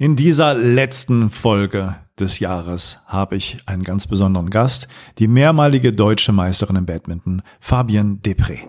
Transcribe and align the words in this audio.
In 0.00 0.16
dieser 0.16 0.54
letzten 0.54 1.28
Folge 1.28 1.94
des 2.18 2.38
Jahres 2.38 3.00
habe 3.04 3.36
ich 3.36 3.58
einen 3.66 3.82
ganz 3.82 4.06
besonderen 4.06 4.48
Gast, 4.48 4.88
die 5.18 5.28
mehrmalige 5.28 5.92
deutsche 5.92 6.32
Meisterin 6.32 6.76
im 6.76 6.86
Badminton, 6.86 7.42
Fabienne 7.60 8.16
Depré. 8.24 8.60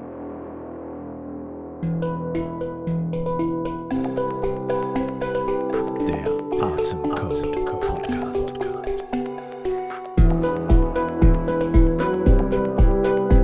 Der 6.06 6.28
Atemcode 6.62 7.66
Podcast. 7.80 8.54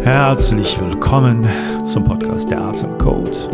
Herzlich 0.03 0.77
willkommen 0.81 1.47
zum 1.85 2.03
Podcast 2.03 2.51
Der 2.51 2.59
Atemcode. 2.59 3.49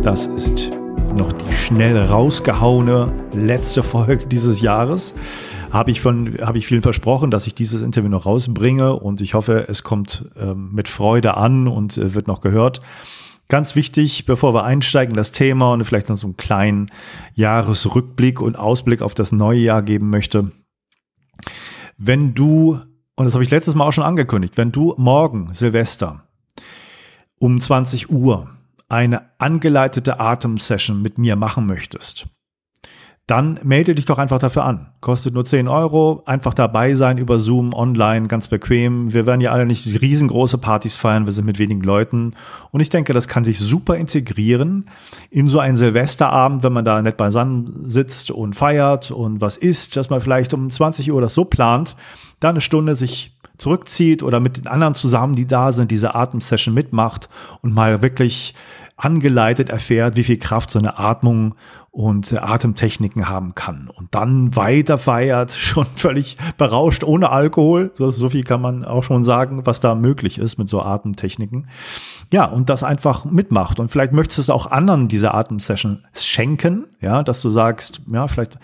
Das 0.00 0.28
ist 0.28 0.75
noch 1.16 1.32
die 1.32 1.52
schnell 1.52 1.96
rausgehauene 1.96 3.12
letzte 3.32 3.82
Folge 3.82 4.26
dieses 4.30 4.60
Jahres. 4.60 5.14
Habe 5.70 5.90
ich, 5.90 6.00
von, 6.00 6.36
habe 6.40 6.58
ich 6.58 6.66
vielen 6.66 6.82
versprochen, 6.82 7.30
dass 7.30 7.46
ich 7.46 7.54
dieses 7.54 7.82
Interview 7.82 8.08
noch 8.08 8.26
rausbringe 8.26 8.94
und 8.94 9.20
ich 9.20 9.34
hoffe, 9.34 9.66
es 9.68 9.82
kommt 9.82 10.30
ähm, 10.38 10.70
mit 10.72 10.88
Freude 10.88 11.36
an 11.36 11.68
und 11.68 11.96
äh, 11.96 12.14
wird 12.14 12.28
noch 12.28 12.40
gehört. 12.40 12.80
Ganz 13.48 13.76
wichtig, 13.76 14.26
bevor 14.26 14.54
wir 14.54 14.64
einsteigen, 14.64 15.16
das 15.16 15.32
Thema 15.32 15.72
und 15.72 15.84
vielleicht 15.84 16.08
noch 16.08 16.16
so 16.16 16.26
einen 16.26 16.36
kleinen 16.36 16.90
Jahresrückblick 17.34 18.40
und 18.40 18.56
Ausblick 18.56 19.02
auf 19.02 19.14
das 19.14 19.32
neue 19.32 19.60
Jahr 19.60 19.82
geben 19.82 20.10
möchte. 20.10 20.50
Wenn 21.96 22.34
du, 22.34 22.78
und 23.16 23.24
das 23.24 23.34
habe 23.34 23.44
ich 23.44 23.50
letztes 23.50 23.74
Mal 23.74 23.86
auch 23.86 23.92
schon 23.92 24.04
angekündigt, 24.04 24.56
wenn 24.56 24.72
du 24.72 24.94
morgen 24.98 25.48
Silvester 25.54 26.24
um 27.38 27.60
20 27.60 28.10
Uhr 28.10 28.48
eine 28.88 29.30
angeleitete 29.38 30.20
Atemsession 30.20 31.02
mit 31.02 31.18
mir 31.18 31.36
machen 31.36 31.66
möchtest, 31.66 32.28
dann 33.26 33.58
melde 33.64 33.96
dich 33.96 34.04
doch 34.04 34.18
einfach 34.18 34.38
dafür 34.38 34.64
an. 34.64 34.92
Kostet 35.00 35.34
nur 35.34 35.44
10 35.44 35.66
Euro. 35.66 36.22
Einfach 36.26 36.54
dabei 36.54 36.94
sein 36.94 37.18
über 37.18 37.40
Zoom, 37.40 37.74
online, 37.74 38.28
ganz 38.28 38.46
bequem. 38.46 39.12
Wir 39.12 39.26
werden 39.26 39.40
ja 39.40 39.50
alle 39.50 39.66
nicht 39.66 40.00
riesengroße 40.00 40.58
Partys 40.58 40.94
feiern. 40.94 41.26
Wir 41.26 41.32
sind 41.32 41.44
mit 41.44 41.58
wenigen 41.58 41.82
Leuten. 41.82 42.34
Und 42.70 42.80
ich 42.80 42.88
denke, 42.88 43.12
das 43.12 43.26
kann 43.26 43.42
sich 43.42 43.58
super 43.58 43.96
integrieren 43.96 44.88
in 45.28 45.48
so 45.48 45.58
einen 45.58 45.76
Silvesterabend, 45.76 46.62
wenn 46.62 46.72
man 46.72 46.84
da 46.84 47.02
nett 47.02 47.16
beisammen 47.16 47.88
sitzt 47.88 48.30
und 48.30 48.54
feiert 48.54 49.10
und 49.10 49.40
was 49.40 49.56
isst, 49.56 49.96
dass 49.96 50.08
man 50.08 50.20
vielleicht 50.20 50.54
um 50.54 50.70
20 50.70 51.10
Uhr 51.10 51.20
das 51.20 51.34
so 51.34 51.44
plant, 51.44 51.96
da 52.38 52.50
eine 52.50 52.60
Stunde 52.60 52.94
sich 52.94 53.35
zurückzieht 53.58 54.22
oder 54.22 54.40
mit 54.40 54.56
den 54.56 54.66
anderen 54.66 54.94
zusammen, 54.94 55.34
die 55.34 55.46
da 55.46 55.72
sind, 55.72 55.90
diese 55.90 56.14
Atemsession 56.14 56.74
mitmacht 56.74 57.28
und 57.62 57.74
mal 57.74 58.02
wirklich 58.02 58.54
angeleitet 58.96 59.68
erfährt, 59.68 60.16
wie 60.16 60.24
viel 60.24 60.38
Kraft 60.38 60.70
so 60.70 60.78
eine 60.78 60.98
Atmung 60.98 61.54
und 61.96 62.30
äh, 62.30 62.36
Atemtechniken 62.36 63.28
haben 63.28 63.54
kann. 63.54 63.88
Und 63.88 64.14
dann 64.14 64.54
weiter 64.54 64.98
feiert, 64.98 65.52
schon 65.58 65.86
völlig 65.94 66.36
berauscht, 66.58 67.04
ohne 67.04 67.30
Alkohol. 67.30 67.90
So, 67.94 68.10
so 68.10 68.28
viel 68.28 68.44
kann 68.44 68.60
man 68.60 68.84
auch 68.84 69.02
schon 69.02 69.24
sagen, 69.24 69.64
was 69.64 69.80
da 69.80 69.94
möglich 69.94 70.38
ist 70.38 70.58
mit 70.58 70.68
so 70.68 70.82
Atemtechniken. 70.82 71.68
Ja, 72.32 72.44
und 72.44 72.68
das 72.68 72.82
einfach 72.82 73.24
mitmacht. 73.24 73.80
Und 73.80 73.90
vielleicht 73.90 74.12
möchtest 74.12 74.48
du 74.48 74.52
auch 74.52 74.70
anderen 74.70 75.08
diese 75.08 75.32
Atemsession 75.32 76.04
schenken, 76.14 76.84
ja, 77.00 77.22
dass 77.22 77.40
du 77.40 77.48
sagst, 77.48 78.02
ja, 78.12 78.26
vielleicht 78.26 78.58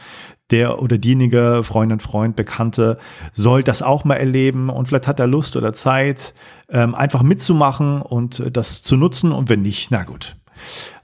der 0.52 0.80
oder 0.80 0.98
diejenige 0.98 1.62
Freundin, 1.62 1.98
Freund, 1.98 2.36
Bekannte 2.36 2.98
soll 3.32 3.64
das 3.64 3.82
auch 3.82 4.04
mal 4.04 4.16
erleben 4.16 4.70
und 4.70 4.86
vielleicht 4.86 5.08
hat 5.08 5.18
er 5.18 5.26
Lust 5.26 5.56
oder 5.56 5.72
Zeit, 5.72 6.34
ähm, 6.68 6.94
einfach 6.94 7.22
mitzumachen 7.22 8.02
und 8.02 8.40
äh, 8.40 8.50
das 8.50 8.82
zu 8.82 8.96
nutzen. 8.96 9.32
Und 9.32 9.48
wenn 9.48 9.62
nicht, 9.62 9.90
na 9.90 10.04
gut, 10.04 10.36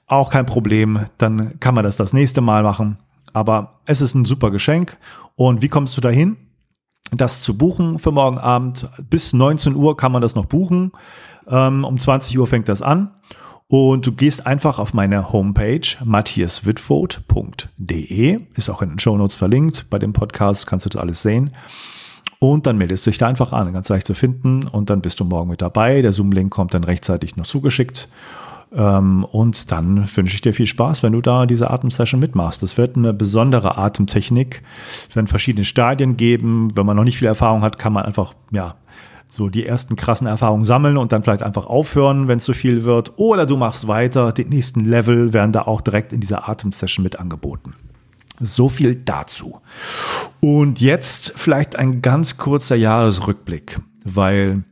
auch 0.07 0.31
kein 0.31 0.47
Problem, 0.47 1.07
dann 1.19 1.59
kann 1.61 1.75
man 1.75 1.85
das 1.85 1.97
das 1.97 2.13
nächste 2.13 2.41
Mal 2.41 2.63
machen. 2.63 2.99
Aber 3.33 3.81
es 3.85 4.01
ist 4.01 4.15
ein 4.15 4.25
super 4.25 4.51
Geschenk. 4.51 4.97
Und 5.37 5.63
wie 5.63 5.69
kommst 5.69 5.97
du 5.97 6.01
dahin? 6.01 6.37
Das 7.11 7.43
zu 7.43 7.57
buchen 7.57 7.99
für 7.99 8.13
morgen 8.13 8.39
Abend. 8.39 8.89
Bis 9.09 9.33
19 9.33 9.75
Uhr 9.75 9.97
kann 9.97 10.13
man 10.13 10.23
das 10.23 10.35
noch 10.35 10.47
buchen. 10.47 10.93
Ähm, 11.49 11.85
um 11.85 11.99
20 11.99 12.39
Uhr 12.39 12.47
fängt 12.47 12.69
das 12.69 12.83
an. 12.83 13.11
Und 13.71 14.07
du 14.07 14.13
gehst 14.13 14.47
einfach 14.47 14.79
auf 14.79 14.95
meine 14.95 15.31
Homepage 15.31 15.83
matthiaswitvoth.de, 16.03 18.41
ist 18.55 18.71
auch 18.71 18.81
in 18.81 18.89
den 18.89 18.99
Show 18.99 19.19
Notes 19.19 19.37
verlinkt. 19.37 19.91
Bei 19.91 19.99
dem 19.99 20.15
Podcast 20.15 20.67
kannst 20.67 20.87
du 20.87 20.91
das 20.91 21.03
alles 21.03 21.21
sehen. 21.21 21.51
Und 22.39 22.67
dann 22.67 22.79
meldest 22.79 23.07
du 23.07 23.11
dich 23.11 23.19
da 23.19 23.27
einfach 23.27 23.53
an, 23.53 23.71
ganz 23.75 23.91
leicht 23.91 24.07
zu 24.07 24.15
finden. 24.15 24.67
Und 24.67 24.89
dann 24.89 25.03
bist 25.03 25.21
du 25.21 25.27
morgen 25.27 25.51
mit 25.51 25.61
dabei. 25.61 26.01
Der 26.01 26.13
Zoom-Link 26.13 26.51
kommt 26.51 26.73
dann 26.73 26.85
rechtzeitig 26.85 27.37
noch 27.37 27.45
zugeschickt. 27.45 28.09
Ähm, 28.73 29.25
und 29.25 29.71
dann 29.71 30.09
wünsche 30.17 30.35
ich 30.35 30.41
dir 30.41 30.55
viel 30.55 30.67
Spaß, 30.67 31.03
wenn 31.03 31.13
du 31.13 31.21
da 31.21 31.45
diese 31.45 31.71
Atemsession 31.71 32.21
mitmachst. 32.21 32.63
Das 32.63 32.79
wird 32.79 32.97
eine 32.97 33.13
besondere 33.13 33.77
Atemtechnik. 33.77 34.63
Es 35.11 35.15
werden 35.15 35.27
verschiedene 35.27 35.67
Stadien 35.67 36.17
geben. 36.17 36.75
Wenn 36.75 36.87
man 36.87 36.97
noch 36.97 37.05
nicht 37.05 37.19
viel 37.19 37.29
Erfahrung 37.29 37.61
hat, 37.61 37.79
kann 37.79 37.93
man 37.93 38.07
einfach, 38.07 38.33
ja, 38.51 38.77
so 39.29 39.49
die 39.49 39.67
ersten 39.67 39.97
krassen 39.97 40.27
Erfahrungen 40.27 40.65
sammeln 40.65 40.97
und 40.97 41.13
dann 41.13 41.23
vielleicht 41.23 41.43
einfach 41.43 41.67
aufhören, 41.67 42.29
wenn 42.29 42.39
es 42.39 42.45
zu 42.45 42.55
viel 42.55 42.85
wird. 42.85 43.13
Oder 43.17 43.47
du 43.47 43.57
machst 43.57 43.87
weiter. 43.87 44.33
Die 44.33 44.45
nächsten 44.45 44.85
Level 44.85 45.33
werden 45.33 45.53
da 45.53 45.63
auch 45.63 45.81
direkt 45.81 46.13
in 46.13 46.21
dieser 46.21 46.49
Atemsession 46.49 47.03
mit 47.03 47.21
angeboten. 47.21 47.75
So 48.41 48.69
viel 48.69 48.95
dazu. 48.95 49.61
Und 50.41 50.81
jetzt 50.81 51.33
vielleicht 51.37 51.77
ein 51.77 52.03
ganz 52.03 52.39
kurzer 52.39 52.77
Jahresrückblick, 52.77 53.81
weil 54.05 54.65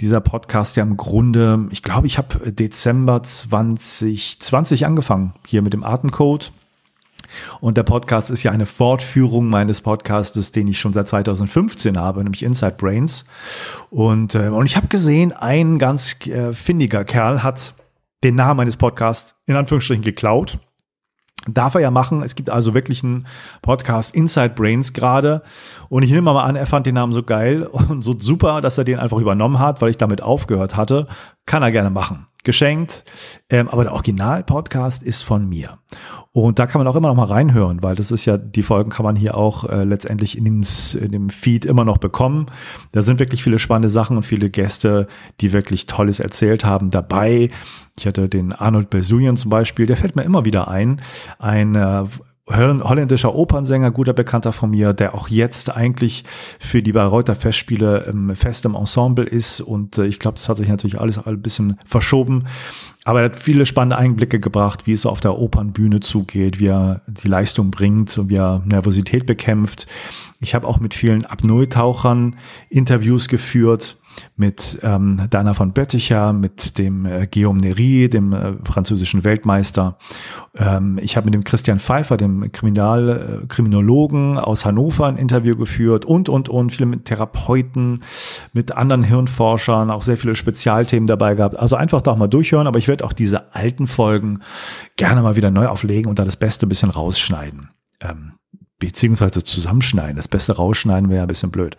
dieser 0.00 0.20
Podcast 0.20 0.76
ja 0.76 0.82
im 0.82 0.96
Grunde, 0.96 1.66
ich 1.70 1.82
glaube, 1.82 2.06
ich 2.06 2.18
habe 2.18 2.52
Dezember 2.52 3.22
2020 3.22 4.84
angefangen 4.84 5.32
hier 5.46 5.62
mit 5.62 5.72
dem 5.72 5.84
Atemcode 5.84 6.52
und 7.60 7.76
der 7.76 7.82
Podcast 7.82 8.30
ist 8.30 8.42
ja 8.42 8.50
eine 8.50 8.66
Fortführung 8.66 9.48
meines 9.48 9.80
Podcastes, 9.80 10.52
den 10.52 10.68
ich 10.68 10.78
schon 10.78 10.92
seit 10.92 11.08
2015 11.08 11.98
habe, 11.98 12.22
nämlich 12.22 12.42
Inside 12.42 12.76
Brains. 12.78 13.24
Und, 13.90 14.34
äh, 14.34 14.48
und 14.48 14.66
ich 14.66 14.76
habe 14.76 14.88
gesehen, 14.88 15.32
ein 15.32 15.78
ganz 15.78 16.16
äh, 16.26 16.52
findiger 16.52 17.04
Kerl 17.04 17.42
hat 17.42 17.74
den 18.24 18.34
Namen 18.34 18.58
meines 18.58 18.76
Podcasts 18.76 19.34
in 19.46 19.56
Anführungsstrichen 19.56 20.04
geklaut. 20.04 20.58
Darf 21.48 21.76
er 21.76 21.80
ja 21.80 21.90
machen. 21.92 22.22
Es 22.22 22.34
gibt 22.34 22.50
also 22.50 22.74
wirklich 22.74 23.04
einen 23.04 23.26
Podcast 23.62 24.14
Inside 24.14 24.50
Brains 24.50 24.92
gerade. 24.92 25.42
Und 25.88 26.02
ich 26.02 26.10
nehme 26.10 26.32
mal 26.32 26.42
an, 26.42 26.56
er 26.56 26.66
fand 26.66 26.86
den 26.86 26.96
Namen 26.96 27.12
so 27.12 27.22
geil 27.22 27.62
und 27.66 28.02
so 28.02 28.16
super, 28.18 28.60
dass 28.60 28.78
er 28.78 28.84
den 28.84 28.98
einfach 28.98 29.18
übernommen 29.18 29.60
hat, 29.60 29.80
weil 29.80 29.90
ich 29.90 29.96
damit 29.96 30.22
aufgehört 30.22 30.76
hatte. 30.76 31.06
Kann 31.44 31.62
er 31.62 31.70
gerne 31.70 31.90
machen 31.90 32.26
geschenkt. 32.46 33.04
Ähm, 33.50 33.68
aber 33.68 33.82
der 33.84 33.92
Original-Podcast 33.92 35.02
ist 35.02 35.20
von 35.22 35.46
mir. 35.46 35.78
Und 36.36 36.58
da 36.58 36.66
kann 36.66 36.80
man 36.80 36.86
auch 36.86 36.96
immer 36.96 37.08
noch 37.08 37.14
mal 37.14 37.24
reinhören, 37.24 37.82
weil 37.82 37.96
das 37.96 38.10
ist 38.10 38.26
ja, 38.26 38.36
die 38.36 38.62
Folgen 38.62 38.90
kann 38.90 39.04
man 39.04 39.16
hier 39.16 39.38
auch 39.38 39.64
äh, 39.64 39.84
letztendlich 39.84 40.36
in 40.36 40.44
dem, 40.44 40.64
in 41.00 41.10
dem 41.10 41.30
Feed 41.30 41.64
immer 41.64 41.82
noch 41.82 41.96
bekommen. 41.96 42.48
Da 42.92 43.00
sind 43.00 43.18
wirklich 43.18 43.42
viele 43.42 43.58
spannende 43.58 43.88
Sachen 43.88 44.18
und 44.18 44.22
viele 44.22 44.50
Gäste, 44.50 45.06
die 45.40 45.54
wirklich 45.54 45.86
Tolles 45.86 46.20
erzählt 46.20 46.62
haben 46.62 46.90
dabei. 46.90 47.48
Ich 47.98 48.06
hatte 48.06 48.28
den 48.28 48.52
Arnold 48.52 48.90
Besuian 48.90 49.38
zum 49.38 49.50
Beispiel, 49.50 49.86
der 49.86 49.96
fällt 49.96 50.14
mir 50.14 50.24
immer 50.24 50.44
wieder 50.44 50.68
ein. 50.68 51.00
Ein 51.38 51.74
äh, 51.74 52.04
holländischer 52.48 53.34
Opernsänger, 53.34 53.90
guter 53.90 54.12
Bekannter 54.12 54.52
von 54.52 54.70
mir, 54.70 54.92
der 54.92 55.14
auch 55.14 55.28
jetzt 55.28 55.74
eigentlich 55.74 56.24
für 56.60 56.80
die 56.80 56.92
Bayreuther 56.92 57.34
Festspiele 57.34 58.06
ähm, 58.08 58.34
fest 58.36 58.64
im 58.64 58.76
Ensemble 58.76 59.24
ist. 59.24 59.60
Und 59.60 59.98
äh, 59.98 60.06
ich 60.06 60.20
glaube, 60.20 60.36
das 60.36 60.48
hat 60.48 60.58
sich 60.58 60.68
natürlich 60.68 61.00
alles 61.00 61.18
ein 61.18 61.42
bisschen 61.42 61.78
verschoben. 61.84 62.44
Aber 63.04 63.20
er 63.20 63.26
hat 63.26 63.38
viele 63.38 63.66
spannende 63.66 63.96
Einblicke 63.96 64.38
gebracht, 64.38 64.86
wie 64.86 64.92
es 64.92 65.06
auf 65.06 65.20
der 65.20 65.38
Opernbühne 65.38 66.00
zugeht, 66.00 66.60
wie 66.60 66.68
er 66.68 67.02
die 67.06 67.28
Leistung 67.28 67.70
bringt 67.70 68.16
und 68.16 68.30
wie 68.30 68.36
er 68.36 68.62
Nervosität 68.64 69.26
bekämpft. 69.26 69.86
Ich 70.40 70.54
habe 70.54 70.68
auch 70.68 70.78
mit 70.78 70.94
vielen 70.94 71.24
Apnoe-Tauchern 71.24 72.36
Interviews 72.68 73.28
geführt 73.28 73.96
mit 74.36 74.78
ähm, 74.82 75.22
Dana 75.30 75.54
von 75.54 75.72
Bötticher, 75.72 76.32
mit 76.32 76.78
dem 76.78 77.06
äh, 77.06 77.26
Guillaume 77.26 77.60
Nery, 77.60 78.08
dem 78.08 78.32
äh, 78.32 78.52
französischen 78.64 79.24
Weltmeister. 79.24 79.98
Ähm, 80.56 80.98
ich 81.02 81.16
habe 81.16 81.26
mit 81.26 81.34
dem 81.34 81.44
Christian 81.44 81.78
Pfeiffer, 81.78 82.16
dem 82.16 82.50
Kriminal, 82.52 83.42
äh, 83.42 83.46
Kriminologen 83.46 84.38
aus 84.38 84.64
Hannover 84.64 85.06
ein 85.06 85.16
Interview 85.16 85.56
geführt 85.56 86.04
und, 86.04 86.28
und, 86.28 86.48
und, 86.48 86.70
viele 86.70 86.86
mit 86.86 87.04
Therapeuten, 87.04 88.02
mit 88.52 88.72
anderen 88.72 89.02
Hirnforschern, 89.02 89.90
auch 89.90 90.02
sehr 90.02 90.16
viele 90.16 90.34
Spezialthemen 90.34 91.06
dabei 91.06 91.34
gehabt. 91.34 91.58
Also 91.58 91.76
einfach 91.76 92.02
doch 92.02 92.16
mal 92.16 92.28
durchhören, 92.28 92.66
aber 92.66 92.78
ich 92.78 92.88
werde 92.88 93.04
auch 93.04 93.12
diese 93.12 93.54
alten 93.54 93.86
Folgen 93.86 94.40
gerne 94.96 95.22
mal 95.22 95.36
wieder 95.36 95.50
neu 95.50 95.66
auflegen 95.66 96.08
und 96.08 96.18
da 96.18 96.24
das 96.24 96.36
Beste 96.36 96.66
ein 96.66 96.68
bisschen 96.68 96.90
rausschneiden. 96.90 97.70
Ähm, 98.00 98.32
beziehungsweise 98.78 99.42
zusammenschneiden. 99.42 100.16
Das 100.16 100.28
Beste 100.28 100.54
rausschneiden 100.56 101.10
wäre 101.10 101.22
ein 101.22 101.28
bisschen 101.28 101.50
blöd. 101.50 101.76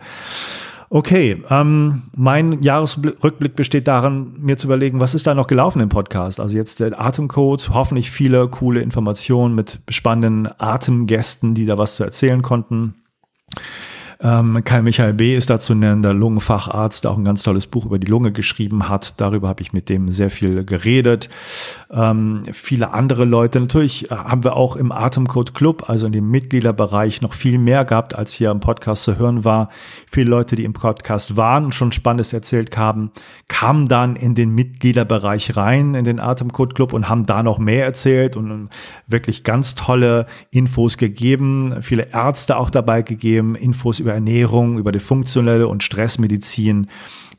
Okay, 0.90 1.42
ähm, 1.50 2.04
mein 2.16 2.62
Jahresrückblick 2.62 3.54
besteht 3.54 3.86
darin, 3.86 4.32
mir 4.38 4.56
zu 4.56 4.68
überlegen, 4.68 5.00
was 5.00 5.14
ist 5.14 5.26
da 5.26 5.34
noch 5.34 5.46
gelaufen 5.46 5.82
im 5.82 5.90
Podcast? 5.90 6.40
Also 6.40 6.56
jetzt 6.56 6.80
der 6.80 6.98
Atemcode, 6.98 7.68
hoffentlich 7.74 8.10
viele 8.10 8.48
coole 8.48 8.80
Informationen 8.80 9.54
mit 9.54 9.80
spannenden 9.90 10.48
Atemgästen, 10.58 11.54
die 11.54 11.66
da 11.66 11.76
was 11.76 11.96
zu 11.96 12.04
erzählen 12.04 12.40
konnten. 12.40 12.94
Ähm, 14.20 14.64
Kai 14.64 14.82
Michael 14.82 15.14
B. 15.14 15.36
ist 15.36 15.48
dazu 15.48 15.76
nennen, 15.76 16.02
der 16.02 16.12
Lungenfacharzt, 16.12 17.04
der 17.04 17.12
auch 17.12 17.18
ein 17.18 17.24
ganz 17.24 17.44
tolles 17.44 17.68
Buch 17.68 17.86
über 17.86 18.00
die 18.00 18.08
Lunge 18.08 18.32
geschrieben 18.32 18.88
hat. 18.88 19.14
Darüber 19.18 19.46
habe 19.46 19.62
ich 19.62 19.72
mit 19.72 19.88
dem 19.88 20.10
sehr 20.10 20.30
viel 20.30 20.64
geredet. 20.64 21.28
Ähm, 21.90 22.42
viele 22.52 22.92
andere 22.92 23.24
Leute. 23.24 23.60
Natürlich 23.60 24.08
haben 24.10 24.42
wir 24.42 24.56
auch 24.56 24.74
im 24.74 24.90
Atemcode 24.90 25.54
Club, 25.54 25.88
also 25.88 26.06
in 26.06 26.12
dem 26.12 26.30
Mitgliederbereich, 26.30 27.22
noch 27.22 27.32
viel 27.32 27.58
mehr 27.58 27.84
gehabt, 27.84 28.16
als 28.16 28.32
hier 28.32 28.50
im 28.50 28.58
Podcast 28.58 29.04
zu 29.04 29.18
hören 29.18 29.44
war. 29.44 29.68
Viele 30.10 30.30
Leute, 30.30 30.56
die 30.56 30.64
im 30.64 30.72
Podcast 30.72 31.36
waren 31.36 31.66
und 31.66 31.74
schon 31.76 31.92
Spannendes 31.92 32.32
erzählt 32.32 32.76
haben, 32.76 33.12
kamen 33.46 33.86
dann 33.86 34.16
in 34.16 34.34
den 34.34 34.50
Mitgliederbereich 34.50 35.56
rein, 35.56 35.94
in 35.94 36.04
den 36.04 36.18
Atemcode 36.18 36.74
Club 36.74 36.92
und 36.92 37.08
haben 37.08 37.24
da 37.24 37.44
noch 37.44 37.58
mehr 37.58 37.84
erzählt 37.84 38.36
und 38.36 38.68
wirklich 39.06 39.44
ganz 39.44 39.76
tolle 39.76 40.26
Infos 40.50 40.98
gegeben. 40.98 41.76
Viele 41.82 42.08
Ärzte 42.12 42.56
auch 42.56 42.70
dabei 42.70 43.02
gegeben, 43.02 43.54
Infos 43.54 44.00
über 44.00 44.07
Ernährung, 44.12 44.78
über 44.78 44.92
die 44.92 44.98
funktionelle 44.98 45.68
und 45.68 45.82
Stressmedizin. 45.82 46.88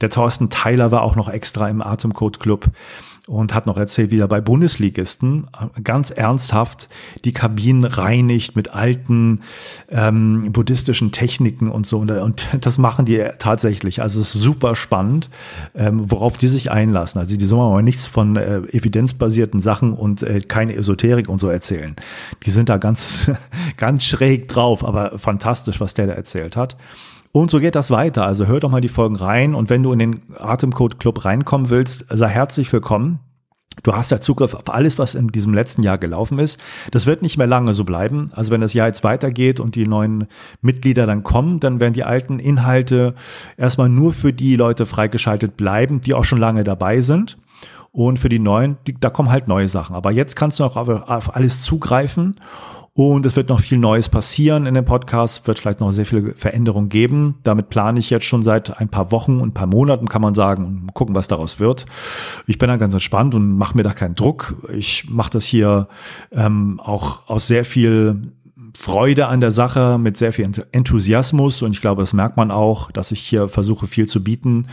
Der 0.01 0.09
Thorsten 0.09 0.49
Tyler 0.49 0.91
war 0.91 1.03
auch 1.03 1.15
noch 1.15 1.29
extra 1.29 1.67
im 1.67 1.81
Atemcode 1.81 2.39
Club 2.39 2.69
und 3.29 3.53
hat 3.53 3.67
noch 3.67 3.77
erzählt, 3.77 4.09
wie 4.09 4.19
er 4.19 4.27
bei 4.27 4.41
Bundesligisten 4.41 5.47
äh, 5.53 5.81
ganz 5.81 6.09
ernsthaft 6.09 6.89
die 7.25 7.31
Kabinen 7.31 7.85
reinigt 7.85 8.55
mit 8.55 8.73
alten 8.73 9.41
ähm, 9.89 10.51
buddhistischen 10.51 11.11
Techniken 11.11 11.69
und 11.69 11.85
so. 11.85 11.99
Und 11.99 12.47
das 12.61 12.79
machen 12.79 13.05
die 13.05 13.23
tatsächlich. 13.37 14.01
Also 14.01 14.19
es 14.19 14.33
ist 14.33 14.41
super 14.41 14.75
spannend, 14.75 15.29
ähm, 15.75 16.09
worauf 16.09 16.37
die 16.37 16.47
sich 16.47 16.71
einlassen. 16.71 17.19
Also 17.19 17.37
die 17.37 17.45
sollen 17.45 17.71
aber 17.71 17.81
nichts 17.83 18.07
von 18.07 18.35
äh, 18.35 18.61
evidenzbasierten 18.71 19.59
Sachen 19.59 19.93
und 19.93 20.23
äh, 20.23 20.41
keine 20.41 20.75
Esoterik 20.75 21.29
und 21.29 21.39
so 21.39 21.49
erzählen. 21.49 21.95
Die 22.45 22.51
sind 22.51 22.67
da 22.67 22.77
ganz, 22.77 23.31
ganz 23.77 24.05
schräg 24.05 24.47
drauf, 24.47 24.83
aber 24.83 25.19
fantastisch, 25.19 25.79
was 25.79 25.93
der 25.93 26.07
da 26.07 26.13
erzählt 26.13 26.55
hat. 26.55 26.77
Und 27.31 27.51
so 27.51 27.59
geht 27.59 27.75
das 27.75 27.91
weiter. 27.91 28.25
Also 28.25 28.47
hör 28.47 28.59
doch 28.59 28.71
mal 28.71 28.81
die 28.81 28.89
Folgen 28.89 29.15
rein 29.15 29.53
und 29.53 29.69
wenn 29.69 29.83
du 29.83 29.93
in 29.93 29.99
den 29.99 30.21
Atemcode 30.37 30.99
Club 30.99 31.25
reinkommen 31.25 31.69
willst, 31.69 32.05
sei 32.09 32.27
herzlich 32.27 32.71
willkommen. 32.73 33.19
Du 33.83 33.93
hast 33.93 34.11
ja 34.11 34.19
Zugriff 34.19 34.55
auf 34.55 34.73
alles, 34.73 34.97
was 34.97 35.15
in 35.15 35.29
diesem 35.29 35.53
letzten 35.53 35.83
Jahr 35.83 35.97
gelaufen 35.97 36.39
ist. 36.39 36.59
Das 36.91 37.05
wird 37.05 37.21
nicht 37.21 37.37
mehr 37.37 37.47
lange 37.47 37.73
so 37.73 37.85
bleiben. 37.85 38.31
Also 38.33 38.51
wenn 38.51 38.61
das 38.61 38.73
Jahr 38.73 38.87
jetzt 38.87 39.03
weitergeht 39.03 39.59
und 39.59 39.75
die 39.75 39.85
neuen 39.85 40.27
Mitglieder 40.61 41.05
dann 41.05 41.23
kommen, 41.23 41.59
dann 41.59 41.79
werden 41.79 41.93
die 41.93 42.03
alten 42.03 42.39
Inhalte 42.39 43.13
erstmal 43.57 43.87
nur 43.87 44.11
für 44.11 44.33
die 44.33 44.55
Leute 44.55 44.85
freigeschaltet 44.85 45.55
bleiben, 45.55 46.01
die 46.01 46.13
auch 46.13 46.25
schon 46.25 46.39
lange 46.39 46.63
dabei 46.63 46.99
sind. 47.01 47.37
Und 47.91 48.19
für 48.19 48.29
die 48.29 48.39
neuen, 48.39 48.77
die, 48.85 48.99
da 48.99 49.09
kommen 49.09 49.31
halt 49.31 49.47
neue 49.47 49.69
Sachen. 49.69 49.95
Aber 49.95 50.11
jetzt 50.11 50.35
kannst 50.35 50.59
du 50.59 50.63
auch 50.63 50.75
auf, 50.75 50.89
auf 50.89 51.35
alles 51.35 51.61
zugreifen. 51.63 52.35
Und 52.93 53.25
es 53.25 53.35
wird 53.35 53.49
noch 53.49 53.61
viel 53.61 53.77
Neues 53.77 54.09
passieren 54.09 54.65
in 54.65 54.73
dem 54.73 54.85
Podcast, 54.85 55.47
wird 55.47 55.59
vielleicht 55.59 55.79
noch 55.79 55.91
sehr 55.91 56.05
viele 56.05 56.33
Veränderungen 56.33 56.89
geben. 56.89 57.35
Damit 57.43 57.69
plane 57.69 57.99
ich 57.99 58.09
jetzt 58.09 58.25
schon 58.25 58.43
seit 58.43 58.77
ein 58.79 58.89
paar 58.89 59.11
Wochen 59.11 59.39
und 59.39 59.49
ein 59.49 59.53
paar 59.53 59.67
Monaten, 59.67 60.07
kann 60.07 60.21
man 60.21 60.33
sagen, 60.33 60.65
und 60.65 60.93
gucken, 60.93 61.15
was 61.15 61.27
daraus 61.27 61.59
wird. 61.59 61.85
Ich 62.47 62.57
bin 62.57 62.67
da 62.67 62.77
ganz 62.77 62.93
entspannt 62.93 63.35
und 63.35 63.57
mache 63.57 63.77
mir 63.77 63.83
da 63.83 63.93
keinen 63.93 64.15
Druck. 64.15 64.55
Ich 64.73 65.09
mache 65.09 65.31
das 65.31 65.45
hier 65.45 65.87
ähm, 66.31 66.79
auch 66.83 67.29
aus 67.29 67.47
sehr 67.47 67.65
viel 67.65 68.33
Freude 68.75 69.27
an 69.27 69.41
der 69.41 69.51
Sache, 69.51 69.97
mit 69.99 70.17
sehr 70.17 70.33
viel 70.33 70.49
Enthusiasmus. 70.71 71.61
Und 71.61 71.71
ich 71.71 71.81
glaube, 71.81 72.01
das 72.01 72.13
merkt 72.13 72.37
man 72.37 72.51
auch, 72.51 72.91
dass 72.91 73.11
ich 73.11 73.21
hier 73.21 73.49
versuche, 73.49 73.87
viel 73.87 74.07
zu 74.07 74.23
bieten, 74.23 74.67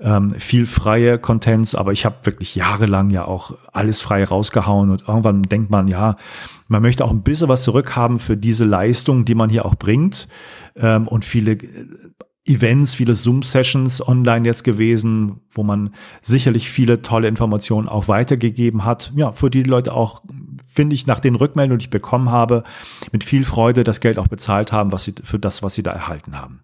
ähm, 0.00 0.30
viel 0.38 0.66
freie 0.66 1.18
Contents, 1.18 1.74
aber 1.74 1.92
ich 1.92 2.04
habe 2.04 2.16
wirklich 2.24 2.54
jahrelang 2.54 3.10
ja 3.10 3.24
auch 3.24 3.56
alles 3.72 4.00
frei 4.00 4.24
rausgehauen. 4.24 4.90
Und 4.90 5.08
irgendwann 5.08 5.42
denkt 5.42 5.70
man, 5.70 5.88
ja, 5.88 6.16
man 6.68 6.82
möchte 6.82 7.04
auch 7.04 7.10
ein 7.10 7.22
bisschen 7.22 7.48
was 7.48 7.62
zurückhaben 7.62 8.18
für 8.18 8.36
diese 8.36 8.64
Leistung, 8.64 9.24
die 9.24 9.34
man 9.34 9.50
hier 9.50 9.64
auch 9.66 9.74
bringt. 9.74 10.28
Ähm, 10.76 11.08
und 11.08 11.24
viele 11.24 11.58
Events, 12.50 12.94
viele 12.94 13.14
Zoom-Sessions 13.14 14.06
online 14.06 14.46
jetzt 14.46 14.64
gewesen, 14.64 15.40
wo 15.50 15.62
man 15.62 15.94
sicherlich 16.20 16.68
viele 16.68 17.02
tolle 17.02 17.28
Informationen 17.28 17.88
auch 17.88 18.08
weitergegeben 18.08 18.84
hat. 18.84 19.12
Ja, 19.16 19.32
für 19.32 19.50
die 19.50 19.62
Leute 19.62 19.94
auch, 19.94 20.22
finde 20.68 20.94
ich, 20.94 21.06
nach 21.06 21.20
den 21.20 21.36
Rückmeldungen, 21.36 21.78
die 21.78 21.84
ich 21.84 21.90
bekommen 21.90 22.30
habe, 22.30 22.64
mit 23.12 23.24
viel 23.24 23.44
Freude 23.44 23.84
das 23.84 24.00
Geld 24.00 24.18
auch 24.18 24.28
bezahlt 24.28 24.72
haben, 24.72 24.92
was 24.92 25.04
sie, 25.04 25.14
für 25.22 25.38
das, 25.38 25.62
was 25.62 25.74
sie 25.74 25.82
da 25.82 25.92
erhalten 25.92 26.38
haben. 26.38 26.60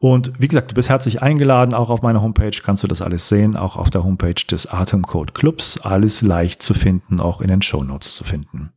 Und 0.00 0.32
wie 0.38 0.46
gesagt, 0.46 0.70
du 0.70 0.74
bist 0.76 0.88
herzlich 0.88 1.22
eingeladen, 1.22 1.74
auch 1.74 1.90
auf 1.90 2.02
meiner 2.02 2.22
Homepage 2.22 2.56
kannst 2.62 2.84
du 2.84 2.86
das 2.86 3.02
alles 3.02 3.28
sehen, 3.28 3.56
auch 3.56 3.76
auf 3.76 3.90
der 3.90 4.04
Homepage 4.04 4.34
des 4.48 4.66
Atemcode 4.66 5.34
Clubs, 5.34 5.80
alles 5.80 6.22
leicht 6.22 6.62
zu 6.62 6.72
finden, 6.72 7.20
auch 7.20 7.40
in 7.40 7.48
den 7.48 7.62
Show 7.62 7.82
Notes 7.82 8.14
zu 8.14 8.22
finden. 8.22 8.70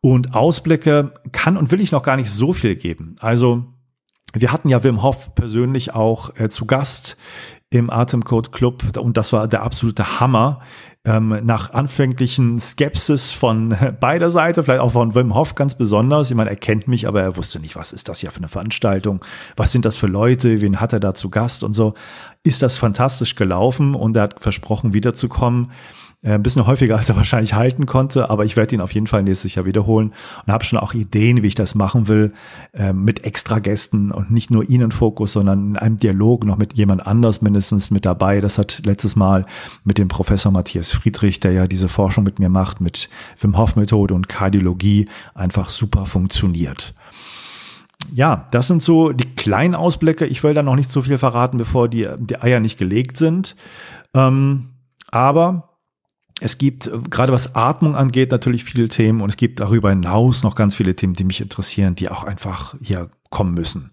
Und 0.00 0.34
Ausblicke 0.34 1.12
kann 1.32 1.56
und 1.56 1.70
will 1.70 1.80
ich 1.80 1.92
noch 1.92 2.02
gar 2.02 2.16
nicht 2.16 2.30
so 2.30 2.54
viel 2.54 2.76
geben. 2.76 3.16
Also 3.20 3.66
wir 4.34 4.52
hatten 4.52 4.68
ja 4.68 4.82
Wim 4.82 5.02
Hof 5.02 5.34
persönlich 5.34 5.94
auch 5.94 6.34
äh, 6.36 6.48
zu 6.48 6.66
Gast 6.66 7.16
im 7.70 7.90
Atemcode 7.90 8.52
Club 8.52 8.96
und 8.96 9.16
das 9.16 9.32
war 9.32 9.48
der 9.48 9.62
absolute 9.62 10.20
Hammer. 10.20 10.60
Ähm, 11.04 11.38
nach 11.44 11.72
anfänglichen 11.72 12.58
Skepsis 12.58 13.30
von 13.30 13.76
beider 14.00 14.30
Seite, 14.30 14.64
vielleicht 14.64 14.80
auch 14.80 14.92
von 14.92 15.14
Wim 15.14 15.34
Hof 15.34 15.54
ganz 15.54 15.76
besonders. 15.76 16.30
Ich 16.30 16.36
meine, 16.36 16.50
er 16.50 16.56
kennt 16.56 16.88
mich, 16.88 17.06
aber 17.06 17.22
er 17.22 17.36
wusste 17.36 17.60
nicht, 17.60 17.76
was 17.76 17.92
ist 17.92 18.08
das 18.08 18.20
hier 18.20 18.32
für 18.32 18.38
eine 18.38 18.48
Veranstaltung? 18.48 19.24
Was 19.56 19.70
sind 19.70 19.84
das 19.84 19.96
für 19.96 20.08
Leute? 20.08 20.60
Wen 20.60 20.80
hat 20.80 20.92
er 20.92 21.00
da 21.00 21.14
zu 21.14 21.30
Gast 21.30 21.62
und 21.62 21.74
so? 21.74 21.94
Ist 22.42 22.62
das 22.62 22.78
fantastisch 22.78 23.36
gelaufen 23.36 23.94
und 23.94 24.16
er 24.16 24.24
hat 24.24 24.40
versprochen, 24.40 24.94
wiederzukommen. 24.94 25.70
Äh, 26.26 26.32
ein 26.32 26.42
bisschen 26.42 26.66
häufiger, 26.66 26.96
als 26.96 27.08
er 27.08 27.16
wahrscheinlich 27.16 27.54
halten 27.54 27.86
konnte, 27.86 28.28
aber 28.28 28.44
ich 28.44 28.56
werde 28.56 28.74
ihn 28.74 28.80
auf 28.80 28.92
jeden 28.92 29.06
Fall 29.06 29.22
nächstes 29.22 29.54
Jahr 29.54 29.64
wiederholen 29.64 30.12
und 30.44 30.52
habe 30.52 30.64
schon 30.64 30.78
auch 30.78 30.92
Ideen, 30.92 31.42
wie 31.42 31.46
ich 31.46 31.54
das 31.54 31.76
machen 31.76 32.08
will, 32.08 32.32
äh, 32.72 32.92
mit 32.92 33.24
extra 33.24 33.60
Gästen 33.60 34.10
und 34.10 34.32
nicht 34.32 34.50
nur 34.50 34.68
ihn 34.68 34.80
in 34.80 34.90
Fokus, 34.90 35.32
sondern 35.32 35.70
in 35.70 35.76
einem 35.76 35.96
Dialog 35.98 36.44
noch 36.44 36.58
mit 36.58 36.74
jemand 36.74 37.06
anders 37.06 37.42
mindestens 37.42 37.92
mit 37.92 38.04
dabei. 38.04 38.40
Das 38.40 38.58
hat 38.58 38.82
letztes 38.84 39.14
Mal 39.14 39.46
mit 39.84 39.98
dem 39.98 40.08
Professor 40.08 40.50
Matthias 40.50 40.90
Friedrich, 40.90 41.38
der 41.38 41.52
ja 41.52 41.68
diese 41.68 41.88
Forschung 41.88 42.24
mit 42.24 42.40
mir 42.40 42.48
macht, 42.48 42.80
mit 42.80 43.08
Wim 43.40 43.56
Hof 43.56 43.76
Methode 43.76 44.14
und 44.14 44.28
Kardiologie 44.28 45.08
einfach 45.34 45.68
super 45.68 46.06
funktioniert 46.06 46.94
ja, 48.14 48.46
das 48.52 48.68
sind 48.68 48.82
so 48.82 49.10
die 49.10 49.34
kleinen 49.34 49.74
Ausblicke. 49.74 50.26
Ich 50.26 50.44
will 50.44 50.54
da 50.54 50.62
noch 50.62 50.76
nicht 50.76 50.92
so 50.92 51.02
viel 51.02 51.18
verraten, 51.18 51.56
bevor 51.56 51.88
die, 51.88 52.06
die 52.18 52.40
Eier 52.40 52.60
nicht 52.60 52.78
gelegt 52.78 53.16
sind. 53.16 53.56
Ähm, 54.14 54.68
aber 55.10 55.75
es 56.40 56.58
gibt, 56.58 56.86
äh, 56.86 56.98
gerade 57.10 57.32
was 57.32 57.54
Atmung 57.54 57.96
angeht, 57.96 58.30
natürlich 58.30 58.64
viele 58.64 58.88
Themen 58.88 59.20
und 59.20 59.30
es 59.30 59.36
gibt 59.36 59.60
darüber 59.60 59.90
hinaus 59.90 60.42
noch 60.42 60.54
ganz 60.54 60.74
viele 60.74 60.94
Themen, 60.94 61.14
die 61.14 61.24
mich 61.24 61.40
interessieren, 61.40 61.94
die 61.94 62.08
auch 62.08 62.24
einfach 62.24 62.74
hier 62.80 63.10
kommen 63.30 63.54
müssen. 63.54 63.90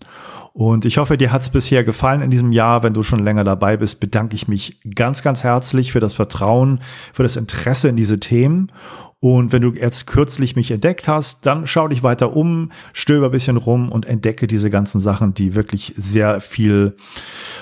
Und 0.53 0.85
ich 0.85 0.99
hoffe, 0.99 1.17
dir 1.17 1.31
hat 1.31 1.41
es 1.41 1.49
bisher 1.49 1.83
gefallen 1.83 2.21
in 2.21 2.29
diesem 2.29 2.51
Jahr. 2.51 2.83
Wenn 2.83 2.93
du 2.93 3.01
schon 3.01 3.19
länger 3.19 3.43
dabei 3.43 3.75
bist, 3.75 3.99
bedanke 3.99 4.35
ich 4.35 4.47
mich 4.47 4.79
ganz, 4.93 5.23
ganz 5.23 5.43
herzlich 5.43 5.91
für 5.91 5.99
das 5.99 6.13
Vertrauen, 6.13 6.79
für 7.11 7.23
das 7.23 7.37
Interesse 7.37 7.87
in 7.87 7.95
diese 7.95 8.19
Themen. 8.19 8.71
Und 9.23 9.53
wenn 9.53 9.61
du 9.61 9.71
jetzt 9.71 10.05
kürzlich 10.05 10.57
mich 10.57 10.69
entdeckt 10.69 11.07
hast, 11.07 11.45
dann 11.45 11.65
schau 11.65 11.87
dich 11.87 12.03
weiter 12.03 12.35
um, 12.35 12.73
stöber 12.91 13.27
ein 13.27 13.31
bisschen 13.31 13.55
rum 13.55 13.89
und 13.89 14.05
entdecke 14.05 14.47
diese 14.47 14.69
ganzen 14.69 14.99
Sachen, 14.99 15.33
die 15.33 15.55
wirklich 15.55 15.93
sehr 15.95 16.41
viel 16.41 16.97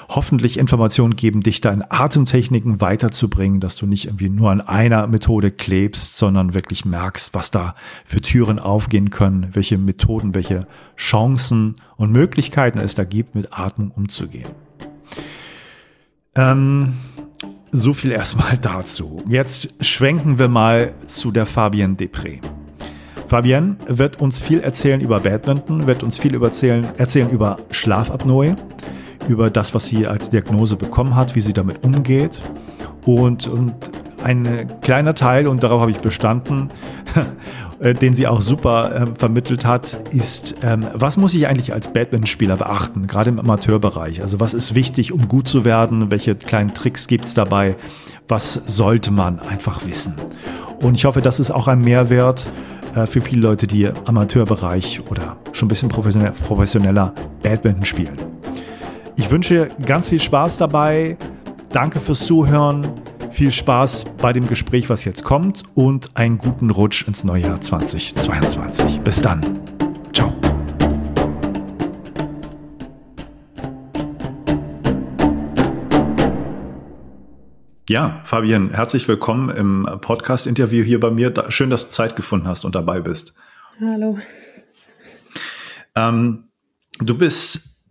hoffentlich 0.09 0.57
Informationen 0.57 1.15
geben, 1.15 1.41
dich 1.41 1.61
da 1.61 1.71
in 1.71 1.83
Atemtechniken 1.87 2.81
weiterzubringen, 2.81 3.59
dass 3.59 3.75
du 3.75 3.85
nicht 3.85 4.05
irgendwie 4.05 4.29
nur 4.29 4.49
an 4.49 4.61
einer 4.61 5.05
Methode 5.05 5.51
klebst, 5.51 6.17
sondern 6.17 6.55
wirklich 6.55 6.83
merkst, 6.83 7.35
was 7.35 7.51
da 7.51 7.75
für 8.05 8.21
Türen 8.21 8.57
aufgehen 8.57 9.11
können, 9.11 9.49
welche 9.53 9.77
Methoden, 9.77 10.33
welche 10.33 10.65
Chancen 10.97 11.75
und 11.95 12.11
Möglichkeiten 12.11 12.79
es 12.79 12.95
da 12.95 13.03
gibt, 13.03 13.35
mit 13.35 13.49
Atmung 13.51 13.91
umzugehen. 13.91 14.49
Ähm, 16.33 16.93
so 17.71 17.93
viel 17.93 18.11
erstmal 18.11 18.57
dazu. 18.57 19.23
Jetzt 19.27 19.73
schwenken 19.81 20.37
wir 20.37 20.49
mal 20.49 20.93
zu 21.07 21.31
der 21.31 21.45
Fabienne 21.45 21.95
Depré. 21.95 22.39
Fabienne 23.27 23.77
wird 23.87 24.19
uns 24.19 24.41
viel 24.41 24.59
erzählen 24.59 24.99
über 24.99 25.21
Badminton, 25.21 25.87
wird 25.87 26.03
uns 26.03 26.17
viel 26.17 26.41
erzählen, 26.41 26.85
erzählen 26.97 27.29
über 27.29 27.57
Schlafapnoe, 27.71 28.55
über 29.29 29.49
das, 29.49 29.73
was 29.73 29.85
sie 29.85 30.05
als 30.05 30.29
Diagnose 30.29 30.75
bekommen 30.75 31.15
hat, 31.15 31.35
wie 31.35 31.41
sie 31.41 31.53
damit 31.53 31.85
umgeht. 31.85 32.41
Und, 33.05 33.47
und 33.47 33.73
ein 34.23 34.67
kleiner 34.81 35.15
Teil, 35.15 35.47
und 35.47 35.63
darauf 35.63 35.81
habe 35.81 35.91
ich 35.91 35.99
bestanden, 35.99 36.69
äh, 37.79 37.93
den 37.93 38.13
sie 38.13 38.27
auch 38.27 38.41
super 38.41 38.91
äh, 38.93 39.05
vermittelt 39.17 39.65
hat, 39.65 39.99
ist, 40.11 40.55
ähm, 40.63 40.87
was 40.93 41.17
muss 41.17 41.33
ich 41.33 41.47
eigentlich 41.47 41.73
als 41.73 41.91
Badmintonspieler 41.91 42.57
beachten, 42.57 43.07
gerade 43.07 43.29
im 43.29 43.39
Amateurbereich? 43.39 44.21
Also 44.21 44.39
was 44.39 44.53
ist 44.53 44.75
wichtig, 44.75 45.11
um 45.11 45.27
gut 45.27 45.47
zu 45.47 45.65
werden? 45.65 46.11
Welche 46.11 46.35
kleinen 46.35 46.73
Tricks 46.73 47.07
gibt 47.07 47.25
es 47.25 47.33
dabei? 47.33 47.75
Was 48.27 48.53
sollte 48.53 49.11
man 49.11 49.39
einfach 49.39 49.85
wissen? 49.85 50.15
Und 50.81 50.97
ich 50.97 51.05
hoffe, 51.05 51.21
das 51.21 51.39
ist 51.39 51.51
auch 51.51 51.67
ein 51.67 51.81
Mehrwert 51.81 52.47
äh, 52.95 53.05
für 53.05 53.21
viele 53.21 53.41
Leute, 53.41 53.67
die 53.67 53.89
Amateurbereich 54.05 55.01
oder 55.09 55.37
schon 55.53 55.67
ein 55.67 55.69
bisschen 55.69 55.89
professioneller, 55.89 56.33
professioneller 56.47 57.13
Badminton 57.43 57.85
spielen. 57.85 58.17
Ich 59.15 59.29
wünsche 59.29 59.69
ganz 59.85 60.07
viel 60.07 60.19
Spaß 60.19 60.57
dabei. 60.57 61.17
Danke 61.71 61.99
fürs 61.99 62.25
Zuhören. 62.25 62.87
Viel 63.31 63.51
Spaß 63.51 64.17
bei 64.17 64.33
dem 64.33 64.47
Gespräch, 64.47 64.89
was 64.89 65.05
jetzt 65.05 65.23
kommt 65.23 65.63
und 65.73 66.17
einen 66.17 66.37
guten 66.37 66.69
Rutsch 66.69 67.07
ins 67.07 67.23
neue 67.23 67.43
Jahr 67.43 67.61
2022. 67.61 68.99
Bis 68.99 69.21
dann. 69.21 69.41
Ciao. 70.13 70.35
Ja, 77.87 78.21
Fabian, 78.25 78.71
herzlich 78.71 79.07
willkommen 79.07 79.49
im 79.49 79.87
Podcast-Interview 80.01 80.83
hier 80.83 80.99
bei 80.99 81.09
mir. 81.09 81.33
Schön, 81.49 81.69
dass 81.69 81.85
du 81.85 81.89
Zeit 81.89 82.17
gefunden 82.17 82.49
hast 82.49 82.65
und 82.65 82.75
dabei 82.75 82.99
bist. 82.99 83.37
Hallo. 83.79 84.19
Ähm, 85.95 86.49
du 86.99 87.17
bist 87.17 87.85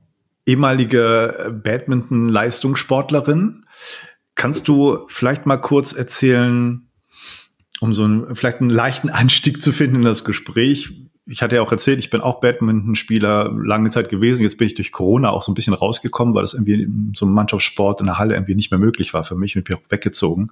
ehemalige 0.44 1.58
Badminton-Leistungssportlerin 1.64 3.64
Kannst 4.40 4.68
du 4.68 5.04
vielleicht 5.08 5.44
mal 5.44 5.58
kurz 5.58 5.92
erzählen, 5.92 6.88
um 7.80 7.92
so 7.92 8.04
einen, 8.04 8.34
vielleicht 8.34 8.60
einen 8.60 8.70
leichten 8.70 9.10
Anstieg 9.10 9.60
zu 9.60 9.70
finden 9.70 9.96
in 9.96 10.02
das 10.02 10.24
Gespräch, 10.24 10.92
ich 11.26 11.42
hatte 11.42 11.56
ja 11.56 11.62
auch 11.62 11.70
erzählt, 11.70 11.98
ich 11.98 12.08
bin 12.08 12.22
auch 12.22 12.40
Badmintonspieler 12.40 13.52
lange 13.52 13.90
Zeit 13.90 14.08
gewesen. 14.08 14.42
Jetzt 14.42 14.56
bin 14.56 14.66
ich 14.66 14.74
durch 14.74 14.90
Corona 14.90 15.30
auch 15.30 15.42
so 15.42 15.52
ein 15.52 15.54
bisschen 15.54 15.74
rausgekommen, 15.74 16.34
weil 16.34 16.42
das 16.42 16.54
irgendwie 16.54 16.88
so 17.14 17.26
ein 17.26 17.32
Mannschaftssport 17.32 18.00
in 18.00 18.06
der 18.06 18.18
Halle 18.18 18.34
irgendwie 18.34 18.54
nicht 18.54 18.70
mehr 18.70 18.80
möglich 18.80 19.14
war 19.14 19.22
für 19.22 19.36
mich 19.36 19.54
und 19.56 19.64
bin 19.64 19.76
auch 19.76 19.82
weggezogen. 19.90 20.50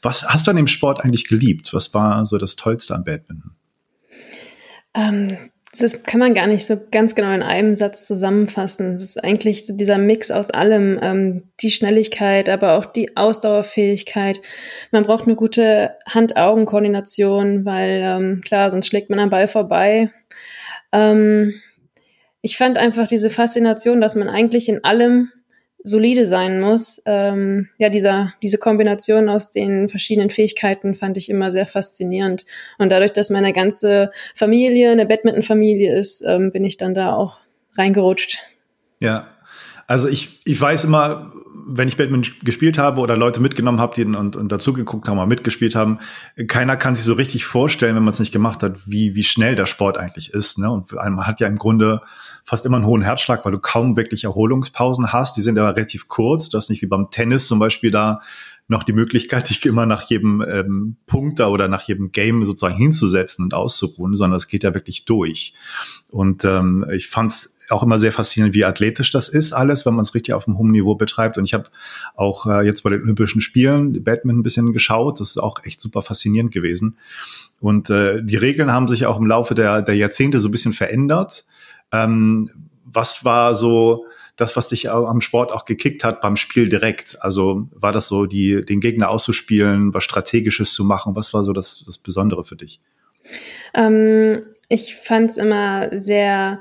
Was 0.00 0.26
hast 0.26 0.46
du 0.46 0.50
an 0.50 0.56
dem 0.56 0.66
Sport 0.66 1.04
eigentlich 1.04 1.28
geliebt? 1.28 1.74
Was 1.74 1.92
war 1.92 2.24
so 2.24 2.38
das 2.38 2.56
Tollste 2.56 2.94
an 2.94 3.04
Badminton? 3.04 3.50
Ähm, 4.94 5.50
das 5.82 6.02
kann 6.02 6.20
man 6.20 6.34
gar 6.34 6.46
nicht 6.46 6.66
so 6.66 6.76
ganz 6.90 7.14
genau 7.14 7.32
in 7.32 7.42
einem 7.42 7.74
Satz 7.74 8.06
zusammenfassen. 8.06 8.94
Es 8.94 9.02
ist 9.02 9.24
eigentlich 9.24 9.64
dieser 9.68 9.98
Mix 9.98 10.30
aus 10.30 10.50
allem, 10.50 10.98
ähm, 11.02 11.42
die 11.60 11.70
Schnelligkeit, 11.70 12.48
aber 12.48 12.78
auch 12.78 12.84
die 12.84 13.16
Ausdauerfähigkeit. 13.16 14.40
Man 14.90 15.04
braucht 15.04 15.24
eine 15.24 15.36
gute 15.36 15.96
Hand-Augen-Koordination, 16.06 17.64
weil 17.64 18.00
ähm, 18.02 18.40
klar, 18.44 18.70
sonst 18.70 18.86
schlägt 18.86 19.10
man 19.10 19.18
am 19.18 19.30
Ball 19.30 19.48
vorbei. 19.48 20.10
Ähm, 20.92 21.54
ich 22.42 22.56
fand 22.56 22.76
einfach 22.76 23.08
diese 23.08 23.30
Faszination, 23.30 24.00
dass 24.00 24.16
man 24.16 24.28
eigentlich 24.28 24.68
in 24.68 24.84
allem 24.84 25.30
solide 25.84 26.26
sein 26.26 26.60
muss. 26.60 27.00
Ähm, 27.04 27.68
ja, 27.78 27.90
dieser, 27.90 28.32
diese 28.42 28.58
Kombination 28.58 29.28
aus 29.28 29.50
den 29.50 29.88
verschiedenen 29.88 30.30
Fähigkeiten 30.30 30.94
fand 30.94 31.16
ich 31.18 31.28
immer 31.28 31.50
sehr 31.50 31.66
faszinierend. 31.66 32.46
Und 32.78 32.90
dadurch, 32.90 33.12
dass 33.12 33.30
meine 33.30 33.52
ganze 33.52 34.10
Familie 34.34 34.90
eine 34.90 35.06
Badminton-Familie 35.06 35.96
ist, 35.96 36.22
ähm, 36.26 36.50
bin 36.50 36.64
ich 36.64 36.78
dann 36.78 36.94
da 36.94 37.14
auch 37.14 37.38
reingerutscht. 37.76 38.38
Ja, 38.98 39.28
also 39.86 40.08
ich, 40.08 40.40
ich 40.46 40.58
weiß 40.58 40.84
immer, 40.84 41.32
wenn 41.66 41.88
ich 41.88 41.96
Batman 41.96 42.22
gespielt 42.42 42.78
habe 42.78 43.00
oder 43.00 43.16
Leute 43.16 43.40
mitgenommen 43.40 43.80
habe, 43.80 43.94
die 43.94 44.04
und, 44.04 44.36
und 44.36 44.50
dazu 44.50 44.72
geguckt 44.72 45.08
haben 45.08 45.18
oder 45.18 45.26
mitgespielt 45.26 45.74
haben, 45.74 45.98
keiner 46.48 46.76
kann 46.76 46.94
sich 46.94 47.04
so 47.04 47.14
richtig 47.14 47.44
vorstellen, 47.44 47.96
wenn 47.96 48.02
man 48.02 48.12
es 48.12 48.20
nicht 48.20 48.32
gemacht 48.32 48.62
hat, 48.62 48.78
wie, 48.86 49.14
wie 49.14 49.24
schnell 49.24 49.54
der 49.54 49.66
Sport 49.66 49.96
eigentlich 49.96 50.32
ist. 50.32 50.58
Ne? 50.58 50.70
Und 50.70 50.92
man 50.92 51.26
hat 51.26 51.40
ja 51.40 51.46
im 51.46 51.58
Grunde 51.58 52.02
fast 52.44 52.66
immer 52.66 52.76
einen 52.76 52.86
hohen 52.86 53.02
Herzschlag, 53.02 53.44
weil 53.44 53.52
du 53.52 53.58
kaum 53.58 53.96
wirklich 53.96 54.24
Erholungspausen 54.24 55.12
hast. 55.12 55.36
Die 55.36 55.40
sind 55.40 55.58
aber 55.58 55.76
relativ 55.76 56.08
kurz. 56.08 56.48
Das 56.50 56.64
ist 56.64 56.70
nicht 56.70 56.82
wie 56.82 56.86
beim 56.86 57.10
Tennis 57.10 57.46
zum 57.46 57.58
Beispiel 57.58 57.90
da 57.90 58.20
noch 58.66 58.82
die 58.82 58.92
Möglichkeit, 58.92 59.48
dich 59.50 59.64
immer 59.64 59.86
nach 59.86 60.02
jedem 60.02 60.42
ähm, 60.42 60.96
Punkt 61.06 61.38
da 61.40 61.48
oder 61.48 61.68
nach 61.68 61.82
jedem 61.82 62.12
Game 62.12 62.44
sozusagen 62.44 62.76
hinzusetzen 62.76 63.44
und 63.44 63.54
auszuruhen, 63.54 64.16
sondern 64.16 64.38
es 64.38 64.48
geht 64.48 64.64
ja 64.64 64.74
wirklich 64.74 65.04
durch. 65.04 65.54
Und 66.08 66.44
ähm, 66.44 66.86
ich 66.92 67.08
fand's 67.08 67.53
auch 67.70 67.82
immer 67.82 67.98
sehr 67.98 68.12
faszinierend, 68.12 68.54
wie 68.54 68.64
athletisch 68.64 69.10
das 69.10 69.28
ist 69.28 69.52
alles, 69.52 69.86
wenn 69.86 69.94
man 69.94 70.02
es 70.02 70.14
richtig 70.14 70.34
auf 70.34 70.46
einem 70.46 70.58
hohen 70.58 70.70
Niveau 70.70 70.94
betreibt. 70.94 71.38
Und 71.38 71.44
ich 71.44 71.54
habe 71.54 71.68
auch 72.14 72.46
äh, 72.46 72.64
jetzt 72.64 72.82
bei 72.82 72.90
den 72.90 73.02
Olympischen 73.02 73.40
Spielen 73.40 74.04
Badminton 74.04 74.40
ein 74.40 74.42
bisschen 74.42 74.72
geschaut. 74.72 75.20
Das 75.20 75.30
ist 75.30 75.38
auch 75.38 75.64
echt 75.64 75.80
super 75.80 76.02
faszinierend 76.02 76.52
gewesen. 76.52 76.98
Und 77.60 77.90
äh, 77.90 78.22
die 78.22 78.36
Regeln 78.36 78.72
haben 78.72 78.88
sich 78.88 79.06
auch 79.06 79.18
im 79.18 79.26
Laufe 79.26 79.54
der, 79.54 79.82
der 79.82 79.96
Jahrzehnte 79.96 80.40
so 80.40 80.48
ein 80.48 80.52
bisschen 80.52 80.72
verändert. 80.72 81.44
Ähm, 81.92 82.50
was 82.84 83.24
war 83.24 83.54
so 83.54 84.06
das, 84.36 84.56
was 84.56 84.68
dich 84.68 84.90
am 84.90 85.20
Sport 85.20 85.52
auch 85.52 85.64
gekickt 85.64 86.04
hat 86.04 86.20
beim 86.20 86.36
Spiel 86.36 86.68
direkt? 86.68 87.22
Also 87.22 87.68
war 87.72 87.92
das 87.92 88.08
so, 88.08 88.26
die, 88.26 88.64
den 88.64 88.80
Gegner 88.80 89.10
auszuspielen, 89.10 89.94
was 89.94 90.04
Strategisches 90.04 90.72
zu 90.72 90.84
machen? 90.84 91.14
Was 91.14 91.32
war 91.32 91.44
so 91.44 91.52
das, 91.52 91.84
das 91.86 91.98
Besondere 91.98 92.44
für 92.44 92.56
dich? 92.56 92.80
Ähm, 93.74 94.40
ich 94.68 94.96
fand 94.96 95.30
es 95.30 95.36
immer 95.36 95.96
sehr 95.96 96.60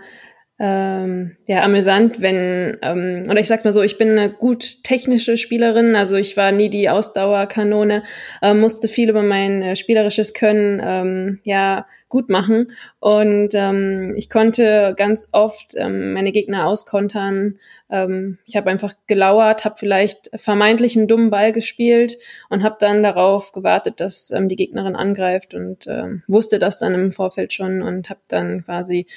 ähm, 0.59 1.35
ja, 1.47 1.63
amüsant, 1.63 2.21
wenn, 2.21 2.77
ähm, 2.83 3.23
oder 3.27 3.39
ich 3.39 3.47
sag's 3.47 3.63
mal 3.63 3.71
so, 3.71 3.81
ich 3.81 3.97
bin 3.97 4.11
eine 4.11 4.31
gut 4.31 4.83
technische 4.83 5.35
Spielerin, 5.35 5.95
also 5.95 6.15
ich 6.15 6.37
war 6.37 6.51
nie 6.51 6.69
die 6.69 6.89
Ausdauerkanone, 6.89 8.03
äh, 8.41 8.53
musste 8.53 8.87
viel 8.87 9.09
über 9.09 9.23
mein 9.23 9.63
äh, 9.63 9.75
spielerisches 9.75 10.33
Können 10.33 10.79
ähm, 10.83 11.39
ja 11.43 11.87
gut 12.07 12.29
machen 12.29 12.67
und 12.99 13.49
ähm, 13.55 14.13
ich 14.15 14.29
konnte 14.29 14.93
ganz 14.95 15.29
oft 15.31 15.73
ähm, 15.75 16.13
meine 16.13 16.31
Gegner 16.31 16.67
auskontern. 16.67 17.57
Ähm, 17.89 18.37
ich 18.45 18.55
habe 18.55 18.69
einfach 18.69 18.93
gelauert, 19.07 19.65
habe 19.65 19.77
vielleicht 19.79 20.29
vermeintlich 20.35 20.95
einen 20.95 21.07
dummen 21.07 21.31
Ball 21.31 21.51
gespielt 21.51 22.19
und 22.49 22.61
habe 22.61 22.75
dann 22.79 23.01
darauf 23.01 23.51
gewartet, 23.51 23.99
dass 23.99 24.29
ähm, 24.29 24.47
die 24.47 24.55
Gegnerin 24.55 24.95
angreift 24.95 25.55
und 25.55 25.87
ähm, 25.87 26.21
wusste 26.27 26.59
das 26.59 26.77
dann 26.77 26.93
im 26.93 27.11
Vorfeld 27.11 27.51
schon 27.51 27.81
und 27.81 28.11
habe 28.11 28.21
dann 28.27 28.63
quasi 28.63 29.07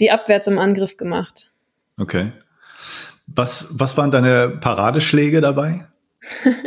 die 0.00 0.10
Abwehr 0.10 0.40
zum 0.40 0.58
Angriff 0.58 0.96
gemacht. 0.96 1.50
Okay. 1.98 2.32
Was, 3.26 3.68
was 3.72 3.96
waren 3.96 4.10
deine 4.10 4.48
Paradeschläge 4.48 5.40
dabei? 5.40 5.86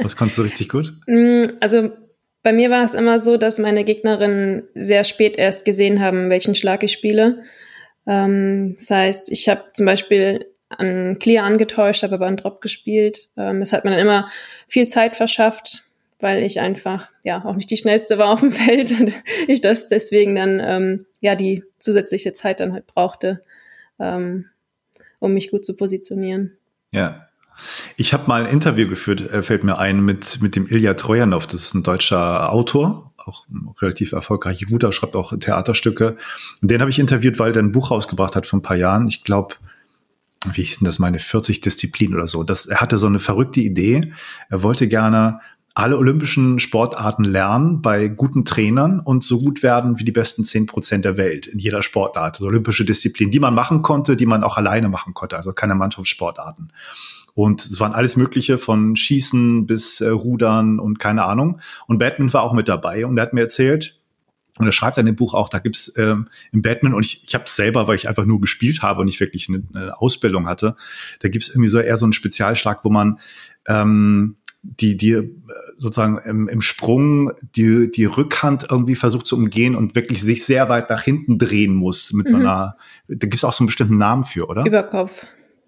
Was 0.02 0.16
konntest 0.16 0.38
du 0.38 0.44
richtig 0.44 0.70
gut? 0.70 0.94
Mm, 1.08 1.44
also 1.60 1.92
bei 2.44 2.54
mir 2.54 2.70
war 2.70 2.84
es 2.84 2.94
immer 2.94 3.20
so, 3.20 3.38
dass 3.38 3.60
meine 3.60 3.84
Gegnerinnen 3.84 4.64
sehr 4.74 5.04
spät 5.04 5.38
erst 5.38 5.66
gesehen 5.66 6.00
haben, 6.00 6.30
welchen 6.30 6.56
Schlag 6.56 6.84
ich 6.84 6.92
spiele. 6.92 7.44
Ähm, 8.08 8.74
das 8.76 8.90
heißt, 8.90 9.32
ich 9.32 9.48
habe 9.48 9.66
zum 9.74 9.86
Beispiel 9.86 10.48
an 10.70 11.20
Clear 11.20 11.44
angetäuscht, 11.44 12.04
habe 12.04 12.16
aber 12.16 12.28
einen 12.28 12.38
Drop 12.38 12.62
gespielt. 12.62 13.30
Ähm, 13.38 13.62
es 13.62 13.74
hat 13.74 13.84
mir 13.84 13.92
dann 13.92 14.00
immer 14.00 14.30
viel 14.68 14.88
Zeit 14.88 15.16
verschafft, 15.16 15.84
weil 16.20 16.44
ich 16.44 16.60
einfach 16.60 17.10
ja 17.24 17.44
auch 17.46 17.56
nicht 17.56 17.70
die 17.70 17.78
schnellste 17.78 18.18
war 18.18 18.30
auf 18.30 18.40
dem 18.40 18.52
Feld 18.52 18.92
und 19.00 19.14
ich 19.48 19.62
das 19.62 19.88
deswegen 19.88 20.36
dann 20.36 20.60
ähm, 20.64 21.06
ja 21.22 21.36
die 21.36 21.64
zusätzliche 21.80 22.34
Zeit 22.34 22.60
dann 22.60 22.74
halt 22.74 22.88
brauchte, 22.88 23.42
ähm, 24.00 24.46
um 25.20 25.34
mich 25.34 25.52
gut 25.52 25.64
zu 25.64 25.76
positionieren. 25.76 26.58
Ja. 26.92 27.28
Ich 27.96 28.14
habe 28.14 28.28
mal 28.28 28.46
ein 28.46 28.52
Interview 28.52 28.88
geführt, 28.88 29.22
äh, 29.32 29.44
fällt 29.44 29.64
mir 29.64 29.78
ein, 29.78 30.04
mit, 30.04 30.42
mit 30.42 30.56
dem 30.56 30.68
Ilya 30.68 30.96
Trojanow. 30.96 31.46
Das 31.46 31.62
ist 31.62 31.74
ein 31.76 31.84
deutscher 31.84 32.52
Autor, 32.52 33.14
auch 33.18 33.46
relativ 33.82 34.14
erfolgreicher 34.14 34.66
guter, 34.66 34.92
schreibt 34.92 35.16
auch 35.16 35.38
Theaterstücke. 35.38 36.18
Und 36.62 36.72
den 36.72 36.82
habe 36.82 36.90
ich 36.90 36.98
interviewt, 36.98 37.40
weil 37.40 37.52
der 37.52 37.62
ein 37.62 37.72
Buch 37.72 37.92
rausgebracht 37.92 38.36
hat 38.36 38.48
vor 38.48 38.60
ein 38.60 38.64
paar 38.64 38.78
Jahren. 38.78 39.08
Ich 39.08 39.24
glaube, 39.24 39.56
wie 40.54 40.64
hieß 40.64 40.80
denn 40.80 40.86
das, 40.86 40.98
meine 40.98 41.20
40 41.20 41.62
Disziplinen 41.62 42.16
oder 42.16 42.26
so. 42.26 42.44
Das, 42.44 42.66
er 42.66 42.82
hatte 42.82 42.98
so 42.98 43.08
eine 43.08 43.20
verrückte 43.20 43.60
Idee. 43.60 44.14
Er 44.50 44.64
wollte 44.64 44.88
gerne 44.88 45.40
alle 45.74 45.98
olympischen 45.98 46.60
Sportarten 46.60 47.24
lernen 47.24 47.82
bei 47.82 48.08
guten 48.10 48.44
Trainern 48.44 49.00
und 49.00 49.24
so 49.24 49.40
gut 49.40 49.64
werden 49.64 50.00
wie 50.00 50.04
die 50.04 50.12
besten 50.12 50.44
zehn 50.44 50.66
Prozent 50.66 51.06
der 51.06 51.18
Welt 51.18 51.48
in 51.48 51.60
jeder 51.60 51.82
Sportart. 51.82 52.38
Also 52.38 52.48
olympische 52.48 52.84
Disziplinen, 52.84 53.32
die 53.32 53.40
man 53.40 53.56
machen 53.56 53.82
konnte, 53.82 54.18
die 54.18 54.26
man 54.26 54.44
auch 54.44 54.58
alleine 54.58 54.90
machen 54.90 55.14
konnte, 55.14 55.38
also 55.38 55.54
keine 55.54 55.76
Mannschaftssportarten. 55.76 56.74
Und 57.34 57.64
es 57.64 57.80
waren 57.80 57.94
alles 57.94 58.18
Mögliche 58.18 58.58
von 58.58 58.98
Schießen 58.98 59.66
bis 59.66 60.02
äh, 60.02 60.10
Rudern 60.10 60.80
und 60.80 61.00
keine 61.00 61.24
Ahnung. 61.24 61.62
Und 61.88 62.00
Batman 62.00 62.34
war 62.34 62.44
auch 62.44 62.54
mit 62.54 62.68
dabei 62.68 63.06
und 63.06 63.18
er 63.18 63.24
hat 63.24 63.34
mir 63.34 63.42
erzählt, 63.42 63.98
und 64.58 64.66
er 64.66 64.74
schreibt 64.74 64.98
in 64.98 65.06
dem 65.06 65.16
Buch 65.16 65.34
auch, 65.34 65.48
da 65.48 65.60
gibt's 65.60 65.94
ähm, 65.98 66.28
im 66.52 66.62
Batman, 66.62 66.94
und 66.94 67.06
ich, 67.06 67.24
ich 67.24 67.34
habe 67.34 67.46
es 67.46 67.56
selber, 67.56 67.88
weil 67.88 67.96
ich 67.96 68.10
einfach 68.10 68.26
nur 68.26 68.42
gespielt 68.42 68.82
habe 68.82 69.00
und 69.00 69.06
nicht 69.06 69.20
wirklich 69.22 69.48
eine, 69.48 69.64
eine 69.74 70.00
Ausbildung 70.00 70.48
hatte, 70.48 70.76
da 71.22 71.30
gibt's 71.30 71.50
irgendwie 71.50 71.70
so 71.70 71.80
eher 71.80 71.98
so 71.98 72.06
einen 72.06 72.14
Spezialschlag, 72.14 72.84
wo 72.84 72.90
man 72.90 73.20
ähm, 73.66 74.36
die, 74.64 74.96
die 74.96 75.30
sozusagen 75.78 76.20
im, 76.20 76.48
im 76.48 76.62
Sprung 76.62 77.32
die, 77.56 77.90
die 77.90 78.06
Rückhand 78.06 78.68
irgendwie 78.70 78.96
versucht 78.96 79.26
zu 79.26 79.36
umgehen 79.36 79.76
und 79.76 79.96
wirklich 79.96 80.22
sich 80.22 80.46
sehr 80.46 80.70
weit 80.70 80.90
nach 80.90 81.02
hinten 81.02 81.40
drehen 81.40 81.74
muss 81.74 82.14
mit 82.14 82.28
mhm. 82.28 82.30
so 82.30 82.36
einer, 82.38 82.78
da 83.08 83.16
gibt 83.16 83.36
es 83.36 83.44
auch 83.44 83.54
so 83.54 83.64
einen 83.64 83.68
bestimmten 83.68 83.98
Namen 83.98 84.24
für, 84.24 84.48
oder? 84.48 84.66
Überkopf. 84.66 85.26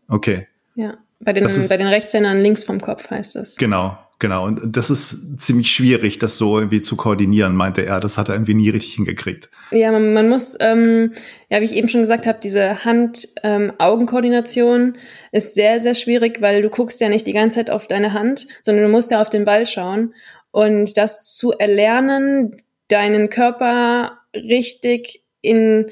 Okay. 0.07 0.47
Ja, 0.75 0.97
bei 1.19 1.33
den, 1.33 1.45
ist, 1.45 1.69
bei 1.69 1.77
den 1.77 1.87
Rechtshändern 1.87 2.39
links 2.39 2.63
vom 2.63 2.79
Kopf 2.81 3.09
heißt 3.09 3.35
das. 3.35 3.55
Genau, 3.55 3.97
genau. 4.19 4.45
Und 4.45 4.75
das 4.75 4.89
ist 4.89 5.39
ziemlich 5.39 5.71
schwierig, 5.71 6.19
das 6.19 6.37
so 6.37 6.57
irgendwie 6.57 6.81
zu 6.81 6.95
koordinieren, 6.95 7.55
meinte 7.55 7.85
er. 7.85 7.99
Das 7.99 8.17
hat 8.17 8.29
er 8.29 8.35
irgendwie 8.35 8.53
nie 8.53 8.69
richtig 8.69 8.93
hingekriegt. 8.93 9.49
Ja, 9.71 9.91
man, 9.91 10.13
man 10.13 10.29
muss, 10.29 10.55
ähm, 10.59 11.13
ja, 11.49 11.61
wie 11.61 11.65
ich 11.65 11.75
eben 11.75 11.89
schon 11.89 12.01
gesagt 12.01 12.25
habe, 12.25 12.39
diese 12.41 12.83
Hand-Augen-Koordination 12.85 14.81
ähm, 14.81 14.95
ist 15.31 15.55
sehr, 15.55 15.79
sehr 15.79 15.95
schwierig, 15.95 16.41
weil 16.41 16.61
du 16.61 16.69
guckst 16.69 17.01
ja 17.01 17.09
nicht 17.09 17.27
die 17.27 17.33
ganze 17.33 17.55
Zeit 17.55 17.69
auf 17.69 17.87
deine 17.87 18.13
Hand, 18.13 18.47
sondern 18.61 18.85
du 18.85 18.91
musst 18.91 19.11
ja 19.11 19.21
auf 19.21 19.29
den 19.29 19.45
Ball 19.45 19.67
schauen. 19.67 20.13
Und 20.51 20.97
das 20.97 21.35
zu 21.35 21.51
erlernen, 21.51 22.57
deinen 22.87 23.29
Körper 23.29 24.19
richtig 24.35 25.23
in, 25.41 25.91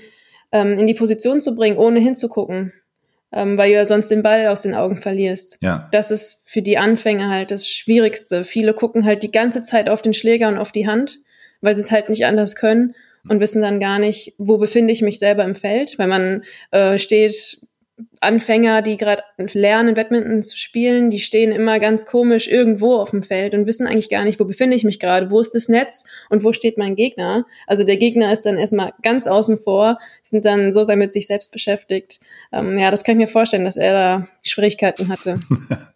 ähm, 0.52 0.78
in 0.80 0.88
die 0.88 0.94
Position 0.94 1.42
zu 1.42 1.56
bringen, 1.56 1.78
ohne 1.78 2.00
hinzugucken 2.00 2.74
ähm, 3.34 3.58
weil 3.58 3.70
du 3.70 3.76
ja 3.76 3.86
sonst 3.86 4.10
den 4.10 4.24
Ball 4.24 4.48
aus 4.48 4.64
den 4.64 4.76
Augen 4.76 4.98
verlierst. 4.98 5.58
Ja. 5.62 5.88
Das 5.92 6.12
ist 6.12 6.44
für 6.46 6.62
die 6.62 6.78
Anfänger 6.78 7.30
halt 7.30 7.52
das 7.52 7.68
Schwierigste. 7.68 8.44
Viele 8.44 8.74
gucken 8.74 9.06
halt 9.06 9.24
die 9.24 9.32
ganze 9.32 9.62
Zeit 9.62 9.90
auf 9.90 10.02
den 10.02 10.14
Schläger 10.14 10.48
und 10.48 10.58
auf 10.58 10.72
die 10.72 10.88
Hand, 10.88 11.20
weil 11.62 11.76
sie 11.76 11.82
es 11.82 11.92
halt 11.92 12.10
nicht 12.10 12.26
anders 12.26 12.56
können 12.56 12.96
und 13.28 13.40
wissen 13.40 13.62
dann 13.62 13.80
gar 13.80 14.00
nicht, 14.00 14.34
wo 14.38 14.58
befinde 14.58 14.94
ich 14.94 15.02
mich 15.02 15.20
selber 15.20 15.44
im 15.44 15.56
Feld, 15.56 15.98
weil 16.00 16.08
man 16.08 16.44
äh, 16.72 16.98
steht 16.98 17.62
Anfänger, 18.22 18.84
die 18.84 18.98
gerade 18.98 19.24
lernen, 19.54 19.96
Badminton 19.96 20.44
zu 20.44 20.56
spielen, 20.56 21.10
die 21.10 21.20
stehen 21.20 21.52
immer 21.52 21.80
ganz 21.80 22.06
komisch 22.06 22.48
irgendwo 22.48 22.96
auf 22.98 23.10
dem 23.10 23.24
Feld 23.24 23.56
und 23.56 23.66
wissen 23.66 23.88
eigentlich 23.88 24.10
gar 24.10 24.24
nicht, 24.24 24.40
wo 24.40 24.46
befinde 24.46 24.76
ich 24.76 24.84
mich 24.84 25.00
gerade, 25.00 25.32
wo 25.32 25.40
ist 25.40 25.56
das 25.56 25.68
Netz 25.68 26.06
und 26.30 26.44
wo 26.44 26.54
steht 26.54 26.78
mein 26.78 26.96
Gegner. 26.96 27.48
Also 27.66 27.84
der 27.84 27.98
Gegner 27.98 28.32
ist 28.32 28.46
dann 28.46 28.58
erstmal 28.58 28.94
ganz 29.02 29.26
außen 29.26 29.58
vor, 29.58 29.98
sind 30.22 30.46
dann 30.46 30.72
so 30.72 30.84
sehr 30.84 30.98
mit 30.98 31.12
sich 31.12 31.26
selbst 31.26 31.52
beschäftigt. 31.52 32.20
Ähm, 32.52 32.78
ja, 32.78 32.92
das 32.92 33.04
kann 33.04 33.14
ich 33.14 33.26
mir 33.26 33.28
vorstellen, 33.28 33.66
dass 33.66 33.78
er 33.78 33.94
da 33.94 34.28
Schwierigkeiten 34.44 35.10
hatte. 35.10 35.40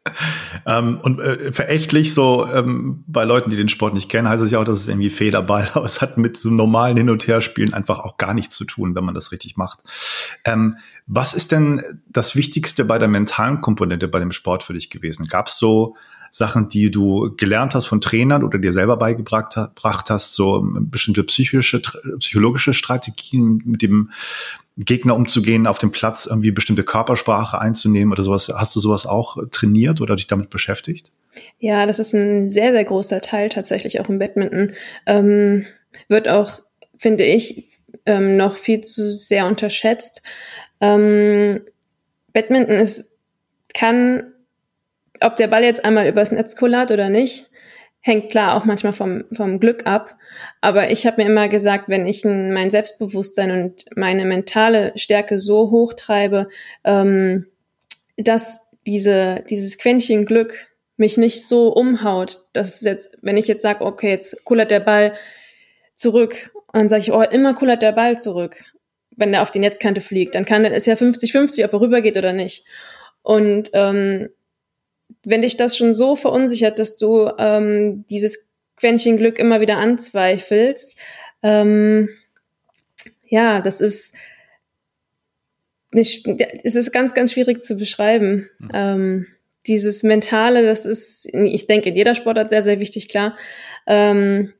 ähm, 0.65 0.99
und 1.03 1.21
äh, 1.21 1.51
verächtlich 1.51 2.15
so 2.15 2.47
ähm, 2.51 3.03
bei 3.05 3.23
Leuten, 3.23 3.51
die 3.51 3.55
den 3.55 3.69
Sport 3.69 3.93
nicht 3.93 4.09
kennen, 4.09 4.27
heißt 4.27 4.43
es 4.43 4.49
ja 4.49 4.59
auch, 4.59 4.63
dass 4.63 4.79
es 4.79 4.87
irgendwie 4.87 5.11
Federball, 5.11 5.69
aber 5.75 5.85
es 5.85 6.01
hat 6.01 6.17
mit 6.17 6.37
so 6.37 6.49
normalen 6.49 6.97
Hin- 6.97 7.11
und 7.11 7.27
Herspielen 7.27 7.75
einfach 7.75 7.99
auch 7.99 8.17
gar 8.17 8.33
nichts 8.33 8.55
zu 8.55 8.65
tun, 8.65 8.95
wenn 8.95 9.03
man 9.03 9.13
das 9.13 9.31
richtig 9.31 9.57
macht. 9.57 9.81
Ähm, 10.43 10.77
was 11.07 11.33
ist 11.35 11.51
denn 11.51 11.83
das 12.15 12.35
Wichtigste 12.35 12.85
bei 12.85 12.97
der 12.97 13.07
mentalen 13.07 13.61
Komponente 13.61 14.07
bei 14.07 14.19
dem 14.19 14.31
Sport 14.31 14.63
für 14.63 14.73
dich 14.73 14.89
gewesen? 14.89 15.27
Gab 15.27 15.47
es 15.47 15.57
so 15.57 15.95
Sachen, 16.29 16.69
die 16.69 16.91
du 16.91 17.33
gelernt 17.37 17.75
hast 17.75 17.85
von 17.85 18.01
Trainern 18.01 18.43
oder 18.43 18.57
dir 18.57 18.73
selber 18.73 18.97
beigebracht 18.97 19.55
hast, 20.09 20.33
so 20.33 20.61
bestimmte 20.65 21.23
psychische, 21.23 21.81
psychologische 22.19 22.73
Strategien 22.73 23.61
mit 23.65 23.81
dem 23.81 24.11
Gegner 24.77 25.15
umzugehen, 25.15 25.67
auf 25.67 25.77
dem 25.77 25.91
Platz 25.91 26.25
irgendwie 26.25 26.51
bestimmte 26.51 26.83
Körpersprache 26.83 27.59
einzunehmen 27.59 28.11
oder 28.11 28.23
sowas? 28.23 28.51
Hast 28.53 28.75
du 28.75 28.81
sowas 28.81 29.05
auch 29.05 29.37
trainiert 29.51 30.01
oder 30.01 30.17
dich 30.17 30.27
damit 30.27 30.49
beschäftigt? 30.49 31.11
Ja, 31.59 31.85
das 31.85 31.99
ist 31.99 32.13
ein 32.13 32.49
sehr, 32.49 32.71
sehr 32.71 32.83
großer 32.83 33.21
Teil 33.21 33.49
tatsächlich 33.49 34.01
auch 34.01 34.09
im 34.09 34.19
Badminton. 34.19 34.73
Ähm, 35.05 35.65
wird 36.09 36.27
auch, 36.27 36.59
finde 36.97 37.23
ich, 37.23 37.69
ähm, 38.05 38.35
noch 38.35 38.57
viel 38.57 38.81
zu 38.81 39.09
sehr 39.11 39.47
unterschätzt. 39.47 40.21
Ähm, 40.81 41.61
Badminton 42.35 42.75
ist, 42.75 43.13
kann, 43.73 44.33
ob 45.21 45.37
der 45.37 45.47
Ball 45.47 45.63
jetzt 45.63 45.85
einmal 45.85 46.07
übers 46.07 46.33
Netz 46.33 46.57
kullert 46.57 46.91
oder 46.91 47.09
nicht, 47.09 47.49
hängt 48.01 48.29
klar 48.29 48.55
auch 48.55 48.65
manchmal 48.65 48.91
vom, 48.91 49.23
vom 49.31 49.61
Glück 49.61 49.87
ab. 49.87 50.17
Aber 50.59 50.91
ich 50.91 51.07
habe 51.07 51.23
mir 51.23 51.29
immer 51.29 51.47
gesagt, 51.47 51.87
wenn 51.87 52.05
ich 52.05 52.25
mein 52.25 52.69
Selbstbewusstsein 52.69 53.51
und 53.51 53.85
meine 53.95 54.25
mentale 54.25 54.91
Stärke 54.97 55.39
so 55.39 55.71
hoch 55.71 55.93
treibe, 55.93 56.49
ähm, 56.83 57.47
dass 58.17 58.69
diese, 58.85 59.43
dieses 59.49 59.77
Quäntchen 59.77 60.25
Glück 60.25 60.67
mich 60.97 61.17
nicht 61.17 61.47
so 61.47 61.69
umhaut, 61.69 62.43
dass 62.51 62.81
jetzt, 62.81 63.17
wenn 63.21 63.37
ich 63.37 63.47
jetzt 63.47 63.61
sage, 63.61 63.83
okay, 63.83 64.09
jetzt 64.09 64.43
kullert 64.43 64.71
der 64.71 64.81
Ball 64.81 65.13
zurück 65.95 66.51
und 66.53 66.79
dann 66.79 66.89
sage 66.89 67.01
ich, 67.01 67.13
oh, 67.13 67.21
immer 67.21 67.53
kullert 67.53 67.81
der 67.81 67.93
Ball 67.93 68.19
zurück 68.19 68.61
wenn 69.17 69.31
der 69.31 69.41
auf 69.41 69.51
die 69.51 69.59
Netzkante 69.59 70.01
fliegt, 70.01 70.35
dann 70.35 70.45
kann 70.45 70.65
ist 70.65 70.87
ja 70.87 70.95
50-50, 70.95 71.65
ob 71.65 71.73
er 71.73 71.81
rübergeht 71.81 72.17
oder 72.17 72.33
nicht. 72.33 72.65
Und 73.21 73.71
ähm, 73.73 74.29
wenn 75.23 75.41
dich 75.41 75.57
das 75.57 75.77
schon 75.77 75.93
so 75.93 76.15
verunsichert, 76.15 76.79
dass 76.79 76.95
du 76.95 77.31
ähm, 77.37 78.05
dieses 78.09 78.53
Quäntchen 78.77 79.17
Glück 79.17 79.39
immer 79.39 79.61
wieder 79.61 79.77
anzweifelst, 79.77 80.97
ähm, 81.43 82.09
ja, 83.27 83.61
das 83.61 83.81
ist 83.81 84.15
nicht, 85.91 86.27
es 86.63 86.75
ist 86.75 86.91
ganz, 86.91 87.13
ganz 87.13 87.33
schwierig 87.33 87.63
zu 87.63 87.77
beschreiben. 87.77 88.49
Mhm. 88.59 88.69
Ähm, 88.73 89.27
dieses 89.65 90.03
Mentale, 90.03 90.63
das 90.63 90.85
ist, 90.85 91.27
ich 91.33 91.67
denke, 91.67 91.89
in 91.89 91.95
jeder 91.95 92.15
Sportart 92.15 92.49
sehr, 92.49 92.61
sehr 92.61 92.79
wichtig, 92.79 93.07
klar. 93.07 93.35
Ähm, 93.87 94.53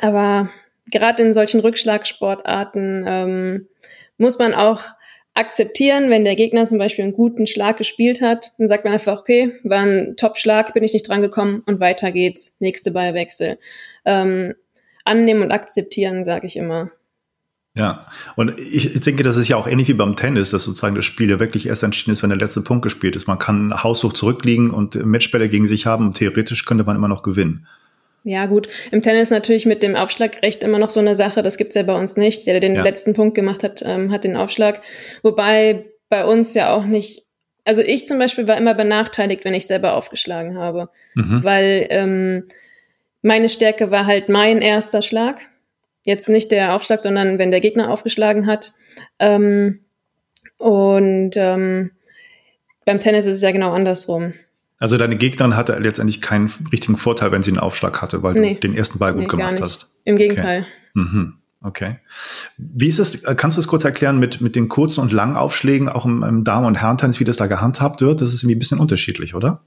aber 0.00 0.50
gerade 0.90 1.22
in 1.22 1.32
solchen 1.32 1.60
Rückschlagsportarten 1.60 3.04
ähm, 3.06 3.68
muss 4.16 4.38
man 4.38 4.54
auch 4.54 4.82
akzeptieren, 5.34 6.10
wenn 6.10 6.24
der 6.24 6.34
Gegner 6.34 6.64
zum 6.66 6.78
Beispiel 6.78 7.04
einen 7.04 7.12
guten 7.12 7.46
Schlag 7.46 7.76
gespielt 7.76 8.20
hat, 8.20 8.52
dann 8.58 8.66
sagt 8.66 8.84
man 8.84 8.92
einfach, 8.92 9.20
okay, 9.20 9.52
war 9.62 9.86
ein 9.86 10.16
Top-Schlag, 10.16 10.74
bin 10.74 10.82
ich 10.82 10.92
nicht 10.92 11.08
drangekommen 11.08 11.60
und 11.60 11.78
weiter 11.78 12.10
geht's, 12.10 12.56
nächste 12.58 12.90
Ballwechsel. 12.90 13.58
Ähm, 14.04 14.54
annehmen 15.04 15.42
und 15.42 15.52
akzeptieren, 15.52 16.24
sage 16.24 16.46
ich 16.46 16.56
immer. 16.56 16.90
Ja, 17.74 18.08
und 18.34 18.58
ich, 18.58 18.96
ich 18.96 19.00
denke, 19.02 19.22
das 19.22 19.36
ist 19.36 19.46
ja 19.46 19.56
auch 19.56 19.68
ähnlich 19.68 19.86
wie 19.86 19.94
beim 19.94 20.16
Tennis, 20.16 20.50
dass 20.50 20.64
sozusagen 20.64 20.96
das 20.96 21.04
Spiel 21.04 21.30
ja 21.30 21.38
wirklich 21.38 21.68
erst 21.68 21.84
entschieden 21.84 22.10
ist, 22.10 22.24
wenn 22.24 22.30
der 22.30 22.38
letzte 22.38 22.60
Punkt 22.60 22.82
gespielt 22.82 23.14
ist. 23.14 23.28
Man 23.28 23.38
kann 23.38 23.84
haushoch 23.84 24.14
zurückliegen 24.14 24.70
und 24.70 24.96
Matchbälle 25.06 25.48
gegen 25.48 25.68
sich 25.68 25.86
haben 25.86 26.06
und 26.06 26.14
theoretisch 26.14 26.64
könnte 26.64 26.82
man 26.82 26.96
immer 26.96 27.06
noch 27.06 27.22
gewinnen. 27.22 27.68
Ja, 28.28 28.44
gut. 28.44 28.68
Im 28.90 29.00
Tennis 29.00 29.30
natürlich 29.30 29.64
mit 29.64 29.82
dem 29.82 29.96
Aufschlagrecht 29.96 30.62
immer 30.62 30.78
noch 30.78 30.90
so 30.90 31.00
eine 31.00 31.14
Sache. 31.14 31.42
Das 31.42 31.56
gibt's 31.56 31.74
ja 31.74 31.82
bei 31.82 31.98
uns 31.98 32.18
nicht. 32.18 32.46
Der, 32.46 32.52
der 32.52 32.60
den 32.60 32.74
ja. 32.76 32.82
letzten 32.82 33.14
Punkt 33.14 33.34
gemacht 33.34 33.64
hat, 33.64 33.82
ähm, 33.82 34.12
hat 34.12 34.24
den 34.24 34.36
Aufschlag. 34.36 34.82
Wobei 35.22 35.86
bei 36.10 36.26
uns 36.26 36.52
ja 36.52 36.74
auch 36.74 36.84
nicht. 36.84 37.24
Also 37.64 37.80
ich 37.80 38.06
zum 38.06 38.18
Beispiel 38.18 38.46
war 38.46 38.58
immer 38.58 38.74
benachteiligt, 38.74 39.46
wenn 39.46 39.54
ich 39.54 39.66
selber 39.66 39.94
aufgeschlagen 39.94 40.58
habe. 40.58 40.90
Mhm. 41.14 41.42
Weil 41.42 41.86
ähm, 41.88 42.44
meine 43.22 43.48
Stärke 43.48 43.90
war 43.90 44.04
halt 44.04 44.28
mein 44.28 44.60
erster 44.60 45.00
Schlag. 45.00 45.40
Jetzt 46.04 46.28
nicht 46.28 46.50
der 46.50 46.74
Aufschlag, 46.74 47.00
sondern 47.00 47.38
wenn 47.38 47.50
der 47.50 47.60
Gegner 47.60 47.90
aufgeschlagen 47.90 48.46
hat. 48.46 48.72
Ähm, 49.18 49.86
und 50.58 51.30
ähm, 51.36 51.92
beim 52.84 53.00
Tennis 53.00 53.24
ist 53.24 53.36
es 53.36 53.42
ja 53.42 53.52
genau 53.52 53.72
andersrum. 53.72 54.34
Also 54.78 54.96
deine 54.96 55.16
Gegnerin 55.16 55.56
hatte 55.56 55.76
letztendlich 55.78 56.20
keinen 56.20 56.50
richtigen 56.72 56.96
Vorteil, 56.96 57.32
wenn 57.32 57.42
sie 57.42 57.50
einen 57.50 57.58
Aufschlag 57.58 58.00
hatte, 58.00 58.22
weil 58.22 58.34
nee. 58.34 58.54
du 58.54 58.60
den 58.60 58.74
ersten 58.74 58.98
Ball 58.98 59.12
gut 59.12 59.22
nee, 59.22 59.28
gemacht 59.28 59.60
hast. 59.60 59.92
Im 60.04 60.16
Gegenteil. 60.16 60.60
Okay. 60.60 60.68
Mhm. 60.94 61.34
okay. 61.62 61.96
Wie 62.56 62.88
ist 62.88 62.98
es, 62.98 63.24
äh, 63.24 63.34
kannst 63.34 63.56
du 63.56 63.60
es 63.60 63.66
kurz 63.66 63.84
erklären 63.84 64.18
mit, 64.18 64.40
mit 64.40 64.54
den 64.54 64.68
kurzen 64.68 65.00
und 65.00 65.12
langen 65.12 65.36
Aufschlägen, 65.36 65.88
auch 65.88 66.06
im, 66.06 66.22
im 66.22 66.44
Damen- 66.44 66.66
und 66.66 66.76
Herrentennis, 66.76 67.18
wie 67.18 67.24
das 67.24 67.36
da 67.36 67.46
gehandhabt 67.46 68.00
wird? 68.00 68.20
Das 68.20 68.32
ist 68.32 68.42
irgendwie 68.42 68.56
ein 68.56 68.60
bisschen 68.60 68.78
unterschiedlich, 68.78 69.34
oder? 69.34 69.62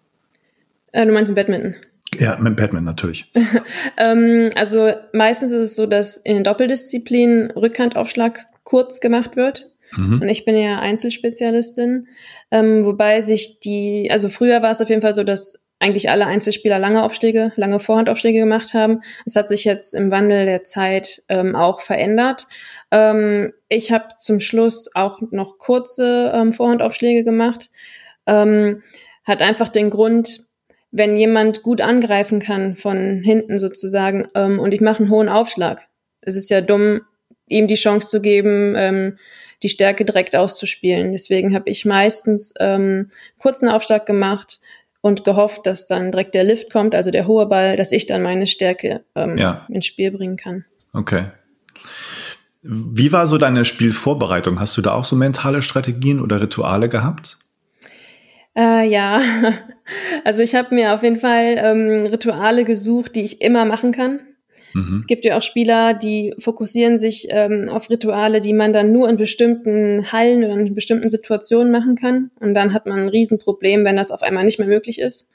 Äh, 0.93 1.05
du 1.05 1.11
meinst 1.11 1.29
im 1.29 1.35
Badminton? 1.35 1.75
Ja, 2.17 2.37
mit 2.37 2.55
Badminton 2.55 2.85
natürlich. 2.85 3.31
ähm, 3.97 4.49
also 4.55 4.93
meistens 5.13 5.51
ist 5.51 5.71
es 5.71 5.75
so, 5.75 5.85
dass 5.85 6.17
in 6.17 6.35
den 6.35 6.43
Doppeldisziplinen 6.43 7.51
Rückhandaufschlag 7.51 8.45
kurz 8.63 9.01
gemacht 9.01 9.35
wird. 9.35 9.70
Mhm. 9.95 10.21
Und 10.21 10.29
ich 10.29 10.45
bin 10.45 10.55
ja 10.55 10.79
Einzelspezialistin, 10.79 12.07
ähm, 12.51 12.85
wobei 12.85 13.21
sich 13.21 13.59
die, 13.59 14.09
also 14.11 14.29
früher 14.29 14.61
war 14.61 14.71
es 14.71 14.81
auf 14.81 14.89
jeden 14.89 15.01
Fall 15.01 15.13
so, 15.13 15.23
dass 15.23 15.61
eigentlich 15.81 16.09
alle 16.11 16.27
Einzelspieler 16.27 16.77
lange 16.77 17.03
Aufschläge, 17.03 17.51
lange 17.55 17.79
Vorhandaufschläge 17.79 18.39
gemacht 18.39 18.75
haben. 18.75 19.01
Es 19.25 19.35
hat 19.35 19.49
sich 19.49 19.65
jetzt 19.65 19.95
im 19.95 20.11
Wandel 20.11 20.45
der 20.45 20.63
Zeit 20.63 21.23
ähm, 21.27 21.55
auch 21.55 21.81
verändert. 21.81 22.45
Ähm, 22.91 23.53
ich 23.67 23.91
habe 23.91 24.09
zum 24.19 24.39
Schluss 24.39 24.91
auch 24.93 25.19
noch 25.31 25.57
kurze 25.57 26.31
ähm, 26.35 26.53
Vorhandaufschläge 26.53 27.23
gemacht. 27.23 27.71
Ähm, 28.27 28.83
hat 29.23 29.41
einfach 29.41 29.69
den 29.69 29.89
Grund, 29.89 30.41
wenn 30.91 31.17
jemand 31.17 31.63
gut 31.63 31.81
angreifen 31.81 32.39
kann 32.39 32.75
von 32.75 33.21
hinten 33.23 33.57
sozusagen 33.57 34.27
ähm, 34.35 34.59
und 34.59 34.73
ich 34.73 34.81
mache 34.81 34.99
einen 34.99 35.09
hohen 35.11 35.29
Aufschlag. 35.29 35.87
Es 36.21 36.35
ist 36.35 36.49
ja 36.49 36.61
dumm, 36.61 37.01
ihm 37.47 37.65
die 37.65 37.75
Chance 37.75 38.09
zu 38.09 38.21
geben, 38.21 38.75
ähm, 38.77 39.17
die 39.63 39.69
Stärke 39.69 40.05
direkt 40.05 40.35
auszuspielen. 40.35 41.11
Deswegen 41.11 41.53
habe 41.53 41.69
ich 41.69 41.85
meistens 41.85 42.53
ähm, 42.59 43.11
kurzen 43.37 43.69
Aufschlag 43.69 44.05
gemacht 44.05 44.59
und 45.01 45.23
gehofft, 45.23 45.65
dass 45.65 45.87
dann 45.87 46.11
direkt 46.11 46.35
der 46.35 46.43
Lift 46.43 46.71
kommt, 46.71 46.95
also 46.95 47.11
der 47.11 47.27
hohe 47.27 47.47
Ball, 47.47 47.75
dass 47.75 47.91
ich 47.91 48.05
dann 48.05 48.21
meine 48.21 48.47
Stärke 48.47 49.03
ähm, 49.15 49.37
ja. 49.37 49.65
ins 49.69 49.85
Spiel 49.85 50.11
bringen 50.11 50.37
kann. 50.37 50.65
Okay. 50.93 51.25
Wie 52.61 53.11
war 53.11 53.25
so 53.25 53.37
deine 53.37 53.65
Spielvorbereitung? 53.65 54.59
Hast 54.59 54.77
du 54.77 54.81
da 54.81 54.93
auch 54.93 55.05
so 55.05 55.15
mentale 55.15 55.63
Strategien 55.63 56.19
oder 56.21 56.41
Rituale 56.41 56.89
gehabt? 56.89 57.37
Äh, 58.55 58.87
ja, 58.87 59.21
also 60.25 60.43
ich 60.43 60.53
habe 60.53 60.75
mir 60.75 60.93
auf 60.93 61.01
jeden 61.01 61.17
Fall 61.17 61.55
ähm, 61.57 62.05
Rituale 62.11 62.65
gesucht, 62.65 63.15
die 63.15 63.23
ich 63.23 63.41
immer 63.41 63.65
machen 63.65 63.91
kann. 63.91 64.19
Mhm. 64.73 64.99
Es 64.99 65.07
gibt 65.07 65.25
ja 65.25 65.37
auch 65.37 65.41
Spieler, 65.41 65.93
die 65.93 66.33
fokussieren 66.37 66.99
sich 66.99 67.27
ähm, 67.29 67.69
auf 67.69 67.89
Rituale, 67.89 68.41
die 68.41 68.53
man 68.53 68.73
dann 68.73 68.91
nur 68.91 69.09
in 69.09 69.17
bestimmten 69.17 70.11
Hallen 70.11 70.43
oder 70.43 70.53
in 70.53 70.73
bestimmten 70.75 71.09
Situationen 71.09 71.71
machen 71.71 71.95
kann. 71.95 72.31
Und 72.39 72.53
dann 72.53 72.73
hat 72.73 72.85
man 72.85 72.99
ein 72.99 73.09
Riesenproblem, 73.09 73.85
wenn 73.85 73.97
das 73.97 74.11
auf 74.11 74.23
einmal 74.23 74.43
nicht 74.43 74.59
mehr 74.59 74.67
möglich 74.67 74.99
ist. 74.99 75.29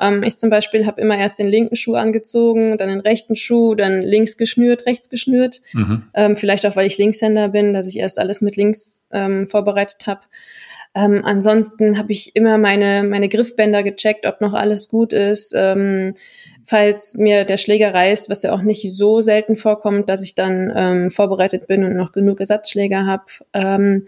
Ähm, 0.00 0.22
ich 0.22 0.36
zum 0.36 0.50
Beispiel 0.50 0.86
habe 0.86 1.00
immer 1.00 1.18
erst 1.18 1.38
den 1.38 1.48
linken 1.48 1.76
Schuh 1.76 1.94
angezogen, 1.94 2.76
dann 2.76 2.88
den 2.88 3.00
rechten 3.00 3.36
Schuh, 3.36 3.74
dann 3.74 4.02
links 4.02 4.36
geschnürt, 4.36 4.86
rechts 4.86 5.10
geschnürt. 5.10 5.60
Mhm. 5.72 6.02
Ähm, 6.14 6.36
vielleicht 6.36 6.66
auch, 6.66 6.76
weil 6.76 6.86
ich 6.86 6.98
Linkshänder 6.98 7.48
bin, 7.48 7.72
dass 7.72 7.86
ich 7.86 7.98
erst 7.98 8.18
alles 8.18 8.40
mit 8.40 8.56
links 8.56 9.08
ähm, 9.12 9.48
vorbereitet 9.48 10.06
habe. 10.06 10.20
Ähm, 10.94 11.22
ansonsten 11.24 11.98
habe 11.98 12.12
ich 12.12 12.34
immer 12.34 12.58
meine, 12.58 13.04
meine 13.04 13.28
Griffbänder 13.28 13.82
gecheckt, 13.82 14.26
ob 14.26 14.40
noch 14.40 14.54
alles 14.54 14.88
gut 14.88 15.12
ist. 15.12 15.54
Ähm, 15.56 16.14
falls 16.68 17.14
mir 17.16 17.44
der 17.44 17.56
Schläger 17.56 17.94
reißt, 17.94 18.28
was 18.28 18.42
ja 18.42 18.52
auch 18.52 18.60
nicht 18.60 18.92
so 18.94 19.22
selten 19.22 19.56
vorkommt, 19.56 20.10
dass 20.10 20.22
ich 20.22 20.34
dann 20.34 20.70
ähm, 20.76 21.10
vorbereitet 21.10 21.66
bin 21.66 21.82
und 21.82 21.96
noch 21.96 22.12
genug 22.12 22.40
Ersatzschläger 22.40 23.06
habe. 23.06 23.24
Ähm, 23.54 24.06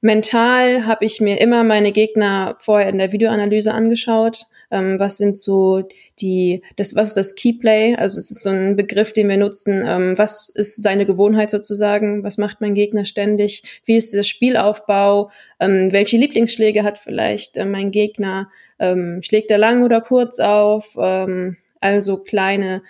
mental 0.00 0.86
habe 0.86 1.04
ich 1.04 1.20
mir 1.20 1.38
immer 1.38 1.64
meine 1.64 1.92
Gegner 1.92 2.56
vorher 2.60 2.88
in 2.88 2.96
der 2.96 3.12
Videoanalyse 3.12 3.74
angeschaut. 3.74 4.46
Ähm, 4.70 4.98
was 4.98 5.18
sind 5.18 5.36
so 5.36 5.86
die, 6.18 6.62
das, 6.76 6.96
was 6.96 7.08
ist 7.08 7.16
das 7.18 7.34
Keyplay? 7.34 7.94
Also 7.94 8.18
es 8.20 8.30
ist 8.30 8.42
so 8.42 8.48
ein 8.48 8.74
Begriff, 8.74 9.12
den 9.12 9.28
wir 9.28 9.36
nutzen. 9.36 9.84
Ähm, 9.86 10.16
was 10.16 10.48
ist 10.48 10.82
seine 10.82 11.04
Gewohnheit 11.04 11.50
sozusagen? 11.50 12.24
Was 12.24 12.38
macht 12.38 12.62
mein 12.62 12.72
Gegner 12.72 13.04
ständig? 13.04 13.82
Wie 13.84 13.96
ist 13.96 14.14
der 14.14 14.22
Spielaufbau? 14.22 15.30
Ähm, 15.60 15.92
welche 15.92 16.16
Lieblingsschläge 16.16 16.84
hat 16.84 16.98
vielleicht 16.98 17.58
äh, 17.58 17.66
mein 17.66 17.90
Gegner? 17.90 18.48
Ähm, 18.78 19.20
schlägt 19.22 19.50
er 19.50 19.58
lang 19.58 19.84
oder 19.84 20.00
kurz 20.00 20.38
auf? 20.38 20.96
Ähm, 20.98 21.58
also 21.82 22.18
kleine 22.18 22.82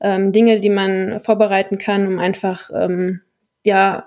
ähm, 0.00 0.32
Dinge, 0.32 0.60
die 0.60 0.70
man 0.70 1.20
vorbereiten 1.20 1.78
kann, 1.78 2.06
um 2.06 2.18
einfach 2.18 2.70
ähm, 2.74 3.20
ja 3.64 4.06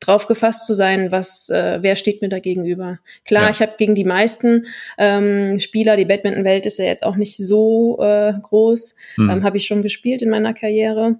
drauf 0.00 0.26
gefasst 0.26 0.66
zu 0.66 0.74
sein, 0.74 1.12
was 1.12 1.48
äh, 1.48 1.78
wer 1.80 1.96
steht 1.96 2.20
mir 2.20 2.28
da 2.28 2.38
gegenüber. 2.38 2.98
Klar, 3.24 3.44
ja. 3.44 3.50
ich 3.50 3.60
habe 3.60 3.74
gegen 3.78 3.94
die 3.94 4.04
meisten 4.04 4.66
ähm, 4.98 5.58
Spieler, 5.60 5.96
die 5.96 6.04
Badminton-Welt 6.04 6.66
ist 6.66 6.78
ja 6.78 6.84
jetzt 6.84 7.04
auch 7.04 7.16
nicht 7.16 7.36
so 7.36 7.98
äh, 8.00 8.32
groß, 8.42 8.94
mhm. 9.16 9.30
ähm, 9.30 9.44
habe 9.44 9.56
ich 9.56 9.66
schon 9.66 9.82
gespielt 9.82 10.22
in 10.22 10.30
meiner 10.30 10.54
Karriere. 10.54 11.18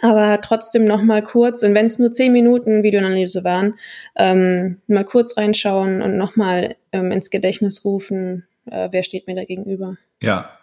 Aber 0.00 0.40
trotzdem 0.40 0.84
noch 0.84 1.02
mal 1.02 1.22
kurz, 1.22 1.62
und 1.62 1.74
wenn 1.74 1.86
es 1.86 1.98
nur 1.98 2.12
zehn 2.12 2.32
Minuten 2.32 2.82
Videoanalyse 2.82 3.42
waren, 3.42 3.74
ähm, 4.16 4.80
mal 4.86 5.04
kurz 5.04 5.36
reinschauen 5.36 6.02
und 6.02 6.16
noch 6.16 6.36
mal 6.36 6.76
ähm, 6.92 7.10
ins 7.10 7.30
Gedächtnis 7.30 7.84
rufen, 7.84 8.46
äh, 8.70 8.88
wer 8.92 9.02
steht 9.02 9.26
mir 9.26 9.34
da 9.34 9.44
gegenüber. 9.44 9.96
Ja, 10.22 10.57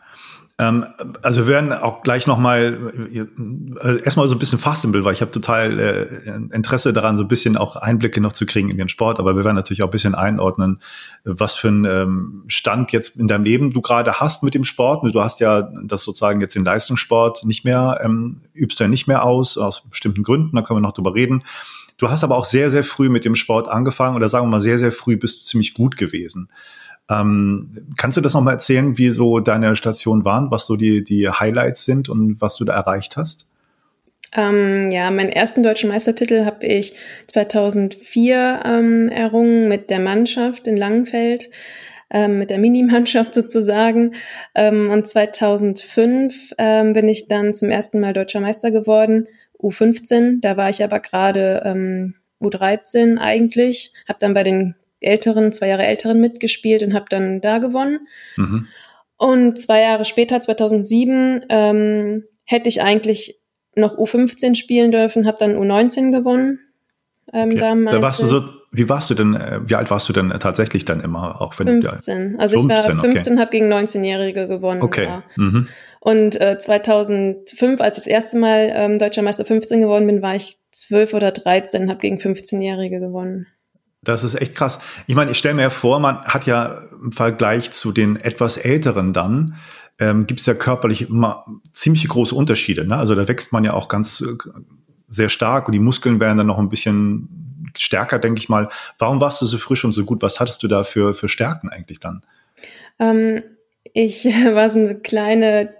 also 0.57 1.41
wir 1.41 1.47
werden 1.47 1.73
auch 1.73 2.01
gleich 2.01 2.27
nochmal 2.27 2.79
äh, 3.11 4.01
erstmal 4.03 4.29
so 4.29 4.35
ein 4.35 4.39
bisschen 4.39 4.57
Fachsimpel, 4.57 5.03
weil 5.03 5.11
ich 5.11 5.19
habe 5.19 5.31
total 5.31 5.79
äh, 5.79 6.55
Interesse 6.55 6.93
daran, 6.93 7.17
so 7.17 7.23
ein 7.23 7.27
bisschen 7.27 7.57
auch 7.57 7.75
Einblicke 7.75 8.21
noch 8.21 8.31
zu 8.31 8.45
kriegen 8.45 8.69
in 8.69 8.77
den 8.77 8.87
Sport, 8.87 9.19
aber 9.19 9.35
wir 9.35 9.43
werden 9.43 9.57
natürlich 9.57 9.83
auch 9.83 9.87
ein 9.87 9.91
bisschen 9.91 10.15
einordnen, 10.15 10.79
was 11.25 11.55
für 11.55 11.67
einen 11.67 11.83
ähm, 11.83 12.43
Stand 12.47 12.93
jetzt 12.93 13.17
in 13.17 13.27
deinem 13.27 13.43
Leben 13.43 13.71
du 13.71 13.81
gerade 13.81 14.13
hast 14.13 14.43
mit 14.43 14.53
dem 14.53 14.63
Sport. 14.63 15.03
Du 15.13 15.21
hast 15.21 15.41
ja 15.41 15.69
das 15.83 16.03
sozusagen 16.03 16.39
jetzt 16.39 16.55
den 16.55 16.63
Leistungssport 16.63 17.43
nicht 17.43 17.65
mehr, 17.65 17.99
ähm, 18.01 18.37
übst 18.53 18.79
du 18.79 18.85
ja 18.85 18.87
nicht 18.87 19.07
mehr 19.07 19.23
aus, 19.23 19.57
aus 19.57 19.89
bestimmten 19.89 20.23
Gründen, 20.23 20.55
da 20.55 20.61
können 20.61 20.77
wir 20.77 20.87
noch 20.87 20.93
drüber 20.93 21.15
reden. 21.15 21.43
Du 21.97 22.09
hast 22.09 22.23
aber 22.23 22.37
auch 22.37 22.45
sehr, 22.45 22.69
sehr 22.69 22.85
früh 22.85 23.09
mit 23.09 23.25
dem 23.25 23.35
Sport 23.35 23.67
angefangen 23.67 24.15
oder 24.15 24.29
sagen 24.29 24.45
wir 24.45 24.51
mal 24.51 24.61
sehr, 24.61 24.79
sehr 24.79 24.93
früh 24.93 25.17
bist 25.17 25.41
du 25.41 25.43
ziemlich 25.43 25.73
gut 25.73 25.97
gewesen. 25.97 26.47
Ähm, 27.09 27.87
kannst 27.97 28.17
du 28.17 28.21
das 28.21 28.33
nochmal 28.33 28.53
erzählen, 28.53 28.97
wie 28.97 29.11
so 29.11 29.39
deine 29.39 29.75
Stationen 29.75 30.25
waren, 30.25 30.49
was 30.49 30.65
so 30.65 30.75
die, 30.75 31.03
die 31.03 31.29
Highlights 31.29 31.85
sind 31.85 32.09
und 32.09 32.41
was 32.41 32.55
du 32.57 32.65
da 32.65 32.73
erreicht 32.73 33.15
hast? 33.17 33.47
Ähm, 34.35 34.89
ja, 34.89 35.09
meinen 35.11 35.29
ersten 35.29 35.63
deutschen 35.63 35.89
Meistertitel 35.89 36.45
habe 36.45 36.65
ich 36.65 36.95
2004 37.27 38.63
ähm, 38.65 39.09
errungen 39.09 39.67
mit 39.67 39.89
der 39.89 39.99
Mannschaft 39.99 40.67
in 40.67 40.75
Langenfeld, 40.75 41.49
ähm, 42.09 42.39
mit 42.39 42.49
der 42.49 42.57
Minimannschaft 42.57 43.33
sozusagen. 43.33 44.15
Ähm, 44.53 44.89
und 44.89 45.07
2005 45.07 46.53
ähm, 46.57 46.93
bin 46.93 47.07
ich 47.07 47.27
dann 47.27 47.53
zum 47.53 47.69
ersten 47.69 47.99
Mal 47.99 48.13
deutscher 48.13 48.41
Meister 48.41 48.71
geworden, 48.71 49.27
U15. 49.61 50.41
Da 50.41 50.57
war 50.57 50.69
ich 50.69 50.83
aber 50.83 50.99
gerade 50.99 51.61
ähm, 51.63 52.15
U13 52.41 53.17
eigentlich, 53.17 53.93
habe 54.07 54.19
dann 54.19 54.33
bei 54.33 54.43
den 54.43 54.75
älteren, 54.99 55.51
zwei 55.51 55.67
Jahre 55.67 55.85
älteren 55.85 56.19
mitgespielt 56.19 56.83
und 56.83 56.93
habe 56.93 57.05
dann 57.09 57.41
da 57.41 57.57
gewonnen. 57.57 58.07
Mhm. 58.37 58.67
Und 59.17 59.59
zwei 59.59 59.81
Jahre 59.81 60.05
später, 60.05 60.39
2007, 60.39 61.45
ähm, 61.49 62.23
hätte 62.43 62.69
ich 62.69 62.81
eigentlich 62.81 63.39
noch 63.75 63.97
U15 63.97 64.55
spielen 64.55 64.91
dürfen, 64.91 65.25
habe 65.25 65.37
dann 65.39 65.55
U19 65.55 66.11
gewonnen. 66.11 66.59
Ähm, 67.33 67.49
okay. 67.49 67.85
Da 67.89 68.01
warst 68.01 68.21
du 68.21 68.25
so, 68.25 68.43
wie 68.71 68.87
warst 68.87 69.09
du 69.09 69.15
denn, 69.15 69.35
äh, 69.35 69.59
wie 69.65 69.75
alt 69.75 69.89
warst 69.89 70.07
du 70.09 70.13
denn 70.13 70.29
tatsächlich 70.39 70.85
dann 70.85 71.01
immer? 71.01 71.41
Auch 71.41 71.57
wenn 71.59 71.81
15. 71.81 72.33
Du, 72.33 72.39
also 72.39 72.59
15, 72.59 72.77
ich 72.77 72.87
war 72.87 73.03
15, 73.03 73.33
okay. 73.33 73.41
habe 73.41 73.51
gegen 73.51 73.73
19-Jährige 73.73 74.47
gewonnen. 74.47 74.81
Okay. 74.81 75.07
Mhm. 75.35 75.67
Und 75.99 76.39
äh, 76.39 76.59
2005, 76.59 77.81
als 77.81 77.97
ich 77.97 78.03
das 78.03 78.07
erste 78.07 78.37
Mal 78.37 78.71
ähm, 78.75 78.99
Deutscher 78.99 79.23
Meister 79.23 79.43
15 79.43 79.81
geworden 79.81 80.05
bin, 80.05 80.21
war 80.21 80.35
ich 80.35 80.59
12 80.71 81.13
oder 81.15 81.31
13, 81.31 81.89
habe 81.89 81.99
gegen 81.99 82.17
15-Jährige 82.17 82.99
gewonnen. 82.99 83.47
Das 84.05 84.23
ist 84.23 84.35
echt 84.35 84.55
krass. 84.55 84.79
Ich 85.07 85.15
meine, 85.15 85.31
ich 85.31 85.37
stelle 85.37 85.55
mir 85.55 85.69
vor, 85.69 85.99
man 85.99 86.23
hat 86.23 86.45
ja 86.45 86.83
im 87.01 87.11
Vergleich 87.11 87.71
zu 87.71 87.91
den 87.91 88.15
etwas 88.15 88.57
Älteren 88.57 89.13
dann, 89.13 89.55
ähm, 89.99 90.27
gibt 90.27 90.39
es 90.39 90.45
ja 90.45 90.53
körperlich 90.53 91.09
immer 91.09 91.45
ziemlich 91.71 92.07
große 92.07 92.35
Unterschiede. 92.35 92.85
Ne? 92.85 92.97
Also 92.97 93.15
da 93.15 93.27
wächst 93.27 93.53
man 93.53 93.63
ja 93.63 93.73
auch 93.73 93.87
ganz 93.87 94.21
äh, 94.21 94.37
sehr 95.07 95.29
stark 95.29 95.67
und 95.67 95.71
die 95.71 95.79
Muskeln 95.79 96.19
werden 96.19 96.37
dann 96.37 96.47
noch 96.47 96.59
ein 96.59 96.69
bisschen 96.69 97.71
stärker, 97.77 98.19
denke 98.19 98.39
ich 98.39 98.49
mal. 98.49 98.69
Warum 98.97 99.21
warst 99.21 99.41
du 99.41 99.45
so 99.45 99.57
frisch 99.57 99.85
und 99.85 99.93
so 99.93 100.05
gut? 100.05 100.21
Was 100.21 100.39
hattest 100.39 100.63
du 100.63 100.67
da 100.67 100.83
für, 100.83 101.15
für 101.15 101.29
Stärken 101.29 101.69
eigentlich 101.69 101.99
dann? 101.99 102.23
Ähm, 102.99 103.41
ich 103.93 104.25
war 104.53 104.69
so 104.69 104.79
eine 104.79 104.95
kleine 104.95 105.73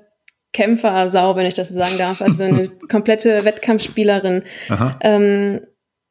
Kämpfersau, 0.53 1.35
wenn 1.35 1.45
ich 1.45 1.53
das 1.53 1.69
so 1.69 1.75
sagen 1.75 1.97
darf. 1.97 2.21
Also 2.21 2.43
eine 2.43 2.69
komplette 2.89 3.43
Wettkampfspielerin. 3.43 4.43
Ähm, 5.01 5.61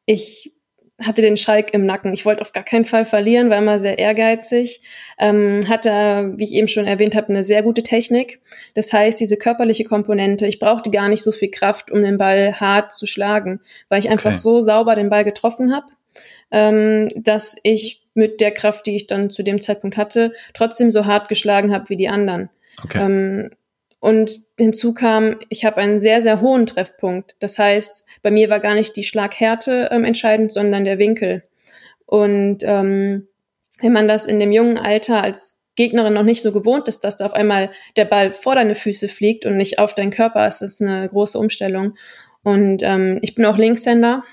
ich 0.05 0.54
hatte 1.01 1.21
den 1.21 1.35
Schalk 1.35 1.73
im 1.73 1.85
Nacken. 1.85 2.13
Ich 2.13 2.25
wollte 2.25 2.41
auf 2.41 2.53
gar 2.53 2.63
keinen 2.63 2.85
Fall 2.85 3.05
verlieren, 3.05 3.49
war 3.49 3.57
immer 3.57 3.79
sehr 3.79 3.99
ehrgeizig, 3.99 4.81
ähm, 5.19 5.67
hatte, 5.67 6.33
wie 6.37 6.43
ich 6.45 6.53
eben 6.53 6.69
schon 6.69 6.87
erwähnt 6.87 7.15
habe, 7.15 7.29
eine 7.29 7.43
sehr 7.43 7.63
gute 7.63 7.83
Technik. 7.83 8.41
Das 8.75 8.93
heißt, 8.93 9.19
diese 9.19 9.35
körperliche 9.35 9.83
Komponente, 9.83 10.47
ich 10.47 10.59
brauchte 10.59 10.91
gar 10.91 11.09
nicht 11.09 11.23
so 11.23 11.33
viel 11.33 11.51
Kraft, 11.51 11.91
um 11.91 12.01
den 12.01 12.17
Ball 12.17 12.59
hart 12.59 12.93
zu 12.93 13.07
schlagen, 13.07 13.59
weil 13.89 13.99
ich 13.99 14.09
einfach 14.09 14.31
okay. 14.31 14.39
so 14.39 14.61
sauber 14.61 14.95
den 14.95 15.09
Ball 15.09 15.25
getroffen 15.25 15.75
habe, 15.75 15.87
ähm, 16.51 17.09
dass 17.15 17.57
ich 17.63 18.01
mit 18.13 18.39
der 18.39 18.51
Kraft, 18.51 18.85
die 18.85 18.95
ich 18.95 19.07
dann 19.07 19.29
zu 19.29 19.43
dem 19.43 19.59
Zeitpunkt 19.59 19.97
hatte, 19.97 20.31
trotzdem 20.53 20.91
so 20.91 21.05
hart 21.05 21.27
geschlagen 21.27 21.73
habe 21.73 21.89
wie 21.89 21.97
die 21.97 22.07
anderen. 22.07 22.49
Okay. 22.81 22.99
Ähm, 23.03 23.49
und 23.99 24.39
hinzu 24.57 24.93
kam, 24.93 25.39
ich 25.49 25.65
habe 25.65 25.77
einen 25.77 25.99
sehr, 25.99 26.21
sehr 26.21 26.41
hohen 26.41 26.65
Treffpunkt. 26.65 27.35
Das 27.39 27.57
heißt, 27.57 28.07
bei 28.21 28.31
mir 28.31 28.49
war 28.49 28.59
gar 28.59 28.75
nicht 28.75 28.95
die 28.95 29.03
Schlaghärte 29.03 29.89
ähm, 29.91 30.03
entscheidend, 30.03 30.51
sondern 30.51 30.85
der 30.85 30.99
Winkel. 30.99 31.43
Und 32.05 32.59
ähm, 32.61 33.27
wenn 33.79 33.93
man 33.93 34.07
das 34.07 34.25
in 34.25 34.39
dem 34.39 34.51
jungen 34.51 34.77
Alter 34.77 35.23
als 35.23 35.59
Gegnerin 35.75 36.13
noch 36.13 36.23
nicht 36.23 36.41
so 36.41 36.51
gewohnt 36.51 36.87
ist, 36.87 37.03
dass 37.03 37.17
da 37.17 37.25
auf 37.25 37.33
einmal 37.33 37.71
der 37.97 38.05
Ball 38.05 38.31
vor 38.31 38.55
deine 38.55 38.75
Füße 38.75 39.07
fliegt 39.07 39.45
und 39.45 39.57
nicht 39.57 39.79
auf 39.79 39.93
deinen 39.93 40.11
Körper, 40.11 40.47
ist 40.47 40.61
das 40.61 40.81
eine 40.81 41.07
große 41.09 41.37
Umstellung. 41.37 41.95
Und 42.43 42.81
ähm, 42.83 43.19
ich 43.21 43.35
bin 43.35 43.43
auch 43.45 43.57
Linkshänder. 43.57 44.23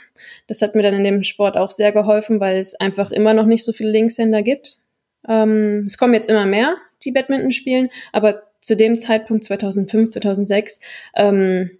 Das 0.46 0.62
hat 0.62 0.74
mir 0.74 0.82
dann 0.82 0.94
in 0.94 1.04
dem 1.04 1.22
Sport 1.22 1.56
auch 1.56 1.70
sehr 1.70 1.92
geholfen, 1.92 2.40
weil 2.40 2.58
es 2.58 2.78
einfach 2.78 3.10
immer 3.10 3.34
noch 3.34 3.46
nicht 3.46 3.64
so 3.64 3.72
viele 3.72 3.90
Linkshänder 3.90 4.42
gibt. 4.42 4.78
Ähm, 5.26 5.84
es 5.86 5.98
kommen 5.98 6.14
jetzt 6.14 6.28
immer 6.28 6.46
mehr, 6.46 6.76
die 7.04 7.10
Badminton 7.10 7.50
spielen, 7.50 7.88
aber 8.12 8.42
zu 8.62 8.76
dem 8.76 8.98
Zeitpunkt 8.98 9.44
2005, 9.44 10.10
2006 10.10 10.80
ähm, 11.14 11.70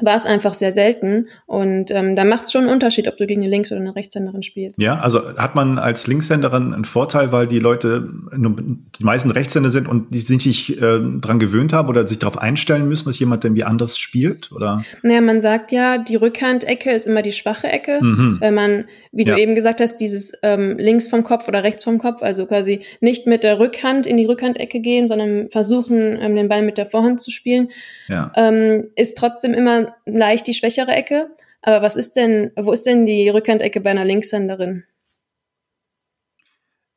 war 0.00 0.16
es 0.16 0.26
einfach 0.26 0.54
sehr 0.54 0.72
selten. 0.72 1.26
Und 1.46 1.90
ähm, 1.90 2.14
da 2.14 2.24
macht 2.24 2.44
es 2.44 2.52
schon 2.52 2.62
einen 2.62 2.72
Unterschied, 2.72 3.08
ob 3.08 3.16
du 3.16 3.26
gegen 3.26 3.42
eine 3.42 3.50
Links- 3.50 3.72
oder 3.72 3.80
eine 3.80 3.96
Rechtshänderin 3.96 4.42
spielst. 4.42 4.80
Ja, 4.80 4.98
also 4.98 5.36
hat 5.36 5.54
man 5.54 5.78
als 5.78 6.06
Linkshänderin 6.06 6.72
einen 6.72 6.84
Vorteil, 6.84 7.32
weil 7.32 7.46
die 7.48 7.58
Leute, 7.58 8.08
die 8.32 9.04
meisten 9.04 9.30
Rechtshänder 9.30 9.70
sind 9.70 9.88
und 9.88 10.14
die 10.14 10.20
sich 10.20 10.46
nicht 10.46 10.80
äh, 10.80 11.00
dran 11.20 11.38
gewöhnt 11.38 11.72
haben 11.72 11.88
oder 11.88 12.06
sich 12.06 12.18
darauf 12.18 12.38
einstellen 12.38 12.88
müssen, 12.88 13.06
dass 13.06 13.18
jemand 13.18 13.44
irgendwie 13.44 13.64
anders 13.64 13.98
spielt? 13.98 14.52
Oder? 14.52 14.84
Naja, 15.02 15.20
man 15.20 15.40
sagt 15.40 15.72
ja, 15.72 15.98
die 15.98 16.16
Rückhandecke 16.16 16.92
ist 16.92 17.06
immer 17.06 17.22
die 17.22 17.32
schwache 17.32 17.68
Ecke. 17.68 17.98
Mhm. 18.00 18.38
Wenn 18.40 18.54
man, 18.54 18.84
wie 19.10 19.24
du 19.24 19.32
ja. 19.32 19.38
eben 19.38 19.54
gesagt 19.54 19.80
hast, 19.80 19.96
dieses 19.96 20.32
ähm, 20.42 20.76
links 20.78 21.08
vom 21.08 21.24
Kopf 21.24 21.48
oder 21.48 21.64
rechts 21.64 21.82
vom 21.82 21.98
Kopf, 21.98 22.22
also 22.22 22.46
quasi 22.46 22.82
nicht 23.00 23.26
mit 23.26 23.42
der 23.42 23.58
Rückhand 23.58 24.06
in 24.06 24.16
die 24.16 24.26
Rückhandecke 24.26 24.80
gehen, 24.80 25.08
sondern 25.08 25.50
versuchen, 25.50 26.16
ähm, 26.20 26.36
den 26.36 26.48
Ball 26.48 26.62
mit 26.62 26.78
der 26.78 26.86
Vorhand 26.86 27.20
zu 27.20 27.30
spielen, 27.30 27.70
ja. 28.06 28.32
ähm, 28.36 28.84
ist 28.94 29.16
trotzdem 29.16 29.54
immer 29.54 29.87
leicht 30.06 30.46
die 30.46 30.54
schwächere 30.54 30.92
Ecke. 30.92 31.30
Aber 31.62 31.82
was 31.82 31.96
ist 31.96 32.16
denn, 32.16 32.52
wo 32.56 32.72
ist 32.72 32.86
denn 32.86 33.06
die 33.06 33.28
Rückhandecke 33.28 33.80
bei 33.80 33.90
einer 33.90 34.04
Linkshänderin? 34.04 34.84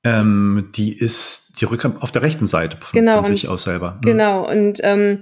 Ähm, 0.03 0.71
die 0.75 0.97
ist 0.97 1.61
die 1.61 1.65
Rückhand 1.65 2.01
auf 2.01 2.11
der 2.11 2.23
rechten 2.23 2.47
Seite 2.47 2.77
von, 2.77 2.99
genau, 2.99 3.17
von 3.17 3.25
sich 3.25 3.47
und, 3.47 3.53
aus 3.53 3.63
selber. 3.63 3.99
Mhm. 4.01 4.05
Genau, 4.05 4.49
und 4.49 4.79
ähm, 4.83 5.21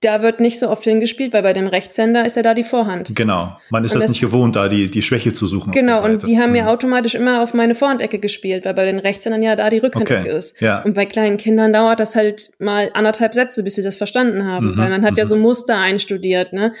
da 0.00 0.22
wird 0.22 0.40
nicht 0.40 0.58
so 0.58 0.70
oft 0.70 0.82
hingespielt, 0.84 1.34
weil 1.34 1.42
bei 1.42 1.52
dem 1.52 1.66
Rechtshänder 1.66 2.24
ist 2.24 2.36
ja 2.36 2.42
da 2.42 2.54
die 2.54 2.62
Vorhand. 2.62 3.14
Genau. 3.14 3.56
Man 3.68 3.84
ist 3.84 3.94
das, 3.94 4.04
das, 4.04 4.10
nicht 4.10 4.20
gewohnt, 4.22 4.56
da 4.56 4.68
die, 4.68 4.86
die 4.86 5.02
Schwäche 5.02 5.34
zu 5.34 5.46
suchen. 5.46 5.72
Genau, 5.72 6.02
und 6.02 6.26
die 6.26 6.38
haben 6.38 6.50
mhm. 6.50 6.56
ja 6.56 6.66
automatisch 6.68 7.14
immer 7.14 7.42
auf 7.42 7.52
meine 7.52 7.74
Vorhandecke 7.74 8.18
gespielt, 8.18 8.64
weil 8.64 8.74
bei 8.74 8.86
den 8.86 8.98
Rechtshändern 8.98 9.42
ja 9.42 9.56
da 9.56 9.68
die 9.68 9.78
Rückhandecke 9.78 10.20
okay. 10.20 10.36
ist. 10.36 10.58
Ja. 10.60 10.82
Und 10.82 10.94
bei 10.94 11.04
kleinen 11.04 11.36
Kindern 11.36 11.74
dauert 11.74 12.00
das 12.00 12.16
halt 12.16 12.50
mal 12.58 12.90
anderthalb 12.94 13.34
Sätze, 13.34 13.62
bis 13.62 13.74
sie 13.74 13.82
das 13.82 13.96
verstanden 13.96 14.46
haben, 14.46 14.72
mhm. 14.72 14.78
weil 14.78 14.88
man 14.88 15.04
hat 15.04 15.12
mhm. 15.12 15.18
ja 15.18 15.26
so 15.26 15.36
Muster 15.36 15.76
einstudiert, 15.76 16.54
ne? 16.54 16.72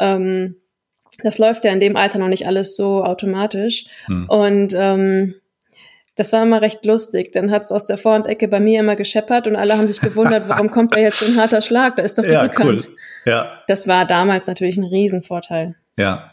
Ähm, 0.00 0.56
das 1.22 1.38
läuft 1.38 1.64
ja 1.64 1.72
in 1.72 1.80
dem 1.80 1.96
Alter 1.96 2.18
noch 2.18 2.28
nicht 2.28 2.46
alles 2.46 2.76
so 2.76 3.04
automatisch. 3.04 3.84
Mhm. 4.08 4.26
Und 4.28 4.74
ähm, 4.76 5.34
das 6.16 6.32
war 6.32 6.42
immer 6.42 6.62
recht 6.62 6.84
lustig. 6.84 7.32
Dann 7.32 7.50
hat 7.50 7.62
es 7.62 7.72
aus 7.72 7.86
der 7.86 7.98
Vorhandecke 7.98 8.48
bei 8.48 8.60
mir 8.60 8.80
immer 8.80 8.96
gescheppert 8.96 9.46
und 9.46 9.56
alle 9.56 9.76
haben 9.76 9.88
sich 9.88 10.00
gewundert, 10.00 10.44
warum 10.48 10.70
kommt 10.70 10.94
da 10.94 11.00
jetzt 11.00 11.20
so 11.20 11.32
ein 11.32 11.40
harter 11.40 11.62
Schlag? 11.62 11.96
Da 11.96 12.02
ist 12.02 12.18
doch 12.18 12.24
die 12.24 12.30
ja, 12.30 12.42
Rückhand. 12.42 12.86
Cool. 12.88 12.96
Ja. 13.26 13.62
Das 13.68 13.88
war 13.88 14.06
damals 14.06 14.46
natürlich 14.46 14.76
ein 14.76 14.84
Riesenvorteil. 14.84 15.74
Ja. 15.96 16.30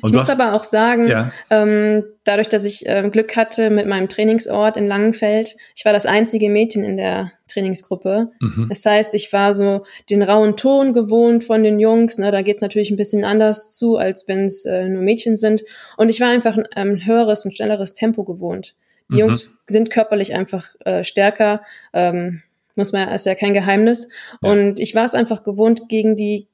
Und 0.00 0.10
ich 0.10 0.16
muss 0.16 0.30
aber 0.30 0.54
auch 0.54 0.64
sagen, 0.64 1.06
ja. 1.06 1.32
ähm, 1.50 2.04
dadurch, 2.24 2.48
dass 2.48 2.64
ich 2.64 2.86
äh, 2.86 3.06
Glück 3.10 3.36
hatte 3.36 3.68
mit 3.68 3.86
meinem 3.86 4.08
Trainingsort 4.08 4.78
in 4.78 4.86
Langenfeld, 4.86 5.56
ich 5.74 5.84
war 5.84 5.92
das 5.92 6.06
einzige 6.06 6.48
Mädchen 6.48 6.82
in 6.82 6.96
der 6.96 7.32
Trainingsgruppe. 7.48 8.30
Mhm. 8.40 8.68
Das 8.70 8.86
heißt, 8.86 9.14
ich 9.14 9.32
war 9.34 9.52
so 9.52 9.84
den 10.08 10.22
rauen 10.22 10.56
Ton 10.56 10.94
gewohnt 10.94 11.44
von 11.44 11.62
den 11.62 11.78
Jungs. 11.78 12.16
Ne? 12.16 12.30
Da 12.30 12.40
geht's 12.40 12.62
natürlich 12.62 12.90
ein 12.90 12.96
bisschen 12.96 13.24
anders 13.24 13.70
zu, 13.70 13.96
als 13.96 14.26
wenn 14.28 14.46
es 14.46 14.64
äh, 14.64 14.88
nur 14.88 15.02
Mädchen 15.02 15.36
sind. 15.36 15.62
Und 15.98 16.08
ich 16.08 16.20
war 16.20 16.28
einfach 16.28 16.56
ein 16.56 16.66
ähm, 16.74 17.04
höheres 17.04 17.44
und 17.44 17.54
schnelleres 17.54 17.92
Tempo 17.92 18.24
gewohnt. 18.24 18.74
Die 19.12 19.16
mhm. 19.16 19.20
Jungs 19.20 19.58
sind 19.66 19.90
körperlich 19.90 20.34
einfach 20.34 20.74
äh, 20.80 21.04
stärker. 21.04 21.62
Ähm, 21.92 22.42
muss 22.74 22.92
man, 22.92 23.08
ist 23.10 23.26
ja 23.26 23.34
kein 23.34 23.54
Geheimnis. 23.54 24.08
Ja. 24.42 24.50
Und 24.50 24.80
ich 24.80 24.94
war 24.94 25.04
es 25.04 25.14
einfach 25.14 25.42
gewohnt, 25.44 25.88
gegen 25.88 26.16
die 26.16 26.48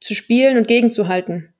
zu 0.00 0.14
spielen 0.14 0.56
und 0.56 0.66
gegenzuhalten. 0.68 1.52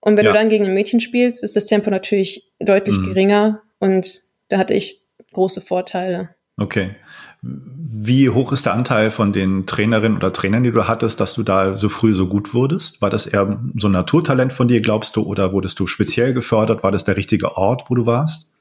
Und 0.00 0.16
wenn 0.16 0.24
ja. 0.24 0.32
du 0.32 0.38
dann 0.38 0.48
gegen 0.48 0.64
ein 0.64 0.74
Mädchen 0.74 1.00
spielst, 1.00 1.44
ist 1.44 1.54
das 1.54 1.66
Tempo 1.66 1.90
natürlich 1.90 2.50
deutlich 2.58 2.98
mhm. 2.98 3.04
geringer 3.04 3.62
und 3.78 4.22
da 4.48 4.58
hatte 4.58 4.74
ich 4.74 5.00
große 5.32 5.60
Vorteile. 5.60 6.30
Okay. 6.58 6.96
Wie 7.40 8.30
hoch 8.30 8.52
ist 8.52 8.66
der 8.66 8.74
Anteil 8.74 9.10
von 9.10 9.32
den 9.32 9.66
Trainerinnen 9.66 10.16
oder 10.16 10.32
Trainern, 10.32 10.62
die 10.64 10.70
du 10.70 10.86
hattest, 10.86 11.20
dass 11.20 11.34
du 11.34 11.42
da 11.42 11.76
so 11.76 11.88
früh 11.88 12.14
so 12.14 12.26
gut 12.26 12.54
wurdest? 12.54 13.00
War 13.00 13.10
das 13.10 13.26
eher 13.26 13.60
so 13.76 13.88
ein 13.88 13.92
Naturtalent 13.92 14.52
von 14.52 14.68
dir, 14.68 14.80
glaubst 14.80 15.16
du, 15.16 15.22
oder 15.22 15.52
wurdest 15.52 15.78
du 15.80 15.86
speziell 15.86 16.34
gefördert? 16.34 16.82
War 16.82 16.92
das 16.92 17.04
der 17.04 17.16
richtige 17.16 17.56
Ort, 17.56 17.84
wo 17.88 17.94
du 17.94 18.06
warst? 18.06 18.52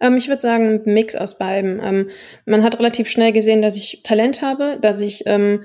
Ähm, 0.00 0.16
ich 0.16 0.28
würde 0.28 0.40
sagen, 0.40 0.82
ein 0.84 0.92
Mix 0.92 1.14
aus 1.14 1.38
beidem. 1.38 1.80
Ähm, 1.82 2.10
man 2.44 2.62
hat 2.62 2.78
relativ 2.78 3.08
schnell 3.08 3.32
gesehen, 3.32 3.62
dass 3.62 3.76
ich 3.76 4.02
Talent 4.02 4.42
habe, 4.42 4.78
dass 4.80 5.00
ich 5.00 5.24
ähm, 5.26 5.64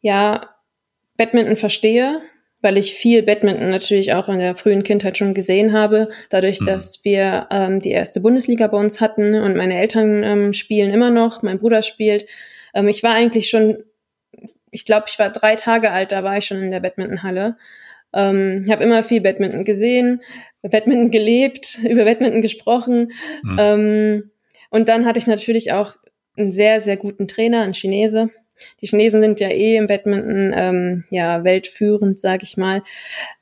ja 0.00 0.48
Badminton 1.16 1.56
verstehe, 1.56 2.20
weil 2.60 2.78
ich 2.78 2.94
viel 2.94 3.22
Badminton 3.22 3.70
natürlich 3.70 4.12
auch 4.14 4.28
in 4.28 4.38
der 4.38 4.54
frühen 4.54 4.82
Kindheit 4.82 5.18
schon 5.18 5.34
gesehen 5.34 5.72
habe, 5.72 6.08
dadurch, 6.30 6.60
mhm. 6.60 6.66
dass 6.66 7.04
wir 7.04 7.48
ähm, 7.50 7.80
die 7.80 7.90
erste 7.90 8.20
Bundesliga 8.20 8.68
bei 8.68 8.78
uns 8.78 9.00
hatten 9.00 9.34
und 9.34 9.56
meine 9.56 9.78
Eltern 9.78 10.22
ähm, 10.22 10.52
spielen 10.52 10.92
immer 10.92 11.10
noch, 11.10 11.42
mein 11.42 11.58
Bruder 11.58 11.82
spielt. 11.82 12.26
Ähm, 12.72 12.88
ich 12.88 13.02
war 13.02 13.14
eigentlich 13.14 13.50
schon, 13.50 13.82
ich 14.70 14.86
glaube, 14.86 15.06
ich 15.08 15.18
war 15.18 15.30
drei 15.30 15.56
Tage 15.56 15.90
alt, 15.90 16.12
da 16.12 16.22
war 16.22 16.38
ich 16.38 16.46
schon 16.46 16.62
in 16.62 16.70
der 16.70 16.80
Badmintonhalle. 16.80 17.56
Ähm, 18.14 18.64
ich 18.66 18.72
habe 18.72 18.84
immer 18.84 19.02
viel 19.02 19.20
Badminton 19.20 19.64
gesehen, 19.64 20.22
Badminton 20.62 21.10
gelebt, 21.10 21.78
über 21.88 22.04
Badminton 22.04 22.42
gesprochen. 22.42 23.12
Mhm. 23.42 23.56
Ähm, 23.58 24.30
und 24.70 24.88
dann 24.88 25.04
hatte 25.04 25.18
ich 25.18 25.26
natürlich 25.26 25.72
auch 25.72 25.94
einen 26.38 26.52
sehr, 26.52 26.80
sehr 26.80 26.96
guten 26.96 27.28
Trainer, 27.28 27.62
einen 27.62 27.74
Chinese, 27.74 28.30
die 28.80 28.86
Chinesen 28.86 29.20
sind 29.20 29.40
ja 29.40 29.48
eh 29.48 29.76
im 29.76 29.86
Badminton 29.86 30.52
ähm, 30.54 31.04
ja 31.10 31.44
weltführend, 31.44 32.18
sage 32.18 32.44
ich 32.44 32.56
mal. 32.56 32.82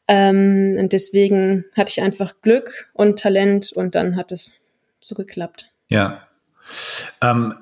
Ähm, 0.08 0.76
und 0.78 0.92
deswegen 0.92 1.64
hatte 1.76 1.90
ich 1.90 2.02
einfach 2.02 2.34
Glück 2.42 2.90
und 2.92 3.18
Talent 3.18 3.72
und 3.72 3.94
dann 3.94 4.16
hat 4.16 4.32
es 4.32 4.60
so 5.00 5.14
geklappt. 5.14 5.70
Ja. 5.88 6.26
Ähm, 7.22 7.54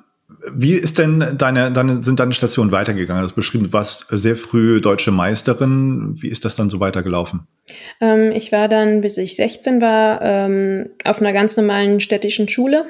wie 0.50 0.74
ist 0.74 0.98
denn 0.98 1.36
deine, 1.36 1.72
deine, 1.72 2.02
sind 2.02 2.20
deine 2.20 2.32
Stationen 2.32 2.72
weitergegangen? 2.72 3.22
Du 3.22 3.28
hast 3.28 3.34
beschrieben, 3.34 3.64
du 3.64 3.72
warst 3.72 4.06
sehr 4.10 4.36
früh 4.36 4.80
deutsche 4.80 5.10
Meisterin. 5.10 6.16
Wie 6.20 6.28
ist 6.28 6.44
das 6.44 6.56
dann 6.56 6.70
so 6.70 6.80
weitergelaufen? 6.80 7.46
Ähm, 8.00 8.32
ich 8.32 8.52
war 8.52 8.68
dann, 8.68 9.00
bis 9.00 9.18
ich 9.18 9.36
16 9.36 9.80
war, 9.80 10.22
ähm, 10.22 10.90
auf 11.04 11.20
einer 11.20 11.32
ganz 11.32 11.56
normalen 11.56 12.00
städtischen 12.00 12.48
Schule 12.48 12.86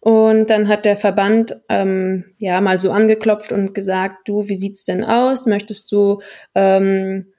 und 0.00 0.50
dann 0.50 0.68
hat 0.68 0.84
der 0.84 0.96
Verband 0.96 1.60
ähm, 1.68 2.26
ja 2.38 2.60
mal 2.60 2.78
so 2.78 2.92
angeklopft 2.92 3.50
und 3.50 3.74
gesagt, 3.74 4.28
du, 4.28 4.48
wie 4.48 4.54
sieht's 4.54 4.84
denn 4.84 5.02
aus? 5.02 5.46
Möchtest 5.46 5.90
du 5.90 6.20
ähm, 6.54 7.32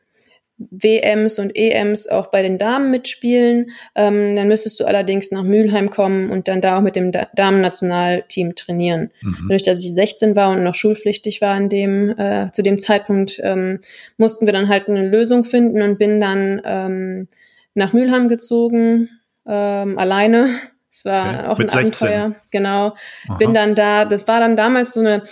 WMs 0.57 1.39
und 1.39 1.55
EMs 1.55 2.07
auch 2.07 2.27
bei 2.27 2.41
den 2.41 2.57
Damen 2.57 2.91
mitspielen? 2.91 3.71
Ähm, 3.95 4.35
dann 4.35 4.47
müsstest 4.47 4.79
du 4.79 4.85
allerdings 4.85 5.31
nach 5.31 5.43
Mülheim 5.43 5.89
kommen 5.89 6.29
und 6.29 6.47
dann 6.47 6.61
da 6.61 6.77
auch 6.77 6.81
mit 6.81 6.95
dem 6.95 7.11
Damen-Nationalteam 7.11 8.55
trainieren. 8.55 9.11
Mhm. 9.21 9.47
Dadurch, 9.49 9.63
dass 9.63 9.83
ich 9.83 9.93
16 9.93 10.35
war 10.35 10.51
und 10.51 10.63
noch 10.63 10.75
schulpflichtig 10.75 11.41
war 11.41 11.55
in 11.57 11.69
dem, 11.69 12.17
äh, 12.17 12.51
zu 12.51 12.63
dem 12.63 12.79
Zeitpunkt, 12.79 13.39
ähm, 13.43 13.79
mussten 14.17 14.45
wir 14.45 14.53
dann 14.53 14.69
halt 14.69 14.87
eine 14.87 15.07
Lösung 15.07 15.43
finden 15.43 15.81
und 15.81 15.99
bin 15.99 16.19
dann 16.19 16.61
ähm, 16.65 17.27
nach 17.73 17.93
Mülheim 17.93 18.27
gezogen, 18.27 19.09
ähm, 19.47 19.97
alleine 19.97 20.49
es 20.97 21.05
war 21.05 21.29
okay. 21.29 21.47
auch 21.47 21.57
Mit 21.59 21.75
ein 21.75 21.85
16. 21.85 22.07
Abenteuer. 22.07 22.35
Genau. 22.49 22.95
Aha. 23.27 23.37
Bin 23.37 23.53
dann 23.53 23.75
da, 23.75 24.05
das 24.05 24.27
war 24.27 24.39
dann 24.39 24.55
damals 24.55 24.93
so 24.93 25.01
eine, 25.01 25.23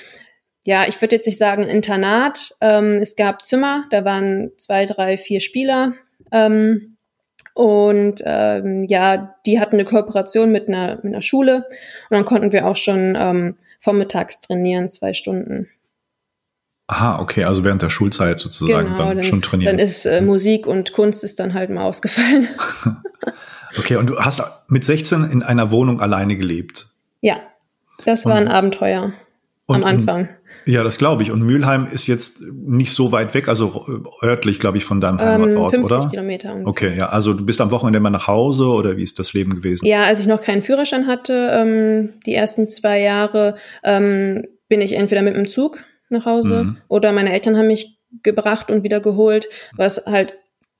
ja, 0.65 0.87
ich 0.87 0.99
würde 1.01 1.15
jetzt 1.15 1.25
nicht 1.25 1.37
sagen 1.37 1.63
Internat. 1.63 2.55
Ähm, 2.61 2.99
es 3.01 3.15
gab 3.15 3.45
Zimmer, 3.45 3.85
da 3.91 4.03
waren 4.03 4.51
zwei, 4.57 4.85
drei, 4.85 5.17
vier 5.17 5.39
Spieler. 5.39 5.93
Ähm, 6.31 6.97
und 7.53 8.21
ähm, 8.25 8.85
ja, 8.89 9.35
die 9.45 9.59
hatten 9.59 9.75
eine 9.75 9.85
Kooperation 9.85 10.51
mit 10.51 10.67
einer, 10.67 10.95
mit 10.97 11.05
einer 11.05 11.21
Schule. 11.21 11.65
Und 12.09 12.17
dann 12.17 12.25
konnten 12.25 12.51
wir 12.51 12.67
auch 12.67 12.75
schon 12.75 13.15
ähm, 13.17 13.57
vormittags 13.79 14.41
trainieren, 14.41 14.89
zwei 14.89 15.13
Stunden. 15.13 15.69
Aha, 16.87 17.19
okay, 17.19 17.45
also 17.45 17.63
während 17.63 17.81
der 17.81 17.89
Schulzeit 17.89 18.39
sozusagen 18.39 18.89
genau, 18.89 18.97
dann, 18.97 19.17
dann 19.17 19.25
schon 19.25 19.41
trainieren. 19.41 19.77
Dann 19.77 19.83
ist 19.83 20.05
äh, 20.05 20.21
Musik 20.21 20.67
und 20.67 20.93
Kunst 20.93 21.23
ist 21.23 21.39
dann 21.39 21.53
halt 21.53 21.69
mal 21.69 21.85
ausgefallen. 21.85 22.47
Okay, 23.77 23.97
und 23.97 24.09
du 24.09 24.19
hast 24.19 24.41
mit 24.69 24.83
16 24.83 25.25
in 25.25 25.43
einer 25.43 25.71
Wohnung 25.71 25.99
alleine 25.99 26.37
gelebt. 26.37 26.85
Ja, 27.21 27.37
das 28.05 28.25
war 28.25 28.37
und, 28.37 28.43
ein 28.43 28.47
Abenteuer 28.47 29.13
am 29.67 29.83
Anfang. 29.83 30.29
Ja, 30.65 30.83
das 30.83 30.97
glaube 30.97 31.23
ich. 31.23 31.31
Und 31.31 31.41
Mülheim 31.41 31.87
ist 31.91 32.07
jetzt 32.07 32.41
nicht 32.41 32.91
so 32.91 33.11
weit 33.11 33.33
weg, 33.33 33.47
also 33.47 33.85
örtlich, 34.23 34.59
glaube 34.59 34.77
ich, 34.77 34.85
von 34.85 34.99
deinem 35.01 35.19
ähm, 35.19 35.25
Heimatort, 35.25 35.75
50 35.75 35.97
oder? 35.97 36.09
Kilometer. 36.09 36.53
Ungefähr. 36.53 36.67
Okay, 36.67 36.97
ja. 36.97 37.09
Also 37.09 37.33
du 37.33 37.45
bist 37.45 37.61
am 37.61 37.71
Wochenende 37.71 37.99
mal 37.99 38.09
nach 38.09 38.27
Hause 38.27 38.65
oder 38.65 38.97
wie 38.97 39.03
ist 39.03 39.19
das 39.19 39.33
Leben 39.33 39.55
gewesen? 39.55 39.85
Ja, 39.85 40.03
als 40.03 40.19
ich 40.19 40.27
noch 40.27 40.41
keinen 40.41 40.61
Führerschein 40.61 41.07
hatte, 41.07 41.49
ähm, 41.53 42.13
die 42.25 42.33
ersten 42.33 42.67
zwei 42.67 42.99
Jahre, 43.01 43.55
ähm, 43.83 44.45
bin 44.67 44.81
ich 44.81 44.93
entweder 44.93 45.21
mit 45.21 45.35
dem 45.35 45.47
Zug 45.47 45.83
nach 46.09 46.25
Hause 46.25 46.63
mhm. 46.63 46.77
oder 46.87 47.11
meine 47.11 47.31
Eltern 47.31 47.57
haben 47.57 47.67
mich 47.67 47.99
gebracht 48.23 48.71
und 48.71 48.83
wieder 48.83 48.99
geholt, 48.99 49.47
was 49.75 50.05
halt 50.05 50.33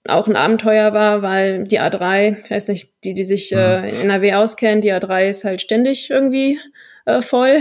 auch 0.08 0.28
ein 0.28 0.36
Abenteuer 0.36 0.94
war, 0.94 1.22
weil 1.22 1.64
die 1.64 1.80
A3, 1.80 2.44
ich 2.44 2.52
weiß 2.52 2.68
nicht, 2.68 3.04
die, 3.04 3.14
die 3.14 3.24
sich 3.24 3.52
äh, 3.52 3.80
mhm. 3.80 3.88
in 3.88 3.96
NRW 4.10 4.34
auskennen, 4.34 4.82
die 4.82 4.94
A3 4.94 5.30
ist 5.30 5.44
halt 5.44 5.62
ständig 5.62 6.10
irgendwie 6.10 6.60
äh, 7.06 7.22
voll. 7.22 7.60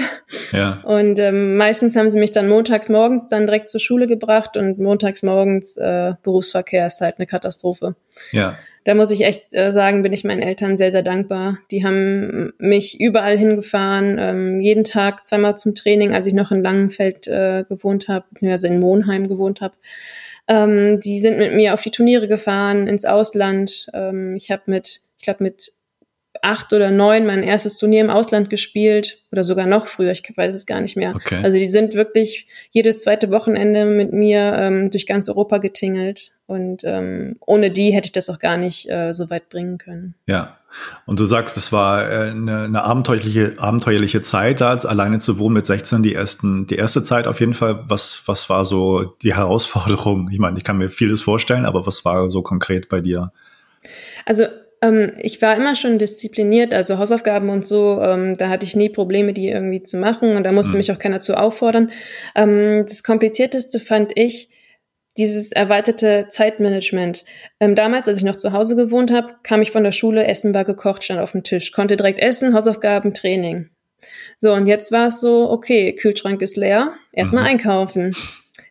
Ja. 0.53 0.81
Und 0.85 1.19
ähm, 1.19 1.57
meistens 1.57 1.97
haben 1.97 2.09
sie 2.09 2.19
mich 2.19 2.33
dann 2.33 2.49
montags 2.49 2.89
morgens 2.89 3.29
dann 3.29 3.47
direkt 3.47 3.69
zur 3.69 3.81
Schule 3.81 4.07
gebracht 4.07 4.57
und 4.57 4.79
montags 4.79 5.23
morgens 5.23 5.77
äh, 5.77 6.15
Berufsverkehr 6.23 6.87
ist 6.87 7.01
halt 7.01 7.17
eine 7.19 7.27
Katastrophe. 7.27 7.95
Ja. 8.33 8.57
Da 8.85 8.95
muss 8.95 9.11
ich 9.11 9.23
echt 9.23 9.53
äh, 9.53 9.73
sagen, 9.73 10.03
bin 10.03 10.13
ich 10.13 10.25
meinen 10.25 10.43
Eltern 10.43 10.77
sehr, 10.77 10.93
sehr 10.93 11.03
dankbar. 11.03 11.59
Die 11.71 11.85
haben 11.85 12.53
mich 12.59 13.01
überall 13.01 13.39
hingefahren, 13.39 14.17
ähm, 14.19 14.61
jeden 14.61 14.85
Tag 14.85 15.27
zweimal 15.27 15.57
zum 15.57 15.75
Training, 15.75 16.13
als 16.13 16.27
ich 16.27 16.35
noch 16.35 16.51
in 16.51 16.63
Langenfeld 16.63 17.27
äh, 17.27 17.65
gewohnt 17.67 18.09
habe, 18.09 18.27
beziehungsweise 18.31 18.69
in 18.69 18.81
Monheim 18.81 19.27
gewohnt 19.27 19.63
habe. 19.63 19.75
Ähm, 20.49 21.01
die 21.01 21.19
sind 21.19 21.39
mit 21.39 21.55
mir 21.55 21.73
auf 21.73 21.81
die 21.81 21.91
Turniere 21.91 22.29
gefahren, 22.29 22.87
ins 22.87 23.07
Ausland. 23.07 23.89
Ähm, 23.95 24.37
ich 24.37 24.51
habe 24.51 24.63
mit, 24.67 25.01
ich 25.17 25.25
glaube, 25.25 25.43
mit 25.43 25.73
acht 26.45 26.73
oder 26.73 26.91
neun 26.91 27.27
mein 27.27 27.43
erstes 27.43 27.79
Turnier 27.79 28.03
im 28.03 28.11
Ausland 28.11 28.51
gespielt 28.51 29.19
oder 29.33 29.43
sogar 29.43 29.67
noch 29.67 29.87
früher, 29.87 30.13
ich 30.13 30.23
weiß 30.37 30.55
es 30.55 30.67
gar 30.67 30.81
nicht 30.81 30.97
mehr. 30.97 31.15
Okay. 31.15 31.41
Also 31.43 31.59
die 31.59 31.67
sind 31.67 31.95
wirklich 31.95 32.47
jedes 32.71 33.03
zweite 33.03 33.31
Wochenende 33.31 33.87
mit 33.87 34.13
mir 34.13 34.55
ähm, 34.57 34.91
durch 34.91 35.07
ganz 35.07 35.29
Europa 35.29 35.59
getingelt 35.59 36.33
und 36.47 36.83
ähm, 36.85 37.37
ohne 37.41 37.71
die 37.71 37.93
hätte 37.93 38.07
ich 38.07 38.13
das 38.13 38.29
auch 38.31 38.39
gar 38.39 38.57
nicht 38.57 38.89
äh, 38.91 39.13
so 39.13 39.31
weit 39.31 39.49
bringen 39.49 39.79
können. 39.79 40.15
Ja, 40.27 40.59
und 41.07 41.21
du 41.21 41.25
sagst, 41.25 41.57
es 41.57 41.73
war 41.73 42.11
äh, 42.11 42.31
eine, 42.31 42.65
eine 42.65 42.85
abenteuerliche, 42.85 43.55
abenteuerliche 43.59 44.23
Zeit, 44.23 44.61
da 44.61 44.75
alleine 44.75 45.19
zu 45.19 45.39
wohnen 45.39 45.55
mit 45.55 45.67
16, 45.67 46.03
die 46.03 46.15
ersten, 46.15 46.67
die 46.67 46.77
erste 46.77 47.03
Zeit 47.03 47.27
auf 47.27 47.41
jeden 47.41 47.55
Fall. 47.55 47.85
Was, 47.89 48.23
was 48.27 48.51
war 48.51 48.65
so 48.65 49.05
die 49.23 49.35
Herausforderung? 49.35 50.29
Ich 50.31 50.39
meine, 50.39 50.59
ich 50.59 50.65
kann 50.65 50.79
mir 50.79 50.91
vieles 50.91 51.23
vorstellen, 51.23 51.65
aber 51.65 51.87
was 51.87 52.05
war 52.05 52.31
so 52.31 52.43
konkret 52.43 52.89
bei 52.89 53.01
dir? 53.01 53.33
Also 54.27 54.45
ähm, 54.85 55.13
ich 55.19 55.41
war 55.41 55.57
immer 55.57 55.75
schon 55.75 55.99
diszipliniert, 55.99 56.75
also 56.75 56.99
Hausaufgaben 56.99 57.49
und 57.49 57.67
so, 57.67 58.01
ähm, 58.03 58.35
da 58.37 58.49
hatte 58.49 58.67
ich 58.67 58.77
nie 58.77 58.89
Probleme, 58.89 59.33
die 59.33 59.49
irgendwie 59.49 59.83
zu 59.83 59.97
machen 59.97 60.37
und 60.37 60.45
da 60.45 60.53
musste 60.53 60.73
mhm. 60.73 60.79
mich 60.79 60.93
auch 60.93 60.99
keiner 60.99 61.21
zu 61.21 61.37
auffordern. 61.37 61.91
Ähm, 62.35 62.85
das 62.87 63.03
Komplizierteste 63.03 63.81
fand 63.81 64.13
ich, 64.17 64.51
dieses 65.17 65.53
erweiterte 65.53 66.27
Zeitmanagement. 66.29 67.25
Ähm, 67.61 67.77
damals, 67.77 68.09
als 68.09 68.19
ich 68.19 68.25
noch 68.25 68.37
zu 68.37 68.53
Hause 68.53 68.75
gewohnt 68.75 69.13
habe, 69.13 69.35
kam 69.45 69.63
ich 69.63 69.71
von 69.71 69.85
der 69.85 69.93
Schule, 69.93 70.27
Essen 70.27 70.55
war 70.55 70.65
gekocht, 70.65 71.05
stand 71.05 71.21
auf 71.21 71.33
dem 71.33 71.45
Tisch, 71.45 71.71
konnte 71.71 71.97
direkt 71.97 72.19
essen, 72.19 72.53
Hausaufgaben, 72.53 73.15
Training. 73.15 73.71
So, 74.41 74.53
und 74.53 74.67
jetzt 74.67 74.91
war 74.91 75.07
es 75.07 75.21
so, 75.21 75.49
okay, 75.51 75.95
Kühlschrank 75.95 76.43
ist 76.43 76.57
leer, 76.57 76.95
erstmal 77.13 77.45
mhm. 77.45 77.51
einkaufen, 77.51 78.11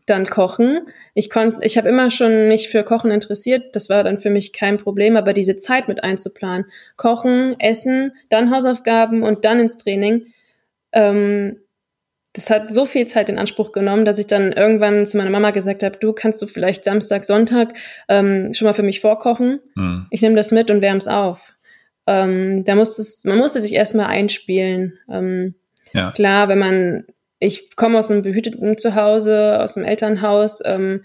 dann 0.05 0.25
kochen. 0.25 0.87
Ich 1.13 1.29
konnte, 1.29 1.65
ich 1.65 1.77
habe 1.77 1.89
immer 1.89 2.09
schon 2.09 2.47
mich 2.47 2.69
für 2.69 2.83
Kochen 2.83 3.11
interessiert, 3.11 3.75
das 3.75 3.89
war 3.89 4.03
dann 4.03 4.19
für 4.19 4.29
mich 4.29 4.53
kein 4.53 4.77
Problem, 4.77 5.15
aber 5.15 5.33
diese 5.33 5.57
Zeit 5.57 5.87
mit 5.87 6.03
einzuplanen, 6.03 6.65
kochen, 6.97 7.55
essen, 7.59 8.13
dann 8.29 8.51
Hausaufgaben 8.51 9.23
und 9.23 9.45
dann 9.45 9.59
ins 9.59 9.77
Training, 9.77 10.27
ähm, 10.91 11.59
das 12.33 12.49
hat 12.49 12.73
so 12.73 12.85
viel 12.85 13.05
Zeit 13.05 13.29
in 13.29 13.37
Anspruch 13.37 13.71
genommen, 13.71 14.05
dass 14.05 14.17
ich 14.17 14.25
dann 14.25 14.51
irgendwann 14.51 15.05
zu 15.05 15.17
meiner 15.17 15.29
Mama 15.29 15.51
gesagt 15.51 15.83
habe, 15.83 15.99
du 15.99 16.13
kannst 16.13 16.41
du 16.41 16.47
vielleicht 16.47 16.83
Samstag, 16.83 17.25
Sonntag 17.25 17.73
ähm, 18.09 18.53
schon 18.53 18.65
mal 18.65 18.73
für 18.73 18.83
mich 18.83 19.01
vorkochen. 19.01 19.59
Mhm. 19.75 20.07
Ich 20.09 20.23
nehme 20.23 20.35
das 20.35 20.51
mit 20.51 20.71
und 20.71 20.81
wärme 20.81 20.97
es 20.97 21.07
auf. 21.07 21.53
Ähm, 22.07 22.63
da 22.65 22.73
musste 22.75 23.03
man 23.27 23.37
musste 23.37 23.61
sich 23.61 23.73
erstmal 23.73 24.07
einspielen. 24.07 24.97
Ähm, 25.09 25.53
ja. 25.93 26.11
Klar, 26.11 26.49
wenn 26.49 26.57
man, 26.57 27.03
ich 27.43 27.75
komme 27.75 27.97
aus 27.97 28.09
einem 28.09 28.21
behüteten 28.21 28.77
Zuhause, 28.77 29.59
aus 29.61 29.75
einem 29.75 29.85
Elternhaus, 29.85 30.61
ähm, 30.65 31.03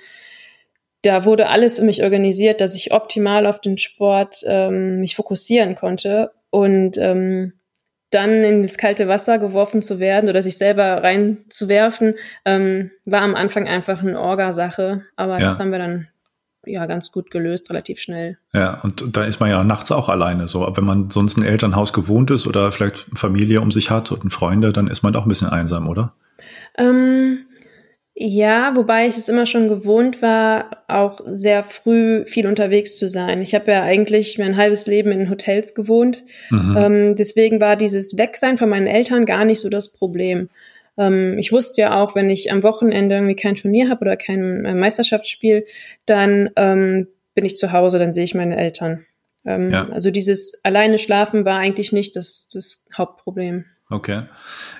da 1.02 1.24
wurde 1.24 1.48
alles 1.48 1.78
für 1.78 1.84
mich 1.84 2.02
organisiert, 2.02 2.60
dass 2.60 2.74
ich 2.74 2.92
optimal 2.92 3.46
auf 3.46 3.60
den 3.60 3.78
Sport 3.78 4.42
ähm, 4.44 5.00
mich 5.00 5.14
fokussieren 5.14 5.76
konnte. 5.76 6.32
Und 6.50 6.96
ähm, 6.98 7.52
dann 8.10 8.42
in 8.42 8.62
das 8.62 8.78
kalte 8.78 9.06
Wasser 9.06 9.38
geworfen 9.38 9.82
zu 9.82 10.00
werden 10.00 10.28
oder 10.28 10.42
sich 10.42 10.56
selber 10.56 11.02
reinzuwerfen, 11.02 12.14
ähm, 12.44 12.90
war 13.04 13.22
am 13.22 13.34
Anfang 13.34 13.68
einfach 13.68 14.02
eine 14.02 14.18
Orgasache. 14.18 15.04
Aber 15.14 15.38
ja. 15.38 15.46
das 15.46 15.60
haben 15.60 15.70
wir 15.70 15.78
dann 15.78 16.08
ja 16.64 16.86
ganz 16.86 17.12
gut 17.12 17.30
gelöst, 17.30 17.70
relativ 17.70 18.00
schnell. 18.00 18.38
Ja, 18.52 18.80
und 18.82 19.16
da 19.16 19.24
ist 19.24 19.40
man 19.40 19.50
ja 19.50 19.62
nachts 19.62 19.92
auch 19.92 20.08
alleine 20.08 20.48
so. 20.48 20.66
Aber 20.66 20.78
wenn 20.78 20.84
man 20.84 21.10
sonst 21.10 21.36
ein 21.36 21.44
Elternhaus 21.44 21.92
gewohnt 21.92 22.30
ist 22.30 22.46
oder 22.46 22.72
vielleicht 22.72 23.06
Familie 23.14 23.60
um 23.60 23.70
sich 23.70 23.90
hat 23.90 24.10
und 24.10 24.32
Freunde, 24.32 24.72
dann 24.72 24.88
ist 24.88 25.02
man 25.02 25.12
doch 25.12 25.24
ein 25.24 25.28
bisschen 25.28 25.48
einsam, 25.48 25.86
oder? 25.86 26.14
Ähm, 26.78 27.46
ja, 28.20 28.74
wobei 28.74 29.06
ich 29.06 29.16
es 29.16 29.28
immer 29.28 29.46
schon 29.46 29.68
gewohnt 29.68 30.22
war, 30.22 30.84
auch 30.88 31.20
sehr 31.30 31.62
früh 31.62 32.24
viel 32.26 32.48
unterwegs 32.48 32.98
zu 32.98 33.08
sein. 33.08 33.40
Ich 33.42 33.54
habe 33.54 33.70
ja 33.70 33.82
eigentlich 33.82 34.38
mein 34.38 34.56
halbes 34.56 34.88
Leben 34.88 35.12
in 35.12 35.30
Hotels 35.30 35.72
gewohnt. 35.74 36.24
Mhm. 36.50 36.76
Ähm, 36.76 37.14
deswegen 37.14 37.60
war 37.60 37.76
dieses 37.76 38.18
Wegsein 38.18 38.58
von 38.58 38.70
meinen 38.70 38.88
Eltern 38.88 39.24
gar 39.24 39.44
nicht 39.44 39.60
so 39.60 39.68
das 39.68 39.92
Problem. 39.92 40.48
Ähm, 40.96 41.38
ich 41.38 41.52
wusste 41.52 41.82
ja 41.82 42.02
auch, 42.02 42.16
wenn 42.16 42.28
ich 42.28 42.50
am 42.50 42.64
Wochenende 42.64 43.14
irgendwie 43.14 43.36
kein 43.36 43.54
Turnier 43.54 43.88
habe 43.88 44.00
oder 44.00 44.16
kein 44.16 44.64
äh, 44.64 44.74
Meisterschaftsspiel, 44.74 45.64
dann 46.04 46.50
ähm, 46.56 47.06
bin 47.34 47.44
ich 47.44 47.56
zu 47.56 47.70
Hause, 47.70 48.00
dann 48.00 48.10
sehe 48.10 48.24
ich 48.24 48.34
meine 48.34 48.56
Eltern. 48.56 49.06
Ähm, 49.46 49.70
ja. 49.70 49.88
Also 49.90 50.10
dieses 50.10 50.60
alleine 50.64 50.98
schlafen 50.98 51.44
war 51.44 51.58
eigentlich 51.58 51.92
nicht 51.92 52.16
das, 52.16 52.48
das 52.52 52.84
Hauptproblem. 52.92 53.64
Okay. 53.90 54.24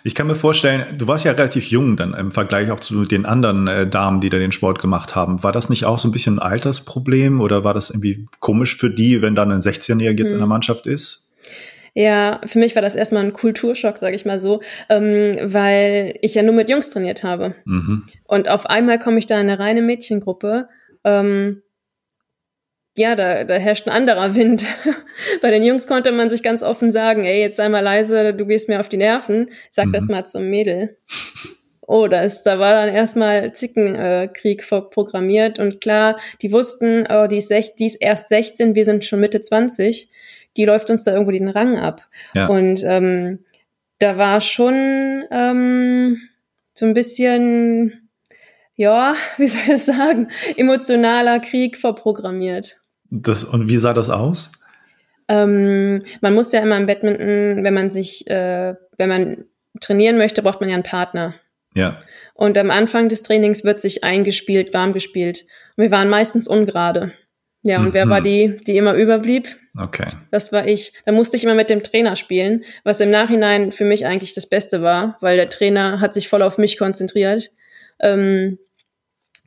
Ich 0.04 0.14
kann 0.14 0.26
mir 0.26 0.34
vorstellen, 0.34 0.84
du 0.96 1.08
warst 1.08 1.24
ja 1.24 1.32
relativ 1.32 1.70
jung 1.70 1.96
dann 1.96 2.12
im 2.12 2.30
Vergleich 2.30 2.70
auch 2.70 2.80
zu 2.80 3.06
den 3.06 3.24
anderen 3.24 3.66
äh, 3.66 3.86
Damen, 3.86 4.20
die 4.20 4.28
da 4.28 4.38
den 4.38 4.52
Sport 4.52 4.80
gemacht 4.80 5.16
haben. 5.16 5.42
War 5.42 5.52
das 5.52 5.70
nicht 5.70 5.86
auch 5.86 5.98
so 5.98 6.08
ein 6.08 6.12
bisschen 6.12 6.38
ein 6.38 6.50
Altersproblem 6.50 7.40
oder 7.40 7.64
war 7.64 7.72
das 7.72 7.88
irgendwie 7.88 8.26
komisch 8.40 8.76
für 8.76 8.90
die, 8.90 9.22
wenn 9.22 9.34
dann 9.34 9.50
ein 9.50 9.60
16-Jähriger 9.60 10.18
jetzt 10.18 10.30
hm. 10.30 10.34
in 10.34 10.38
der 10.38 10.42
hm. 10.42 10.48
Mannschaft 10.48 10.86
ist? 10.86 11.32
Ja, 11.94 12.40
für 12.44 12.58
mich 12.58 12.74
war 12.74 12.82
das 12.82 12.94
erstmal 12.94 13.24
ein 13.24 13.32
Kulturschock, 13.32 13.96
sage 13.96 14.14
ich 14.14 14.26
mal 14.26 14.38
so, 14.38 14.60
ähm, 14.88 15.36
weil 15.42 16.16
ich 16.20 16.34
ja 16.34 16.42
nur 16.42 16.54
mit 16.54 16.68
Jungs 16.68 16.90
trainiert 16.90 17.24
habe. 17.24 17.54
Mhm. 17.64 18.04
Und 18.24 18.48
auf 18.48 18.66
einmal 18.66 18.98
komme 18.98 19.18
ich 19.18 19.26
da 19.26 19.34
in 19.40 19.48
eine 19.48 19.58
reine 19.58 19.82
Mädchengruppe. 19.82 20.68
Ähm, 21.02 21.62
ja, 22.98 23.14
da, 23.14 23.44
da 23.44 23.54
herrscht 23.54 23.86
ein 23.86 23.94
anderer 23.94 24.34
Wind. 24.34 24.64
Bei 25.42 25.50
den 25.50 25.62
Jungs 25.64 25.86
konnte 25.86 26.12
man 26.12 26.28
sich 26.28 26.42
ganz 26.42 26.62
offen 26.62 26.90
sagen, 26.90 27.24
ey, 27.24 27.40
jetzt 27.40 27.56
sei 27.56 27.68
mal 27.68 27.80
leise, 27.80 28.34
du 28.34 28.46
gehst 28.46 28.68
mir 28.68 28.80
auf 28.80 28.88
die 28.88 28.96
Nerven, 28.96 29.50
sag 29.70 29.86
mhm. 29.86 29.92
das 29.92 30.08
mal 30.08 30.26
zum 30.26 30.48
Mädel. 30.50 30.96
Oh, 31.86 32.06
das, 32.06 32.42
da 32.42 32.58
war 32.58 32.74
dann 32.74 32.94
erstmal 32.94 33.54
Zickenkrieg 33.54 34.70
äh, 34.70 34.80
programmiert 34.82 35.58
und 35.58 35.80
klar, 35.80 36.18
die 36.42 36.52
wussten, 36.52 37.06
oh, 37.08 37.26
die 37.26 37.38
ist, 37.38 37.48
sech, 37.48 37.76
die 37.76 37.86
ist 37.86 37.94
erst 37.94 38.28
16, 38.28 38.74
wir 38.74 38.84
sind 38.84 39.06
schon 39.06 39.20
Mitte 39.20 39.40
20, 39.40 40.10
die 40.58 40.64
läuft 40.66 40.90
uns 40.90 41.04
da 41.04 41.12
irgendwo 41.12 41.30
den 41.30 41.48
Rang 41.48 41.78
ab. 41.78 42.02
Ja. 42.34 42.46
Und 42.48 42.82
ähm, 42.84 43.38
da 44.00 44.18
war 44.18 44.42
schon 44.42 45.24
ähm, 45.30 46.20
so 46.74 46.84
ein 46.84 46.92
bisschen, 46.92 48.10
ja, 48.74 49.14
wie 49.38 49.48
soll 49.48 49.62
ich 49.62 49.68
das 49.68 49.86
sagen, 49.86 50.28
emotionaler 50.56 51.40
Krieg 51.40 51.78
vorprogrammiert. 51.78 52.80
Das, 53.10 53.44
und 53.44 53.68
wie 53.68 53.76
sah 53.76 53.92
das 53.92 54.10
aus? 54.10 54.52
Ähm, 55.28 56.02
man 56.20 56.34
muss 56.34 56.52
ja 56.52 56.60
immer 56.60 56.76
im 56.76 56.86
Badminton, 56.86 57.64
wenn 57.64 57.74
man 57.74 57.90
sich, 57.90 58.26
äh, 58.28 58.74
wenn 58.96 59.08
man 59.08 59.44
trainieren 59.80 60.18
möchte, 60.18 60.42
braucht 60.42 60.60
man 60.60 60.68
ja 60.68 60.74
einen 60.74 60.82
Partner. 60.82 61.34
Ja. 61.74 62.00
Und 62.34 62.56
am 62.56 62.70
Anfang 62.70 63.08
des 63.08 63.22
Trainings 63.22 63.64
wird 63.64 63.80
sich 63.80 64.04
eingespielt, 64.04 64.72
warm 64.74 64.92
gespielt. 64.92 65.44
Und 65.76 65.84
wir 65.84 65.90
waren 65.90 66.08
meistens 66.08 66.48
ungerade. 66.48 67.12
Ja, 67.62 67.78
und 67.78 67.88
mhm. 67.88 67.94
wer 67.94 68.08
war 68.08 68.20
die, 68.20 68.56
die 68.66 68.76
immer 68.76 68.94
überblieb? 68.94 69.48
Okay. 69.76 70.06
Das 70.30 70.52
war 70.52 70.66
ich. 70.66 70.92
Da 71.04 71.12
musste 71.12 71.36
ich 71.36 71.44
immer 71.44 71.54
mit 71.54 71.70
dem 71.70 71.82
Trainer 71.82 72.16
spielen, 72.16 72.64
was 72.84 73.00
im 73.00 73.10
Nachhinein 73.10 73.72
für 73.72 73.84
mich 73.84 74.06
eigentlich 74.06 74.32
das 74.32 74.48
Beste 74.48 74.80
war, 74.80 75.18
weil 75.20 75.36
der 75.36 75.48
Trainer 75.48 76.00
hat 76.00 76.14
sich 76.14 76.28
voll 76.28 76.42
auf 76.42 76.56
mich 76.56 76.78
konzentriert. 76.78 77.50
Ähm, 78.00 78.58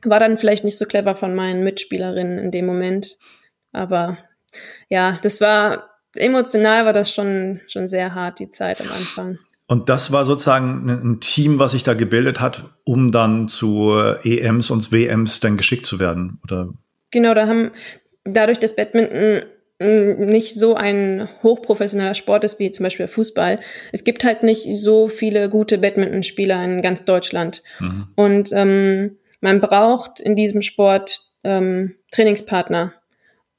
war 0.04 0.20
dann 0.20 0.38
vielleicht 0.38 0.64
nicht 0.64 0.78
so 0.78 0.84
clever 0.84 1.14
von 1.14 1.34
meinen 1.34 1.64
Mitspielerinnen 1.64 2.38
in 2.38 2.50
dem 2.50 2.66
Moment. 2.66 3.16
Aber 3.72 4.18
ja, 4.88 5.18
das 5.22 5.40
war 5.40 5.90
emotional 6.14 6.84
war 6.84 6.92
das 6.92 7.12
schon, 7.12 7.60
schon 7.68 7.88
sehr 7.88 8.14
hart, 8.14 8.38
die 8.38 8.50
Zeit 8.50 8.80
am 8.80 8.88
Anfang. 8.88 9.38
Und 9.66 9.88
das 9.88 10.12
war 10.12 10.24
sozusagen 10.24 10.88
ein 10.90 11.20
Team, 11.20 11.58
was 11.58 11.72
sich 11.72 11.82
da 11.82 11.94
gebildet 11.94 12.40
hat, 12.40 12.64
um 12.84 13.10
dann 13.10 13.48
zu 13.48 13.92
EMs 14.22 14.70
und 14.70 14.92
WMs 14.92 15.40
dann 15.40 15.56
geschickt 15.56 15.86
zu 15.86 15.98
werden, 15.98 16.40
oder? 16.44 16.68
Genau, 17.10 17.32
da 17.32 17.46
haben 17.46 17.70
dadurch, 18.24 18.58
dass 18.58 18.76
Badminton 18.76 19.42
nicht 19.78 20.54
so 20.54 20.74
ein 20.74 21.28
hochprofessioneller 21.42 22.14
Sport 22.14 22.44
ist 22.44 22.58
wie 22.58 22.70
zum 22.70 22.84
Beispiel 22.84 23.08
Fußball. 23.08 23.60
Es 23.90 24.04
gibt 24.04 24.24
halt 24.24 24.42
nicht 24.42 24.66
so 24.76 25.08
viele 25.08 25.48
gute 25.48 25.78
Badmintonspieler 25.78 26.62
in 26.64 26.82
ganz 26.82 27.04
Deutschland. 27.04 27.62
Mhm. 27.80 28.08
Und 28.14 28.50
ähm, 28.52 29.16
man 29.40 29.60
braucht 29.60 30.20
in 30.20 30.36
diesem 30.36 30.62
Sport 30.62 31.20
ähm, 31.42 31.96
Trainingspartner. 32.12 32.92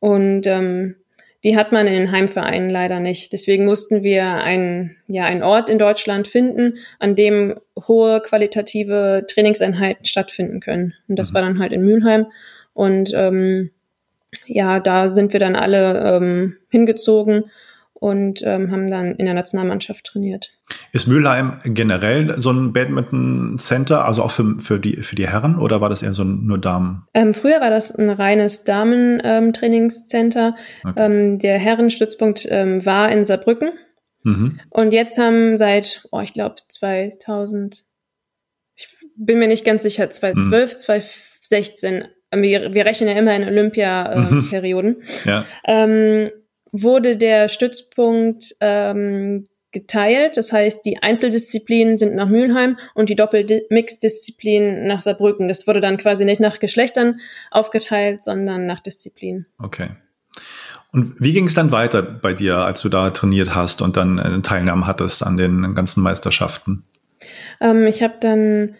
Und 0.03 0.47
ähm, 0.47 0.97
die 1.45 1.55
hat 1.55 1.71
man 1.71 1.87
in 1.87 1.93
den 1.93 2.11
Heimvereinen 2.11 2.69
leider 2.69 2.99
nicht. 2.99 3.31
Deswegen 3.31 3.63
mussten 3.63 4.03
wir 4.03 4.25
einen, 4.25 4.97
ja, 5.07 5.23
einen 5.23 5.43
Ort 5.43 5.69
in 5.69 5.79
Deutschland 5.79 6.27
finden, 6.27 6.73
an 6.99 7.15
dem 7.15 7.55
hohe 7.87 8.19
qualitative 8.19 9.25
Trainingseinheiten 9.29 10.03
stattfinden 10.03 10.59
können. 10.59 10.93
Und 11.07 11.17
das 11.17 11.31
mhm. 11.31 11.35
war 11.35 11.41
dann 11.43 11.59
halt 11.59 11.71
in 11.71 11.85
Mülheim. 11.85 12.25
Und 12.73 13.13
ähm, 13.15 13.71
ja, 14.45 14.81
da 14.81 15.07
sind 15.07 15.31
wir 15.31 15.39
dann 15.39 15.55
alle 15.55 16.17
ähm, 16.17 16.57
hingezogen 16.69 17.45
und 18.03 18.41
ähm, 18.43 18.69
haben 18.69 18.87
dann 18.87 19.15
in 19.15 19.25
der 19.25 19.33
Nationalmannschaft 19.33 20.03
trainiert. 20.03 20.51
Ist 20.91 21.07
Mülheim 21.07 21.53
generell 21.63 22.35
so 22.37 22.51
ein 22.51 22.73
Badminton-Center, 22.73 24.03
also 24.03 24.23
auch 24.23 24.31
für, 24.31 24.59
für, 24.59 24.77
die, 24.77 24.97
für 24.97 25.15
die 25.15 25.29
Herren 25.29 25.57
oder 25.57 25.79
war 25.79 25.87
das 25.87 26.03
eher 26.03 26.13
so 26.13 26.25
nur 26.25 26.57
Damen? 26.57 27.07
Ähm, 27.13 27.33
früher 27.33 27.61
war 27.61 27.69
das 27.69 27.95
ein 27.95 28.09
reines 28.09 28.65
Damen-Trainingscenter. 28.65 30.57
Okay. 30.83 30.93
Ähm, 30.97 31.39
der 31.39 31.57
Herrenstützpunkt 31.57 32.45
ähm, 32.49 32.85
war 32.85 33.09
in 33.09 33.23
Saarbrücken. 33.23 33.71
Mhm. 34.23 34.59
Und 34.69 34.91
jetzt 34.91 35.17
haben 35.17 35.55
seit, 35.55 36.05
oh, 36.11 36.19
ich 36.19 36.33
glaube 36.33 36.55
2000, 36.67 37.85
ich 38.75 38.97
bin 39.15 39.39
mir 39.39 39.47
nicht 39.47 39.63
ganz 39.63 39.81
sicher, 39.81 40.09
2012, 40.09 40.73
mhm. 40.73 40.77
2016, 40.77 42.03
wir, 42.35 42.73
wir 42.73 42.85
rechnen 42.85 43.07
ja 43.07 43.15
immer 43.15 43.33
in 43.33 43.45
Olympia-Perioden. 43.45 45.01
Äh, 45.23 45.29
ja. 45.29 45.45
Ähm, 45.63 46.29
wurde 46.73 47.15
der 47.15 47.47
Stützpunkt 47.47 48.55
ähm, 48.59 49.45
geteilt. 49.71 50.37
Das 50.37 50.51
heißt, 50.51 50.85
die 50.85 51.01
Einzeldisziplinen 51.01 51.97
sind 51.97 52.15
nach 52.15 52.27
Mülheim 52.27 52.77
und 52.93 53.09
die 53.09 53.15
Doppelmixdisziplinen 53.15 54.87
nach 54.87 54.99
Saarbrücken. 54.99 55.47
Das 55.47 55.67
wurde 55.67 55.79
dann 55.79 55.97
quasi 55.97 56.25
nicht 56.25 56.41
nach 56.41 56.59
Geschlechtern 56.59 57.21
aufgeteilt, 57.51 58.23
sondern 58.23 58.65
nach 58.65 58.79
Disziplinen. 58.79 59.45
Okay. 59.59 59.91
Und 60.91 61.15
wie 61.19 61.33
ging 61.33 61.47
es 61.47 61.55
dann 61.55 61.71
weiter 61.71 62.01
bei 62.01 62.33
dir, 62.33 62.57
als 62.57 62.81
du 62.81 62.89
da 62.89 63.09
trainiert 63.09 63.55
hast 63.55 63.81
und 63.81 63.97
dann 63.97 64.19
äh, 64.19 64.41
Teilnahme 64.41 64.85
hattest 64.85 65.25
an 65.25 65.37
den 65.37 65.73
ganzen 65.75 66.03
Meisterschaften? 66.03 66.83
Ähm, 67.61 67.87
ich 67.87 68.03
habe 68.03 68.15
dann 68.19 68.75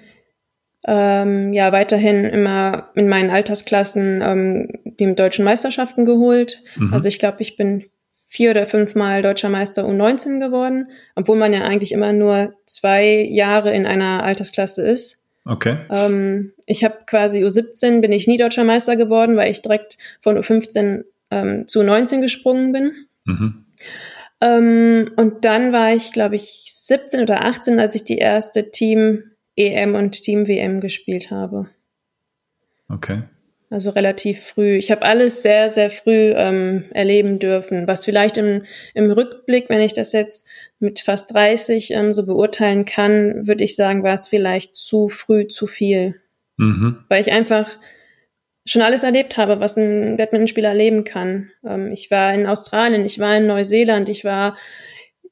ähm, 0.86 1.54
ja 1.54 1.72
weiterhin 1.72 2.26
immer 2.26 2.90
in 2.96 3.08
meinen 3.08 3.30
Altersklassen 3.30 4.22
ähm, 4.22 4.70
die 5.00 5.16
deutschen 5.16 5.46
Meisterschaften 5.46 6.06
geholt. 6.06 6.62
Mhm. 6.76 6.94
Also 6.94 7.08
ich 7.08 7.20
glaube, 7.20 7.42
ich 7.42 7.56
bin 7.56 7.86
vier 8.28 8.52
oder 8.52 8.66
fünfmal 8.66 9.22
deutscher 9.22 9.50
Meister 9.50 9.86
U19 9.86 10.40
geworden, 10.40 10.88
obwohl 11.16 11.38
man 11.38 11.54
ja 11.54 11.62
eigentlich 11.62 11.92
immer 11.92 12.14
nur 12.14 12.54
zwei 12.66 13.22
Jahre 13.30 13.74
in 13.74 13.86
einer 13.86 14.24
Altersklasse 14.24 14.82
ist. 14.88 15.24
Okay. 15.46 15.78
Ähm, 15.92 16.54
ich 16.66 16.84
habe 16.84 17.00
quasi 17.06 17.44
U17 17.44 18.02
bin 18.02 18.12
ich 18.12 18.28
nie 18.28 18.38
deutscher 18.38 18.64
Meister 18.64 18.96
geworden, 18.96 19.36
weil 19.36 19.52
ich 19.52 19.62
direkt 19.62 19.98
von 20.22 20.38
U15 20.38 21.04
ähm, 21.32 21.68
zu 21.68 21.82
U19 21.82 22.22
gesprungen 22.22 22.72
bin. 22.72 22.92
Mhm. 23.26 23.66
Ähm, 24.42 25.12
und 25.16 25.46
dann 25.46 25.72
war 25.72 25.94
ich, 25.94 26.12
glaube 26.12 26.36
ich, 26.36 26.66
17 26.68 27.22
oder 27.22 27.46
18, 27.46 27.80
als 27.80 27.96
ich 27.96 28.04
die 28.04 28.18
erste 28.18 28.72
Team 28.72 29.24
EM 29.56 29.96
und 29.96 30.22
Team 30.22 30.48
WM 30.48 30.80
gespielt 30.80 31.32
habe. 31.32 31.70
Okay. 32.90 33.24
Also 33.70 33.90
relativ 33.90 34.44
früh. 34.44 34.76
Ich 34.76 34.92
habe 34.92 35.02
alles 35.02 35.42
sehr, 35.42 35.72
sehr 35.72 35.90
früh 35.90 36.32
ähm, 36.36 36.86
erleben 36.92 37.40
dürfen. 37.40 37.88
Was 37.88 38.06
vielleicht 38.06 38.38
im, 38.38 38.64
im 38.94 39.10
Rückblick, 39.10 39.68
wenn 39.68 39.82
ich 39.82 39.94
das 39.94 40.12
jetzt 40.14 40.48
mit 40.78 41.00
fast 41.00 41.34
30 41.34 41.90
ähm, 41.90 42.14
so 42.14 42.24
beurteilen 42.24 42.86
kann, 42.86 43.48
würde 43.48 43.64
ich 43.64 43.76
sagen, 43.76 44.04
war 44.04 44.14
es 44.14 44.28
vielleicht 44.28 44.76
zu 44.76 45.10
früh, 45.10 45.48
zu 45.48 45.66
viel. 45.66 46.22
Mhm. 46.58 47.04
Weil 47.10 47.22
ich 47.22 47.32
einfach 47.32 47.80
schon 48.66 48.84
alles 48.84 49.02
erlebt 49.02 49.38
habe, 49.38 49.60
was 49.60 49.76
ein 49.76 50.18
Badmintonspieler 50.18 50.70
erleben 50.70 51.04
kann. 51.04 51.50
Ähm, 51.66 51.92
ich 51.92 52.12
war 52.12 52.34
in 52.34 52.46
Australien, 52.46 53.04
ich 53.04 53.18
war 53.18 53.36
in 53.38 53.48
Neuseeland, 53.48 54.08
ich 54.08 54.24
war 54.24 54.56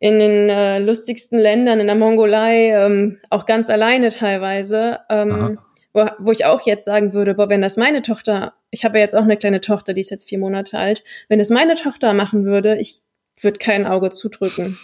in 0.02 0.18
den 0.18 0.49
äh, 0.49 0.80
lustigsten 0.80 1.38
Ländern, 1.38 1.80
in 1.80 1.86
der 1.86 1.95
Mongolei, 1.95 2.72
ähm, 2.72 3.20
auch 3.30 3.45
ganz 3.45 3.70
alleine 3.70 4.10
teilweise. 4.10 4.99
Ähm, 5.10 5.60
wo, 5.93 6.08
wo 6.18 6.32
ich 6.32 6.43
auch 6.45 6.62
jetzt 6.66 6.86
sagen 6.86 7.14
würde, 7.14 7.36
boah, 7.36 7.49
wenn 7.49 7.62
das 7.62 7.78
meine 7.78 8.02
Tochter, 8.02 8.54
ich 8.72 8.84
habe 8.84 8.97
ja 8.97 9.04
jetzt 9.04 9.16
auch 9.16 9.24
eine 9.24 9.38
kleine 9.38 9.62
Tochter, 9.62 9.93
die 9.93 10.02
ist 10.02 10.10
jetzt 10.10 10.28
vier 10.28 10.39
Monate 10.39 10.80
alt, 10.80 11.04
wenn 11.30 11.39
es 11.39 11.52
meine 11.52 11.76
Tochter 11.76 12.14
machen 12.14 12.45
würde, 12.45 12.78
ich 12.78 13.02
würde 13.39 13.60
kein 13.60 13.86
Auge 13.86 14.10
zudrücken. 14.10 14.80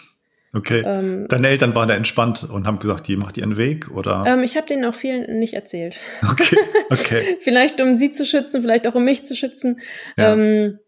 Okay. 0.54 0.84
Ähm, 0.86 1.28
Deine 1.30 1.48
Eltern 1.48 1.74
waren 1.74 1.88
da 1.88 1.96
entspannt 1.96 2.48
und 2.48 2.68
haben 2.68 2.78
gesagt, 2.78 3.08
die 3.08 3.16
macht 3.16 3.38
ihren 3.38 3.58
Weg, 3.58 3.90
oder? 3.90 4.24
Ähm, 4.28 4.44
ich 4.44 4.56
habe 4.56 4.68
denen 4.68 4.86
auch 4.86 4.96
viel 4.96 5.28
nicht 5.40 5.56
erzählt. 5.56 6.00
Okay. 6.30 6.58
Okay. 6.90 7.38
vielleicht 7.42 7.82
um 7.82 7.96
sie 7.96 8.12
zu 8.12 8.26
schützen, 8.26 8.62
vielleicht 8.62 8.88
auch 8.88 8.96
um 8.96 9.04
mich 9.04 9.26
zu 9.26 9.36
schützen. 9.36 9.82
Ja. 10.16 10.34
Ähm, 10.34 10.80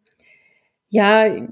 ja, 0.88 1.50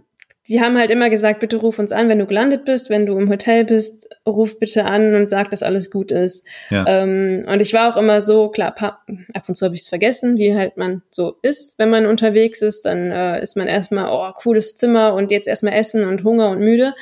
sie 0.47 0.61
haben 0.61 0.77
halt 0.77 0.91
immer 0.91 1.09
gesagt, 1.09 1.41
bitte 1.41 1.57
ruf 1.57 1.77
uns 1.77 1.91
an, 1.91 2.07
wenn 2.07 2.19
du 2.19 2.25
gelandet 2.25 2.63
bist, 2.63 2.89
wenn 2.89 3.05
du 3.05 3.17
im 3.17 3.29
Hotel 3.29 3.65
bist, 3.65 4.15
ruf 4.25 4.57
bitte 4.57 4.85
an 4.85 5.13
und 5.13 5.29
sag, 5.29 5.49
dass 5.49 5.61
alles 5.61 5.91
gut 5.91 6.09
ist. 6.09 6.47
Ja. 6.69 6.85
Ähm, 6.87 7.43
und 7.45 7.59
ich 7.59 7.73
war 7.73 7.93
auch 7.93 7.97
immer 7.97 8.21
so, 8.21 8.47
klar, 8.47 8.73
ab 8.79 9.03
und 9.45 9.55
zu 9.55 9.65
habe 9.65 9.75
ich 9.75 9.81
es 9.81 9.89
vergessen, 9.89 10.37
wie 10.37 10.55
halt 10.55 10.77
man 10.77 11.01
so 11.09 11.35
ist, 11.41 11.77
wenn 11.79 11.89
man 11.89 12.05
unterwegs 12.05 12.61
ist, 12.61 12.85
dann 12.85 13.11
äh, 13.11 13.41
ist 13.41 13.57
man 13.57 13.67
erstmal, 13.67 14.09
oh, 14.09 14.31
cooles 14.35 14.77
Zimmer 14.77 15.13
und 15.15 15.31
jetzt 15.31 15.49
erstmal 15.49 15.73
essen 15.73 16.07
und 16.07 16.23
Hunger 16.23 16.49
und 16.51 16.59
müde. 16.59 16.93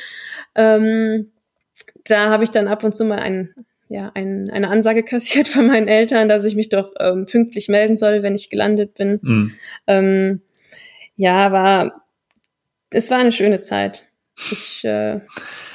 Ähm, 0.55 1.31
da 2.07 2.29
habe 2.29 2.45
ich 2.45 2.49
dann 2.49 2.67
ab 2.67 2.83
und 2.83 2.95
zu 2.95 3.05
mal 3.05 3.19
ein, 3.19 3.53
ja, 3.89 4.11
ein, 4.15 4.49
eine 4.49 4.69
Ansage 4.69 5.03
kassiert 5.03 5.47
von 5.47 5.67
meinen 5.67 5.87
Eltern, 5.87 6.29
dass 6.29 6.45
ich 6.45 6.55
mich 6.55 6.69
doch 6.69 6.93
ähm, 6.99 7.27
pünktlich 7.27 7.67
melden 7.67 7.95
soll, 7.95 8.23
wenn 8.23 8.33
ich 8.33 8.49
gelandet 8.49 8.95
bin. 8.95 9.19
Mhm. 9.21 9.51
Ähm, 9.85 10.41
ja, 11.15 11.51
war 11.51 12.04
es 12.89 13.09
war 13.11 13.19
eine 13.19 13.31
schöne 13.31 13.61
Zeit. 13.61 14.07
Ich, 14.37 14.83
äh, 14.83 15.21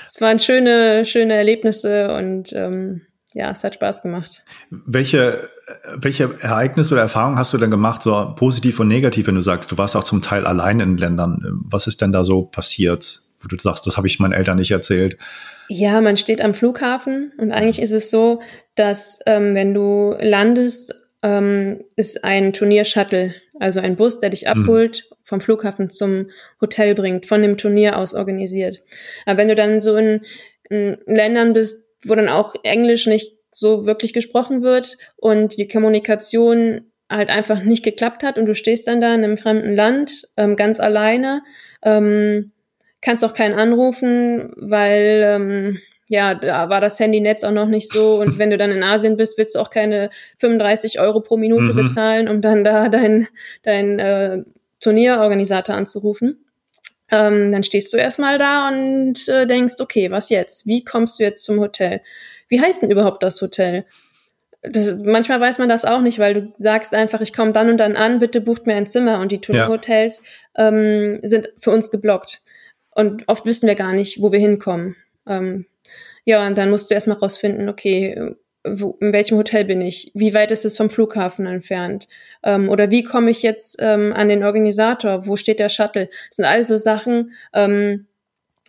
es 0.07 0.21
waren 0.21 0.39
schöne, 0.39 1.07
schöne 1.07 1.35
Erlebnisse 1.35 2.15
und 2.15 2.53
ähm, 2.53 3.03
ja, 3.33 3.51
es 3.51 3.63
hat 3.63 3.75
Spaß 3.75 4.03
gemacht. 4.03 4.45
Welche, 4.71 5.51
welche 5.95 6.37
Ereignisse 6.41 6.95
oder 6.95 7.03
Erfahrungen 7.03 7.39
hast 7.39 7.53
du 7.53 7.59
denn 7.59 7.71
gemacht, 7.71 8.03
so 8.03 8.35
positiv 8.37 8.81
und 8.81 8.89
negativ, 8.89 9.29
wenn 9.29 9.37
du 9.37 9.41
sagst, 9.41 9.71
du 9.71 9.79
warst 9.79 9.95
auch 9.95 10.03
zum 10.03 10.21
Teil 10.21 10.47
allein 10.47 10.81
in 10.81 10.97
Ländern? 10.97 11.41
Was 11.65 11.87
ist 11.87 12.01
denn 12.01 12.13
da 12.13 12.25
so 12.25 12.43
passiert, 12.43 13.21
wo 13.41 13.49
du 13.49 13.57
sagst, 13.57 13.87
das 13.87 13.97
habe 13.97 14.09
ich 14.09 14.19
meinen 14.19 14.33
Eltern 14.33 14.57
nicht 14.57 14.73
erzählt? 14.73 15.17
Ja, 15.69 16.01
man 16.01 16.17
steht 16.17 16.41
am 16.41 16.55
Flughafen 16.55 17.33
und 17.39 17.53
eigentlich 17.53 17.81
ist 17.81 17.93
es 17.93 18.11
so, 18.11 18.43
dass 18.75 19.21
ähm, 19.27 19.55
wenn 19.55 19.73
du 19.75 20.17
landest, 20.21 20.95
ähm, 21.23 21.85
ist 21.95 22.25
ein 22.25 22.53
Turnier-Shuttle, 22.53 23.35
also 23.61 23.79
ein 23.79 23.95
Bus, 23.95 24.19
der 24.19 24.31
dich 24.31 24.47
mhm. 24.47 24.51
Vom 25.31 25.41
Flughafen 25.41 25.91
zum 25.91 26.29
Hotel 26.61 26.97
bringt, 26.97 27.25
von 27.25 27.41
dem 27.41 27.57
Turnier 27.57 27.97
aus 27.97 28.15
organisiert. 28.15 28.83
Aber 29.27 29.39
wenn 29.39 29.49
du 29.49 29.55
dann 29.55 29.81
so 29.81 29.97
in, 29.97 30.23
in 30.69 30.99
Ländern 31.07 31.53
bist, 31.53 31.89
wo 32.05 32.17
dann 32.17 32.29
auch 32.29 32.57
Englisch 32.65 33.07
nicht 33.07 33.37
so 33.53 33.87
wirklich 33.87 34.13
gesprochen 34.13 34.63
wird 34.63 34.99
und 35.17 35.57
die 35.57 35.69
Kommunikation 35.69 36.91
halt 37.09 37.31
einfach 37.31 37.63
nicht 37.63 37.85
geklappt 37.85 38.25
hat 38.25 38.39
und 38.39 38.47
du 38.47 38.55
stehst 38.57 38.89
dann 38.89 39.01
da 39.01 39.15
in 39.15 39.23
einem 39.23 39.37
fremden 39.37 39.73
Land 39.73 40.29
ähm, 40.37 40.57
ganz 40.57 40.81
alleine, 40.81 41.43
ähm, 41.83 42.51
kannst 43.01 43.25
auch 43.25 43.33
keinen 43.35 43.55
anrufen, 43.55 44.53
weil 44.57 45.23
ähm, 45.25 45.79
ja, 46.09 46.35
da 46.35 46.69
war 46.69 46.81
das 46.81 46.99
Handynetz 46.99 47.45
auch 47.45 47.53
noch 47.53 47.69
nicht 47.69 47.93
so 47.93 48.15
und 48.21 48.39
wenn 48.39 48.51
du 48.51 48.59
dann 48.59 48.73
in 48.73 48.83
Asien 48.83 49.17
bist, 49.17 49.39
willst 49.39 49.55
du 49.55 49.61
auch 49.61 49.71
keine 49.71 50.11
35 50.39 50.99
Euro 50.99 51.21
pro 51.21 51.37
Minute 51.37 51.73
mhm. 51.73 51.77
bezahlen, 51.77 52.29
um 52.29 52.43
dann 52.43 52.65
da 52.65 52.89
dein, 52.89 53.29
dein 53.63 54.01
äh, 54.01 54.43
Turnierorganisator 54.81 55.75
anzurufen. 55.75 56.45
Ähm, 57.11 57.53
dann 57.53 57.65
stehst 57.65 57.93
du 57.93 57.97
erstmal 57.97 58.39
da 58.39 58.69
und 58.69 59.29
äh, 59.29 59.47
denkst, 59.47 59.75
okay, 59.81 60.11
was 60.11 60.31
jetzt? 60.31 60.67
Wie 60.67 60.85
kommst 60.85 61.19
du 61.19 61.25
jetzt 61.25 61.45
zum 61.45 61.61
Hotel? 61.61 62.01
Wie 62.49 62.61
heißt 62.61 62.83
denn 62.83 62.91
überhaupt 62.91 63.23
das 63.23 63.41
Hotel? 63.43 63.85
Das, 64.63 64.99
manchmal 65.03 65.41
weiß 65.41 65.59
man 65.59 65.69
das 65.69 65.85
auch 65.85 66.01
nicht, 66.01 66.19
weil 66.19 66.35
du 66.35 66.53
sagst 66.57 66.95
einfach, 66.95 67.21
ich 67.21 67.33
komme 67.33 67.53
dann 67.53 67.71
und 67.71 67.79
dann 67.79 67.97
an, 67.97 68.21
bitte 68.21 68.41
bucht 68.41 68.67
mir 68.67 68.75
ein 68.75 68.87
Zimmer 68.87 69.21
und 69.21 69.33
die 69.33 69.41
Turnierhotels 69.41 70.23
ja. 70.57 70.69
ähm, 70.69 71.21
sind 71.23 71.53
für 71.59 71.71
uns 71.71 71.91
geblockt. 71.91 72.43
Und 72.95 73.27
oft 73.29 73.47
wissen 73.47 73.67
wir 73.67 73.75
gar 73.75 73.93
nicht, 73.93 74.21
wo 74.21 74.33
wir 74.33 74.39
hinkommen. 74.39 74.97
Ähm, 75.27 75.67
ja, 76.25 76.47
und 76.47 76.59
dann 76.59 76.71
musst 76.71 76.91
du 76.91 76.95
erstmal 76.95 77.17
rausfinden, 77.17 77.69
okay, 77.69 78.35
wo, 78.65 78.97
in 79.01 79.13
welchem 79.13 79.39
Hotel 79.39 79.65
bin 79.65 79.81
ich? 79.81 80.11
Wie 80.15 80.35
weit 80.35 80.51
ist 80.51 80.65
es 80.65 80.77
vom 80.77 80.91
Flughafen 80.91 81.47
entfernt? 81.47 82.09
Ähm, 82.43 82.69
oder 82.69 82.91
wie 82.91 83.05
komme 83.05 83.31
ich 83.31 83.43
jetzt 83.43 83.77
ähm, 83.81 84.13
an 84.13 84.29
den 84.29 84.45
Organisator? 84.45 85.27
Wo 85.27 85.37
steht 85.37 85.61
der 85.61 85.69
Shuttle? 85.69 86.11
Das 86.29 86.37
sind 86.37 86.45
also 86.45 86.77
Sachen, 86.77 87.33
ähm, 87.55 88.07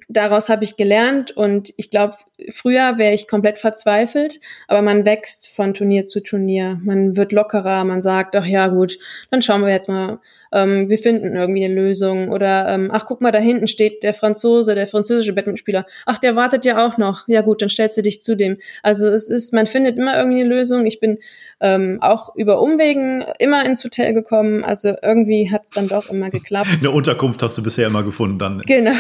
daraus 0.08 0.50
habe 0.50 0.64
ich 0.64 0.78
gelernt 0.78 1.32
und 1.32 1.74
ich 1.78 1.90
glaube, 1.90 2.18
früher 2.52 2.98
wäre 2.98 3.14
ich 3.14 3.28
komplett 3.28 3.58
verzweifelt, 3.58 4.40
aber 4.68 4.82
man 4.82 5.06
wächst 5.06 5.50
von 5.54 5.74
Turnier 5.74 6.06
zu 6.06 6.22
Turnier. 6.22 6.80
Man 6.84 7.16
wird 7.16 7.32
lockerer, 7.32 7.84
man 7.84 8.02
sagt, 8.02 8.36
ach 8.36 8.46
ja, 8.46 8.68
gut, 8.68 8.98
dann 9.30 9.42
schauen 9.42 9.62
wir 9.62 9.70
jetzt 9.70 9.90
mal, 9.90 10.20
ähm, 10.52 10.90
wir 10.90 10.98
finden 10.98 11.36
irgendwie 11.36 11.66
eine 11.66 11.74
Lösung. 11.74 12.30
Oder 12.30 12.68
ähm, 12.70 12.90
ach, 12.92 13.06
guck 13.06 13.22
mal, 13.22 13.32
da 13.32 13.40
hinten 13.40 13.68
steht 13.68 14.04
der 14.04 14.14
Franzose, 14.14 14.76
der 14.76 14.88
französische 14.88 15.34
Badmintonspieler. 15.34 15.86
Ach, 16.06 16.18
der 16.18 16.36
wartet 16.36 16.66
ja 16.66 16.86
auch 16.86 16.98
noch. 16.98 17.28
Ja 17.28 17.42
gut, 17.42 17.62
dann 17.62 17.70
stellst 17.70 17.98
du 17.98 18.02
dich 18.02 18.22
zu 18.22 18.36
dem. 18.36 18.58
Also 18.84 19.08
es 19.10 19.30
ist, 19.30 19.54
man 19.54 19.68
findet 19.68 19.98
immer 19.98 20.18
irgendwie 20.18 20.42
eine 20.42 20.50
Lösung. 20.50 20.86
Ich 20.86 21.00
bin 21.00 21.20
ähm, 21.62 22.00
auch 22.02 22.36
über 22.36 22.62
Umwegen 22.62 23.24
immer 23.40 23.66
ins 23.66 23.84
Hotel 23.84 24.14
gekommen. 24.14 24.64
Also 24.64 24.94
irgendwie 25.02 25.52
hat 25.52 25.64
es 25.66 25.70
dann 25.70 25.88
doch 25.88 26.10
immer 26.10 26.30
geklappt. 26.30 26.70
Eine 26.80 26.92
Unterkunft 26.92 27.42
hast 27.44 27.58
du 27.58 27.64
bisher 27.64 27.88
immer 27.88 28.04
gefunden 28.04 28.38
dann. 28.38 28.62
Genau. 28.66 28.92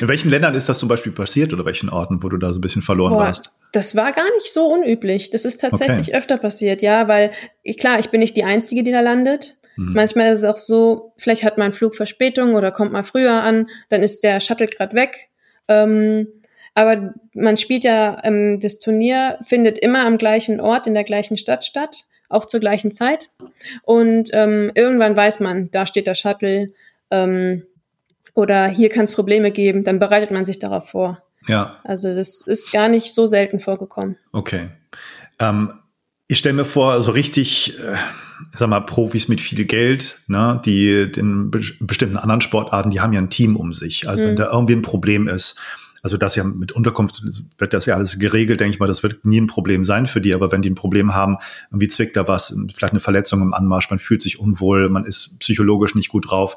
In 0.00 0.08
welchen 0.08 0.30
Ländern 0.30 0.54
ist 0.54 0.68
das 0.68 0.78
zum 0.78 0.88
Beispiel 0.88 1.12
passiert 1.12 1.52
oder 1.52 1.64
welchen 1.64 1.90
Orten, 1.90 2.22
wo 2.22 2.28
du 2.28 2.36
da 2.36 2.52
so 2.52 2.58
ein 2.58 2.62
bisschen 2.62 2.82
verloren 2.82 3.14
Boah, 3.14 3.24
warst? 3.24 3.50
Das 3.72 3.96
war 3.96 4.12
gar 4.12 4.32
nicht 4.34 4.52
so 4.52 4.66
unüblich. 4.66 5.30
Das 5.30 5.44
ist 5.44 5.60
tatsächlich 5.60 6.08
okay. 6.08 6.16
öfter 6.16 6.38
passiert, 6.38 6.82
ja, 6.82 7.08
weil 7.08 7.32
klar, 7.78 7.98
ich 7.98 8.10
bin 8.10 8.20
nicht 8.20 8.36
die 8.36 8.44
Einzige, 8.44 8.82
die 8.82 8.92
da 8.92 9.00
landet. 9.00 9.56
Mhm. 9.76 9.92
Manchmal 9.94 10.32
ist 10.32 10.40
es 10.40 10.44
auch 10.44 10.58
so, 10.58 11.12
vielleicht 11.16 11.44
hat 11.44 11.58
man 11.58 11.72
Flugverspätung 11.72 12.54
oder 12.54 12.70
kommt 12.70 12.92
mal 12.92 13.04
früher 13.04 13.42
an, 13.42 13.68
dann 13.88 14.02
ist 14.02 14.22
der 14.22 14.40
Shuttle 14.40 14.66
gerade 14.66 14.94
weg. 14.94 15.28
Ähm, 15.68 16.28
aber 16.74 17.14
man 17.34 17.56
spielt 17.56 17.84
ja, 17.84 18.18
ähm, 18.24 18.60
das 18.60 18.78
Turnier 18.78 19.38
findet 19.42 19.78
immer 19.78 20.06
am 20.06 20.18
gleichen 20.18 20.60
Ort, 20.60 20.86
in 20.86 20.94
der 20.94 21.04
gleichen 21.04 21.36
Stadt 21.36 21.64
statt, 21.64 22.04
auch 22.28 22.44
zur 22.44 22.60
gleichen 22.60 22.92
Zeit. 22.92 23.30
Und 23.82 24.30
ähm, 24.32 24.70
irgendwann 24.74 25.16
weiß 25.16 25.40
man, 25.40 25.70
da 25.70 25.86
steht 25.86 26.06
der 26.06 26.14
Shuttle 26.14 26.72
ähm, 27.10 27.64
oder 28.34 28.68
hier 28.68 28.88
kann 28.88 29.04
es 29.04 29.12
Probleme 29.12 29.50
geben, 29.50 29.84
dann 29.84 29.98
bereitet 29.98 30.30
man 30.30 30.44
sich 30.44 30.58
darauf 30.58 30.88
vor. 30.88 31.22
Ja. 31.48 31.80
Also 31.84 32.14
das 32.14 32.46
ist 32.46 32.72
gar 32.72 32.88
nicht 32.88 33.12
so 33.12 33.26
selten 33.26 33.58
vorgekommen. 33.58 34.16
Okay. 34.32 34.68
Ähm, 35.38 35.72
ich 36.30 36.38
stelle 36.38 36.54
mir 36.54 36.64
vor, 36.64 37.02
so 37.02 37.10
richtig, 37.10 37.76
äh, 37.80 37.96
sag 38.54 38.68
mal, 38.68 38.80
Profis 38.80 39.26
mit 39.26 39.40
viel 39.40 39.64
Geld, 39.64 40.20
ne, 40.28 40.62
die 40.64 41.10
in 41.16 41.50
be 41.50 41.60
bestimmten 41.80 42.16
anderen 42.16 42.40
Sportarten, 42.40 42.90
die 42.90 43.00
haben 43.00 43.12
ja 43.12 43.20
ein 43.20 43.30
Team 43.30 43.56
um 43.56 43.72
sich. 43.72 44.08
Also 44.08 44.22
mhm. 44.22 44.28
wenn 44.28 44.36
da 44.36 44.52
irgendwie 44.52 44.74
ein 44.74 44.82
Problem 44.82 45.26
ist, 45.26 45.60
also 46.02 46.16
das 46.16 46.36
ja 46.36 46.44
mit 46.44 46.70
Unterkunft 46.70 47.22
wird 47.58 47.74
das 47.74 47.84
ja 47.86 47.96
alles 47.96 48.20
geregelt, 48.20 48.60
denke 48.60 48.74
ich 48.74 48.78
mal, 48.78 48.86
das 48.86 49.02
wird 49.02 49.24
nie 49.24 49.40
ein 49.40 49.48
Problem 49.48 49.84
sein 49.84 50.06
für 50.06 50.20
die, 50.20 50.32
aber 50.32 50.52
wenn 50.52 50.62
die 50.62 50.70
ein 50.70 50.76
Problem 50.76 51.14
haben, 51.16 51.38
irgendwie 51.70 51.88
zwickt 51.88 52.16
da 52.16 52.28
was, 52.28 52.56
vielleicht 52.72 52.92
eine 52.92 53.00
Verletzung 53.00 53.42
im 53.42 53.52
Anmarsch, 53.52 53.90
man 53.90 53.98
fühlt 53.98 54.22
sich 54.22 54.38
unwohl, 54.38 54.88
man 54.88 55.04
ist 55.04 55.40
psychologisch 55.40 55.96
nicht 55.96 56.10
gut 56.10 56.30
drauf, 56.30 56.56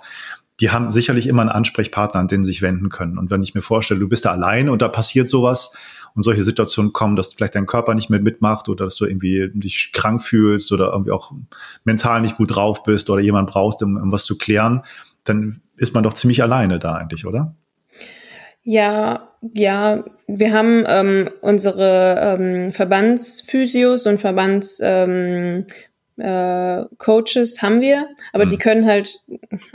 die 0.60 0.70
haben 0.70 0.92
sicherlich 0.92 1.26
immer 1.26 1.42
einen 1.42 1.50
Ansprechpartner, 1.50 2.20
an 2.20 2.28
den 2.28 2.44
sie 2.44 2.52
sich 2.52 2.62
wenden 2.62 2.90
können. 2.90 3.18
Und 3.18 3.32
wenn 3.32 3.42
ich 3.42 3.56
mir 3.56 3.64
vorstelle, 3.64 4.00
du 4.00 4.08
bist 4.08 4.26
da 4.26 4.32
allein 4.32 4.70
und 4.70 4.84
da 4.84 4.88
passiert 4.88 5.30
sowas 5.30 5.76
und 6.16 6.24
solche 6.24 6.44
Situationen 6.44 6.94
kommen, 6.94 7.16
dass 7.16 7.34
vielleicht 7.34 7.56
dein 7.56 7.66
Körper 7.66 7.96
nicht 7.96 8.10
mehr 8.10 8.20
mitmacht 8.20 8.70
oder 8.70 8.86
dass 8.86 8.96
du 8.96 9.06
irgendwie 9.06 9.50
dich 9.54 9.92
krank 9.94 10.22
fühlst 10.24 10.72
oder 10.72 10.92
irgendwie 10.92 11.12
auch 11.12 11.32
mental 11.84 12.22
nicht 12.22 12.38
gut 12.38 12.56
drauf 12.56 12.84
bist 12.84 13.10
oder 13.10 13.22
jemand 13.22 13.50
brauchst, 13.50 13.82
um, 13.84 13.98
um 13.98 14.12
was 14.12 14.26
zu 14.26 14.38
klären, 14.38 14.84
dann 15.24 15.62
ist 15.78 15.94
man 15.94 16.04
doch 16.04 16.14
ziemlich 16.14 16.42
alleine 16.44 16.80
da 16.80 16.94
eigentlich, 16.94 17.26
oder? 17.26 17.56
Ja, 18.64 19.30
ja, 19.54 20.06
wir 20.28 20.54
haben 20.54 20.86
ähm, 20.88 21.30
unsere 21.42 22.38
ähm, 22.40 22.72
Verbandsphysios 22.72 24.08
und 24.08 24.22
Verbands 24.22 24.80
ähm, 24.82 25.66
äh, 26.18 26.84
Coaches 26.98 27.62
haben 27.62 27.82
wir, 27.82 28.08
aber 28.32 28.46
mhm. 28.46 28.50
die 28.50 28.58
können 28.58 28.86
halt 28.86 29.20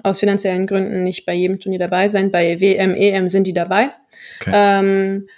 aus 0.03 0.21
finanziellen 0.21 0.67
Gründen 0.67 1.03
nicht 1.03 1.27
bei 1.27 1.35
jedem 1.35 1.61
Turnier 1.61 1.81
dabei 1.81 2.09
sein. 2.09 2.31
Bei 2.31 2.61
WM, 2.61 2.95
EM 2.95 3.29
sind 3.29 3.47
die 3.47 3.53
dabei. 3.53 3.91
Okay. 4.41 4.53
Ähm, 4.55 5.29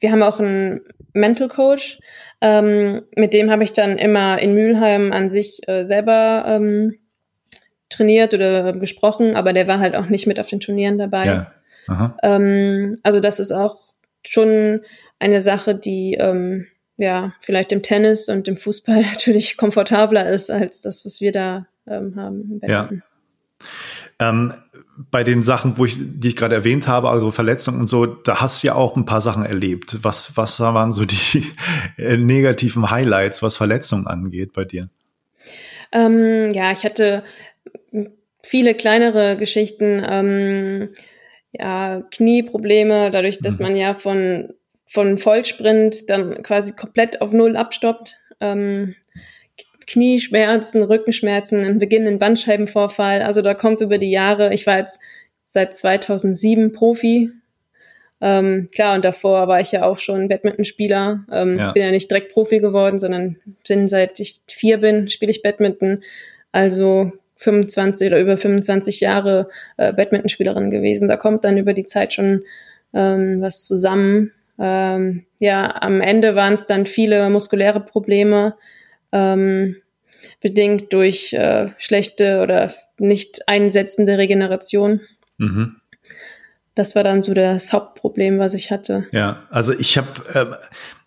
wir 0.00 0.12
haben 0.12 0.22
auch 0.22 0.40
einen 0.40 0.80
Mental 1.12 1.48
Coach, 1.48 1.98
ähm, 2.40 3.02
mit 3.16 3.34
dem 3.34 3.50
habe 3.50 3.64
ich 3.64 3.72
dann 3.72 3.98
immer 3.98 4.38
in 4.38 4.54
Mülheim 4.54 5.12
an 5.12 5.28
sich 5.28 5.66
äh, 5.68 5.84
selber 5.84 6.44
ähm, 6.46 6.98
trainiert 7.88 8.32
oder 8.34 8.72
gesprochen, 8.72 9.36
aber 9.36 9.52
der 9.52 9.66
war 9.66 9.78
halt 9.78 9.94
auch 9.94 10.06
nicht 10.06 10.26
mit 10.26 10.40
auf 10.40 10.48
den 10.48 10.60
Turnieren 10.60 10.98
dabei. 10.98 11.26
Ja. 11.88 12.16
Ähm, 12.22 12.96
also 13.02 13.20
das 13.20 13.40
ist 13.40 13.52
auch 13.52 13.78
schon 14.24 14.80
eine 15.18 15.40
Sache, 15.40 15.74
die 15.74 16.14
ähm, 16.14 16.66
ja 16.96 17.34
vielleicht 17.40 17.72
im 17.72 17.82
Tennis 17.82 18.28
und 18.28 18.48
im 18.48 18.56
Fußball 18.56 19.02
natürlich 19.12 19.56
komfortabler 19.56 20.30
ist 20.30 20.50
als 20.50 20.80
das, 20.80 21.04
was 21.04 21.20
wir 21.20 21.32
da 21.32 21.66
ähm, 21.86 22.14
haben. 22.16 22.60
Ja. 22.64 22.88
Bei 25.10 25.24
den 25.24 25.42
Sachen, 25.42 25.78
wo 25.78 25.84
ich, 25.84 25.96
die 25.98 26.28
ich 26.28 26.36
gerade 26.36 26.54
erwähnt 26.54 26.88
habe, 26.88 27.08
also 27.08 27.30
Verletzungen 27.30 27.80
und 27.80 27.86
so, 27.86 28.06
da 28.06 28.40
hast 28.40 28.62
du 28.62 28.68
ja 28.68 28.74
auch 28.74 28.96
ein 28.96 29.04
paar 29.04 29.20
Sachen 29.20 29.44
erlebt. 29.44 29.98
Was, 30.02 30.36
was 30.36 30.60
waren 30.60 30.92
so 30.92 31.04
die 31.04 31.44
negativen 31.96 32.90
Highlights, 32.90 33.42
was 33.42 33.56
Verletzungen 33.56 34.06
angeht 34.06 34.52
bei 34.52 34.64
dir? 34.64 34.88
Ähm, 35.92 36.50
ja, 36.52 36.72
ich 36.72 36.84
hatte 36.84 37.24
viele 38.42 38.74
kleinere 38.74 39.36
Geschichten, 39.36 40.02
ähm, 40.06 40.88
ja, 41.52 42.02
Knieprobleme, 42.10 43.10
dadurch, 43.10 43.38
dass 43.40 43.58
mhm. 43.58 43.64
man 43.64 43.76
ja 43.76 43.94
von, 43.94 44.52
von 44.86 45.18
Vollsprint 45.18 46.08
dann 46.08 46.42
quasi 46.42 46.74
komplett 46.74 47.20
auf 47.22 47.32
Null 47.32 47.56
abstoppt. 47.56 48.18
Ähm, 48.40 48.94
Knieschmerzen, 49.90 50.84
Rückenschmerzen, 50.84 51.64
einen 51.64 51.78
beginnenden 51.78 52.20
Bandscheibenvorfall. 52.20 53.22
Also 53.22 53.42
da 53.42 53.54
kommt 53.54 53.80
über 53.80 53.98
die 53.98 54.10
Jahre, 54.10 54.54
ich 54.54 54.66
war 54.66 54.78
jetzt 54.78 55.00
seit 55.46 55.74
2007 55.74 56.70
Profi. 56.70 57.30
Ähm, 58.20 58.68
klar, 58.72 58.94
und 58.94 59.04
davor 59.04 59.48
war 59.48 59.60
ich 59.60 59.72
ja 59.72 59.84
auch 59.84 59.98
schon 59.98 60.28
Badmintonspieler. 60.28 61.24
Ähm, 61.32 61.58
ja. 61.58 61.72
Bin 61.72 61.82
ja 61.82 61.90
nicht 61.90 62.08
direkt 62.08 62.32
Profi 62.32 62.60
geworden, 62.60 63.00
sondern 63.00 63.36
bin 63.66 63.88
seit 63.88 64.20
ich 64.20 64.40
vier 64.46 64.78
bin, 64.78 65.08
spiele 65.08 65.32
ich 65.32 65.42
Badminton. 65.42 66.04
Also 66.52 67.10
25 67.38 68.08
oder 68.08 68.20
über 68.20 68.36
25 68.36 69.00
Jahre 69.00 69.48
äh, 69.76 69.92
Badmintonspielerin 69.92 70.70
gewesen. 70.70 71.08
Da 71.08 71.16
kommt 71.16 71.42
dann 71.42 71.56
über 71.56 71.74
die 71.74 71.86
Zeit 71.86 72.12
schon 72.12 72.44
ähm, 72.94 73.40
was 73.40 73.64
zusammen. 73.64 74.30
Ähm, 74.56 75.24
ja, 75.40 75.82
am 75.82 76.00
Ende 76.00 76.36
waren 76.36 76.52
es 76.52 76.66
dann 76.66 76.86
viele 76.86 77.28
muskuläre 77.30 77.80
Probleme, 77.80 78.54
ähm, 79.12 79.76
bedingt 80.40 80.92
durch 80.92 81.32
äh, 81.32 81.68
schlechte 81.78 82.40
oder 82.42 82.70
nicht 82.98 83.48
einsetzende 83.48 84.18
Regeneration. 84.18 85.00
Mhm. 85.38 85.76
Das 86.74 86.94
war 86.94 87.04
dann 87.04 87.22
so 87.22 87.34
das 87.34 87.72
Hauptproblem, 87.72 88.38
was 88.38 88.54
ich 88.54 88.70
hatte. 88.70 89.06
Ja, 89.12 89.44
also 89.50 89.72
ich 89.72 89.98
habe, 89.98 90.08
äh, 90.34 90.56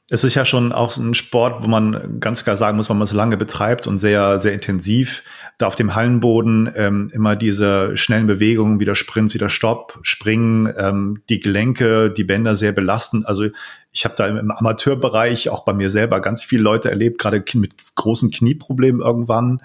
es 0.09 0.23
ist 0.23 0.35
ja 0.35 0.45
schon 0.45 0.71
auch 0.71 0.95
ein 0.97 1.13
Sport, 1.13 1.63
wo 1.63 1.67
man 1.67 2.19
ganz 2.19 2.43
klar 2.43 2.57
sagen 2.57 2.77
muss, 2.77 2.89
wenn 2.89 2.97
man 2.97 3.05
es 3.05 3.13
lange 3.13 3.37
betreibt 3.37 3.87
und 3.87 3.97
sehr, 3.97 4.37
sehr 4.39 4.53
intensiv, 4.53 5.23
da 5.57 5.67
auf 5.67 5.75
dem 5.75 5.95
Hallenboden 5.95 6.71
ähm, 6.75 7.09
immer 7.13 7.35
diese 7.35 7.95
schnellen 7.95 8.27
Bewegungen, 8.27 8.79
wieder 8.79 8.95
Sprint, 8.95 9.33
wieder 9.33 9.49
Stopp, 9.49 9.99
Springen, 10.01 10.71
ähm, 10.77 11.23
die 11.29 11.39
Gelenke, 11.39 12.11
die 12.11 12.23
Bänder 12.25 12.55
sehr 12.55 12.73
belastend. 12.73 13.25
Also 13.27 13.47
ich 13.93 14.05
habe 14.05 14.15
da 14.17 14.27
im, 14.27 14.51
Amateurbereich 14.51 15.49
auch 15.49 15.63
bei 15.63 15.73
mir 15.73 15.89
selber 15.91 16.19
ganz 16.19 16.43
viele 16.43 16.63
Leute 16.63 16.89
erlebt, 16.89 17.19
gerade 17.19 17.43
mit 17.53 17.73
großen 17.93 18.31
Knieproblemen 18.31 19.01
irgendwann. 19.01 19.61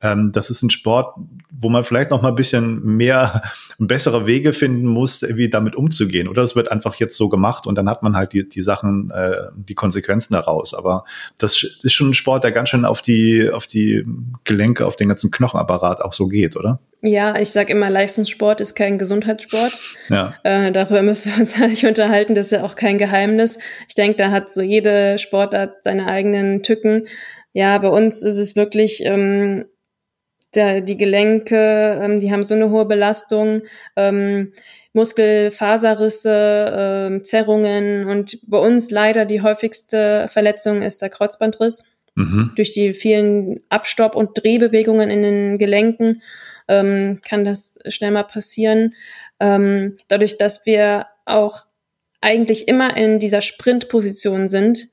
Ähm, 0.00 0.30
das 0.30 0.50
ist 0.50 0.62
ein 0.62 0.70
Sport, 0.70 1.16
wo 1.50 1.68
man 1.68 1.82
vielleicht 1.82 2.12
noch 2.12 2.22
mal 2.22 2.28
ein 2.28 2.36
bisschen 2.36 2.84
mehr, 2.84 3.42
bessere 3.78 4.26
Wege 4.26 4.52
finden 4.52 4.86
muss, 4.86 5.22
wie 5.22 5.50
damit 5.50 5.74
umzugehen. 5.74 6.28
Oder 6.28 6.44
es 6.44 6.54
wird 6.54 6.70
einfach 6.70 6.94
jetzt 6.94 7.16
so 7.16 7.28
gemacht 7.28 7.66
und 7.66 7.74
dann 7.74 7.90
hat 7.90 8.04
man 8.04 8.16
halt 8.16 8.32
die, 8.32 8.48
die 8.48 8.62
Sachen, 8.62 9.10
äh, 9.10 9.48
die 9.56 9.74
Konsequenzen 9.74 10.34
daraus. 10.34 10.74
Aber 10.74 11.04
das 11.38 11.64
ist 11.64 11.92
schon 11.92 12.10
ein 12.10 12.14
Sport, 12.14 12.44
der 12.44 12.52
ganz 12.52 12.68
schön 12.68 12.84
auf 12.84 13.02
die, 13.02 13.50
auf 13.50 13.66
die 13.66 14.06
Gelenke, 14.44 14.86
auf 14.86 14.94
den 14.94 15.08
ganzen 15.08 15.32
Knochenapparat 15.32 16.02
auch 16.02 16.12
so 16.12 16.28
geht, 16.28 16.56
oder? 16.56 16.78
Ja, 17.04 17.36
ich 17.36 17.50
sage 17.50 17.72
immer, 17.72 17.90
Leistungssport 17.90 18.60
ist 18.60 18.76
kein 18.76 18.96
Gesundheitssport. 18.96 19.76
Ja. 20.08 20.36
Äh, 20.44 20.70
darüber 20.70 21.02
müssen 21.02 21.32
wir 21.32 21.40
uns 21.40 21.58
nicht 21.58 21.84
unterhalten, 21.84 22.36
das 22.36 22.46
ist 22.46 22.52
ja 22.52 22.62
auch 22.62 22.76
kein 22.76 22.96
Geheimnis. 22.96 23.58
Ich 23.88 23.94
denke, 23.94 24.16
da 24.16 24.30
hat 24.30 24.48
so 24.48 24.62
jede 24.62 25.18
Sportart 25.18 25.82
seine 25.82 26.06
eigenen 26.06 26.62
Tücken. 26.62 27.08
Ja, 27.52 27.76
bei 27.78 27.88
uns 27.88 28.22
ist 28.22 28.38
es 28.38 28.54
wirklich, 28.54 29.04
ähm, 29.04 29.64
der, 30.54 30.80
die 30.80 30.96
Gelenke, 30.96 31.98
ähm, 32.00 32.20
die 32.20 32.30
haben 32.30 32.44
so 32.44 32.54
eine 32.54 32.70
hohe 32.70 32.84
Belastung, 32.86 33.62
ähm, 33.96 34.52
Muskelfaserrisse, 34.92 36.72
ähm, 36.76 37.24
Zerrungen 37.24 38.06
und 38.06 38.38
bei 38.46 38.58
uns 38.58 38.90
leider 38.90 39.24
die 39.24 39.40
häufigste 39.40 40.28
Verletzung 40.28 40.82
ist 40.82 41.02
der 41.02 41.08
Kreuzbandriss. 41.08 41.86
Mhm. 42.14 42.52
Durch 42.56 42.70
die 42.70 42.92
vielen 42.92 43.60
Abstopp- 43.70 44.14
und 44.14 44.30
Drehbewegungen 44.34 45.08
in 45.08 45.22
den 45.22 45.58
Gelenken 45.58 46.22
ähm, 46.68 47.20
kann 47.26 47.44
das 47.44 47.78
schnell 47.88 48.10
mal 48.10 48.24
passieren. 48.24 48.94
Ähm, 49.40 49.96
dadurch, 50.08 50.38
dass 50.38 50.66
wir 50.66 51.06
auch 51.24 51.64
eigentlich 52.20 52.68
immer 52.68 52.96
in 52.96 53.18
dieser 53.18 53.40
Sprintposition 53.40 54.48
sind, 54.48 54.88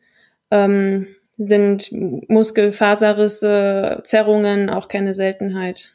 ähm, 0.51 1.07
sind 1.37 1.89
Muskelfaserrisse, 1.91 4.01
Zerrungen 4.03 4.69
auch 4.69 4.89
keine 4.89 5.13
Seltenheit. 5.13 5.93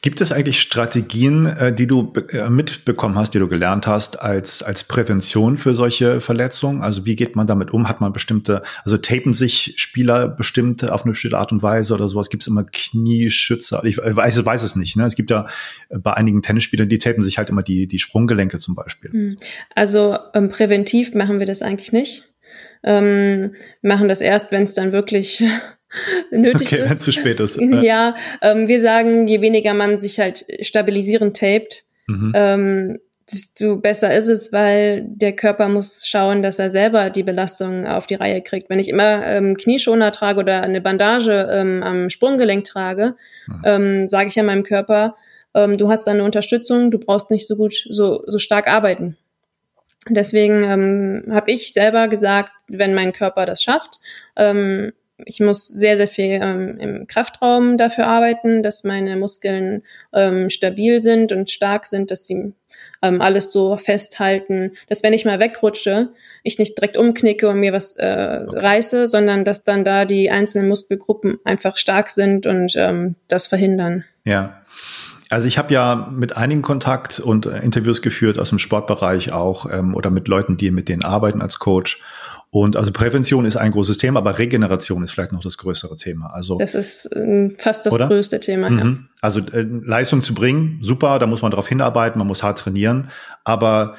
Gibt 0.00 0.20
es 0.20 0.30
eigentlich 0.30 0.60
Strategien, 0.60 1.46
äh, 1.46 1.72
die 1.72 1.86
du 1.86 2.12
äh, 2.30 2.48
mitbekommen 2.48 3.16
hast, 3.16 3.34
die 3.34 3.38
du 3.38 3.48
gelernt 3.48 3.86
hast, 3.86 4.20
als, 4.20 4.62
als 4.62 4.84
Prävention 4.84 5.56
für 5.56 5.74
solche 5.74 6.20
Verletzungen? 6.20 6.82
Also 6.82 7.06
wie 7.06 7.16
geht 7.16 7.34
man 7.34 7.46
damit 7.46 7.72
um? 7.72 7.88
Hat 7.88 8.00
man 8.00 8.12
bestimmte, 8.12 8.62
also 8.84 8.96
tapen 8.98 9.32
sich 9.32 9.74
Spieler 9.76 10.28
bestimmt 10.28 10.88
auf 10.88 11.02
eine 11.02 11.12
bestimmte 11.12 11.38
Art 11.38 11.52
und 11.52 11.62
Weise 11.62 11.94
oder 11.94 12.08
sowas? 12.08 12.30
Gibt 12.30 12.44
es 12.44 12.46
immer 12.46 12.64
Knieschützer? 12.64 13.84
Ich 13.84 13.98
weiß, 13.98 14.44
weiß 14.44 14.62
es 14.62 14.76
nicht. 14.76 14.96
Ne? 14.96 15.04
Es 15.04 15.16
gibt 15.16 15.30
ja 15.30 15.46
bei 15.90 16.14
einigen 16.14 16.42
Tennisspielern, 16.42 16.88
die 16.88 16.98
tapen 16.98 17.22
sich 17.22 17.38
halt 17.38 17.50
immer 17.50 17.62
die, 17.62 17.88
die 17.88 17.98
Sprunggelenke 17.98 18.58
zum 18.58 18.76
Beispiel. 18.76 19.10
Hm. 19.10 19.36
Also 19.74 20.16
ähm, 20.34 20.48
präventiv 20.48 21.14
machen 21.14 21.40
wir 21.40 21.46
das 21.46 21.62
eigentlich 21.62 21.92
nicht. 21.92 22.24
Ähm, 22.84 23.54
machen 23.82 24.08
das 24.08 24.20
erst, 24.20 24.52
wenn 24.52 24.62
es 24.62 24.74
dann 24.74 24.92
wirklich 24.92 25.42
nötig 26.30 26.72
okay, 26.72 26.82
ist. 26.82 26.90
wenn 26.90 26.98
zu 26.98 27.12
spät 27.12 27.40
ist. 27.40 27.60
Ja, 27.60 28.14
ähm, 28.42 28.68
wir 28.68 28.80
sagen, 28.80 29.26
je 29.26 29.40
weniger 29.40 29.74
man 29.74 30.00
sich 30.00 30.18
halt 30.20 30.44
stabilisierend 30.60 31.36
tapet, 31.36 31.84
mhm. 32.06 32.32
ähm, 32.34 32.98
desto 33.30 33.76
besser 33.76 34.14
ist 34.14 34.28
es, 34.28 34.52
weil 34.52 35.04
der 35.08 35.34
Körper 35.34 35.68
muss 35.68 36.06
schauen, 36.06 36.42
dass 36.42 36.58
er 36.58 36.70
selber 36.70 37.10
die 37.10 37.24
Belastung 37.24 37.86
auf 37.86 38.06
die 38.06 38.14
Reihe 38.14 38.40
kriegt. 38.40 38.70
Wenn 38.70 38.78
ich 38.78 38.88
immer 38.88 39.26
ähm, 39.26 39.56
Knieschoner 39.56 40.12
trage 40.12 40.40
oder 40.40 40.62
eine 40.62 40.80
Bandage 40.80 41.48
ähm, 41.50 41.82
am 41.82 42.08
Sprunggelenk 42.08 42.64
trage, 42.64 43.16
mhm. 43.48 43.62
ähm, 43.64 44.08
sage 44.08 44.28
ich 44.28 44.36
ja 44.36 44.44
meinem 44.44 44.62
Körper, 44.62 45.16
ähm, 45.54 45.76
du 45.76 45.88
hast 45.88 46.06
eine 46.06 46.22
Unterstützung, 46.22 46.90
du 46.90 46.98
brauchst 46.98 47.30
nicht 47.30 47.46
so 47.48 47.56
gut, 47.56 47.74
so, 47.88 48.22
so 48.26 48.38
stark 48.38 48.68
arbeiten. 48.68 49.16
Deswegen 50.08 50.62
ähm, 50.62 51.34
habe 51.34 51.50
ich 51.50 51.72
selber 51.72 52.06
gesagt, 52.06 52.52
wenn 52.68 52.94
mein 52.94 53.12
Körper 53.12 53.44
das 53.44 53.60
schafft, 53.60 53.98
ähm, 54.36 54.92
ich 55.24 55.40
muss 55.40 55.66
sehr, 55.66 55.96
sehr 55.96 56.08
viel 56.08 56.38
ähm, 56.42 56.78
im 56.78 57.06
Kraftraum 57.06 57.78
dafür 57.78 58.06
arbeiten, 58.06 58.62
dass 58.62 58.84
meine 58.84 59.16
Muskeln 59.16 59.82
ähm, 60.12 60.50
stabil 60.50 61.00
sind 61.00 61.32
und 61.32 61.50
stark 61.50 61.86
sind, 61.86 62.10
dass 62.10 62.26
sie 62.26 62.52
ähm, 63.02 63.20
alles 63.20 63.52
so 63.52 63.76
festhalten, 63.76 64.72
dass 64.88 65.02
wenn 65.02 65.12
ich 65.12 65.24
mal 65.24 65.38
wegrutsche, 65.38 66.10
ich 66.42 66.58
nicht 66.58 66.78
direkt 66.78 66.96
umknicke 66.96 67.48
und 67.48 67.60
mir 67.60 67.72
was 67.72 67.96
äh, 67.96 68.44
okay. 68.46 68.58
reiße, 68.58 69.06
sondern 69.06 69.44
dass 69.44 69.64
dann 69.64 69.84
da 69.84 70.04
die 70.04 70.30
einzelnen 70.30 70.68
Muskelgruppen 70.68 71.38
einfach 71.44 71.76
stark 71.76 72.10
sind 72.10 72.46
und 72.46 72.74
ähm, 72.76 73.16
das 73.28 73.46
verhindern. 73.46 74.04
Ja. 74.24 74.62
Also 75.28 75.48
ich 75.48 75.58
habe 75.58 75.74
ja 75.74 76.08
mit 76.12 76.36
einigen 76.36 76.62
Kontakt 76.62 77.18
und 77.18 77.46
äh, 77.46 77.58
Interviews 77.58 78.00
geführt 78.00 78.38
aus 78.38 78.50
dem 78.50 78.60
Sportbereich 78.60 79.32
auch 79.32 79.68
ähm, 79.70 79.94
oder 79.94 80.10
mit 80.10 80.28
Leuten, 80.28 80.56
die 80.56 80.70
mit 80.70 80.88
denen 80.88 81.02
arbeiten 81.02 81.42
als 81.42 81.58
Coach. 81.58 82.00
Und 82.58 82.74
also 82.74 82.90
Prävention 82.90 83.44
ist 83.44 83.56
ein 83.56 83.70
großes 83.70 83.98
Thema, 83.98 84.20
aber 84.20 84.38
Regeneration 84.38 85.02
ist 85.04 85.10
vielleicht 85.10 85.32
noch 85.32 85.42
das 85.42 85.58
größere 85.58 85.98
Thema. 85.98 86.28
Also 86.28 86.56
das 86.56 86.72
ist 86.72 87.04
äh, 87.14 87.50
fast 87.58 87.84
das 87.84 87.92
oder? 87.92 88.08
größte 88.08 88.40
Thema. 88.40 88.70
Mhm. 88.70 88.78
Ja. 88.78 88.96
Also 89.20 89.40
äh, 89.40 89.60
Leistung 89.60 90.22
zu 90.22 90.32
bringen, 90.32 90.78
super, 90.80 91.18
da 91.18 91.26
muss 91.26 91.42
man 91.42 91.50
darauf 91.50 91.68
hinarbeiten, 91.68 92.18
man 92.18 92.26
muss 92.26 92.42
hart 92.42 92.58
trainieren, 92.58 93.10
aber 93.44 93.96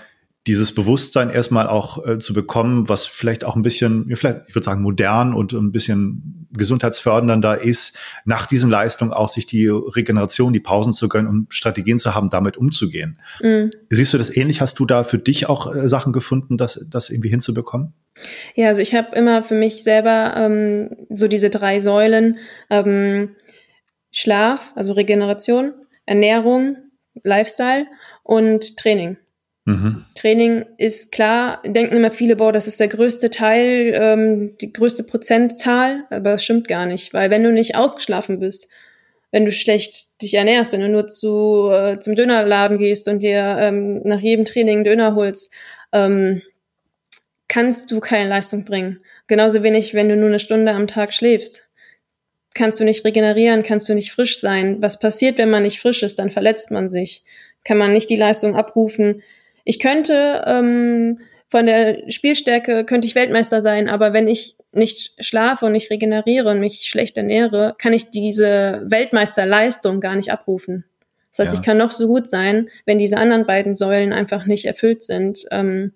dieses 0.48 0.74
Bewusstsein 0.74 1.30
erstmal 1.30 1.68
auch 1.68 2.04
äh, 2.08 2.18
zu 2.18 2.34
bekommen, 2.34 2.90
was 2.90 3.06
vielleicht 3.06 3.44
auch 3.44 3.56
ein 3.56 3.62
bisschen, 3.62 4.10
vielleicht, 4.16 4.38
ich 4.48 4.56
würde 4.56 4.66
sagen, 4.66 4.82
modern 4.82 5.36
und 5.36 5.54
ein 5.54 5.72
bisschen 5.72 6.48
gesundheitsfördernder 6.52 7.62
ist, 7.62 8.00
nach 8.26 8.48
diesen 8.48 8.72
Leistungen 8.72 9.14
auch 9.14 9.30
sich 9.30 9.46
die 9.46 9.68
Regeneration, 9.68 10.52
die 10.52 10.60
Pausen 10.60 10.94
zu 10.94 11.10
gönnen 11.10 11.28
und 11.28 11.54
Strategien 11.54 12.00
zu 12.00 12.16
haben, 12.16 12.32
damit 12.32 12.58
umzugehen. 12.58 13.20
Mhm. 13.40 13.70
Siehst 13.92 14.16
du 14.16 14.18
das 14.18 14.36
ähnlich? 14.36 14.62
Hast 14.62 14.80
du 14.80 14.88
da 14.88 15.04
für 15.04 15.20
dich 15.20 15.48
auch 15.48 15.76
äh, 15.76 15.88
Sachen 15.88 16.12
gefunden, 16.12 16.58
das, 16.58 16.88
das 16.90 17.12
irgendwie 17.12 17.30
hinzubekommen? 17.30 17.94
Ja, 18.56 18.68
also 18.68 18.82
ich 18.82 18.96
habe 18.96 19.16
immer 19.16 19.44
für 19.44 19.56
mich 19.56 19.84
selber 19.84 20.34
ähm, 20.38 21.08
so 21.10 21.28
diese 21.28 21.50
drei 21.50 21.80
Säulen 21.80 22.40
ähm, 22.70 23.36
Schlaf, 24.12 24.74
also 24.76 24.94
Regeneration, 24.94 25.74
Ernährung, 26.06 26.78
Lifestyle 27.24 27.88
und 28.24 28.78
Training. 28.78 29.18
Mhm. 29.66 30.06
Training 30.16 30.66
ist 30.78 31.12
klar, 31.12 31.62
denken 31.66 31.98
immer 31.98 32.12
viele, 32.12 32.38
boah, 32.38 32.54
das 32.54 32.68
ist 32.68 32.80
der 32.80 32.88
größte 32.88 33.30
Teil, 33.30 33.92
ähm, 33.94 34.58
die 34.62 34.72
größte 34.72 35.04
Prozentzahl, 35.04 36.06
aber 36.10 36.32
das 36.32 36.44
stimmt 36.46 36.70
gar 36.70 36.86
nicht, 36.86 37.14
weil 37.14 37.30
wenn 37.30 37.44
du 37.44 37.52
nicht 37.52 37.76
ausgeschlafen 37.76 38.40
bist, 38.40 38.70
wenn 39.32 39.44
du 39.44 39.52
schlecht 39.52 40.22
dich 40.22 40.36
ernährst, 40.36 40.72
wenn 40.72 40.80
du 40.80 40.88
nur 40.88 41.08
zu, 41.08 41.70
äh, 41.70 42.00
zum 42.00 42.16
Dönerladen 42.16 42.78
gehst 42.78 43.10
und 43.10 43.22
dir 43.22 43.58
ähm, 43.60 44.02
nach 44.04 44.22
jedem 44.22 44.46
Training 44.46 44.86
Döner 44.86 45.16
holst, 45.16 45.52
ähm, 45.92 46.42
kannst 47.48 47.92
du 47.92 48.00
keine 48.00 48.30
Leistung 48.30 48.66
bringen. 48.66 49.00
Genauso 49.28 49.64
wenig, 49.64 49.94
wenn 49.94 50.10
du 50.10 50.16
nur 50.16 50.30
eine 50.30 50.40
Stunde 50.40 50.72
am 50.72 50.88
Tag 50.88 51.14
schläfst. 51.14 51.70
Kannst 52.54 52.80
du 52.80 52.84
nicht 52.84 53.06
regenerieren, 53.06 53.64
kannst 53.64 53.88
du 53.88 53.94
nicht 53.94 54.12
frisch 54.12 54.40
sein. 54.40 54.82
Was 54.82 55.00
passiert, 55.00 55.38
wenn 55.38 55.50
man 55.50 55.64
nicht 55.64 55.80
frisch 55.80 56.04
ist? 56.04 56.20
Dann 56.20 56.32
verletzt 56.32 56.72
man 56.72 56.90
sich. 56.90 57.24
Kann 57.64 57.78
man 57.78 57.94
nicht 57.94 58.10
die 58.10 58.16
Leistung 58.16 58.56
abrufen. 58.56 59.22
Ich 59.64 59.80
könnte 59.80 60.44
ähm, 60.46 61.20
von 61.50 61.66
der 61.66 62.10
Spielstärke 62.10 62.86
könnte 62.86 63.08
ich 63.08 63.16
Weltmeister 63.16 63.62
sein, 63.62 63.88
aber 63.90 64.14
wenn 64.14 64.28
ich 64.28 64.58
nicht 64.74 65.14
schlafe 65.24 65.66
und 65.66 65.72
nicht 65.72 65.90
regeneriere 65.90 66.50
und 66.50 66.60
mich 66.60 66.84
schlecht 66.90 67.18
ernähre, 67.18 67.76
kann 67.78 67.94
ich 67.94 68.10
diese 68.10 68.84
Weltmeisterleistung 68.86 70.02
gar 70.02 70.16
nicht 70.16 70.32
abrufen. 70.32 70.86
Das 71.32 71.40
heißt, 71.40 71.54
ja. 71.54 71.60
ich 71.60 71.66
kann 71.66 71.78
noch 71.78 71.92
so 71.92 72.08
gut 72.08 72.30
sein, 72.30 72.70
wenn 72.86 72.98
diese 72.98 73.18
anderen 73.18 73.46
beiden 73.46 73.76
Säulen 73.76 74.14
einfach 74.14 74.46
nicht 74.46 74.66
erfüllt 74.66 75.04
sind, 75.04 75.46
ähm, 75.52 75.94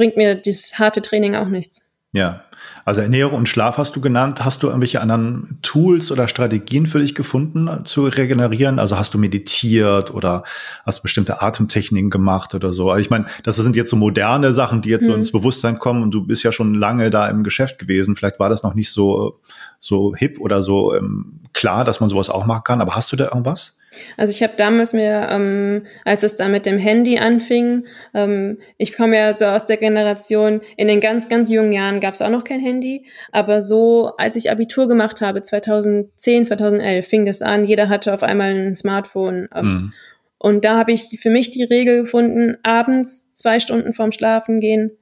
bringt 0.00 0.16
mir 0.16 0.34
dieses 0.34 0.78
harte 0.78 1.02
Training 1.02 1.34
auch 1.34 1.48
nichts. 1.48 1.86
Ja, 2.12 2.44
also 2.86 3.02
Ernährung 3.02 3.34
und 3.34 3.50
Schlaf 3.50 3.76
hast 3.76 3.94
du 3.94 4.00
genannt. 4.00 4.42
Hast 4.42 4.62
du 4.62 4.68
irgendwelche 4.68 5.02
anderen 5.02 5.58
Tools 5.60 6.10
oder 6.10 6.26
Strategien 6.26 6.86
für 6.86 7.00
dich 7.00 7.14
gefunden 7.14 7.68
äh, 7.68 7.84
zu 7.84 8.06
regenerieren? 8.06 8.78
Also 8.78 8.96
hast 8.96 9.12
du 9.12 9.18
meditiert 9.18 10.14
oder 10.14 10.42
hast 10.86 11.02
bestimmte 11.02 11.42
Atemtechniken 11.42 12.08
gemacht 12.08 12.54
oder 12.54 12.72
so? 12.72 12.90
Also 12.90 13.02
ich 13.02 13.10
meine, 13.10 13.26
das 13.42 13.56
sind 13.56 13.76
jetzt 13.76 13.90
so 13.90 13.96
moderne 13.96 14.54
Sachen, 14.54 14.80
die 14.80 14.88
jetzt 14.88 15.04
hm. 15.04 15.12
so 15.12 15.18
ins 15.18 15.32
Bewusstsein 15.32 15.78
kommen 15.78 16.02
und 16.02 16.12
du 16.12 16.26
bist 16.26 16.42
ja 16.42 16.50
schon 16.50 16.72
lange 16.72 17.10
da 17.10 17.28
im 17.28 17.44
Geschäft 17.44 17.78
gewesen. 17.78 18.16
Vielleicht 18.16 18.40
war 18.40 18.48
das 18.48 18.62
noch 18.62 18.72
nicht 18.72 18.90
so, 18.90 19.38
so 19.78 20.14
hip 20.16 20.40
oder 20.40 20.62
so 20.62 20.94
ähm, 20.94 21.40
klar, 21.52 21.84
dass 21.84 22.00
man 22.00 22.08
sowas 22.08 22.30
auch 22.30 22.46
machen 22.46 22.64
kann. 22.64 22.80
Aber 22.80 22.96
hast 22.96 23.12
du 23.12 23.16
da 23.16 23.26
irgendwas? 23.26 23.76
Also 24.16 24.30
ich 24.30 24.42
habe 24.42 24.54
damals 24.56 24.92
mir, 24.92 25.28
ähm, 25.30 25.86
als 26.04 26.22
es 26.22 26.36
da 26.36 26.48
mit 26.48 26.64
dem 26.64 26.78
Handy 26.78 27.18
anfing, 27.18 27.86
ähm, 28.14 28.58
ich 28.78 28.96
komme 28.96 29.16
ja 29.16 29.32
so 29.32 29.46
aus 29.46 29.66
der 29.66 29.78
Generation, 29.78 30.60
in 30.76 30.86
den 30.86 31.00
ganz, 31.00 31.28
ganz 31.28 31.50
jungen 31.50 31.72
Jahren 31.72 32.00
gab 32.00 32.14
es 32.14 32.22
auch 32.22 32.30
noch 32.30 32.44
kein 32.44 32.60
Handy, 32.60 33.06
aber 33.32 33.60
so, 33.60 34.12
als 34.16 34.36
ich 34.36 34.50
Abitur 34.50 34.86
gemacht 34.86 35.20
habe, 35.20 35.42
2010, 35.42 36.44
2011, 36.46 37.06
fing 37.06 37.24
das 37.24 37.42
an, 37.42 37.64
jeder 37.64 37.88
hatte 37.88 38.14
auf 38.14 38.22
einmal 38.22 38.54
ein 38.54 38.74
Smartphone. 38.74 39.48
Ähm, 39.54 39.66
mhm. 39.66 39.92
Und 40.38 40.64
da 40.64 40.76
habe 40.76 40.92
ich 40.92 41.18
für 41.20 41.30
mich 41.30 41.50
die 41.50 41.64
Regel 41.64 42.02
gefunden, 42.02 42.56
abends 42.62 43.34
zwei 43.34 43.60
Stunden 43.60 43.92
vorm 43.92 44.12
Schlafen 44.12 44.60
gehen, 44.60 44.92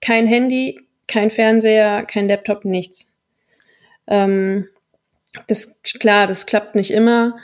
kein 0.00 0.26
Handy, 0.26 0.80
kein 1.08 1.30
Fernseher, 1.30 2.04
kein 2.04 2.28
Laptop, 2.28 2.64
nichts. 2.64 3.12
Ähm, 4.06 4.68
das 5.48 5.82
klar, 5.82 6.26
das 6.26 6.46
klappt 6.46 6.74
nicht 6.74 6.92
immer. 6.92 7.36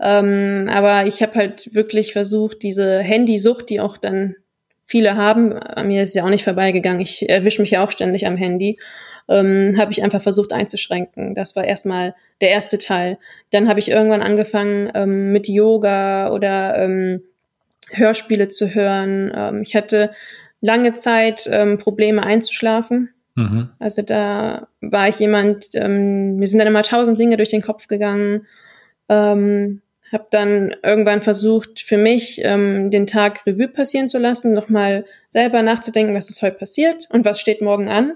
Ähm, 0.00 0.68
aber 0.70 1.06
ich 1.06 1.22
habe 1.22 1.34
halt 1.34 1.74
wirklich 1.74 2.12
versucht, 2.12 2.62
diese 2.62 3.00
Handysucht, 3.00 3.68
die 3.70 3.80
auch 3.80 3.96
dann 3.96 4.36
viele 4.86 5.16
haben, 5.16 5.52
an 5.52 5.88
mir 5.88 6.02
ist 6.02 6.14
ja 6.14 6.24
auch 6.24 6.30
nicht 6.30 6.44
vorbeigegangen. 6.44 7.00
Ich 7.00 7.28
erwische 7.28 7.60
mich 7.60 7.72
ja 7.72 7.84
auch 7.84 7.90
ständig 7.90 8.26
am 8.26 8.36
Handy. 8.36 8.78
Ähm, 9.28 9.74
habe 9.76 9.92
ich 9.92 10.02
einfach 10.02 10.22
versucht 10.22 10.52
einzuschränken. 10.52 11.34
Das 11.34 11.54
war 11.54 11.64
erstmal 11.64 12.14
der 12.40 12.48
erste 12.48 12.78
Teil. 12.78 13.18
Dann 13.50 13.68
habe 13.68 13.78
ich 13.78 13.90
irgendwann 13.90 14.22
angefangen 14.22 14.90
ähm, 14.94 15.32
mit 15.32 15.48
Yoga 15.48 16.32
oder 16.32 16.78
ähm, 16.78 17.22
Hörspiele 17.90 18.48
zu 18.48 18.74
hören. 18.74 19.30
Ähm, 19.34 19.62
ich 19.62 19.76
hatte 19.76 20.12
lange 20.62 20.94
Zeit 20.94 21.48
ähm, 21.52 21.76
Probleme 21.76 22.22
einzuschlafen. 22.22 23.10
Mhm. 23.34 23.68
Also 23.78 24.00
da 24.00 24.68
war 24.80 25.08
ich 25.08 25.18
jemand, 25.18 25.68
ähm, 25.74 26.36
mir 26.36 26.46
sind 26.46 26.58
dann 26.58 26.68
immer 26.68 26.82
tausend 26.82 27.20
Dinge 27.20 27.36
durch 27.36 27.50
den 27.50 27.62
Kopf 27.62 27.86
gegangen. 27.86 28.46
Ähm, 29.10 29.82
habe 30.12 30.26
dann 30.30 30.74
irgendwann 30.82 31.22
versucht, 31.22 31.80
für 31.80 31.96
mich 31.96 32.40
ähm, 32.42 32.90
den 32.90 33.06
Tag 33.06 33.46
Revue 33.46 33.68
passieren 33.68 34.08
zu 34.08 34.18
lassen, 34.18 34.54
nochmal 34.54 35.04
selber 35.30 35.62
nachzudenken, 35.62 36.14
was 36.14 36.30
ist 36.30 36.42
heute 36.42 36.56
passiert 36.56 37.08
und 37.10 37.24
was 37.24 37.40
steht 37.40 37.60
morgen 37.60 37.88
an. 37.88 38.14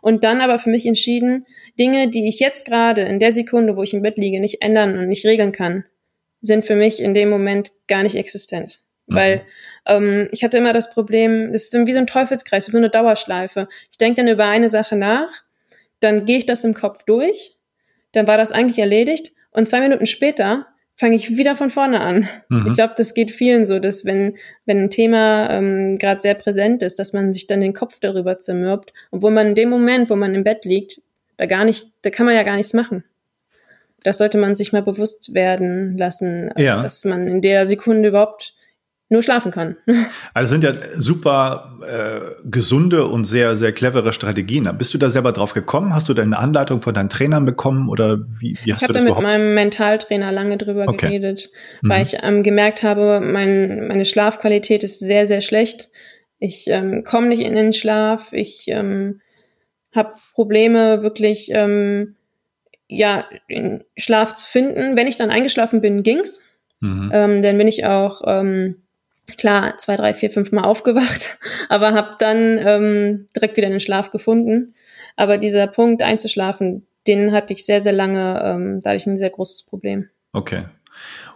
Und 0.00 0.24
dann 0.24 0.40
aber 0.40 0.58
für 0.58 0.70
mich 0.70 0.86
entschieden, 0.86 1.46
Dinge, 1.78 2.08
die 2.08 2.28
ich 2.28 2.40
jetzt 2.40 2.66
gerade 2.66 3.02
in 3.02 3.20
der 3.20 3.32
Sekunde, 3.32 3.76
wo 3.76 3.82
ich 3.82 3.94
im 3.94 4.02
Bett 4.02 4.16
liege, 4.16 4.40
nicht 4.40 4.62
ändern 4.62 4.98
und 4.98 5.08
nicht 5.08 5.26
regeln 5.26 5.52
kann, 5.52 5.84
sind 6.40 6.64
für 6.64 6.76
mich 6.76 7.00
in 7.00 7.14
dem 7.14 7.30
Moment 7.30 7.72
gar 7.88 8.02
nicht 8.02 8.16
existent. 8.16 8.80
Mhm. 9.06 9.14
Weil 9.14 9.42
ähm, 9.86 10.28
ich 10.30 10.44
hatte 10.44 10.58
immer 10.58 10.72
das 10.72 10.92
Problem, 10.92 11.52
es 11.52 11.72
ist 11.72 11.86
wie 11.86 11.92
so 11.92 11.98
ein 11.98 12.06
Teufelskreis, 12.06 12.66
wie 12.66 12.72
so 12.72 12.78
eine 12.78 12.90
Dauerschleife. 12.90 13.68
Ich 13.90 13.98
denke 13.98 14.22
dann 14.22 14.32
über 14.32 14.46
eine 14.46 14.68
Sache 14.68 14.96
nach, 14.96 15.30
dann 16.00 16.26
gehe 16.26 16.38
ich 16.38 16.46
das 16.46 16.64
im 16.64 16.74
Kopf 16.74 17.04
durch, 17.04 17.56
dann 18.12 18.26
war 18.26 18.38
das 18.38 18.52
eigentlich 18.52 18.78
erledigt 18.78 19.32
und 19.50 19.68
zwei 19.68 19.80
Minuten 19.80 20.06
später 20.06 20.66
fange 20.98 21.14
ich 21.14 21.38
wieder 21.38 21.54
von 21.54 21.70
vorne 21.70 22.00
an. 22.00 22.28
Mhm. 22.48 22.66
Ich 22.66 22.74
glaube, 22.74 22.94
das 22.96 23.14
geht 23.14 23.30
vielen 23.30 23.64
so, 23.64 23.78
dass 23.78 24.04
wenn, 24.04 24.36
wenn 24.66 24.82
ein 24.82 24.90
Thema 24.90 25.48
ähm, 25.48 25.96
gerade 25.96 26.20
sehr 26.20 26.34
präsent 26.34 26.82
ist, 26.82 26.98
dass 26.98 27.12
man 27.12 27.32
sich 27.32 27.46
dann 27.46 27.60
den 27.60 27.72
Kopf 27.72 28.00
darüber 28.00 28.40
zermürbt, 28.40 28.92
obwohl 29.12 29.30
man 29.30 29.48
in 29.48 29.54
dem 29.54 29.70
Moment, 29.70 30.10
wo 30.10 30.16
man 30.16 30.34
im 30.34 30.42
Bett 30.42 30.64
liegt, 30.64 31.00
da 31.36 31.46
gar 31.46 31.64
nicht, 31.64 31.86
da 32.02 32.10
kann 32.10 32.26
man 32.26 32.34
ja 32.34 32.42
gar 32.42 32.56
nichts 32.56 32.74
machen. 32.74 33.04
Das 34.02 34.18
sollte 34.18 34.38
man 34.38 34.56
sich 34.56 34.72
mal 34.72 34.82
bewusst 34.82 35.34
werden 35.34 35.96
lassen, 35.96 36.50
ja. 36.56 36.82
dass 36.82 37.04
man 37.04 37.28
in 37.28 37.42
der 37.42 37.64
Sekunde 37.64 38.08
überhaupt 38.08 38.54
nur 39.10 39.22
schlafen 39.22 39.50
kann. 39.50 39.76
Also 40.34 40.50
sind 40.50 40.62
ja 40.62 40.74
super 40.94 41.78
äh, 41.82 42.20
gesunde 42.44 43.06
und 43.06 43.24
sehr, 43.24 43.56
sehr 43.56 43.72
clevere 43.72 44.12
Strategien. 44.12 44.70
Bist 44.76 44.94
du 44.94 44.98
da 44.98 45.10
selber 45.10 45.32
drauf 45.32 45.54
gekommen? 45.54 45.94
Hast 45.94 46.08
du 46.08 46.14
da 46.14 46.22
eine 46.22 46.38
Anleitung 46.38 46.80
von 46.80 46.94
deinen 46.94 47.08
Trainern 47.08 47.44
bekommen 47.44 47.88
oder 47.88 48.18
wie, 48.38 48.56
wie 48.62 48.72
hast 48.72 48.82
ich 48.82 48.88
du 48.88 48.92
das 48.92 49.02
da 49.02 49.08
überhaupt? 49.08 49.26
Ich 49.26 49.34
habe 49.34 49.42
mit 49.42 49.46
meinem 49.46 49.54
Mentaltrainer 49.54 50.30
lange 50.30 50.58
drüber 50.58 50.84
okay. 50.86 51.06
geredet, 51.06 51.50
weil 51.82 51.98
mhm. 51.98 52.02
ich 52.02 52.18
ähm, 52.22 52.42
gemerkt 52.42 52.82
habe, 52.82 53.20
mein, 53.20 53.88
meine 53.88 54.04
Schlafqualität 54.04 54.84
ist 54.84 55.00
sehr, 55.00 55.26
sehr 55.26 55.40
schlecht. 55.40 55.90
Ich 56.38 56.68
ähm, 56.68 57.02
komme 57.04 57.28
nicht 57.28 57.40
in 57.42 57.54
den 57.54 57.72
Schlaf. 57.72 58.32
Ich 58.32 58.68
ähm, 58.68 59.20
habe 59.94 60.14
Probleme, 60.34 61.02
wirklich 61.02 61.50
ähm, 61.52 62.16
ja, 62.86 63.24
Schlaf 63.96 64.34
zu 64.34 64.46
finden. 64.46 64.96
Wenn 64.96 65.06
ich 65.06 65.16
dann 65.16 65.30
eingeschlafen 65.30 65.80
bin, 65.80 66.02
ging's. 66.02 66.40
Mhm. 66.80 67.10
Ähm, 67.12 67.42
dann 67.42 67.58
bin 67.58 67.66
ich 67.66 67.84
auch 67.86 68.22
ähm, 68.26 68.76
klar 69.36 69.78
zwei, 69.78 69.96
drei, 69.96 70.14
vier, 70.14 70.30
fünf 70.30 70.52
Mal 70.52 70.64
aufgewacht, 70.64 71.38
aber 71.68 71.92
habe 71.92 72.16
dann 72.18 72.58
ähm, 72.58 73.26
direkt 73.34 73.56
wieder 73.56 73.66
in 73.66 73.74
den 73.74 73.80
Schlaf 73.80 74.10
gefunden. 74.10 74.74
Aber 75.16 75.36
dieser 75.36 75.66
Punkt 75.66 76.02
einzuschlafen, 76.02 76.86
den 77.06 77.32
hatte 77.32 77.52
ich 77.52 77.66
sehr, 77.66 77.80
sehr 77.80 77.92
lange, 77.92 78.40
ähm, 78.44 78.80
dadurch 78.82 79.06
ein 79.06 79.16
sehr 79.16 79.30
großes 79.30 79.64
Problem. 79.64 80.08
Okay. 80.32 80.64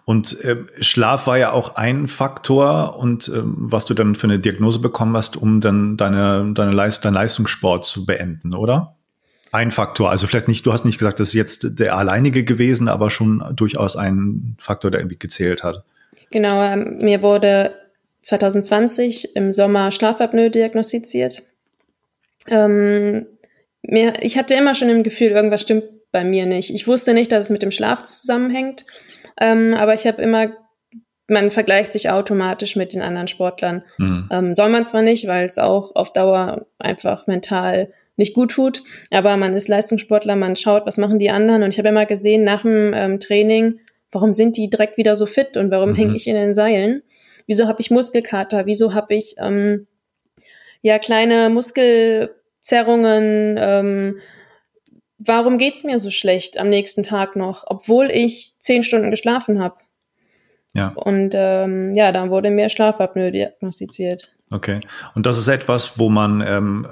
Und 0.05 0.45
äh, 0.45 0.57
Schlaf 0.81 1.27
war 1.27 1.39
ja 1.39 1.53
auch 1.53 1.77
ein 1.77 2.09
Faktor 2.09 2.99
und 2.99 3.29
äh, 3.29 3.43
was 3.43 3.85
du 3.85 3.95
dann 3.95 4.15
für 4.15 4.27
eine 4.27 4.39
Diagnose 4.39 4.81
bekommen 4.81 5.17
hast, 5.17 5.37
um 5.37 5.61
dann 5.61 5.97
deine, 5.97 6.53
deine 6.55 6.73
Leist 6.73 7.05
deinen 7.05 7.15
Leistungssport 7.15 7.85
zu 7.85 8.05
beenden, 8.05 8.55
oder? 8.55 8.97
Ein 9.53 9.71
Faktor, 9.71 10.11
also 10.11 10.27
vielleicht 10.27 10.49
nicht, 10.49 10.65
du 10.65 10.73
hast 10.73 10.85
nicht 10.85 10.99
gesagt, 10.99 11.21
das 11.21 11.29
ist 11.29 11.35
jetzt 11.35 11.79
der 11.79 11.97
alleinige 11.97 12.43
gewesen, 12.43 12.89
aber 12.89 13.11
schon 13.11 13.45
durchaus 13.55 13.97
ein 13.97 14.57
Faktor, 14.59 14.91
der 14.91 15.01
irgendwie 15.01 15.19
gezählt 15.19 15.63
hat. 15.63 15.85
Genau, 16.31 16.63
ähm, 16.63 16.99
mir 17.03 17.23
wurde 17.23 17.75
2020 18.23 19.37
im 19.37 19.53
Sommer 19.53 19.91
Schlafapnoe 19.91 20.51
diagnostiziert. 20.51 21.43
Ähm, 22.49 23.27
mir, 23.83 24.15
ich 24.21 24.39
hatte 24.39 24.55
immer 24.55 24.75
schon 24.75 24.89
im 24.89 25.03
Gefühl, 25.03 25.29
irgendwas 25.29 25.63
stimmt 25.63 25.85
bei 26.13 26.25
mir 26.25 26.47
nicht. 26.47 26.73
Ich 26.73 26.87
wusste 26.87 27.15
nicht, 27.15 27.33
dass 27.33 27.47
es 27.47 27.51
mit 27.51 27.63
dem 27.63 27.71
Schlaf 27.71 28.05
zusammenhängt, 28.05 28.85
ähm, 29.41 29.75
aber 29.75 29.95
ich 29.95 30.07
habe 30.07 30.23
immer, 30.23 30.53
man 31.27 31.51
vergleicht 31.51 31.93
sich 31.93 32.11
automatisch 32.11 32.77
mit 32.77 32.93
den 32.93 33.03
anderen 33.03 33.29
Sportlern. 33.29 33.85
Mhm. 33.99 34.29
Ähm, 34.31 34.55
soll 34.55 34.69
man 34.69 34.87
zwar 34.87 35.03
nicht, 35.03 35.27
weil 35.27 35.47
es 35.47 35.59
auch 35.59 35.97
auf 35.97 36.13
Dauer 36.13 36.67
einfach 36.79 37.27
mental 37.27 37.93
nicht 38.17 38.35
gut 38.35 38.51
tut, 38.51 38.83
aber 39.11 39.37
man 39.39 39.55
ist 39.55 39.69
Leistungssportler, 39.69 40.37
man 40.37 40.55
schaut, 40.55 40.87
was 40.87 40.99
machen 40.99 41.19
die 41.19 41.31
anderen 41.31 41.63
und 41.63 41.71
ich 41.71 41.79
habe 41.79 41.89
immer 41.89 42.05
gesehen, 42.05 42.45
nach 42.45 42.63
dem 42.63 42.93
ähm, 42.95 43.19
Training, 43.19 43.81
warum 44.13 44.35
sind 44.35 44.59
die 44.59 44.69
direkt 44.69 44.99
wieder 44.99 45.17
so 45.17 45.25
fit 45.25 45.57
und 45.57 45.71
warum 45.71 45.91
mhm. 45.91 45.97
hänge 45.97 46.17
ich 46.17 46.27
in 46.27 46.35
den 46.35 46.53
Seilen? 46.53 47.03
Wieso 47.53 47.69
habe 47.69 47.83
ich 47.83 47.91
Muskelkater? 47.91 48.65
Wieso 48.65 48.95
habe 48.95 49.15
ich 49.15 49.35
ähm, 49.37 49.87
ja 50.81 50.99
kleine 50.99 51.51
Muskelzerrungen? 51.51 53.59
Ähm, 53.61 54.21
warum 55.19 55.59
geht's 55.59 55.85
mir 55.85 55.99
so 55.99 56.11
schlecht 56.11 56.57
am 56.57 56.71
nächsten 56.71 57.03
Tag 57.03 57.37
noch, 57.37 57.65
obwohl 57.67 58.11
ich 58.11 58.55
zehn 58.59 58.83
Stunden 58.83 59.11
geschlafen 59.11 59.63
habe? 59.63 59.77
Ja. 60.73 60.95
Und 60.95 61.33
ähm, 61.35 61.95
ja, 61.95 62.11
dann 62.11 62.31
wurde 62.31 62.49
mir 62.49 62.71
Schlafapnoe 62.71 63.31
diagnostiziert. 63.31 64.35
Okay. 64.51 64.81
Und 65.15 65.27
das 65.27 65.37
ist 65.37 65.49
etwas, 65.49 65.99
wo 65.99 66.09
man 66.09 66.41
ähm, 66.41 66.87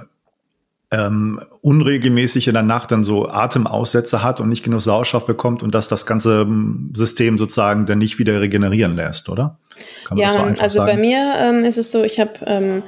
ähm, 0.92 1.40
unregelmäßig 1.60 2.48
in 2.48 2.54
der 2.54 2.64
Nacht 2.64 2.90
dann 2.90 3.04
so 3.04 3.28
Atemaussätze 3.28 4.24
hat 4.24 4.40
und 4.40 4.48
nicht 4.48 4.64
genug 4.64 4.82
Sauerstoff 4.82 5.24
bekommt 5.24 5.62
und 5.62 5.72
dass 5.72 5.88
das 5.88 6.04
ganze 6.04 6.42
ähm, 6.42 6.90
System 6.94 7.38
sozusagen 7.38 7.86
dann 7.86 7.98
nicht 7.98 8.18
wieder 8.18 8.40
regenerieren 8.40 8.96
lässt, 8.96 9.28
oder? 9.28 9.58
ja, 10.14 10.30
so 10.30 10.40
also 10.40 10.78
sagen? 10.78 10.92
bei 10.92 10.96
mir 10.96 11.34
ähm, 11.38 11.64
ist 11.64 11.78
es 11.78 11.92
so, 11.92 12.02
ich 12.02 12.18
habe 12.18 12.32
ähm, 12.46 12.82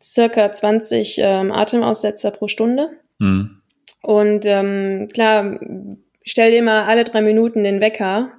circa 0.00 0.52
20 0.52 1.16
ähm, 1.18 1.52
Atemaussetzer 1.52 2.30
pro 2.30 2.46
Stunde. 2.46 2.90
Mhm. 3.18 3.58
Und 4.02 4.46
ähm, 4.46 5.08
klar, 5.12 5.58
stell 6.24 6.50
dir 6.52 6.62
mal 6.62 6.84
alle 6.84 7.04
drei 7.04 7.22
Minuten 7.22 7.64
den 7.64 7.80
Wecker 7.80 8.30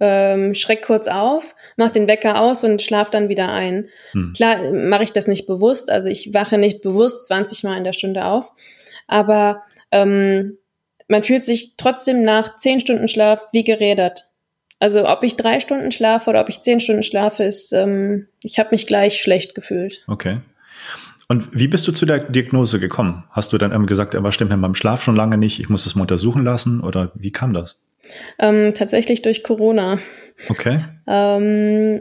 ähm, 0.00 0.54
schreck 0.54 0.82
kurz 0.82 1.08
auf, 1.08 1.54
mach 1.76 1.90
den 1.90 2.06
Wecker 2.06 2.40
aus 2.40 2.64
und 2.64 2.82
schlaf 2.82 3.10
dann 3.10 3.28
wieder 3.28 3.50
ein. 3.50 3.88
Hm. 4.12 4.32
Klar 4.34 4.72
mache 4.72 5.04
ich 5.04 5.12
das 5.12 5.26
nicht 5.26 5.46
bewusst, 5.46 5.90
also 5.90 6.08
ich 6.08 6.34
wache 6.34 6.58
nicht 6.58 6.82
bewusst 6.82 7.26
20 7.28 7.64
Mal 7.64 7.78
in 7.78 7.84
der 7.84 7.92
Stunde 7.92 8.24
auf, 8.24 8.52
aber 9.06 9.62
ähm, 9.90 10.58
man 11.08 11.22
fühlt 11.22 11.44
sich 11.44 11.74
trotzdem 11.76 12.22
nach 12.22 12.56
10 12.56 12.80
Stunden 12.80 13.08
Schlaf 13.08 13.40
wie 13.52 13.64
gerädert. 13.64 14.26
Also 14.78 15.08
ob 15.08 15.24
ich 15.24 15.36
drei 15.36 15.60
Stunden 15.60 15.90
schlafe 15.90 16.28
oder 16.30 16.40
ob 16.40 16.48
ich 16.48 16.60
zehn 16.60 16.80
Stunden 16.80 17.02
schlafe, 17.02 17.44
ist, 17.44 17.72
ähm, 17.72 18.26
ich 18.42 18.58
habe 18.58 18.70
mich 18.72 18.86
gleich 18.86 19.20
schlecht 19.22 19.54
gefühlt. 19.54 20.04
Okay. 20.06 20.40
Und 21.28 21.48
wie 21.58 21.66
bist 21.66 21.88
du 21.88 21.92
zu 21.92 22.06
der 22.06 22.18
Diagnose 22.18 22.78
gekommen? 22.78 23.24
Hast 23.30 23.52
du 23.52 23.58
dann 23.58 23.86
gesagt, 23.86 24.14
was 24.16 24.34
stimmt 24.34 24.50
mit 24.50 24.60
meinem 24.60 24.74
Schlaf 24.74 25.02
schon 25.02 25.16
lange 25.16 25.38
nicht, 25.38 25.58
ich 25.58 25.68
muss 25.68 25.84
das 25.84 25.96
mal 25.96 26.02
untersuchen 26.02 26.44
lassen 26.44 26.80
oder 26.82 27.10
wie 27.14 27.32
kam 27.32 27.52
das? 27.52 27.78
Ähm, 28.38 28.74
tatsächlich 28.74 29.22
durch 29.22 29.42
Corona. 29.42 29.98
Okay. 30.48 30.80
Ähm, 31.06 32.00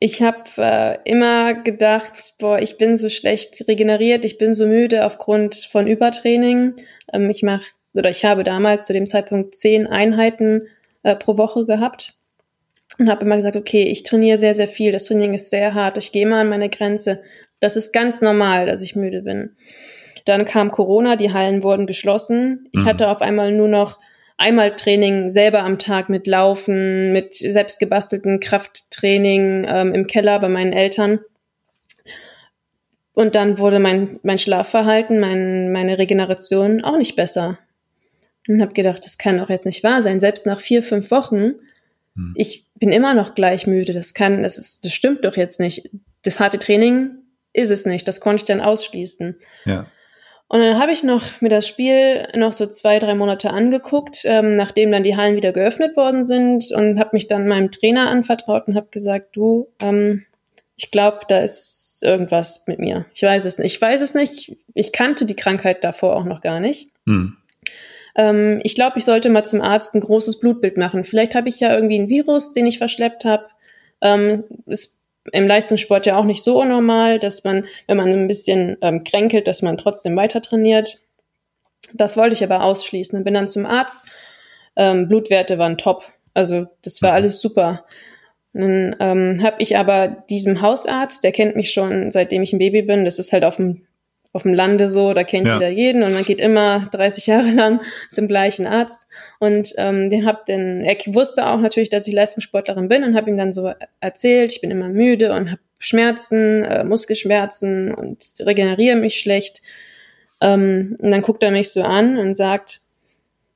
ich 0.00 0.22
habe 0.22 0.44
äh, 0.58 0.98
immer 1.04 1.54
gedacht, 1.54 2.34
boah, 2.38 2.60
ich 2.60 2.78
bin 2.78 2.96
so 2.96 3.08
schlecht 3.08 3.64
regeneriert, 3.66 4.24
ich 4.24 4.38
bin 4.38 4.54
so 4.54 4.66
müde 4.66 5.04
aufgrund 5.04 5.56
von 5.56 5.86
Übertraining. 5.86 6.76
Ähm, 7.12 7.30
ich 7.30 7.42
mache 7.42 7.64
oder 7.94 8.10
ich 8.10 8.24
habe 8.24 8.44
damals 8.44 8.86
zu 8.86 8.92
dem 8.92 9.06
Zeitpunkt 9.06 9.56
zehn 9.56 9.86
Einheiten 9.86 10.68
äh, 11.02 11.16
pro 11.16 11.36
Woche 11.36 11.66
gehabt 11.66 12.14
und 12.98 13.10
habe 13.10 13.24
immer 13.24 13.36
gesagt, 13.36 13.56
okay, 13.56 13.84
ich 13.84 14.02
trainiere 14.04 14.36
sehr, 14.36 14.54
sehr 14.54 14.68
viel, 14.68 14.92
das 14.92 15.06
Training 15.06 15.34
ist 15.34 15.50
sehr 15.50 15.74
hart, 15.74 15.98
ich 15.98 16.12
gehe 16.12 16.26
mal 16.26 16.42
an 16.42 16.48
meine 16.48 16.68
Grenze. 16.68 17.22
Das 17.60 17.76
ist 17.76 17.92
ganz 17.92 18.20
normal, 18.20 18.66
dass 18.66 18.82
ich 18.82 18.94
müde 18.94 19.22
bin. 19.22 19.56
Dann 20.26 20.44
kam 20.44 20.70
Corona, 20.70 21.16
die 21.16 21.32
Hallen 21.32 21.62
wurden 21.62 21.86
geschlossen. 21.86 22.68
Ich 22.72 22.80
mhm. 22.80 22.84
hatte 22.84 23.08
auf 23.08 23.20
einmal 23.20 23.50
nur 23.50 23.68
noch 23.68 23.98
einmal 24.38 24.74
Training 24.76 25.30
selber 25.30 25.64
am 25.64 25.78
Tag 25.78 26.08
mit 26.08 26.26
Laufen, 26.26 27.12
mit 27.12 27.34
selbstgebastelten 27.34 28.40
Krafttraining 28.40 29.66
ähm, 29.68 29.94
im 29.94 30.06
Keller 30.06 30.38
bei 30.38 30.48
meinen 30.48 30.72
Eltern. 30.72 31.20
Und 33.12 33.34
dann 33.34 33.58
wurde 33.58 33.80
mein, 33.80 34.18
mein 34.22 34.38
Schlafverhalten, 34.38 35.18
mein, 35.18 35.72
meine 35.72 35.98
Regeneration 35.98 36.84
auch 36.84 36.96
nicht 36.96 37.16
besser. 37.16 37.58
Und 38.46 38.62
habe 38.62 38.72
gedacht, 38.72 39.04
das 39.04 39.18
kann 39.18 39.38
doch 39.38 39.50
jetzt 39.50 39.66
nicht 39.66 39.82
wahr 39.82 40.00
sein. 40.00 40.20
Selbst 40.20 40.46
nach 40.46 40.60
vier, 40.60 40.82
fünf 40.82 41.10
Wochen, 41.10 41.54
hm. 42.14 42.32
ich 42.36 42.64
bin 42.76 42.90
immer 42.92 43.14
noch 43.14 43.34
gleich 43.34 43.66
müde. 43.66 43.92
Das 43.92 44.14
kann, 44.14 44.42
das 44.44 44.56
ist, 44.56 44.84
das 44.84 44.94
stimmt 44.94 45.24
doch 45.24 45.36
jetzt 45.36 45.58
nicht. 45.58 45.90
Das 46.22 46.38
harte 46.38 46.60
Training 46.60 47.10
ist 47.52 47.70
es 47.70 47.84
nicht. 47.86 48.06
Das 48.06 48.20
konnte 48.20 48.42
ich 48.42 48.44
dann 48.44 48.60
ausschließen. 48.60 49.36
Ja. 49.64 49.90
Und 50.48 50.60
dann 50.60 50.78
habe 50.78 50.92
ich 50.92 51.04
noch 51.04 51.40
mir 51.42 51.50
das 51.50 51.66
Spiel 51.68 52.26
noch 52.34 52.54
so 52.54 52.66
zwei, 52.66 52.98
drei 52.98 53.14
Monate 53.14 53.50
angeguckt, 53.50 54.22
ähm, 54.24 54.56
nachdem 54.56 54.90
dann 54.90 55.02
die 55.02 55.14
Hallen 55.14 55.36
wieder 55.36 55.52
geöffnet 55.52 55.94
worden 55.94 56.24
sind 56.24 56.70
und 56.72 56.98
habe 56.98 57.10
mich 57.12 57.28
dann 57.28 57.46
meinem 57.46 57.70
Trainer 57.70 58.08
anvertraut 58.08 58.66
und 58.66 58.74
habe 58.74 58.88
gesagt, 58.90 59.36
du, 59.36 59.68
ähm, 59.82 60.24
ich 60.76 60.90
glaube, 60.90 61.20
da 61.28 61.40
ist 61.40 62.02
irgendwas 62.02 62.64
mit 62.66 62.78
mir. 62.78 63.04
Ich 63.12 63.22
weiß 63.22 63.44
es 63.44 63.58
nicht. 63.58 63.74
Ich 63.74 63.82
weiß 63.82 64.00
es 64.00 64.14
nicht. 64.14 64.56
Ich 64.74 64.92
kannte 64.92 65.26
die 65.26 65.36
Krankheit 65.36 65.84
davor 65.84 66.16
auch 66.16 66.24
noch 66.24 66.40
gar 66.40 66.60
nicht. 66.60 66.90
Hm. 67.06 67.36
Ähm, 68.16 68.60
ich 68.62 68.74
glaube, 68.74 68.98
ich 68.98 69.04
sollte 69.04 69.28
mal 69.28 69.44
zum 69.44 69.60
Arzt 69.60 69.94
ein 69.94 70.00
großes 70.00 70.40
Blutbild 70.40 70.78
machen. 70.78 71.04
Vielleicht 71.04 71.34
habe 71.34 71.48
ich 71.48 71.60
ja 71.60 71.74
irgendwie 71.74 71.98
ein 71.98 72.08
Virus, 72.08 72.52
den 72.52 72.66
ich 72.66 72.78
verschleppt 72.78 73.24
habe. 73.24 73.46
Ähm, 74.00 74.44
ist 74.66 74.97
im 75.32 75.46
Leistungssport 75.46 76.06
ja 76.06 76.16
auch 76.16 76.24
nicht 76.24 76.42
so 76.42 76.64
normal, 76.64 77.18
dass 77.18 77.44
man, 77.44 77.66
wenn 77.86 77.96
man 77.96 78.12
ein 78.12 78.28
bisschen 78.28 78.76
ähm, 78.82 79.04
kränkelt, 79.04 79.46
dass 79.48 79.62
man 79.62 79.76
trotzdem 79.76 80.16
weiter 80.16 80.42
trainiert. 80.42 80.98
Das 81.94 82.16
wollte 82.16 82.34
ich 82.34 82.44
aber 82.44 82.62
ausschließen. 82.62 83.16
Dann 83.16 83.24
bin 83.24 83.34
dann 83.34 83.48
zum 83.48 83.66
Arzt. 83.66 84.04
Ähm, 84.76 85.08
Blutwerte 85.08 85.58
waren 85.58 85.78
top. 85.78 86.04
Also 86.34 86.66
das 86.82 87.02
war 87.02 87.10
mhm. 87.10 87.16
alles 87.16 87.40
super. 87.40 87.84
dann 88.52 88.96
ähm, 89.00 89.42
habe 89.42 89.56
ich 89.58 89.76
aber 89.76 90.08
diesem 90.30 90.60
Hausarzt, 90.60 91.24
der 91.24 91.32
kennt 91.32 91.56
mich 91.56 91.72
schon 91.72 92.10
seitdem 92.10 92.42
ich 92.42 92.52
ein 92.52 92.58
Baby 92.58 92.82
bin. 92.82 93.04
Das 93.04 93.18
ist 93.18 93.32
halt 93.32 93.44
auf 93.44 93.56
dem 93.56 93.87
auf 94.32 94.42
dem 94.42 94.54
Lande 94.54 94.88
so, 94.88 95.14
da 95.14 95.24
kennt 95.24 95.46
ja. 95.46 95.54
jeder 95.54 95.68
jeden 95.70 96.02
und 96.02 96.12
man 96.12 96.22
geht 96.22 96.40
immer 96.40 96.88
30 96.92 97.26
Jahre 97.26 97.50
lang 97.54 97.80
zum 98.10 98.28
gleichen 98.28 98.66
Arzt. 98.66 99.08
Und 99.38 99.74
ähm, 99.78 100.10
den 100.10 100.26
hab 100.26 100.46
den, 100.46 100.82
er 100.82 100.96
wusste 101.14 101.46
auch 101.46 101.60
natürlich, 101.60 101.88
dass 101.88 102.06
ich 102.06 102.14
Leistungssportlerin 102.14 102.88
bin 102.88 103.04
und 103.04 103.16
habe 103.16 103.30
ihm 103.30 103.38
dann 103.38 103.52
so 103.52 103.72
erzählt, 104.00 104.52
ich 104.52 104.60
bin 104.60 104.70
immer 104.70 104.88
müde 104.88 105.32
und 105.32 105.50
habe 105.50 105.60
Schmerzen, 105.78 106.64
äh, 106.64 106.84
Muskelschmerzen 106.84 107.94
und 107.94 108.34
regeneriere 108.40 108.96
mich 108.96 109.18
schlecht. 109.18 109.62
Ähm, 110.40 110.96
und 110.98 111.10
dann 111.10 111.22
guckt 111.22 111.42
er 111.42 111.50
mich 111.50 111.70
so 111.70 111.82
an 111.82 112.18
und 112.18 112.34
sagt, 112.34 112.80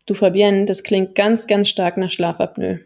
du 0.06 0.14
Fabienne, 0.14 0.64
das 0.64 0.82
klingt 0.82 1.14
ganz, 1.14 1.46
ganz 1.46 1.68
stark 1.68 1.96
nach 1.96 2.10
Schlafapnoe. 2.10 2.80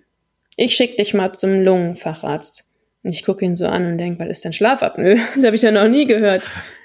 Ich 0.56 0.74
schick 0.74 0.96
dich 0.96 1.14
mal 1.14 1.32
zum 1.32 1.62
Lungenfacharzt. 1.62 2.64
Und 3.02 3.12
ich 3.12 3.24
gucke 3.24 3.44
ihn 3.44 3.54
so 3.54 3.68
an 3.68 3.86
und 3.86 3.98
denke, 3.98 4.18
was 4.18 4.28
ist 4.28 4.44
denn 4.44 4.52
Schlafapnoe? 4.52 5.18
Das 5.34 5.44
habe 5.44 5.54
ich 5.54 5.62
ja 5.62 5.70
noch 5.70 5.88
nie 5.88 6.06
gehört. 6.06 6.42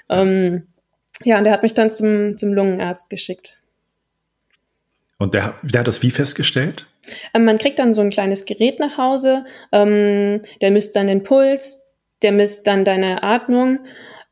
Ähm, 0.08 0.68
ja, 1.24 1.38
und 1.38 1.44
der 1.44 1.52
hat 1.52 1.62
mich 1.62 1.74
dann 1.74 1.90
zum, 1.90 2.36
zum 2.36 2.52
Lungenarzt 2.52 3.10
geschickt. 3.10 3.58
Und 5.18 5.34
der, 5.34 5.54
der 5.62 5.80
hat 5.80 5.88
das 5.88 6.02
wie 6.02 6.10
festgestellt? 6.10 6.86
Ähm, 7.34 7.44
man 7.44 7.58
kriegt 7.58 7.78
dann 7.78 7.94
so 7.94 8.00
ein 8.00 8.10
kleines 8.10 8.44
Gerät 8.44 8.80
nach 8.80 8.98
Hause, 8.98 9.44
ähm, 9.70 10.42
der 10.60 10.70
misst 10.70 10.96
dann 10.96 11.06
den 11.06 11.22
Puls, 11.22 11.84
der 12.22 12.32
misst 12.32 12.66
dann 12.66 12.84
deine 12.84 13.22
Atmung. 13.22 13.80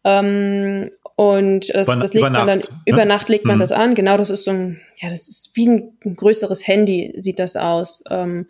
Ähm, 0.05 0.91
und 1.17 1.73
das, 1.75 1.87
über, 1.87 1.97
das 1.97 2.15
legt 2.15 2.23
man 2.23 2.33
dann, 2.33 2.59
ne? 2.61 2.65
über 2.87 3.05
Nacht 3.05 3.29
legt 3.29 3.45
man 3.45 3.57
mhm. 3.57 3.61
das 3.61 3.73
an. 3.73 3.95
Genau, 3.95 4.17
das 4.17 4.31
ist 4.31 4.45
so 4.45 4.53
ein, 4.53 4.81
ja, 4.97 5.11
das 5.11 5.29
ist 5.29 5.51
wie 5.55 5.69
ein, 5.69 5.93
ein 6.05 6.17
größeres 6.17 6.67
Handy, 6.67 7.13
sieht 7.17 7.39
das 7.39 7.57
aus. 7.57 8.03
Ähm, 8.09 8.47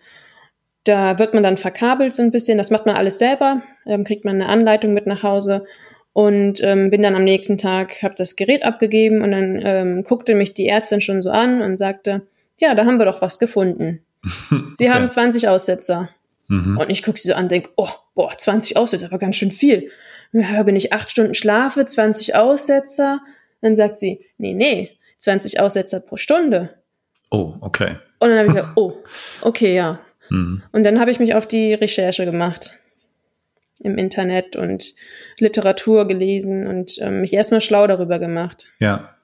da 0.84 1.18
wird 1.18 1.34
man 1.34 1.42
dann 1.42 1.56
verkabelt 1.56 2.14
so 2.14 2.22
ein 2.22 2.30
bisschen, 2.30 2.58
das 2.58 2.70
macht 2.70 2.86
man 2.86 2.96
alles 2.96 3.18
selber, 3.18 3.62
ähm, 3.86 4.04
kriegt 4.04 4.24
man 4.24 4.36
eine 4.36 4.48
Anleitung 4.48 4.94
mit 4.94 5.06
nach 5.06 5.22
Hause 5.22 5.66
und 6.12 6.60
ähm, 6.62 6.90
bin 6.90 7.02
dann 7.02 7.14
am 7.14 7.24
nächsten 7.24 7.58
Tag, 7.58 8.02
habe 8.02 8.14
das 8.16 8.36
Gerät 8.36 8.64
abgegeben 8.64 9.22
und 9.22 9.30
dann 9.30 9.60
ähm, 9.62 10.04
guckte 10.04 10.34
mich 10.34 10.54
die 10.54 10.66
Ärztin 10.66 11.00
schon 11.00 11.22
so 11.22 11.30
an 11.30 11.62
und 11.62 11.76
sagte, 11.76 12.22
ja, 12.58 12.74
da 12.74 12.84
haben 12.84 12.98
wir 12.98 13.06
doch 13.06 13.22
was 13.22 13.38
gefunden. 13.38 14.04
Sie 14.74 14.86
okay. 14.86 14.90
haben 14.90 15.08
20 15.08 15.48
Aussetzer. 15.48 16.10
Mhm. 16.48 16.78
Und 16.78 16.90
ich 16.90 17.02
gucke 17.04 17.18
sie 17.18 17.28
so 17.28 17.34
an 17.34 17.44
und 17.44 17.52
denke, 17.52 17.70
oh, 17.76 17.88
boah, 18.14 18.36
20 18.36 18.76
Aussetzer, 18.76 19.06
aber 19.06 19.18
ganz 19.18 19.36
schön 19.36 19.52
viel. 19.52 19.90
Wenn 20.32 20.76
ich 20.76 20.92
acht 20.92 21.10
Stunden 21.10 21.34
schlafe, 21.34 21.84
20 21.86 22.34
Aussetzer. 22.34 23.20
Dann 23.62 23.76
sagt 23.76 23.98
sie, 23.98 24.26
nee, 24.36 24.52
nee, 24.52 24.90
20 25.18 25.60
Aussetzer 25.60 26.00
pro 26.00 26.16
Stunde. 26.16 26.74
Oh, 27.30 27.54
okay. 27.60 27.98
Und 28.18 28.30
dann 28.30 28.38
habe 28.38 28.48
ich 28.48 28.54
gesagt, 28.54 28.72
oh, 28.76 28.94
okay, 29.42 29.74
ja. 29.76 30.00
Mhm. 30.28 30.62
Und 30.72 30.84
dann 30.84 30.98
habe 30.98 31.12
ich 31.12 31.20
mich 31.20 31.36
auf 31.36 31.46
die 31.46 31.72
Recherche 31.72 32.24
gemacht 32.24 32.79
im 33.80 33.98
Internet 33.98 34.56
und 34.56 34.94
Literatur 35.38 36.06
gelesen 36.06 36.66
und 36.66 36.96
ähm, 37.00 37.20
mich 37.20 37.32
erstmal 37.32 37.60
schlau 37.60 37.86
darüber 37.86 38.18
gemacht. 38.18 38.68
Ja. 38.78 39.14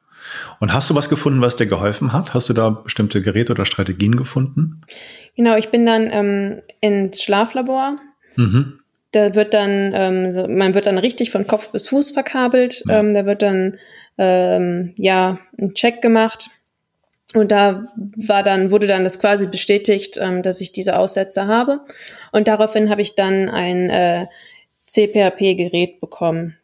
Und 0.58 0.72
hast 0.72 0.90
du 0.90 0.94
was 0.94 1.08
gefunden, 1.08 1.40
was 1.40 1.56
dir 1.56 1.66
geholfen 1.66 2.12
hat? 2.12 2.34
Hast 2.34 2.48
du 2.48 2.52
da 2.52 2.70
bestimmte 2.70 3.22
Geräte 3.22 3.52
oder 3.52 3.64
Strategien 3.64 4.16
gefunden? 4.16 4.80
Genau, 5.36 5.56
ich 5.56 5.68
bin 5.68 5.86
dann 5.86 6.08
ähm, 6.10 6.62
ins 6.80 7.22
Schlaflabor. 7.22 7.98
Mhm. 8.36 8.80
Da 9.12 9.34
wird 9.34 9.54
dann, 9.54 9.92
ähm, 9.94 10.32
so, 10.32 10.48
man 10.48 10.74
wird 10.74 10.86
dann 10.86 10.98
richtig 10.98 11.30
von 11.30 11.46
Kopf 11.46 11.70
bis 11.70 11.88
Fuß 11.88 12.10
verkabelt. 12.10 12.82
Ja. 12.86 12.98
Ähm, 12.98 13.14
da 13.14 13.24
wird 13.24 13.42
dann 13.42 13.78
ähm, 14.18 14.94
ja 14.96 15.38
ein 15.58 15.74
Check 15.74 16.02
gemacht. 16.02 16.48
Und 17.34 17.50
da 17.50 17.86
war 17.96 18.42
dann, 18.42 18.70
wurde 18.70 18.86
dann 18.86 19.04
das 19.04 19.18
quasi 19.18 19.46
bestätigt, 19.46 20.16
ähm, 20.20 20.42
dass 20.42 20.60
ich 20.60 20.72
diese 20.72 20.98
Aussätze 20.98 21.46
habe. 21.46 21.80
Und 22.32 22.48
daraufhin 22.48 22.88
habe 22.88 23.02
ich 23.02 23.14
dann 23.14 23.48
ein 23.48 23.90
äh, 23.90 24.26
CPAP-Gerät 24.88 26.00
bekommen. 26.00 26.56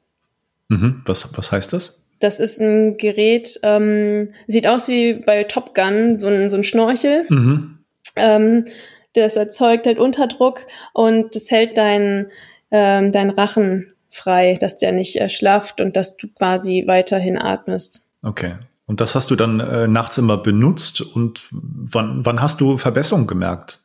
Mhm. 0.69 1.03
Was, 1.05 1.37
was 1.37 1.51
heißt 1.51 1.73
das? 1.73 2.07
Das 2.21 2.39
ist 2.39 2.61
ein 2.61 2.97
Gerät, 2.97 3.59
ähm, 3.65 4.29
sieht 4.47 4.69
aus 4.69 4.87
wie 4.87 5.15
bei 5.15 5.43
Top 5.45 5.75
Gun, 5.75 6.19
so 6.19 6.29
ein, 6.29 6.49
so 6.49 6.57
ein 6.57 6.65
Schnorchel. 6.65 7.27
Mhm. 7.29 7.79
Ähm, 8.15 8.67
das 9.15 9.37
erzeugt 9.37 9.87
halt 9.87 9.99
Unterdruck 9.99 10.67
und 10.95 11.35
das 11.35 11.51
hält 11.51 11.77
deinen 11.77 12.31
ähm, 12.73 13.13
dein 13.13 13.31
Rachen 13.31 13.93
frei, 14.09 14.55
dass 14.59 14.79
der 14.79 14.93
nicht 14.93 15.17
erschlafft 15.17 15.81
und 15.81 15.95
dass 15.97 16.17
du 16.17 16.27
quasi 16.29 16.85
weiterhin 16.87 17.39
atmest. 17.39 18.09
Okay. 18.23 18.55
Und 18.93 19.01
das 19.01 19.15
hast 19.15 19.31
du 19.31 19.37
dann 19.37 19.59
äh, 19.59 19.89
nachts 19.89 20.19
immer 20.19 20.37
benutzt 20.37 21.01
und 21.01 21.49
wann, 21.51 22.27
wann 22.27 22.43
hast 22.43 22.61
du 22.61 22.77
Verbesserungen 22.77 23.27
gemerkt? 23.27 23.81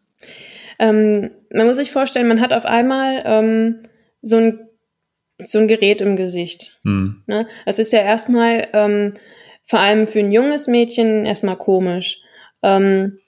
Ähm, 0.79 1.31
man 1.49 1.65
muss 1.65 1.77
sich 1.77 1.93
vorstellen, 1.93 2.27
man 2.27 2.41
hat 2.41 2.51
auf 2.51 2.65
einmal 2.65 3.23
ähm, 3.23 3.83
so 4.21 4.35
ein, 4.35 4.67
so 5.41 5.59
ein 5.59 5.69
Gerät 5.69 6.01
im 6.01 6.17
Gesicht. 6.17 6.77
Hm. 6.83 7.23
Ne? 7.25 7.47
Das 7.65 7.79
ist 7.79 7.93
ja 7.93 8.01
erstmal 8.01 8.67
ähm, 8.73 9.13
vor 9.63 9.79
allem 9.79 10.07
für 10.07 10.19
ein 10.19 10.33
junges 10.33 10.67
Mädchen 10.67 11.25
erstmal 11.25 11.55
komisch. 11.55 12.19
Ähm, 12.61 13.19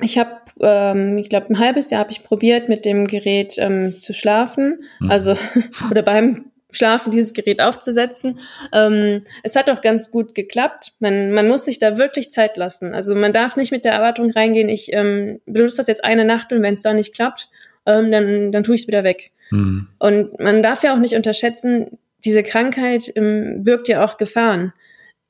ich 0.00 0.18
habe, 0.18 0.32
ähm, 0.60 1.16
ich 1.16 1.28
glaube, 1.28 1.50
ein 1.50 1.60
halbes 1.60 1.90
Jahr 1.90 2.00
habe 2.00 2.10
ich 2.10 2.24
probiert, 2.24 2.68
mit 2.68 2.84
dem 2.84 3.06
Gerät 3.06 3.54
ähm, 3.58 4.00
zu 4.00 4.14
schlafen. 4.14 4.80
Hm. 4.98 5.12
Also, 5.12 5.36
oder 5.92 6.02
beim 6.02 6.46
schlafen, 6.70 7.10
dieses 7.10 7.32
Gerät 7.32 7.60
aufzusetzen. 7.60 8.38
Ähm, 8.72 9.22
es 9.42 9.56
hat 9.56 9.70
auch 9.70 9.80
ganz 9.80 10.10
gut 10.10 10.34
geklappt. 10.34 10.92
Man, 11.00 11.32
man 11.32 11.48
muss 11.48 11.64
sich 11.64 11.78
da 11.78 11.96
wirklich 11.96 12.30
Zeit 12.30 12.56
lassen. 12.56 12.94
Also 12.94 13.14
man 13.14 13.32
darf 13.32 13.56
nicht 13.56 13.72
mit 13.72 13.84
der 13.84 13.92
Erwartung 13.92 14.30
reingehen, 14.30 14.68
ich 14.68 14.92
ähm, 14.92 15.40
benutze 15.46 15.78
das 15.78 15.86
jetzt 15.86 16.04
eine 16.04 16.24
Nacht 16.24 16.52
und 16.52 16.62
wenn 16.62 16.74
es 16.74 16.82
da 16.82 16.92
nicht 16.92 17.14
klappt, 17.14 17.48
ähm, 17.86 18.10
dann, 18.12 18.52
dann 18.52 18.64
tue 18.64 18.74
ich 18.74 18.82
es 18.82 18.88
wieder 18.88 19.04
weg. 19.04 19.32
Mhm. 19.50 19.88
Und 19.98 20.38
man 20.40 20.62
darf 20.62 20.82
ja 20.82 20.94
auch 20.94 20.98
nicht 20.98 21.14
unterschätzen, 21.14 21.98
diese 22.24 22.42
Krankheit 22.42 23.12
ähm, 23.16 23.64
birgt 23.64 23.88
ja 23.88 24.04
auch 24.04 24.16
Gefahren. 24.16 24.72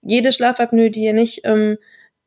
Jede 0.03 0.33
Schlafapnoe, 0.33 0.91
die 0.91 1.05
ja 1.05 1.13
nicht, 1.13 1.43
ähm, 1.45 1.77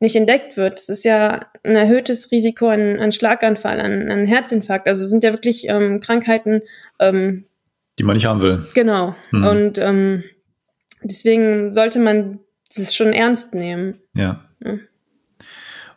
nicht 0.00 0.16
entdeckt 0.16 0.56
wird, 0.56 0.78
das 0.78 0.88
ist 0.88 1.04
ja 1.04 1.46
ein 1.64 1.76
erhöhtes 1.76 2.30
Risiko 2.30 2.68
an, 2.68 2.98
an 2.98 3.12
Schlaganfall, 3.12 3.80
an, 3.80 4.10
an 4.10 4.26
Herzinfarkt. 4.26 4.86
Also 4.86 5.04
sind 5.04 5.24
ja 5.24 5.32
wirklich 5.32 5.68
ähm, 5.68 6.00
Krankheiten, 6.00 6.62
ähm, 6.98 7.44
die 8.02 8.06
man 8.06 8.16
nicht 8.16 8.26
haben 8.26 8.42
will. 8.42 8.66
Genau. 8.74 9.14
Mhm. 9.30 9.46
Und 9.46 9.78
ähm, 9.78 10.24
deswegen 11.04 11.70
sollte 11.70 12.00
man 12.00 12.40
das 12.74 12.94
schon 12.96 13.12
ernst 13.12 13.54
nehmen. 13.54 14.00
Ja. 14.16 14.44
ja. 14.64 14.78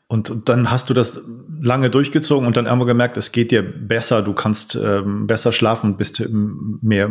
Und, 0.07 0.29
und, 0.29 0.47
dann 0.47 0.69
hast 0.69 0.87
du 0.91 0.93
das 0.93 1.19
lange 1.59 1.89
durchgezogen 1.89 2.45
und 2.45 2.57
dann 2.57 2.67
irgendwann 2.67 2.89
gemerkt, 2.89 3.17
es 3.17 3.31
geht 3.31 3.49
dir 3.49 3.63
besser, 3.63 4.21
du 4.21 4.33
kannst 4.33 4.75
ähm, 4.75 5.25
besser 5.25 5.51
schlafen 5.51 5.97
bist 5.97 6.23
mehr 6.29 7.09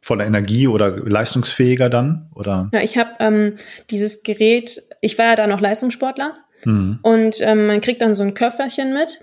voller 0.00 0.26
Energie 0.26 0.66
oder 0.66 0.90
leistungsfähiger 0.90 1.88
dann? 1.88 2.28
Oder? 2.34 2.68
Ja, 2.72 2.80
ich 2.80 2.98
habe 2.98 3.10
ähm, 3.20 3.54
dieses 3.90 4.24
Gerät, 4.24 4.82
ich 5.00 5.18
war 5.18 5.26
ja 5.26 5.36
da 5.36 5.46
noch 5.46 5.60
Leistungssportler 5.60 6.34
mhm. 6.64 6.98
und 7.02 7.36
ähm, 7.42 7.68
man 7.68 7.80
kriegt 7.80 8.02
dann 8.02 8.16
so 8.16 8.24
ein 8.24 8.34
Köfferchen 8.34 8.92
mit. 8.92 9.20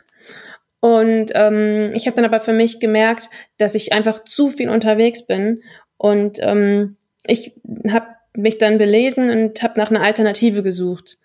Und 0.81 1.31
ähm, 1.35 1.91
ich 1.93 2.07
habe 2.07 2.15
dann 2.15 2.25
aber 2.25 2.41
für 2.41 2.53
mich 2.53 2.79
gemerkt, 2.79 3.29
dass 3.57 3.75
ich 3.75 3.91
einfach 3.91 4.23
zu 4.23 4.49
viel 4.49 4.69
unterwegs 4.69 5.25
bin. 5.27 5.61
Und 5.97 6.39
ähm, 6.41 6.95
ich 7.27 7.53
habe 7.89 8.07
mich 8.35 8.57
dann 8.57 8.77
belesen 8.77 9.29
und 9.29 9.61
habe 9.61 9.79
nach 9.79 9.89
einer 9.89 10.01
Alternative 10.01 10.63
gesucht. 10.63 11.17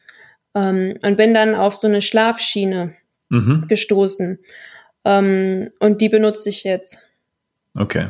Ähm, 0.55 0.99
und 1.03 1.17
bin 1.17 1.35
dann 1.35 1.55
auf 1.55 1.77
so 1.77 1.87
eine 1.87 2.03
Schlafschiene 2.03 2.95
mhm. 3.29 3.67
gestoßen. 3.69 4.39
Ähm, 5.05 5.71
und 5.79 6.01
die 6.01 6.09
benutze 6.09 6.49
ich 6.49 6.65
jetzt. 6.65 6.99
Okay. 7.75 8.09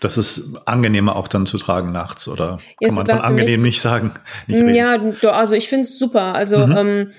Das 0.00 0.18
ist 0.18 0.60
angenehmer 0.66 1.14
auch 1.14 1.28
dann 1.28 1.46
zu 1.46 1.58
tragen 1.58 1.92
nachts, 1.92 2.26
oder 2.26 2.58
ja, 2.80 2.88
kann 2.88 2.96
man 2.96 3.06
von 3.06 3.20
angenehm 3.20 3.62
nicht 3.62 3.80
sagen? 3.80 4.12
Nicht 4.48 4.74
ja, 4.74 5.00
also 5.30 5.54
ich 5.54 5.68
finde 5.68 5.82
es 5.82 5.96
super. 5.96 6.34
Also 6.34 6.66
mhm. 6.66 6.76
ähm, 6.76 7.12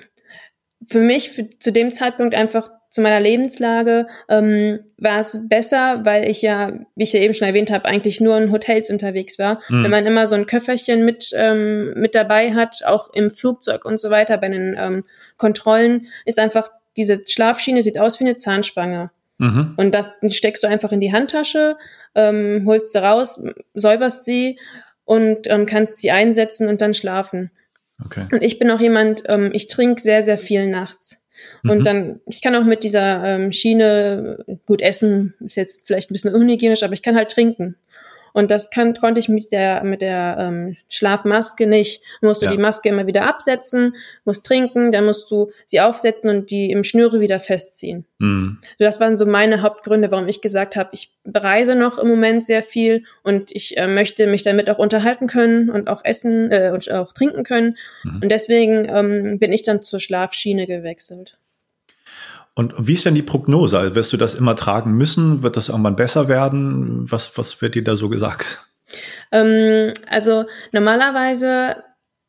für 0.89 0.99
mich 0.99 1.31
für, 1.31 1.49
zu 1.59 1.71
dem 1.71 1.93
Zeitpunkt 1.93 2.35
einfach 2.35 2.69
zu 2.93 3.01
meiner 3.01 3.19
Lebenslage 3.19 4.05
ähm, 4.29 4.81
war 4.97 5.19
es 5.19 5.39
besser, 5.49 6.01
weil 6.03 6.29
ich 6.29 6.43
ja, 6.43 6.73
wie 6.95 7.03
ich 7.03 7.11
ja 7.11 7.21
eben 7.21 7.33
schon 7.33 7.47
erwähnt 7.47 7.71
habe, 7.71 7.85
eigentlich 7.85 8.21
nur 8.21 8.37
in 8.37 8.51
Hotels 8.51 8.91
unterwegs 8.91 9.39
war. 9.39 9.63
Mhm. 9.67 9.83
Wenn 9.83 9.89
man 9.89 10.05
immer 10.05 10.27
so 10.27 10.35
ein 10.35 10.45
Köfferchen 10.45 11.03
mit, 11.03 11.31
ähm, 11.33 11.95
mit 11.95 12.13
dabei 12.13 12.53
hat, 12.53 12.83
auch 12.85 13.11
im 13.15 13.31
Flugzeug 13.31 13.83
und 13.83 13.99
so 13.99 14.11
weiter, 14.11 14.37
bei 14.37 14.47
den 14.47 14.75
ähm, 14.77 15.05
Kontrollen, 15.37 16.05
ist 16.25 16.37
einfach 16.37 16.69
diese 16.95 17.23
Schlafschiene 17.27 17.81
sieht 17.81 17.97
aus 17.97 18.19
wie 18.19 18.25
eine 18.25 18.35
Zahnspange. 18.35 19.09
Mhm. 19.39 19.73
Und 19.75 19.91
das 19.91 20.11
steckst 20.29 20.63
du 20.63 20.67
einfach 20.67 20.91
in 20.91 21.01
die 21.01 21.11
Handtasche, 21.11 21.77
ähm, 22.13 22.61
holst 22.67 22.93
sie 22.93 23.01
raus, 23.01 23.43
säuberst 23.73 24.23
sie 24.23 24.59
und 25.03 25.49
ähm, 25.49 25.65
kannst 25.65 25.97
sie 25.97 26.11
einsetzen 26.11 26.67
und 26.67 26.79
dann 26.79 26.93
schlafen. 26.93 27.49
Okay. 28.05 28.27
Und 28.31 28.43
ich 28.43 28.59
bin 28.59 28.69
auch 28.69 28.79
jemand, 28.79 29.23
ähm, 29.25 29.49
ich 29.51 29.65
trinke 29.65 29.99
sehr, 29.99 30.21
sehr 30.21 30.37
viel 30.37 30.67
nachts. 30.67 31.22
Und 31.63 31.79
mhm. 31.79 31.83
dann, 31.83 32.21
ich 32.25 32.41
kann 32.41 32.55
auch 32.55 32.63
mit 32.63 32.83
dieser 32.83 33.23
ähm, 33.23 33.51
Schiene 33.51 34.43
gut 34.65 34.81
essen, 34.81 35.33
ist 35.45 35.55
jetzt 35.55 35.87
vielleicht 35.87 36.09
ein 36.09 36.13
bisschen 36.13 36.35
unhygienisch, 36.35 36.83
aber 36.83 36.93
ich 36.93 37.01
kann 37.01 37.15
halt 37.15 37.31
trinken. 37.31 37.75
Und 38.33 38.51
das 38.51 38.69
kann, 38.71 38.93
konnte 38.95 39.19
ich 39.19 39.29
mit 39.29 39.51
der, 39.51 39.83
mit 39.83 40.01
der 40.01 40.37
ähm, 40.39 40.75
Schlafmaske 40.89 41.67
nicht. 41.67 42.01
Musst 42.21 42.41
du 42.41 42.47
ja. 42.47 42.51
die 42.51 42.57
Maske 42.57 42.89
immer 42.89 43.07
wieder 43.07 43.25
absetzen, 43.25 43.95
musst 44.25 44.45
trinken, 44.45 44.91
dann 44.91 45.05
musst 45.05 45.29
du 45.31 45.51
sie 45.65 45.79
aufsetzen 45.79 46.29
und 46.29 46.51
die 46.51 46.71
im 46.71 46.83
Schnüre 46.83 47.19
wieder 47.19 47.39
festziehen. 47.39 48.05
Mhm. 48.17 48.59
Das 48.79 48.99
waren 48.99 49.17
so 49.17 49.25
meine 49.25 49.61
Hauptgründe, 49.61 50.11
warum 50.11 50.27
ich 50.27 50.41
gesagt 50.41 50.75
habe, 50.75 50.89
ich 50.93 51.11
bereise 51.23 51.75
noch 51.75 51.99
im 51.99 52.07
Moment 52.07 52.43
sehr 52.43 52.63
viel 52.63 53.05
und 53.23 53.51
ich 53.51 53.77
äh, 53.77 53.87
möchte 53.87 54.27
mich 54.27 54.43
damit 54.43 54.69
auch 54.69 54.79
unterhalten 54.79 55.27
können 55.27 55.69
und 55.69 55.87
auch 55.87 56.03
essen 56.03 56.51
äh, 56.51 56.71
und 56.73 56.91
auch 56.91 57.13
trinken 57.13 57.43
können. 57.43 57.77
Mhm. 58.03 58.21
Und 58.23 58.29
deswegen 58.29 58.87
ähm, 58.89 59.39
bin 59.39 59.53
ich 59.53 59.61
dann 59.61 59.81
zur 59.81 59.99
Schlafschiene 59.99 60.65
gewechselt. 60.65 61.37
Und 62.55 62.73
wie 62.77 62.93
ist 62.93 63.05
denn 63.05 63.15
die 63.15 63.23
Prognose? 63.23 63.79
Also 63.79 63.95
wirst 63.95 64.13
du 64.13 64.17
das 64.17 64.35
immer 64.35 64.55
tragen 64.55 64.93
müssen? 64.93 65.41
Wird 65.41 65.57
das 65.57 65.69
irgendwann 65.69 65.95
besser 65.95 66.27
werden? 66.27 67.11
Was, 67.11 67.37
was 67.37 67.61
wird 67.61 67.75
dir 67.75 67.83
da 67.83 67.95
so 67.95 68.09
gesagt? 68.09 68.65
Ähm, 69.31 69.93
also 70.07 70.45
normalerweise 70.71 71.83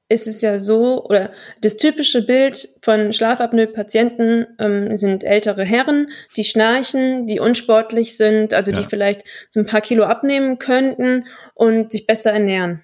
ist 0.09 0.27
es 0.27 0.41
ja 0.41 0.59
so, 0.59 1.05
oder 1.05 1.33
das 1.61 1.77
typische 1.77 2.23
Bild 2.23 2.69
von 2.83 3.13
Schlafapnoe-Patienten 3.13 4.47
ähm, 4.59 4.97
sind 4.97 5.25
ältere 5.25 5.65
Herren, 5.65 6.09
die 6.37 6.45
schnarchen, 6.45 7.27
die 7.27 7.41
unsportlich 7.41 8.17
sind, 8.17 8.53
also 8.53 8.71
ja. 8.71 8.81
die 8.81 8.87
vielleicht 8.89 9.23
so 9.51 9.61
ein 9.61 9.67
paar 9.67 9.81
Kilo 9.81 10.05
abnehmen 10.05 10.59
könnten 10.59 11.27
und 11.55 11.91
sich 11.91 12.07
besser 12.07 12.33
ernähren 12.33 12.83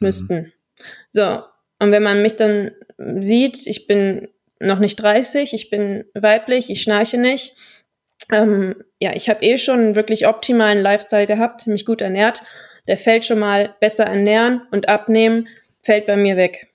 müssten. 0.00 0.34
Mhm. 0.34 0.52
So, 1.12 1.42
und 1.78 1.92
wenn 1.92 2.02
man 2.02 2.22
mich 2.22 2.36
dann 2.36 2.72
sieht, 3.20 3.66
ich 3.66 3.86
bin 3.86 4.28
noch 4.60 4.78
nicht 4.78 4.96
30, 4.96 5.52
ich 5.52 5.70
bin 5.70 6.04
weiblich, 6.14 6.70
ich 6.70 6.82
schnarche 6.82 7.18
nicht. 7.18 7.56
Ähm, 8.30 8.76
ja, 9.00 9.12
ich 9.14 9.28
habe 9.28 9.44
eh 9.44 9.58
schon 9.58 9.80
einen 9.80 9.96
wirklich 9.96 10.26
optimalen 10.26 10.80
Lifestyle 10.80 11.26
gehabt, 11.26 11.66
mich 11.66 11.86
gut 11.86 12.00
ernährt. 12.00 12.42
Der 12.86 12.96
fällt 12.96 13.24
schon 13.24 13.38
mal 13.38 13.74
besser 13.80 14.04
ernähren 14.04 14.62
und 14.70 14.88
abnehmen, 14.88 15.48
fällt 15.82 16.06
bei 16.06 16.16
mir 16.16 16.36
weg. 16.36 16.68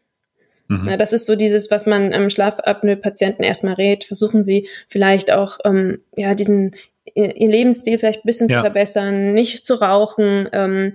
Mhm. 0.68 0.90
Ja, 0.90 0.98
das 0.98 1.14
ist 1.14 1.26
so 1.26 1.36
dieses, 1.36 1.70
was 1.70 1.86
man 1.86 2.14
am 2.14 2.30
Schlafapnoe-Patienten 2.30 3.44
erstmal 3.44 3.76
rät. 3.76 4.04
Versuchen 4.04 4.44
Sie 4.44 4.68
vielleicht 4.88 5.32
auch, 5.32 5.60
ähm, 5.64 6.02
ja, 6.16 6.34
diesen, 6.34 6.76
ihr 7.14 7.50
Lebensstil 7.50 7.98
vielleicht 8.00 8.24
ein 8.24 8.28
bisschen 8.28 8.50
ja. 8.50 8.58
zu 8.58 8.62
verbessern, 8.62 9.34
nicht 9.34 9.66
zu 9.66 9.76
rauchen, 9.76 10.50
ähm, 10.54 10.94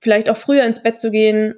vielleicht 0.00 0.30
auch 0.30 0.36
früher 0.36 0.64
ins 0.64 0.82
Bett 0.82 0.98
zu 0.98 1.10
gehen 1.10 1.54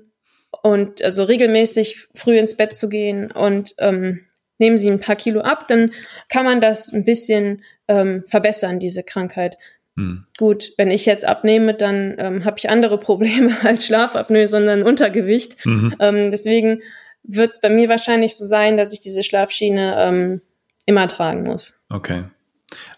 und 0.63 1.03
also 1.03 1.25
regelmäßig 1.25 2.09
früh 2.15 2.39
ins 2.39 2.57
Bett 2.57 2.77
zu 2.77 2.89
gehen 2.89 3.31
und 3.31 3.75
ähm, 3.79 4.21
nehmen 4.59 4.79
Sie 4.79 4.91
ein 4.91 5.01
paar 5.01 5.17
Kilo 5.17 5.41
ab, 5.41 5.69
dann 5.69 5.93
kann 6.29 6.45
man 6.45 6.61
das 6.61 6.93
ein 6.93 7.05
bisschen 7.05 7.63
ähm, 7.89 8.25
verbessern, 8.27 8.79
diese 8.79 9.03
Krankheit. 9.03 9.59
Hm. 9.97 10.27
Gut, 10.39 10.73
wenn 10.77 10.91
ich 10.91 11.07
jetzt 11.07 11.25
abnehme, 11.25 11.75
dann 11.75 12.15
ähm, 12.19 12.45
habe 12.45 12.59
ich 12.59 12.69
andere 12.69 12.99
Probleme 12.99 13.57
als 13.63 13.87
Schlafapnoe, 13.87 14.49
sondern 14.49 14.83
Untergewicht. 14.83 15.65
Mhm. 15.65 15.95
Ähm, 16.01 16.31
deswegen 16.31 16.83
wird 17.23 17.53
es 17.53 17.61
bei 17.61 17.71
mir 17.71 17.89
wahrscheinlich 17.89 18.37
so 18.37 18.47
sein, 18.47 18.77
dass 18.77 18.93
ich 18.93 19.01
diese 19.01 19.23
Schlafschiene 19.23 19.97
ähm, 19.99 20.41
immer 20.87 21.09
tragen 21.09 21.45
muss. 21.45 21.75
Okay. 21.89 22.25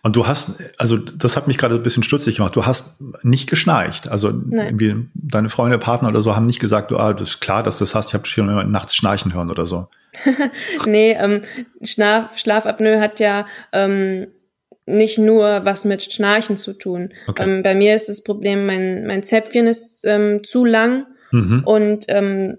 Und 0.03 0.17
du 0.17 0.27
hast, 0.27 0.63
also 0.79 0.97
das 0.97 1.37
hat 1.37 1.49
mich 1.49 1.59
gerade 1.59 1.75
ein 1.75 1.83
bisschen 1.83 2.03
stutzig 2.03 2.37
gemacht. 2.37 2.57
Du 2.57 2.65
hast 2.65 3.03
nicht 3.23 3.49
geschnarcht. 3.49 4.09
Also 4.09 4.29
irgendwie 4.29 5.09
deine 5.15 5.49
Freunde, 5.49 5.79
Partner 5.79 6.09
oder 6.09 6.23
so 6.23 6.35
haben 6.35 6.47
nicht 6.47 6.61
gesagt, 6.61 6.91
du, 6.91 6.99
ah, 6.99 7.13
das 7.13 7.31
ist 7.31 7.41
klar, 7.41 7.63
dass 7.63 7.79
du 7.79 7.83
das 7.83 7.95
hast. 7.95 8.09
Ich 8.09 8.15
habe 8.15 8.27
schon 8.27 8.49
immer 8.49 8.65
nachts 8.65 8.95
schnarchen 8.95 9.35
hören 9.35 9.51
oder 9.51 9.67
so. 9.67 9.89
nee, 10.87 11.13
ähm, 11.13 11.43
Schlaf, 11.83 12.39
Schlafapnoe 12.39 13.01
hat 13.01 13.21
ja 13.21 13.47
ähm, 13.73 14.29
nicht 14.87 15.19
nur 15.19 15.65
was 15.65 15.85
mit 15.85 16.03
Schnarchen 16.03 16.57
zu 16.57 16.73
tun. 16.73 17.13
Okay. 17.27 17.43
Ähm, 17.43 17.63
bei 17.63 17.75
mir 17.75 17.95
ist 17.95 18.09
das 18.09 18.23
Problem, 18.23 18.67
mein, 18.67 19.07
mein 19.07 19.23
Zäpfchen 19.23 19.67
ist 19.67 20.05
ähm, 20.05 20.43
zu 20.45 20.65
lang 20.65 21.07
mhm. 21.33 21.63
und 21.65 22.05
ähm, 22.09 22.59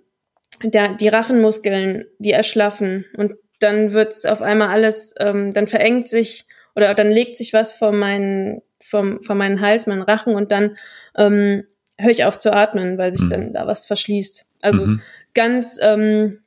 der, 0.64 0.96
die 0.96 1.08
Rachenmuskeln, 1.08 2.06
die 2.20 2.32
erschlaffen 2.32 3.06
und 3.16 3.34
dann 3.60 3.94
wird 3.94 4.12
es 4.12 4.26
auf 4.26 4.42
einmal 4.42 4.70
alles, 4.70 5.16
ähm, 5.20 5.54
dann 5.54 5.68
verengt 5.68 6.10
sich 6.10 6.46
oder 6.78 6.94
dann 6.94 7.10
legt 7.10 7.36
sich 7.36 7.54
was 7.54 7.74
vor 7.74 7.92
meinen, 7.92 8.62
vom, 8.80 9.22
vor 9.24 9.36
meinen 9.36 9.60
Hals, 9.60 9.88
meinen 9.88 10.04
Rachen 10.04 10.36
und 10.36 10.52
dann 10.52 10.78
ähm, 11.16 11.64
höre 11.98 12.12
ich 12.12 12.24
auf 12.24 12.38
zu 12.38 12.54
atmen, 12.54 13.00
weil 13.00 13.12
sich 13.12 13.24
mhm. 13.24 13.30
dann 13.30 13.54
da 13.54 13.66
was 13.66 13.88
verschließt. 13.88 14.46
Also 14.62 14.86
mhm. 14.86 15.02
ganz 15.34 15.78
ähm, 15.82 16.40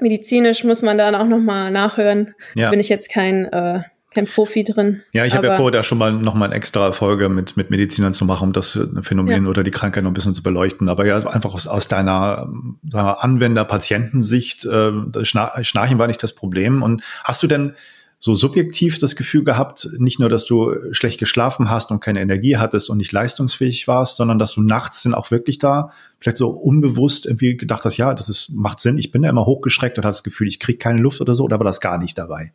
medizinisch 0.00 0.64
muss 0.64 0.82
man 0.82 0.98
dann 0.98 1.14
auch 1.14 1.28
nochmal 1.28 1.70
nachhören. 1.70 2.34
Ja. 2.56 2.70
Bin 2.70 2.80
ich 2.80 2.88
jetzt 2.88 3.12
kein, 3.12 3.44
äh, 3.52 3.82
kein 4.12 4.26
Profi 4.26 4.64
drin. 4.64 5.02
Ja, 5.12 5.24
ich 5.24 5.36
habe 5.36 5.46
ja 5.46 5.56
vor, 5.56 5.70
da 5.70 5.84
schon 5.84 5.98
mal 5.98 6.12
nochmal 6.12 6.48
eine 6.48 6.56
extra 6.56 6.90
Folge 6.90 7.28
mit, 7.28 7.56
mit 7.56 7.70
Medizinern 7.70 8.12
zu 8.12 8.24
machen, 8.24 8.48
um 8.48 8.52
das 8.52 8.76
Phänomen 9.02 9.44
ja. 9.44 9.50
oder 9.50 9.62
die 9.62 9.70
Krankheit 9.70 10.02
noch 10.02 10.10
ein 10.10 10.14
bisschen 10.14 10.34
zu 10.34 10.42
beleuchten. 10.42 10.88
Aber 10.88 11.06
ja, 11.06 11.18
einfach 11.28 11.54
aus, 11.54 11.68
aus 11.68 11.86
deiner 11.86 12.52
Anwender-Patientensicht, 12.92 14.64
äh, 14.64 15.24
Schnarchen 15.24 16.00
war 16.00 16.08
nicht 16.08 16.24
das 16.24 16.34
Problem. 16.34 16.82
Und 16.82 17.04
hast 17.22 17.40
du 17.44 17.46
denn 17.46 17.74
so 18.22 18.34
subjektiv 18.34 18.98
das 18.98 19.16
Gefühl 19.16 19.44
gehabt, 19.44 19.88
nicht 19.98 20.20
nur, 20.20 20.28
dass 20.28 20.44
du 20.44 20.74
schlecht 20.92 21.18
geschlafen 21.18 21.70
hast 21.70 21.90
und 21.90 22.00
keine 22.00 22.20
Energie 22.20 22.58
hattest 22.58 22.90
und 22.90 22.98
nicht 22.98 23.12
leistungsfähig 23.12 23.88
warst, 23.88 24.16
sondern 24.16 24.38
dass 24.38 24.52
du 24.52 24.60
nachts 24.60 25.02
dann 25.02 25.14
auch 25.14 25.30
wirklich 25.30 25.58
da 25.58 25.90
vielleicht 26.20 26.36
so 26.36 26.50
unbewusst 26.50 27.24
irgendwie 27.24 27.56
gedacht 27.56 27.86
hast, 27.86 27.96
ja, 27.96 28.12
das 28.12 28.28
ist, 28.28 28.50
macht 28.50 28.78
Sinn, 28.78 28.98
ich 28.98 29.10
bin 29.10 29.22
da 29.22 29.30
immer 29.30 29.46
hochgeschreckt 29.46 29.96
und 29.96 30.04
hatte 30.04 30.12
das 30.12 30.22
Gefühl, 30.22 30.48
ich 30.48 30.60
kriege 30.60 30.76
keine 30.76 31.00
Luft 31.00 31.22
oder 31.22 31.34
so, 31.34 31.44
oder 31.44 31.58
war 31.58 31.64
das 31.64 31.80
gar 31.80 31.96
nicht 31.96 32.18
dabei? 32.18 32.52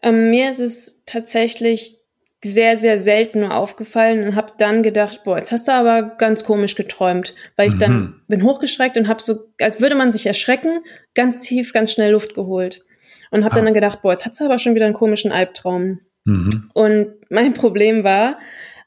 Ähm, 0.00 0.30
mir 0.30 0.48
ist 0.48 0.60
es 0.60 1.02
tatsächlich 1.04 1.98
sehr, 2.42 2.78
sehr 2.78 2.96
selten 2.96 3.40
nur 3.40 3.54
aufgefallen 3.54 4.26
und 4.26 4.36
habe 4.36 4.52
dann 4.56 4.82
gedacht, 4.82 5.22
boah, 5.24 5.36
jetzt 5.36 5.52
hast 5.52 5.68
du 5.68 5.72
aber 5.72 6.02
ganz 6.16 6.44
komisch 6.44 6.76
geträumt, 6.76 7.34
weil 7.56 7.68
ich 7.68 7.74
mhm. 7.74 7.78
dann 7.80 8.20
bin 8.26 8.42
hochgeschreckt 8.42 8.96
und 8.96 9.06
habe 9.06 9.20
so, 9.20 9.50
als 9.60 9.82
würde 9.82 9.96
man 9.96 10.12
sich 10.12 10.24
erschrecken, 10.24 10.80
ganz 11.14 11.40
tief, 11.40 11.74
ganz 11.74 11.92
schnell 11.92 12.12
Luft 12.12 12.34
geholt 12.34 12.86
und 13.30 13.44
habe 13.44 13.56
ah. 13.56 13.64
dann 13.64 13.74
gedacht, 13.74 14.02
boah, 14.02 14.12
jetzt 14.12 14.24
hat 14.24 14.38
du 14.38 14.44
aber 14.44 14.58
schon 14.58 14.74
wieder 14.74 14.86
einen 14.86 14.94
komischen 14.94 15.32
Albtraum. 15.32 16.00
Mhm. 16.24 16.70
Und 16.74 17.08
mein 17.30 17.52
Problem 17.54 18.04
war, 18.04 18.38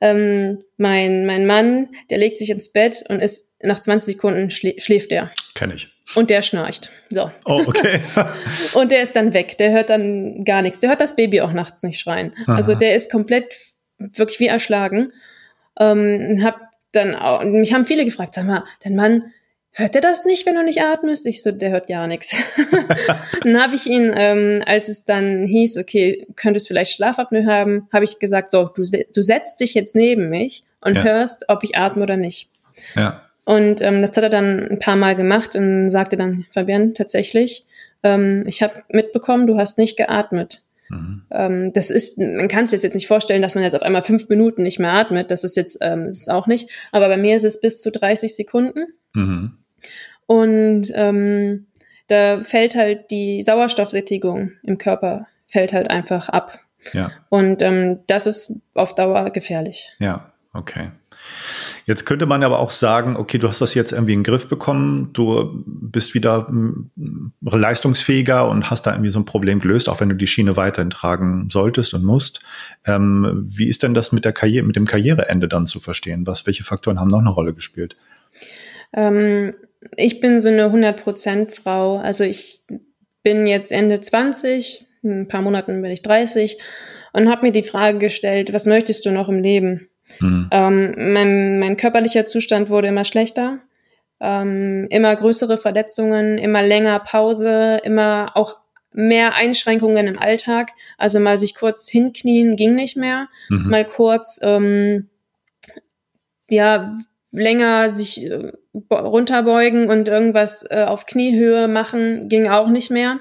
ähm, 0.01 0.63
mein, 0.77 1.25
mein 1.25 1.45
Mann, 1.45 1.89
der 2.09 2.17
legt 2.17 2.39
sich 2.39 2.49
ins 2.49 2.71
Bett 2.71 3.03
und 3.07 3.19
ist 3.19 3.51
nach 3.61 3.79
20 3.79 4.15
Sekunden 4.15 4.49
schlä 4.49 4.75
schläft 4.79 5.11
er. 5.11 5.31
Kenn 5.53 5.71
ich. 5.71 5.89
Und 6.15 6.29
der 6.29 6.41
schnarcht. 6.41 6.91
So. 7.09 7.31
Oh, 7.45 7.63
okay. 7.67 8.01
und 8.73 8.91
der 8.91 9.03
ist 9.03 9.15
dann 9.15 9.33
weg. 9.33 9.57
Der 9.59 9.71
hört 9.71 9.89
dann 9.89 10.43
gar 10.43 10.61
nichts. 10.61 10.79
Der 10.79 10.89
hört 10.89 11.01
das 11.01 11.15
Baby 11.15 11.41
auch 11.41 11.53
nachts 11.53 11.83
nicht 11.83 11.99
schreien. 11.99 12.33
Aha. 12.45 12.55
Also 12.55 12.75
der 12.75 12.95
ist 12.95 13.11
komplett 13.11 13.55
wirklich 13.97 14.39
wie 14.39 14.47
erschlagen. 14.47 15.13
Ähm, 15.79 16.41
hab 16.43 16.59
dann 16.91 17.15
auch, 17.15 17.43
mich 17.43 17.73
haben 17.73 17.85
viele 17.85 18.03
gefragt, 18.03 18.33
sag 18.33 18.45
mal, 18.45 18.65
dein 18.83 18.95
Mann, 18.95 19.31
hört 19.73 19.95
er 19.95 20.01
das 20.01 20.25
nicht, 20.25 20.45
wenn 20.45 20.55
du 20.55 20.63
nicht 20.63 20.81
atmest? 20.81 21.25
Ich 21.25 21.43
so, 21.43 21.51
der 21.51 21.71
hört 21.71 21.87
gar 21.87 22.07
nichts. 22.07 22.35
dann 23.43 23.61
habe 23.61 23.75
ich 23.75 23.87
ihn, 23.87 24.11
ähm, 24.15 24.63
als 24.65 24.89
es 24.89 25.05
dann 25.05 25.45
hieß, 25.47 25.77
okay, 25.77 26.27
könntest 26.35 26.67
vielleicht 26.67 26.93
Schlafapnoe 26.93 27.45
haben, 27.45 27.87
habe 27.91 28.05
ich 28.05 28.19
gesagt, 28.19 28.51
so, 28.51 28.69
du, 28.75 28.83
du 28.83 29.21
setzt 29.21 29.59
dich 29.59 29.73
jetzt 29.73 29.95
neben 29.95 30.29
mich 30.29 30.63
und 30.81 30.95
ja. 30.95 31.03
hörst, 31.03 31.45
ob 31.47 31.63
ich 31.63 31.75
atme 31.77 32.03
oder 32.03 32.17
nicht. 32.17 32.49
Ja. 32.95 33.21
Und 33.45 33.81
ähm, 33.81 33.99
das 33.99 34.15
hat 34.15 34.23
er 34.23 34.29
dann 34.29 34.67
ein 34.67 34.79
paar 34.79 34.95
Mal 34.95 35.15
gemacht 35.15 35.55
und 35.55 35.89
sagte 35.89 36.17
dann, 36.17 36.45
Fabian, 36.51 36.93
tatsächlich, 36.93 37.65
ähm, 38.03 38.43
ich 38.45 38.61
habe 38.61 38.83
mitbekommen, 38.89 39.47
du 39.47 39.57
hast 39.57 39.77
nicht 39.77 39.97
geatmet. 39.97 40.61
Mhm. 40.89 41.21
Ähm, 41.31 41.73
das 41.73 41.89
ist, 41.89 42.19
man 42.19 42.47
kann 42.47 42.65
es 42.65 42.71
jetzt 42.71 42.93
nicht 42.93 43.07
vorstellen, 43.07 43.41
dass 43.41 43.55
man 43.55 43.63
jetzt 43.63 43.75
auf 43.75 43.81
einmal 43.81 44.03
fünf 44.03 44.29
Minuten 44.29 44.63
nicht 44.63 44.79
mehr 44.79 44.93
atmet. 44.93 45.31
Das 45.31 45.43
ist 45.43 45.55
jetzt, 45.55 45.77
ähm, 45.81 46.05
das 46.05 46.17
ist 46.17 46.29
auch 46.29 46.47
nicht. 46.47 46.69
Aber 46.91 47.07
bei 47.07 47.17
mir 47.17 47.35
ist 47.35 47.45
es 47.45 47.61
bis 47.61 47.79
zu 47.79 47.91
30 47.91 48.35
Sekunden. 48.35 48.85
Mhm. 49.13 49.57
Und 50.25 50.91
ähm, 50.95 51.67
da 52.07 52.43
fällt 52.43 52.75
halt 52.75 53.11
die 53.11 53.41
Sauerstoffsättigung 53.41 54.51
im 54.63 54.77
Körper 54.77 55.27
fällt 55.51 55.73
halt 55.73 55.89
einfach 55.89 56.29
ab. 56.29 56.59
Ja. 56.93 57.11
Und 57.29 57.61
ähm, 57.61 57.99
das 58.07 58.25
ist 58.25 58.59
auf 58.73 58.95
Dauer 58.95 59.29
gefährlich. 59.29 59.89
Ja, 59.99 60.31
okay. 60.53 60.91
Jetzt 61.85 62.05
könnte 62.05 62.25
man 62.25 62.43
aber 62.43 62.59
auch 62.59 62.71
sagen, 62.71 63.15
okay, 63.15 63.37
du 63.37 63.47
hast 63.47 63.61
das 63.61 63.75
jetzt 63.75 63.91
irgendwie 63.91 64.13
in 64.13 64.19
den 64.19 64.23
Griff 64.23 64.47
bekommen, 64.47 65.11
du 65.13 65.63
bist 65.65 66.13
wieder 66.13 66.49
mm, 66.49 66.91
leistungsfähiger 67.41 68.49
und 68.49 68.69
hast 68.69 68.87
da 68.87 68.91
irgendwie 68.91 69.11
so 69.11 69.19
ein 69.19 69.25
Problem 69.25 69.59
gelöst, 69.59 69.89
auch 69.89 69.99
wenn 69.99 70.09
du 70.09 70.15
die 70.15 70.27
Schiene 70.27 70.55
weiterhin 70.57 70.89
tragen 70.89 71.49
solltest 71.49 71.93
und 71.93 72.03
musst. 72.03 72.41
Ähm, 72.85 73.45
wie 73.47 73.67
ist 73.67 73.83
denn 73.83 73.93
das 73.93 74.11
mit 74.11 74.25
der 74.25 74.33
Karriere, 74.33 74.65
mit 74.65 74.75
dem 74.75 74.85
Karriereende 74.85 75.47
dann 75.47 75.65
zu 75.65 75.79
verstehen? 75.79 76.25
Was, 76.25 76.47
welche 76.47 76.63
Faktoren 76.63 76.99
haben 76.99 77.09
noch 77.09 77.19
eine 77.19 77.29
Rolle 77.29 77.53
gespielt? 77.53 77.95
Ähm, 78.93 79.53
ich 79.95 80.19
bin 80.19 80.41
so 80.41 80.49
eine 80.49 80.67
100% 80.67 81.51
Frau. 81.51 81.97
Also 81.97 82.23
ich 82.23 82.63
bin 83.23 83.47
jetzt 83.47 83.71
Ende 83.71 83.99
20, 83.99 84.85
in 85.03 85.21
ein 85.21 85.27
paar 85.27 85.41
Monaten 85.41 85.81
bin 85.81 85.91
ich 85.91 86.01
30 86.01 86.59
und 87.13 87.29
habe 87.29 87.47
mir 87.47 87.51
die 87.51 87.63
Frage 87.63 87.97
gestellt, 87.97 88.53
was 88.53 88.65
möchtest 88.65 89.05
du 89.05 89.11
noch 89.11 89.29
im 89.29 89.41
Leben? 89.41 89.89
Mhm. 90.19 90.49
Ähm, 90.51 91.13
mein, 91.13 91.59
mein 91.59 91.77
körperlicher 91.77 92.25
Zustand 92.25 92.69
wurde 92.69 92.87
immer 92.87 93.05
schlechter. 93.05 93.59
Ähm, 94.19 94.87
immer 94.89 95.15
größere 95.15 95.57
Verletzungen, 95.57 96.37
immer 96.37 96.61
länger 96.61 96.99
Pause, 96.99 97.81
immer 97.83 98.31
auch 98.35 98.57
mehr 98.93 99.33
Einschränkungen 99.33 100.07
im 100.07 100.19
Alltag. 100.19 100.71
Also 100.97 101.19
mal 101.19 101.37
sich 101.37 101.55
kurz 101.55 101.89
hinknien 101.89 102.55
ging 102.55 102.75
nicht 102.75 102.97
mehr. 102.97 103.29
Mhm. 103.49 103.69
Mal 103.69 103.85
kurz, 103.85 104.39
ähm, 104.43 105.09
ja, 106.49 106.97
länger 107.31 107.89
sich 107.89 108.25
äh, 108.29 108.51
runterbeugen 108.91 109.89
und 109.89 110.07
irgendwas 110.07 110.65
äh, 110.69 110.83
auf 110.83 111.05
Kniehöhe 111.05 111.67
machen 111.67 112.29
ging 112.29 112.47
auch 112.47 112.69
nicht 112.69 112.91
mehr. 112.91 113.19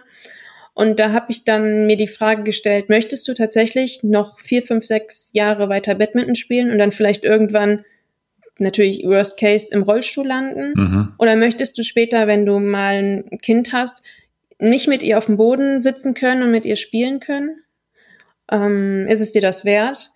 Und 0.74 0.98
da 0.98 1.12
habe 1.12 1.26
ich 1.28 1.44
dann 1.44 1.86
mir 1.86 1.96
die 1.96 2.06
Frage 2.06 2.42
gestellt, 2.42 2.88
möchtest 2.88 3.26
du 3.28 3.34
tatsächlich 3.34 4.02
noch 4.02 4.40
vier, 4.40 4.62
fünf, 4.62 4.84
sechs 4.84 5.30
Jahre 5.34 5.68
weiter 5.68 5.94
Badminton 5.94 6.36
spielen 6.36 6.70
und 6.70 6.78
dann 6.78 6.92
vielleicht 6.92 7.24
irgendwann 7.24 7.84
natürlich 8.58 9.04
Worst 9.04 9.38
Case 9.38 9.68
im 9.72 9.82
Rollstuhl 9.82 10.26
landen? 10.26 10.72
Mhm. 10.74 11.14
Oder 11.18 11.36
möchtest 11.36 11.76
du 11.76 11.82
später, 11.82 12.26
wenn 12.26 12.46
du 12.46 12.58
mal 12.60 12.94
ein 12.94 13.38
Kind 13.42 13.72
hast, 13.72 14.02
nicht 14.58 14.88
mit 14.88 15.02
ihr 15.02 15.18
auf 15.18 15.26
dem 15.26 15.36
Boden 15.36 15.80
sitzen 15.80 16.14
können 16.14 16.42
und 16.42 16.50
mit 16.50 16.64
ihr 16.64 16.76
spielen 16.76 17.20
können? 17.20 17.62
Ähm, 18.50 19.06
ist 19.08 19.20
es 19.20 19.32
dir 19.32 19.42
das 19.42 19.64
wert? 19.64 20.10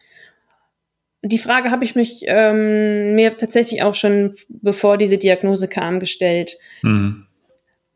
Die 1.27 1.39
Frage 1.39 1.71
habe 1.71 1.85
ich 1.85 1.95
mich 1.95 2.25
ähm, 2.27 3.15
mir 3.15 3.35
tatsächlich 3.37 3.83
auch 3.83 3.95
schon, 3.95 4.35
bevor 4.49 4.99
diese 4.99 5.17
Diagnose 5.17 5.69
kam, 5.69 5.99
gestellt. 5.99 6.59
Mhm. 6.83 7.27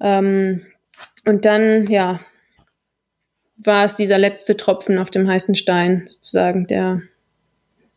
Ähm, 0.01 0.66
und 1.26 1.45
dann, 1.45 1.87
ja, 1.89 2.20
war 3.59 3.85
es 3.85 3.97
dieser 3.97 4.16
letzte 4.16 4.57
Tropfen 4.57 4.99
auf 4.99 5.11
dem 5.11 5.29
heißen 5.29 5.55
Stein, 5.57 6.07
sozusagen, 6.09 6.66
der, 6.66 7.03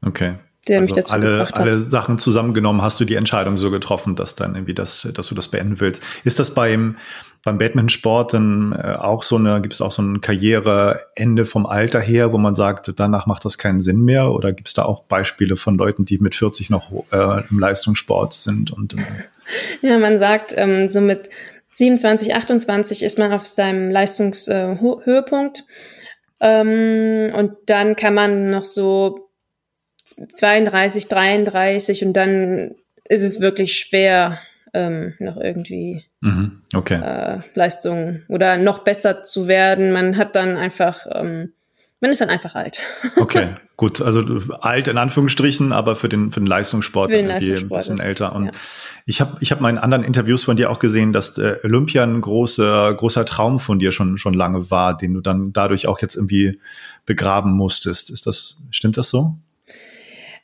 okay. 0.06 0.36
Der 0.68 0.80
also 0.80 0.90
mich 0.90 0.96
dazu 0.96 1.14
alle, 1.14 1.32
gebracht 1.32 1.56
hat. 1.56 1.62
Alle 1.62 1.80
Sachen 1.80 2.18
zusammengenommen 2.20 2.82
hast 2.82 3.00
du 3.00 3.06
die 3.06 3.16
Entscheidung 3.16 3.58
so 3.58 3.72
getroffen, 3.72 4.16
dass 4.16 4.36
dann 4.36 4.56
irgendwie 4.56 4.74
das, 4.74 5.08
dass 5.14 5.28
du 5.28 5.36
das 5.36 5.48
beenden 5.48 5.80
willst. 5.80 6.04
Ist 6.24 6.40
das 6.40 6.54
beim, 6.54 6.98
beim 7.44 7.58
Badmintonsport 7.58 8.34
dann 8.34 8.74
äh, 8.74 8.96
auch 8.96 9.24
so 9.24 9.38
eine, 9.38 9.62
gibt 9.62 9.74
es 9.74 9.82
auch 9.82 9.92
so 9.92 10.04
ein 10.04 10.22
Karriereende 10.22 11.46
vom 11.46 11.66
Alter 11.66 12.00
her, 12.00 12.32
wo 12.32 12.38
man 12.38 12.54
sagt, 12.54 12.94
danach 12.96 13.26
macht 13.26 13.44
das 13.44 13.58
keinen 13.58 13.80
Sinn 13.80 14.02
mehr? 14.02 14.32
Oder 14.32 14.54
gibt 14.54 14.68
es 14.68 14.74
da 14.76 14.84
auch 14.84 15.04
Beispiele 15.04 15.56
von 15.56 15.78
Leuten, 15.78 16.06
die 16.06 16.20
mit 16.20 16.36
40 16.36 16.70
noch 16.70 16.92
äh, 17.12 17.44
im 17.50 17.60
Leistungssport 17.60 18.34
sind 18.34 18.72
und 18.72 18.94
äh 18.94 18.98
ja, 19.82 19.98
man 19.98 20.20
sagt, 20.20 20.54
ähm, 20.56 20.90
so 20.90 21.02
mit 21.02 21.30
27, 21.74 22.36
28 22.36 23.02
ist 23.02 23.18
man 23.18 23.32
auf 23.32 23.48
seinem 23.48 23.90
Leistungshöhepunkt. 23.90 25.64
Ähm, 26.40 27.32
und 27.36 27.54
dann 27.68 27.96
kann 27.96 28.14
man 28.14 28.50
noch 28.50 28.64
so 28.64 29.31
32, 30.34 31.08
33 31.08 32.06
und 32.06 32.14
dann 32.14 32.76
ist 33.08 33.24
es 33.24 33.42
wirklich 33.42 33.78
schwer, 33.78 34.40
ähm, 34.74 35.16
noch 35.20 35.38
irgendwie 35.38 36.06
mhm, 36.22 36.62
okay. 36.74 37.02
äh, 37.04 37.40
Leistung 37.56 38.22
oder 38.30 38.58
noch 38.58 38.80
besser 38.80 39.24
zu 39.24 39.48
werden. 39.48 39.92
Man 39.92 40.18
hat 40.18 40.36
dann 40.36 40.58
einfach 40.58 41.06
ähm, 41.14 41.54
man 42.02 42.10
ist 42.10 42.20
dann 42.20 42.30
einfach 42.30 42.56
alt. 42.56 42.82
Okay, 43.16 43.50
gut. 43.78 44.02
Also 44.02 44.24
alt 44.60 44.88
in 44.88 44.98
Anführungsstrichen, 44.98 45.72
aber 45.72 45.96
für 45.96 46.10
den, 46.10 46.32
für 46.32 46.40
den 46.40 46.48
Leistungssport, 46.48 47.12
für 47.12 47.18
den 47.18 47.28
Leistungssport 47.28 47.72
ein 47.72 47.78
bisschen 47.78 48.00
älter. 48.00 48.36
Und 48.36 48.46
ja. 48.46 48.52
ich 49.06 49.22
habe 49.22 49.38
ich 49.40 49.52
hab 49.52 49.62
mal 49.62 49.70
in 49.70 49.78
anderen 49.78 50.04
Interviews 50.04 50.44
von 50.44 50.58
dir 50.58 50.72
auch 50.72 50.80
gesehen, 50.80 51.14
dass 51.14 51.38
äh, 51.38 51.58
Olympia 51.64 52.04
ein 52.04 52.20
großer, 52.20 52.94
großer 52.96 53.26
Traum 53.26 53.60
von 53.60 53.78
dir 53.78 53.92
schon, 53.92 54.18
schon 54.18 54.34
lange 54.34 54.72
war, 54.72 54.98
den 54.98 55.14
du 55.14 55.22
dann 55.22 55.54
dadurch 55.54 55.88
auch 55.88 56.02
jetzt 56.02 56.16
irgendwie 56.16 56.60
begraben 57.06 57.52
musstest. 57.52 58.10
Ist 58.10 58.26
das, 58.26 58.64
stimmt 58.72 58.98
das 58.98 59.10
so? 59.10 59.36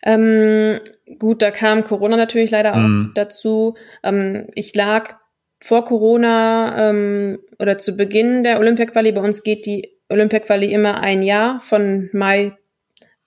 Ähm, 0.07 0.79
gut, 1.19 1.41
da 1.41 1.51
kam 1.51 1.83
Corona 1.83 2.15
natürlich 2.15 2.51
leider 2.51 2.75
auch 2.75 2.87
mm. 2.87 3.11
dazu. 3.13 3.75
Ähm, 4.03 4.47
ich 4.55 4.73
lag 4.73 5.15
vor 5.59 5.83
Corona 5.83 6.89
ähm, 6.89 7.39
oder 7.59 7.77
zu 7.77 7.97
Beginn 7.97 8.43
der 8.43 8.59
Olympia-Quali, 8.59 9.11
bei 9.11 9.19
uns 9.19 9.43
geht 9.43 9.65
die 9.65 9.91
Olympia-Quali 10.07 10.71
immer 10.71 11.01
ein 11.01 11.23
Jahr 11.23 11.59
von 11.59 12.09
Mai, 12.13 12.53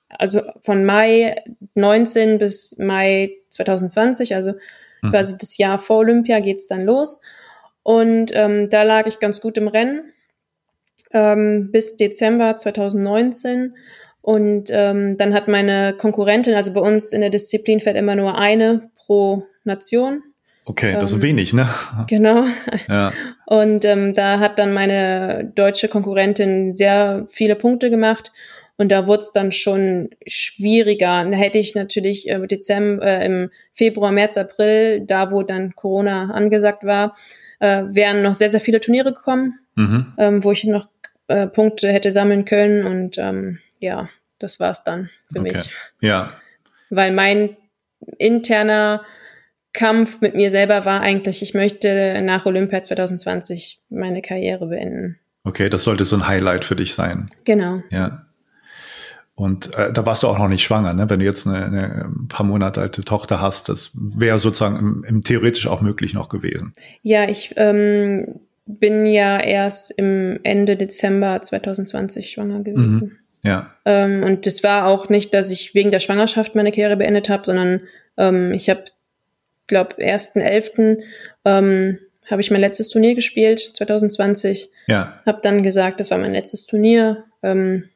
also 0.08 0.40
von 0.62 0.86
Mai 0.86 1.44
19 1.74 2.38
bis 2.38 2.78
Mai 2.78 3.32
2020, 3.50 4.34
also 4.34 4.54
mhm. 5.02 5.10
quasi 5.10 5.36
das 5.38 5.58
Jahr 5.58 5.78
vor 5.78 5.98
Olympia 5.98 6.40
geht's 6.40 6.66
dann 6.66 6.86
los. 6.86 7.20
Und 7.82 8.30
ähm, 8.34 8.70
da 8.70 8.84
lag 8.84 9.06
ich 9.06 9.20
ganz 9.20 9.42
gut 9.42 9.58
im 9.58 9.68
Rennen 9.68 10.14
ähm, 11.12 11.68
bis 11.72 11.96
Dezember 11.96 12.56
2019. 12.56 13.74
Und 14.22 14.70
ähm, 14.70 15.16
dann 15.16 15.32
hat 15.32 15.48
meine 15.48 15.94
Konkurrentin, 15.96 16.54
also 16.54 16.72
bei 16.72 16.80
uns 16.80 17.12
in 17.12 17.20
der 17.20 17.30
Disziplin 17.30 17.80
fährt 17.80 17.96
immer 17.96 18.16
nur 18.16 18.36
eine 18.36 18.90
pro 18.96 19.44
Nation. 19.64 20.22
Okay, 20.66 20.92
das 20.92 21.10
ist 21.10 21.16
ähm, 21.16 21.22
wenig, 21.22 21.52
ne? 21.52 21.68
Genau. 22.06 22.44
Ja. 22.88 23.12
Und 23.46 23.84
ähm, 23.84 24.12
da 24.14 24.38
hat 24.38 24.58
dann 24.58 24.72
meine 24.72 25.50
deutsche 25.54 25.88
Konkurrentin 25.88 26.72
sehr 26.72 27.26
viele 27.30 27.56
Punkte 27.56 27.90
gemacht. 27.90 28.30
Und 28.76 28.90
da 28.92 29.06
wurde 29.06 29.20
es 29.20 29.30
dann 29.30 29.52
schon 29.52 30.10
schwieriger. 30.26 31.24
Da 31.24 31.36
hätte 31.36 31.58
ich 31.58 31.74
natürlich 31.74 32.28
äh, 32.30 32.46
Dezember, 32.46 33.04
äh, 33.04 33.26
im 33.26 33.50
Februar, 33.74 34.12
März, 34.12 34.38
April, 34.38 35.02
da 35.04 35.30
wo 35.32 35.42
dann 35.42 35.74
Corona 35.74 36.30
angesagt 36.30 36.84
war, 36.84 37.16
äh, 37.58 37.82
wären 37.88 38.22
noch 38.22 38.34
sehr, 38.34 38.48
sehr 38.48 38.60
viele 38.60 38.80
Turniere 38.80 39.12
gekommen, 39.12 39.58
mhm. 39.74 40.14
ähm, 40.18 40.44
wo 40.44 40.52
ich 40.52 40.64
noch 40.64 40.88
äh, 41.28 41.46
Punkte 41.46 41.92
hätte 41.92 42.10
sammeln 42.10 42.44
können. 42.44 42.86
Und 42.86 43.18
ähm, 43.18 43.58
ja, 43.80 44.08
das 44.38 44.60
war 44.60 44.70
es 44.70 44.84
dann 44.84 45.10
für 45.32 45.40
okay. 45.40 45.56
mich. 45.56 45.70
Ja. 46.00 46.34
Weil 46.90 47.12
mein 47.12 47.56
interner 48.18 49.02
Kampf 49.72 50.20
mit 50.20 50.34
mir 50.34 50.50
selber 50.50 50.84
war 50.84 51.00
eigentlich, 51.00 51.42
ich 51.42 51.54
möchte 51.54 52.20
nach 52.22 52.46
Olympia 52.46 52.82
2020 52.82 53.84
meine 53.88 54.22
Karriere 54.22 54.66
beenden. 54.66 55.18
Okay, 55.44 55.68
das 55.68 55.84
sollte 55.84 56.04
so 56.04 56.16
ein 56.16 56.26
Highlight 56.26 56.64
für 56.64 56.76
dich 56.76 56.94
sein. 56.94 57.28
Genau. 57.44 57.82
Ja. 57.90 58.26
Und 59.34 59.74
äh, 59.74 59.90
da 59.90 60.04
warst 60.04 60.22
du 60.22 60.28
auch 60.28 60.38
noch 60.38 60.48
nicht 60.48 60.62
schwanger, 60.62 60.92
ne? 60.92 61.08
Wenn 61.08 61.20
du 61.20 61.24
jetzt 61.24 61.46
eine, 61.46 61.64
eine 61.64 62.04
ein 62.04 62.28
paar 62.28 62.44
Monate 62.44 62.82
alte 62.82 63.00
Tochter 63.00 63.40
hast, 63.40 63.70
das 63.70 63.96
wäre 63.98 64.38
sozusagen 64.38 64.76
im, 64.76 65.04
im 65.04 65.22
theoretisch 65.22 65.66
auch 65.66 65.80
möglich 65.80 66.12
noch 66.12 66.28
gewesen. 66.28 66.74
Ja, 67.00 67.26
ich 67.26 67.54
ähm, 67.56 68.40
bin 68.66 69.06
ja 69.06 69.40
erst 69.40 69.92
im 69.92 70.40
Ende 70.42 70.76
Dezember 70.76 71.40
2020 71.40 72.30
schwanger 72.30 72.62
gewesen. 72.62 72.92
Mhm. 72.92 73.12
Ja. 73.42 73.74
Ähm, 73.84 74.22
und 74.22 74.46
das 74.46 74.62
war 74.62 74.86
auch 74.86 75.08
nicht, 75.08 75.32
dass 75.34 75.50
ich 75.50 75.74
wegen 75.74 75.90
der 75.90 76.00
Schwangerschaft 76.00 76.54
meine 76.54 76.72
Karriere 76.72 76.96
beendet 76.96 77.28
habe, 77.28 77.44
sondern 77.44 77.82
ähm, 78.16 78.52
ich 78.52 78.68
habe, 78.68 78.84
glaube, 79.66 79.96
1.11. 79.96 81.02
Ähm, 81.44 81.98
habe 82.30 82.40
ich 82.42 82.50
mein 82.50 82.60
letztes 82.60 82.88
Turnier 82.88 83.14
gespielt, 83.14 83.60
2020. 83.74 84.70
Ja. 84.86 85.20
Habe 85.26 85.40
dann 85.42 85.62
gesagt, 85.62 86.00
das 86.00 86.10
war 86.10 86.18
mein 86.18 86.32
letztes 86.32 86.66
Turnier. 86.66 87.24
Ähm, 87.42 87.88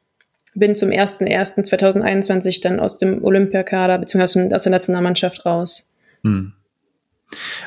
bin 0.55 0.75
zum 0.75 0.89
1.1.2021 0.89 2.61
dann 2.61 2.79
aus 2.79 2.97
dem 2.97 3.23
Olympiakader 3.23 3.97
bzw. 3.99 4.53
aus 4.53 4.63
der 4.63 4.71
Nationalmannschaft 4.71 5.45
raus. 5.45 5.91
Hm. 6.23 6.53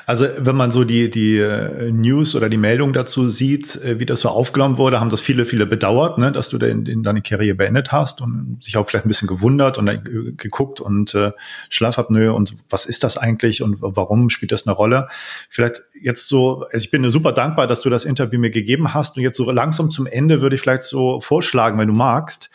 Also 0.07 0.27
wenn 0.39 0.57
man 0.57 0.71
so 0.71 0.85
die, 0.85 1.11
die 1.11 1.37
äh, 1.37 1.91
News 1.91 2.35
oder 2.35 2.49
die 2.49 2.57
Meldung 2.57 2.93
dazu 2.93 3.29
sieht, 3.29 3.77
äh, 3.77 3.99
wie 3.99 4.07
das 4.07 4.21
so 4.21 4.29
aufgenommen 4.29 4.79
wurde, 4.79 5.01
haben 5.01 5.11
das 5.11 5.21
viele, 5.21 5.45
viele 5.45 5.67
bedauert, 5.67 6.17
ne, 6.17 6.33
dass 6.33 6.49
du 6.49 6.57
in, 6.59 6.87
in 6.87 7.03
deine 7.03 7.23
Karriere 7.23 7.57
beendet 7.57 7.93
hast 7.93 8.21
und 8.21 8.59
sich 8.63 8.77
auch 8.77 8.89
vielleicht 8.89 9.05
ein 9.05 9.09
bisschen 9.09 9.29
gewundert 9.29 9.77
und 9.77 9.87
dann 9.87 10.37
geguckt 10.37 10.81
und 10.81 11.15
äh, 11.15 11.33
Schlafapnoe 11.69 12.33
und 12.33 12.57
was 12.71 12.87
ist 12.87 13.05
das 13.05 13.19
eigentlich 13.19 13.63
und 13.63 13.77
warum 13.81 14.31
spielt 14.31 14.53
das 14.53 14.67
eine 14.67 14.75
Rolle? 14.75 15.09
Vielleicht 15.51 15.83
jetzt 16.01 16.29
so, 16.29 16.65
also 16.73 16.85
ich 16.85 16.91
bin 16.91 17.09
super 17.11 17.33
dankbar, 17.33 17.67
dass 17.67 17.81
du 17.81 17.91
das 17.91 18.05
Interview 18.05 18.39
mir 18.39 18.51
gegeben 18.51 18.95
hast 18.95 19.17
und 19.17 19.23
jetzt 19.23 19.37
so 19.37 19.51
langsam 19.51 19.91
zum 19.91 20.07
Ende 20.07 20.41
würde 20.41 20.57
ich 20.57 20.63
vielleicht 20.63 20.85
so 20.85 21.21
vorschlagen, 21.21 21.79
wenn 21.79 21.89
du 21.89 21.95
magst, 21.95 22.49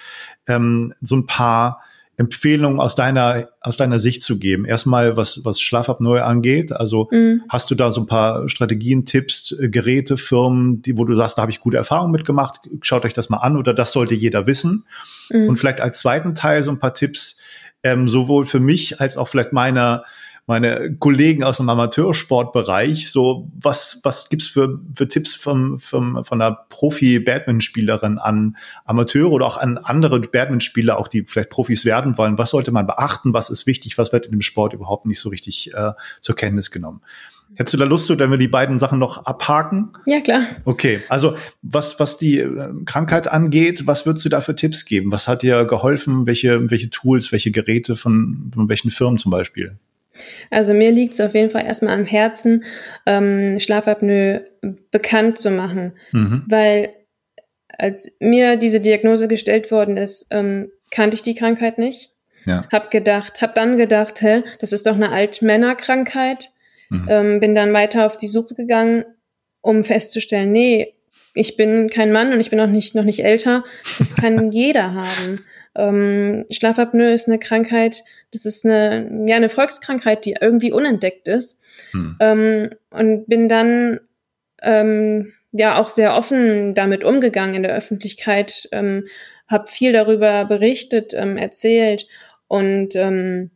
ähm, 0.47 0.93
so 1.01 1.15
ein 1.15 1.27
paar 1.27 1.81
Empfehlungen 2.15 2.79
aus 2.79 2.95
deiner, 2.95 3.49
aus 3.61 3.77
deiner 3.77 3.99
Sicht 3.99 4.23
zu 4.23 4.37
geben? 4.37 4.65
Erstmal, 4.65 5.17
was, 5.17 5.43
was 5.43 5.59
Schlafapnoe 5.59 6.23
angeht. 6.23 6.71
Also 6.71 7.07
mhm. 7.11 7.41
hast 7.49 7.71
du 7.71 7.75
da 7.75 7.91
so 7.91 8.01
ein 8.01 8.07
paar 8.07 8.47
Strategien, 8.49 9.05
Tipps, 9.05 9.51
äh, 9.51 9.69
Geräte, 9.69 10.17
Firmen, 10.17 10.81
die, 10.81 10.97
wo 10.97 11.05
du 11.05 11.15
sagst, 11.15 11.37
da 11.37 11.41
habe 11.41 11.51
ich 11.51 11.59
gute 11.59 11.77
Erfahrungen 11.77 12.11
mitgemacht, 12.11 12.61
schaut 12.81 13.05
euch 13.05 13.13
das 13.13 13.29
mal 13.29 13.37
an 13.37 13.57
oder 13.57 13.73
das 13.73 13.91
sollte 13.91 14.15
jeder 14.15 14.45
wissen. 14.47 14.85
Mhm. 15.29 15.49
Und 15.49 15.57
vielleicht 15.57 15.81
als 15.81 15.99
zweiten 15.99 16.35
Teil 16.35 16.63
so 16.63 16.71
ein 16.71 16.79
paar 16.79 16.93
Tipps, 16.93 17.39
ähm, 17.83 18.07
sowohl 18.07 18.45
für 18.45 18.59
mich 18.59 19.01
als 19.01 19.17
auch 19.17 19.27
vielleicht 19.27 19.51
meiner 19.51 20.03
meine 20.45 20.95
Kollegen 20.97 21.43
aus 21.43 21.57
dem 21.57 21.69
Amateursportbereich, 21.69 23.09
so 23.09 23.49
was, 23.61 24.01
was 24.03 24.29
gibt's 24.29 24.47
für, 24.47 24.79
für 24.93 25.07
Tipps 25.07 25.35
vom, 25.35 25.79
vom, 25.79 26.23
von 26.25 26.41
einer 26.41 26.65
Profi-Badminton-Spielerin 26.69 28.17
an 28.17 28.57
Amateure 28.83 29.31
oder 29.31 29.45
auch 29.45 29.57
an 29.57 29.77
andere 29.77 30.19
Badminton-Spieler, 30.19 30.97
auch 30.97 31.07
die 31.07 31.23
vielleicht 31.23 31.49
Profis 31.49 31.85
werden 31.85 32.17
wollen? 32.17 32.37
Was 32.37 32.49
sollte 32.49 32.71
man 32.71 32.85
beachten? 32.85 33.33
Was 33.33 33.49
ist 33.49 33.67
wichtig? 33.67 33.97
Was 33.97 34.11
wird 34.11 34.25
in 34.25 34.31
dem 34.31 34.41
Sport 34.41 34.73
überhaupt 34.73 35.05
nicht 35.05 35.19
so 35.19 35.29
richtig 35.29 35.73
äh, 35.73 35.91
zur 36.19 36.35
Kenntnis 36.35 36.71
genommen? 36.71 37.01
Hättest 37.55 37.75
du 37.75 37.77
da 37.77 37.85
Lust, 37.85 38.09
wenn 38.17 38.31
wir 38.31 38.37
die 38.37 38.47
beiden 38.47 38.79
Sachen 38.79 38.99
noch 38.99 39.25
abhaken? 39.25 39.89
Ja, 40.07 40.21
klar. 40.21 40.41
Okay, 40.65 41.03
also 41.07 41.37
was, 41.61 41.99
was 41.99 42.17
die 42.17 42.39
äh, 42.39 42.69
Krankheit 42.85 43.27
angeht, 43.27 43.85
was 43.85 44.05
würdest 44.05 44.25
du 44.25 44.29
da 44.29 44.41
für 44.41 44.55
Tipps 44.55 44.83
geben? 44.85 45.11
Was 45.11 45.27
hat 45.27 45.43
dir 45.43 45.63
geholfen? 45.65 46.25
Welche, 46.25 46.69
welche 46.69 46.89
Tools, 46.89 47.31
welche 47.31 47.51
Geräte 47.51 47.95
von, 47.95 48.51
von 48.53 48.67
welchen 48.67 48.91
Firmen 48.91 49.19
zum 49.19 49.31
Beispiel? 49.31 49.77
Also 50.49 50.73
mir 50.73 50.91
liegt 50.91 51.13
es 51.13 51.21
auf 51.21 51.33
jeden 51.33 51.49
Fall 51.49 51.65
erstmal 51.65 51.95
am 51.95 52.05
Herzen, 52.05 52.63
ähm, 53.05 53.57
Schlafapnoe 53.59 54.45
bekannt 54.91 55.37
zu 55.37 55.51
machen, 55.51 55.93
mhm. 56.11 56.43
weil 56.47 56.93
als 57.67 58.15
mir 58.19 58.55
diese 58.55 58.79
Diagnose 58.79 59.27
gestellt 59.27 59.71
worden 59.71 59.97
ist, 59.97 60.27
ähm, 60.31 60.71
kannte 60.91 61.15
ich 61.15 61.23
die 61.23 61.35
Krankheit 61.35 61.77
nicht. 61.77 62.11
Ja. 62.45 62.67
Hab 62.71 62.91
gedacht, 62.91 63.41
hab 63.41 63.55
dann 63.55 63.77
gedacht, 63.77 64.21
hä, 64.21 64.43
das 64.59 64.73
ist 64.73 64.85
doch 64.85 64.95
eine 64.95 65.11
Altmännerkrankheit. 65.11 66.51
Mhm. 66.89 67.07
Ähm, 67.09 67.39
bin 67.39 67.55
dann 67.55 67.73
weiter 67.73 68.05
auf 68.05 68.17
die 68.17 68.27
Suche 68.27 68.53
gegangen, 68.53 69.05
um 69.61 69.83
festzustellen, 69.83 70.51
nee, 70.51 70.93
ich 71.33 71.57
bin 71.57 71.89
kein 71.89 72.11
Mann 72.11 72.31
und 72.31 72.39
ich 72.39 72.49
bin 72.49 72.59
auch 72.59 72.67
nicht 72.67 72.95
noch 72.95 73.05
nicht 73.05 73.23
älter. 73.23 73.63
Das 73.97 74.15
kann 74.15 74.51
jeder 74.51 74.93
haben. 74.93 75.39
Ähm, 75.75 76.45
Schlafapnoe 76.51 77.13
ist 77.13 77.27
eine 77.27 77.39
Krankheit, 77.39 78.03
das 78.31 78.45
ist 78.45 78.65
eine, 78.65 79.25
ja, 79.27 79.35
eine 79.35 79.49
Volkskrankheit, 79.49 80.25
die 80.25 80.35
irgendwie 80.39 80.71
unentdeckt 80.71 81.27
ist. 81.27 81.61
Hm. 81.91 82.17
Ähm, 82.19 82.69
und 82.91 83.25
bin 83.27 83.49
dann 83.49 83.99
ähm, 84.61 85.33
ja 85.51 85.77
auch 85.79 85.89
sehr 85.89 86.15
offen 86.15 86.75
damit 86.75 87.03
umgegangen 87.03 87.55
in 87.55 87.63
der 87.63 87.75
Öffentlichkeit, 87.75 88.67
ähm, 88.71 89.07
habe 89.47 89.69
viel 89.69 89.93
darüber 89.93 90.45
berichtet, 90.45 91.13
ähm, 91.13 91.37
erzählt 91.37 92.07
und 92.47 92.95
ähm, 92.95 93.51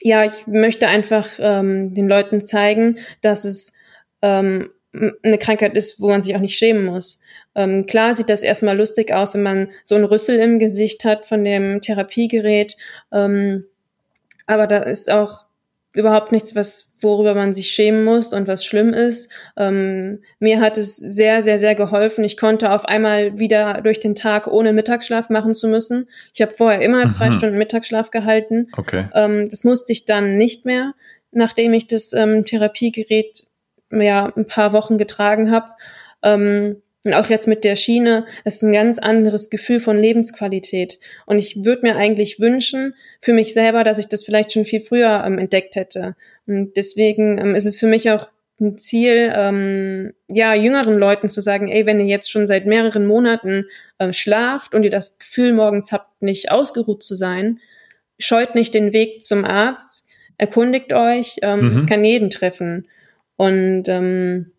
ja, 0.00 0.24
ich 0.24 0.46
möchte 0.46 0.88
einfach 0.88 1.28
ähm, 1.38 1.94
den 1.94 2.08
Leuten 2.08 2.42
zeigen, 2.42 2.98
dass 3.22 3.44
es 3.44 3.74
ähm, 4.22 4.70
eine 4.92 5.38
Krankheit 5.38 5.74
ist, 5.74 6.00
wo 6.00 6.08
man 6.08 6.20
sich 6.20 6.36
auch 6.36 6.40
nicht 6.40 6.58
schämen 6.58 6.84
muss. 6.84 7.20
Ähm, 7.54 7.86
klar 7.86 8.14
sieht 8.14 8.30
das 8.30 8.42
erstmal 8.42 8.76
lustig 8.76 9.12
aus, 9.12 9.34
wenn 9.34 9.42
man 9.42 9.68
so 9.82 9.94
einen 9.94 10.04
Rüssel 10.04 10.38
im 10.38 10.58
Gesicht 10.58 11.04
hat 11.04 11.24
von 11.24 11.44
dem 11.44 11.80
Therapiegerät. 11.80 12.76
Ähm, 13.12 13.64
aber 14.46 14.66
da 14.66 14.78
ist 14.78 15.10
auch 15.10 15.44
überhaupt 15.94 16.32
nichts, 16.32 16.56
was, 16.56 16.96
worüber 17.00 17.34
man 17.34 17.54
sich 17.54 17.70
schämen 17.70 18.04
muss 18.04 18.32
und 18.32 18.48
was 18.48 18.64
schlimm 18.64 18.92
ist. 18.92 19.30
Ähm, 19.56 20.22
mir 20.40 20.60
hat 20.60 20.76
es 20.76 20.96
sehr, 20.96 21.40
sehr, 21.40 21.58
sehr 21.58 21.76
geholfen. 21.76 22.24
Ich 22.24 22.36
konnte 22.36 22.72
auf 22.72 22.84
einmal 22.84 23.38
wieder 23.38 23.80
durch 23.80 24.00
den 24.00 24.16
Tag 24.16 24.48
ohne 24.48 24.72
Mittagsschlaf 24.72 25.30
machen 25.30 25.54
zu 25.54 25.68
müssen. 25.68 26.08
Ich 26.34 26.42
habe 26.42 26.52
vorher 26.52 26.80
immer 26.80 27.04
mhm. 27.04 27.10
zwei 27.10 27.30
Stunden 27.30 27.58
Mittagsschlaf 27.58 28.10
gehalten. 28.10 28.68
Okay. 28.76 29.06
Ähm, 29.14 29.48
das 29.48 29.62
musste 29.62 29.92
ich 29.92 30.04
dann 30.04 30.36
nicht 30.36 30.64
mehr, 30.66 30.94
nachdem 31.30 31.72
ich 31.72 31.86
das 31.86 32.12
ähm, 32.12 32.44
Therapiegerät 32.44 33.44
ja 33.92 34.32
ein 34.36 34.48
paar 34.48 34.72
Wochen 34.72 34.98
getragen 34.98 35.52
habe. 35.52 35.68
Ähm, 36.24 36.82
und 37.04 37.14
auch 37.14 37.28
jetzt 37.28 37.46
mit 37.46 37.64
der 37.64 37.76
Schiene, 37.76 38.24
das 38.44 38.54
ist 38.54 38.62
ein 38.62 38.72
ganz 38.72 38.98
anderes 38.98 39.50
Gefühl 39.50 39.78
von 39.78 39.98
Lebensqualität. 39.98 40.98
Und 41.26 41.38
ich 41.38 41.64
würde 41.64 41.82
mir 41.82 41.96
eigentlich 41.96 42.40
wünschen, 42.40 42.94
für 43.20 43.34
mich 43.34 43.52
selber, 43.52 43.84
dass 43.84 43.98
ich 43.98 44.08
das 44.08 44.24
vielleicht 44.24 44.52
schon 44.52 44.64
viel 44.64 44.80
früher 44.80 45.22
ähm, 45.24 45.38
entdeckt 45.38 45.76
hätte. 45.76 46.16
Und 46.46 46.76
deswegen 46.76 47.38
ähm, 47.38 47.54
ist 47.54 47.66
es 47.66 47.78
für 47.78 47.86
mich 47.86 48.10
auch 48.10 48.28
ein 48.60 48.78
Ziel, 48.78 49.32
ähm, 49.34 50.14
ja, 50.28 50.54
jüngeren 50.54 50.96
Leuten 50.96 51.28
zu 51.28 51.40
sagen, 51.40 51.68
ey, 51.68 51.86
wenn 51.86 52.00
ihr 52.00 52.06
jetzt 52.06 52.30
schon 52.30 52.46
seit 52.46 52.66
mehreren 52.66 53.04
Monaten 53.04 53.66
äh, 53.98 54.12
schlaft 54.12 54.74
und 54.74 54.84
ihr 54.84 54.90
das 54.90 55.18
Gefühl 55.18 55.52
morgens 55.52 55.92
habt, 55.92 56.22
nicht 56.22 56.50
ausgeruht 56.50 57.02
zu 57.02 57.14
sein, 57.14 57.60
scheut 58.18 58.54
nicht 58.54 58.72
den 58.72 58.92
Weg 58.92 59.22
zum 59.22 59.44
Arzt, 59.44 60.06
erkundigt 60.38 60.92
euch, 60.92 61.36
ähm, 61.42 61.70
mhm. 61.70 61.74
es 61.74 61.86
kann 61.86 62.04
jeden 62.04 62.30
treffen. 62.30 62.88
Und 63.36 63.88
ähm, 63.88 64.52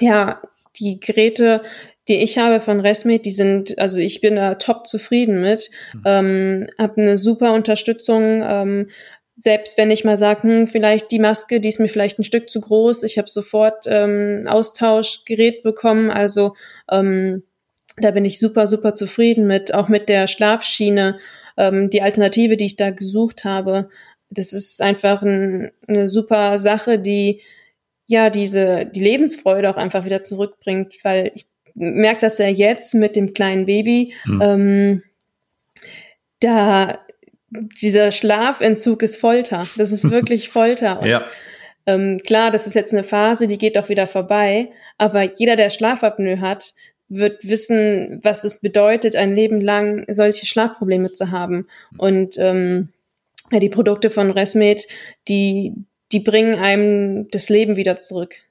ja, 0.00 0.42
die 0.80 1.00
Geräte, 1.00 1.62
die 2.08 2.22
ich 2.22 2.38
habe 2.38 2.60
von 2.60 2.80
Resmed, 2.80 3.26
die 3.26 3.30
sind, 3.30 3.78
also 3.78 3.98
ich 3.98 4.20
bin 4.20 4.36
da 4.36 4.54
top 4.54 4.86
zufrieden 4.86 5.40
mit, 5.40 5.70
mhm. 5.92 6.02
ähm, 6.04 6.66
habe 6.78 7.02
eine 7.02 7.18
super 7.18 7.52
Unterstützung. 7.52 8.42
Ähm, 8.44 8.88
selbst 9.36 9.76
wenn 9.76 9.90
ich 9.90 10.04
mal 10.04 10.16
sage, 10.16 10.44
hm, 10.44 10.66
vielleicht 10.66 11.10
die 11.10 11.18
Maske, 11.18 11.60
die 11.60 11.68
ist 11.68 11.80
mir 11.80 11.88
vielleicht 11.88 12.18
ein 12.18 12.24
Stück 12.24 12.48
zu 12.48 12.60
groß, 12.60 13.02
ich 13.02 13.18
habe 13.18 13.28
sofort 13.28 13.84
ähm, 13.86 14.46
Austauschgerät 14.48 15.62
bekommen. 15.62 16.10
Also 16.10 16.54
ähm, 16.90 17.42
da 17.98 18.12
bin 18.12 18.24
ich 18.24 18.38
super, 18.38 18.66
super 18.66 18.94
zufrieden 18.94 19.46
mit, 19.46 19.74
auch 19.74 19.88
mit 19.88 20.08
der 20.08 20.26
Schlafschiene, 20.26 21.18
ähm, 21.56 21.90
die 21.90 22.02
Alternative, 22.02 22.56
die 22.56 22.66
ich 22.66 22.76
da 22.76 22.90
gesucht 22.90 23.44
habe. 23.44 23.88
Das 24.30 24.52
ist 24.52 24.80
einfach 24.80 25.22
ein, 25.22 25.70
eine 25.86 26.08
super 26.08 26.58
Sache, 26.58 26.98
die 26.98 27.42
ja 28.06 28.30
diese 28.30 28.86
die 28.86 29.00
Lebensfreude 29.00 29.70
auch 29.70 29.76
einfach 29.76 30.04
wieder 30.04 30.20
zurückbringt, 30.20 30.94
weil 31.02 31.32
ich 31.34 31.46
merke 31.74 32.20
das 32.20 32.38
ja 32.38 32.48
jetzt 32.48 32.94
mit 32.94 33.16
dem 33.16 33.34
kleinen 33.34 33.66
Baby, 33.66 34.14
hm. 34.24 34.40
ähm, 34.42 35.02
da 36.40 37.00
dieser 37.50 38.10
Schlafentzug 38.10 39.02
ist 39.02 39.18
Folter. 39.18 39.64
Das 39.76 39.92
ist 39.92 40.10
wirklich 40.10 40.48
Folter. 40.48 41.00
Und, 41.00 41.08
ja. 41.08 41.26
ähm, 41.86 42.20
klar, 42.24 42.50
das 42.50 42.66
ist 42.66 42.74
jetzt 42.74 42.92
eine 42.92 43.04
Phase, 43.04 43.46
die 43.46 43.58
geht 43.58 43.78
auch 43.78 43.88
wieder 43.88 44.06
vorbei, 44.06 44.70
aber 44.98 45.22
jeder, 45.38 45.56
der 45.56 45.70
Schlafapnoe 45.70 46.40
hat, 46.40 46.74
wird 47.08 47.44
wissen, 47.44 48.20
was 48.24 48.42
es 48.42 48.60
bedeutet, 48.60 49.14
ein 49.14 49.32
Leben 49.32 49.60
lang 49.60 50.04
solche 50.08 50.46
Schlafprobleme 50.46 51.12
zu 51.12 51.30
haben. 51.30 51.68
Und 51.98 52.36
ähm, 52.38 52.88
ja, 53.52 53.60
die 53.60 53.68
Produkte 53.68 54.10
von 54.10 54.32
Resmed, 54.32 54.86
die, 55.28 55.74
die 56.12 56.20
bringen 56.20 56.56
einem 56.56 57.28
das 57.30 57.48
Leben 57.48 57.76
wieder 57.76 57.96
zurück. 57.96 58.45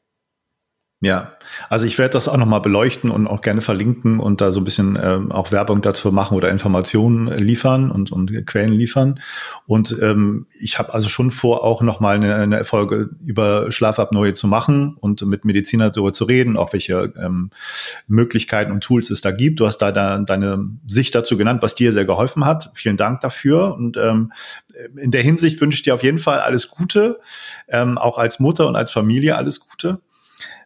Ja, 1.02 1.34
also 1.70 1.86
ich 1.86 1.98
werde 1.98 2.14
das 2.14 2.30
auch 2.30 2.38
nochmal 2.38 2.62
beleuchten 2.62 3.12
und 3.12 3.28
auch 3.28 3.42
gerne 3.42 3.60
verlinken 3.60 4.22
und 4.22 4.40
da 4.40 4.54
so 4.54 4.62
ein 4.62 4.64
bisschen 4.64 4.96
äh, 4.96 5.20
auch 5.30 5.52
Werbung 5.52 5.82
dazu 5.82 6.10
machen 6.14 6.38
oder 6.38 6.50
Informationen 6.50 7.28
liefern 7.38 7.92
und, 7.92 8.14
und 8.14 8.46
Quellen 8.46 8.72
liefern. 8.72 9.20
Und 9.68 9.98
ähm, 10.02 10.48
ich 10.58 10.80
habe 10.80 10.94
also 10.94 11.10
schon 11.10 11.32
vor, 11.32 11.66
auch 11.66 11.82
nochmal 11.82 12.16
eine, 12.16 12.36
eine 12.36 12.64
Folge 12.64 13.10
über 13.24 13.74
Schlafapnoe 13.74 14.34
zu 14.34 14.48
machen 14.48 14.96
und 14.96 15.24
mit 15.26 15.44
Medizinern 15.44 15.92
darüber 15.94 16.14
zu 16.14 16.24
reden, 16.24 16.56
auch 16.56 16.72
welche 16.72 17.14
ähm, 17.22 17.52
Möglichkeiten 18.08 18.72
und 18.72 18.82
Tools 18.82 19.10
es 19.10 19.20
da 19.20 19.32
gibt. 19.32 19.60
Du 19.60 19.68
hast 19.68 19.80
da, 19.80 19.92
da 19.92 20.18
deine 20.18 20.66
Sicht 20.88 21.14
dazu 21.14 21.38
genannt, 21.38 21.62
was 21.62 21.76
dir 21.76 21.92
sehr 21.92 22.06
geholfen 22.06 22.46
hat. 22.46 22.72
Vielen 22.74 22.96
Dank 22.96 23.20
dafür. 23.20 23.76
Und 23.76 23.98
ähm, 23.98 24.32
in 24.96 25.12
der 25.12 25.24
Hinsicht 25.24 25.60
wünsche 25.60 25.76
ich 25.76 25.84
dir 25.84 25.94
auf 25.94 26.04
jeden 26.04 26.20
Fall 26.20 26.40
alles 26.40 26.70
Gute, 26.70 27.20
ähm, 27.68 27.98
auch 27.98 28.18
als 28.18 28.40
Mutter 28.40 28.66
und 28.66 28.78
als 28.78 28.92
Familie 28.92 29.36
alles 29.36 29.60
Gute. 29.60 30.00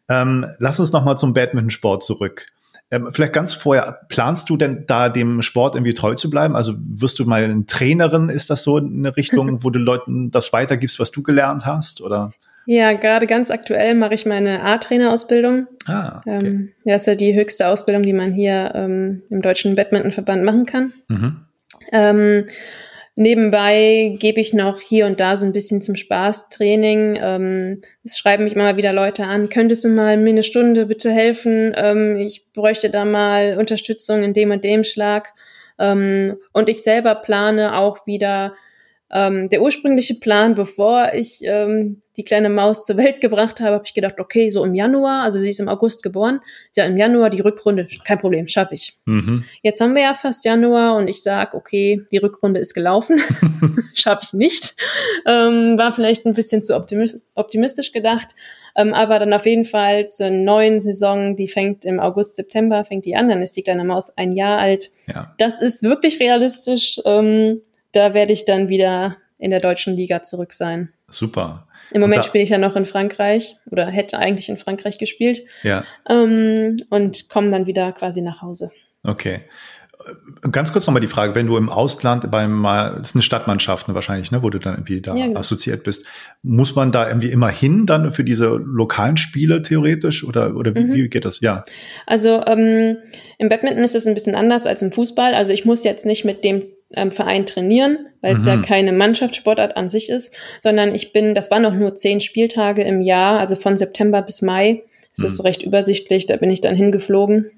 Ähm, 0.09 0.45
lass 0.57 0.79
uns 0.79 0.91
nochmal 0.91 1.17
zum 1.17 1.33
Badmintonsport 1.33 2.03
zurück. 2.03 2.47
Ähm, 2.91 3.09
vielleicht 3.11 3.33
ganz 3.33 3.53
vorher, 3.53 3.99
planst 4.09 4.49
du 4.49 4.57
denn 4.57 4.85
da 4.87 5.09
dem 5.09 5.43
Sport 5.43 5.75
irgendwie 5.75 5.93
treu 5.93 6.15
zu 6.15 6.29
bleiben? 6.29 6.55
Also 6.55 6.73
wirst 6.77 7.19
du 7.19 7.25
mal 7.25 7.43
eine 7.43 7.65
Trainerin, 7.67 8.29
ist 8.29 8.49
das 8.49 8.63
so 8.63 8.77
eine 8.77 9.15
Richtung, 9.15 9.63
wo 9.63 9.69
du 9.69 9.79
Leuten 9.79 10.31
das 10.31 10.51
weitergibst, 10.53 10.99
was 10.99 11.11
du 11.11 11.21
gelernt 11.21 11.65
hast? 11.65 12.01
Oder? 12.01 12.31
Ja, 12.65 12.93
gerade 12.93 13.27
ganz 13.27 13.51
aktuell 13.51 13.95
mache 13.95 14.15
ich 14.15 14.25
meine 14.25 14.63
A-Trainer-Ausbildung. 14.63 15.67
Ah, 15.87 16.17
okay. 16.17 16.45
ähm, 16.45 16.69
ja, 16.83 16.95
ist 16.95 17.07
ja 17.07 17.15
die 17.15 17.33
höchste 17.33 17.67
Ausbildung, 17.67 18.03
die 18.03 18.13
man 18.13 18.33
hier 18.33 18.71
ähm, 18.75 19.23
im 19.29 19.41
Deutschen 19.41 19.75
Badmintonverband 19.75 20.43
machen 20.43 20.65
kann. 20.65 20.93
Mhm. 21.07 21.37
Ähm, 21.91 22.45
Nebenbei 23.19 24.15
gebe 24.17 24.39
ich 24.39 24.53
noch 24.53 24.79
hier 24.79 25.05
und 25.05 25.19
da 25.19 25.35
so 25.35 25.45
ein 25.45 25.51
bisschen 25.51 25.81
zum 25.81 25.97
Spaßtraining. 25.97 27.19
Ähm, 27.21 27.81
es 28.01 28.17
schreiben 28.17 28.45
mich 28.45 28.53
immer 28.53 28.77
wieder 28.77 28.93
Leute 28.93 29.25
an, 29.25 29.49
könntest 29.49 29.83
du 29.83 29.89
mal 29.89 30.15
mir 30.15 30.29
eine 30.29 30.41
Stunde 30.41 30.85
bitte 30.85 31.11
helfen? 31.11 31.73
Ähm, 31.75 32.15
ich 32.15 32.49
bräuchte 32.53 32.89
da 32.89 33.03
mal 33.03 33.57
Unterstützung 33.59 34.23
in 34.23 34.31
dem 34.31 34.51
und 34.51 34.63
dem 34.63 34.85
Schlag. 34.85 35.33
Ähm, 35.77 36.37
und 36.53 36.69
ich 36.69 36.81
selber 36.81 37.13
plane 37.13 37.75
auch 37.75 38.07
wieder 38.07 38.53
ähm, 39.11 39.49
der 39.49 39.61
ursprüngliche 39.61 40.15
Plan, 40.15 40.55
bevor 40.55 41.13
ich 41.13 41.39
ähm, 41.43 42.01
die 42.15 42.23
kleine 42.23 42.49
Maus 42.49 42.85
zur 42.85 42.97
Welt 42.97 43.21
gebracht 43.21 43.59
habe, 43.59 43.75
habe 43.75 43.83
ich 43.85 43.93
gedacht, 43.93 44.19
okay, 44.19 44.49
so 44.49 44.63
im 44.63 44.75
Januar, 44.75 45.23
also 45.23 45.39
sie 45.39 45.49
ist 45.49 45.59
im 45.59 45.69
August 45.69 46.03
geboren, 46.03 46.41
ja 46.75 46.85
im 46.85 46.97
Januar 46.97 47.29
die 47.29 47.39
Rückrunde, 47.39 47.87
kein 48.03 48.17
Problem, 48.17 48.47
schaffe 48.47 48.75
ich. 48.75 48.97
Mhm. 49.05 49.45
Jetzt 49.63 49.81
haben 49.81 49.95
wir 49.95 50.01
ja 50.03 50.13
fast 50.13 50.45
Januar 50.45 50.95
und 50.97 51.07
ich 51.07 51.23
sage, 51.23 51.55
okay, 51.55 52.05
die 52.11 52.17
Rückrunde 52.17 52.59
ist 52.59 52.73
gelaufen, 52.73 53.21
schaffe 53.93 54.25
ich 54.25 54.33
nicht. 54.33 54.75
Ähm, 55.25 55.77
war 55.77 55.93
vielleicht 55.93 56.25
ein 56.25 56.33
bisschen 56.33 56.61
zu 56.61 56.75
optimistisch 56.75 57.91
gedacht, 57.91 58.35
ähm, 58.75 58.93
aber 58.93 59.19
dann 59.19 59.33
auf 59.33 59.45
jeden 59.45 59.65
Fall 59.65 60.07
zur 60.07 60.29
neuen 60.29 60.79
Saison, 60.79 61.35
die 61.35 61.47
fängt 61.47 61.85
im 61.85 61.99
August, 61.99 62.35
September, 62.35 62.83
fängt 62.85 63.05
die 63.05 63.15
an, 63.15 63.29
dann 63.29 63.41
ist 63.41 63.55
die 63.57 63.63
kleine 63.63 63.83
Maus 63.83 64.15
ein 64.17 64.33
Jahr 64.33 64.59
alt. 64.59 64.91
Ja. 65.07 65.33
Das 65.37 65.61
ist 65.61 65.83
wirklich 65.83 66.19
realistisch. 66.19 67.01
Da 67.91 68.13
werde 68.13 68.33
ich 68.33 68.45
dann 68.45 68.69
wieder 68.69 69.17
in 69.37 69.51
der 69.51 69.59
deutschen 69.59 69.95
Liga 69.95 70.21
zurück 70.21 70.53
sein. 70.53 70.89
Super. 71.07 71.67
Im 71.91 72.01
Moment 72.01 72.25
spiele 72.25 72.43
ich 72.43 72.49
ja 72.49 72.57
noch 72.57 72.75
in 72.75 72.85
Frankreich 72.85 73.55
oder 73.71 73.87
hätte 73.87 74.19
eigentlich 74.19 74.49
in 74.49 74.57
Frankreich 74.57 74.97
gespielt. 74.97 75.41
Ja. 75.63 75.83
Ähm, 76.07 76.83
und 76.89 77.29
komme 77.29 77.49
dann 77.49 77.65
wieder 77.65 77.91
quasi 77.93 78.21
nach 78.21 78.41
Hause. 78.41 78.71
Okay. 79.03 79.41
Ganz 80.51 80.71
kurz 80.71 80.87
nochmal 80.87 81.01
die 81.01 81.07
Frage, 81.07 81.35
wenn 81.35 81.47
du 81.47 81.57
im 81.57 81.69
Ausland 81.69 82.31
beim, 82.31 82.63
das 82.63 83.09
ist 83.09 83.15
eine 83.15 83.21
Stadtmannschaft 83.21 83.87
ne, 83.87 83.95
wahrscheinlich, 83.95 84.31
ne, 84.31 84.41
wo 84.41 84.49
du 84.49 84.57
dann 84.57 84.75
irgendwie 84.75 85.01
da 85.01 85.15
ja, 85.15 85.27
genau. 85.27 85.39
assoziiert 85.39 85.83
bist, 85.83 86.07
muss 86.41 86.75
man 86.75 86.91
da 86.91 87.07
irgendwie 87.07 87.29
immer 87.29 87.49
hin 87.49 87.85
dann 87.85 88.13
für 88.13 88.23
diese 88.23 88.47
lokalen 88.47 89.17
Spiele 89.17 89.61
theoretisch 89.61 90.23
oder, 90.23 90.55
oder 90.55 90.73
wie, 90.73 90.83
mhm. 90.83 90.93
wie 90.93 91.09
geht 91.09 91.25
das? 91.25 91.41
Ja. 91.41 91.63
Also 92.05 92.43
ähm, 92.45 92.97
im 93.37 93.49
Badminton 93.49 93.83
ist 93.83 93.95
es 93.95 94.07
ein 94.07 94.13
bisschen 94.13 94.35
anders 94.35 94.65
als 94.65 94.81
im 94.81 94.91
Fußball. 94.91 95.33
Also 95.33 95.51
ich 95.51 95.65
muss 95.65 95.83
jetzt 95.83 96.05
nicht 96.05 96.23
mit 96.23 96.43
dem 96.43 96.63
ähm, 96.93 97.11
Verein 97.11 97.45
trainieren, 97.45 98.07
weil 98.21 98.37
es 98.37 98.43
mhm. 98.43 98.49
ja 98.49 98.61
keine 98.61 98.91
Mannschaftssportart 98.91 99.77
an 99.77 99.89
sich 99.89 100.09
ist, 100.09 100.33
sondern 100.61 100.95
ich 100.95 101.13
bin, 101.13 101.35
das 101.35 101.51
waren 101.51 101.61
noch 101.61 101.73
nur 101.73 101.95
zehn 101.95 102.21
Spieltage 102.21 102.83
im 102.83 103.01
Jahr, 103.01 103.39
also 103.39 103.55
von 103.55 103.77
September 103.77 104.21
bis 104.21 104.41
Mai. 104.41 104.83
Es 105.13 105.19
mhm. 105.19 105.25
ist 105.25 105.43
recht 105.43 105.63
übersichtlich, 105.63 106.25
da 106.25 106.37
bin 106.37 106.49
ich 106.49 106.61
dann 106.61 106.75
hingeflogen 106.75 107.51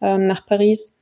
ähm, 0.00 0.26
nach 0.26 0.46
Paris. 0.46 0.98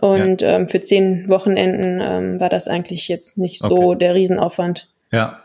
Und 0.00 0.42
ja. 0.42 0.56
ähm, 0.56 0.68
für 0.68 0.80
zehn 0.80 1.28
Wochenenden 1.28 2.00
ähm, 2.02 2.40
war 2.40 2.50
das 2.50 2.68
eigentlich 2.68 3.08
jetzt 3.08 3.38
nicht 3.38 3.60
so 3.60 3.90
okay. 3.90 3.98
der 3.98 4.14
Riesenaufwand. 4.14 4.88
Ja. 5.10 5.42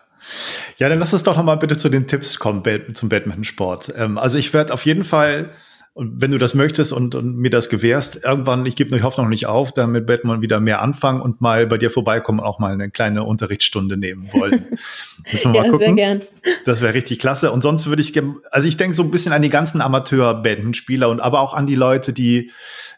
Ja, 0.77 0.87
dann 0.89 0.99
lass 0.99 1.13
uns 1.13 1.23
doch 1.23 1.35
noch 1.35 1.43
mal 1.43 1.55
bitte 1.55 1.77
zu 1.77 1.89
den 1.89 2.05
Tipps 2.05 2.37
kommen 2.37 2.63
zum 2.93 3.09
Badmintonsport. 3.09 3.93
Ähm, 3.97 4.17
also 4.17 4.37
ich 4.37 4.53
werde 4.53 4.73
auf 4.73 4.85
jeden 4.85 5.03
Fall 5.03 5.49
und 5.93 6.21
wenn 6.21 6.31
du 6.31 6.37
das 6.37 6.53
möchtest 6.53 6.93
und, 6.93 7.15
und 7.15 7.35
mir 7.35 7.49
das 7.49 7.67
gewährst, 7.67 8.21
irgendwann, 8.23 8.65
ich 8.65 8.77
gebe 8.77 8.95
die 8.95 9.03
Hoffnung 9.03 9.27
nicht 9.27 9.47
auf, 9.47 9.73
damit 9.73 10.05
Batman 10.05 10.41
wieder 10.41 10.61
mehr 10.61 10.81
anfangen 10.81 11.19
und 11.19 11.41
mal 11.41 11.67
bei 11.67 11.77
dir 11.77 11.89
vorbeikommen 11.89 12.39
und 12.39 12.45
auch 12.45 12.59
mal 12.59 12.71
eine 12.71 12.89
kleine 12.89 13.25
Unterrichtsstunde 13.25 13.97
nehmen 13.97 14.29
wollen. 14.31 14.67
Müssen 15.31 15.51
wir 15.51 15.57
ja, 15.57 15.63
mal 15.63 15.71
gucken. 15.71 15.87
Sehr 15.87 15.93
gern. 15.93 16.21
Das 16.63 16.79
wäre 16.79 16.93
richtig 16.93 17.19
klasse. 17.19 17.51
Und 17.51 17.61
sonst 17.61 17.87
würde 17.87 18.01
ich, 18.01 18.13
also 18.51 18.67
ich 18.69 18.77
denke 18.77 18.95
so 18.95 19.03
ein 19.03 19.11
bisschen 19.11 19.33
an 19.33 19.41
die 19.41 19.49
ganzen 19.49 19.81
Amateur-Badmintonspieler 19.81 21.09
und 21.09 21.19
aber 21.19 21.41
auch 21.41 21.53
an 21.53 21.67
die 21.67 21.75
Leute, 21.75 22.13
die 22.13 22.51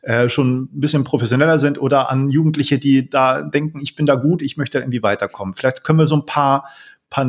äh, 0.03 0.29
schon 0.29 0.65
ein 0.65 0.79
bisschen 0.79 1.03
professioneller 1.03 1.57
sind 1.57 1.81
oder 1.81 2.11
an 2.11 2.29
Jugendliche, 2.29 2.77
die 2.77 3.09
da 3.09 3.41
denken, 3.41 3.79
ich 3.81 3.95
bin 3.95 4.05
da 4.05 4.15
gut, 4.15 4.43
ich 4.43 4.55
möchte 4.55 4.77
irgendwie 4.77 5.01
weiterkommen. 5.01 5.55
Vielleicht 5.55 5.83
können 5.83 5.97
wir 5.97 6.05
so 6.05 6.17
ein 6.17 6.27
paar, 6.27 6.69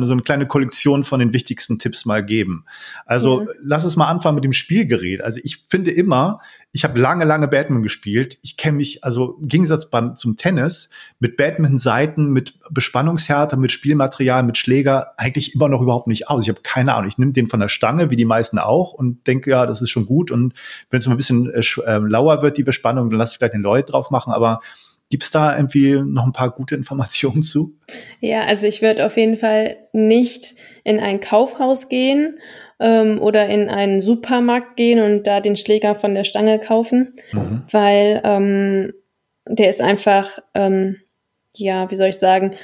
so 0.05 0.13
eine 0.13 0.21
kleine 0.21 0.47
Kollektion 0.47 1.03
von 1.03 1.19
den 1.19 1.33
wichtigsten 1.33 1.79
Tipps 1.79 2.05
mal 2.05 2.23
geben. 2.23 2.65
Also 3.05 3.41
ja. 3.41 3.47
lass 3.63 3.85
uns 3.85 3.95
mal 3.95 4.07
anfangen 4.07 4.35
mit 4.35 4.43
dem 4.43 4.53
Spielgerät. 4.53 5.21
Also 5.21 5.39
ich 5.43 5.65
finde 5.69 5.91
immer, 5.91 6.39
ich 6.71 6.83
habe 6.83 6.99
lange, 6.99 7.23
lange 7.23 7.47
Badminton 7.47 7.83
gespielt. 7.83 8.37
Ich 8.41 8.57
kenne 8.57 8.77
mich, 8.77 9.03
also 9.03 9.37
im 9.39 9.47
Gegensatz 9.47 9.89
beim, 9.89 10.15
zum 10.15 10.35
Tennis, 10.35 10.89
mit 11.19 11.37
Badminton-Seiten, 11.37 12.31
mit 12.31 12.59
Bespannungshärte, 12.69 13.55
mit 13.55 13.71
Spielmaterial, 13.71 14.43
mit 14.43 14.57
Schläger 14.57 15.13
eigentlich 15.17 15.55
immer 15.55 15.69
noch 15.69 15.81
überhaupt 15.81 16.07
nicht 16.07 16.27
aus. 16.27 16.43
Ich 16.43 16.49
habe 16.49 16.61
keine 16.63 16.93
Ahnung. 16.93 17.07
Ich 17.07 17.17
nehme 17.17 17.31
den 17.31 17.47
von 17.47 17.61
der 17.61 17.69
Stange, 17.69 18.11
wie 18.11 18.17
die 18.17 18.25
meisten 18.25 18.59
auch, 18.59 18.91
und 18.91 19.25
denke, 19.25 19.51
ja, 19.51 19.65
das 19.65 19.81
ist 19.81 19.89
schon 19.89 20.05
gut. 20.05 20.31
Und 20.31 20.53
wenn 20.89 20.99
es 20.99 21.07
mal 21.07 21.13
ein 21.13 21.17
bisschen 21.17 21.49
äh, 21.53 21.61
äh, 21.85 21.97
lauer 21.99 22.41
wird, 22.41 22.57
die 22.57 22.63
Bespannung, 22.63 23.09
dann 23.09 23.19
lasse 23.19 23.33
ich 23.33 23.37
vielleicht 23.37 23.53
den 23.53 23.61
Leut 23.61 23.91
drauf 23.91 24.11
machen. 24.11 24.33
Aber 24.33 24.59
Gibt 25.09 25.23
es 25.23 25.31
da 25.31 25.55
irgendwie 25.55 25.93
noch 25.93 26.25
ein 26.25 26.33
paar 26.33 26.51
gute 26.51 26.75
Informationen 26.75 27.43
zu? 27.43 27.77
Ja, 28.19 28.43
also 28.45 28.65
ich 28.65 28.81
würde 28.81 29.05
auf 29.05 29.17
jeden 29.17 29.37
Fall 29.37 29.77
nicht 29.93 30.55
in 30.83 30.99
ein 30.99 31.19
Kaufhaus 31.19 31.89
gehen 31.89 32.39
ähm, 32.79 33.21
oder 33.21 33.47
in 33.47 33.69
einen 33.69 34.01
Supermarkt 34.01 34.77
gehen 34.77 35.01
und 35.01 35.27
da 35.27 35.41
den 35.41 35.55
Schläger 35.55 35.95
von 35.95 36.15
der 36.15 36.23
Stange 36.23 36.59
kaufen, 36.59 37.13
mhm. 37.31 37.63
weil 37.71 38.21
ähm, 38.23 38.93
der 39.47 39.69
ist 39.69 39.81
einfach, 39.81 40.39
ähm, 40.55 40.97
ja, 41.53 41.89
wie 41.91 41.95
soll 41.95 42.09
ich 42.09 42.17
sagen, 42.17 42.55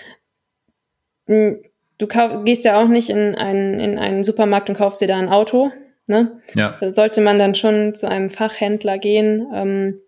hm, 1.28 1.62
du 2.00 2.08
gehst 2.44 2.66
ja 2.66 2.82
auch 2.82 2.88
nicht 2.88 3.10
in 3.10 3.36
einen, 3.36 3.80
in 3.80 4.00
einen 4.00 4.24
Supermarkt 4.24 4.70
und 4.70 4.78
kaufst 4.78 5.02
dir 5.02 5.08
da 5.08 5.18
ein 5.18 5.30
Auto. 5.30 5.72
Ne? 6.08 6.42
Ja. 6.56 6.78
Da 6.82 6.94
sollte 6.94 7.22
man 7.22 7.38
dann 7.40 7.56
schon 7.56 7.94
zu 7.96 8.10
einem 8.10 8.30
Fachhändler 8.30 8.98
gehen. 8.98 9.48
Ähm, 9.54 10.02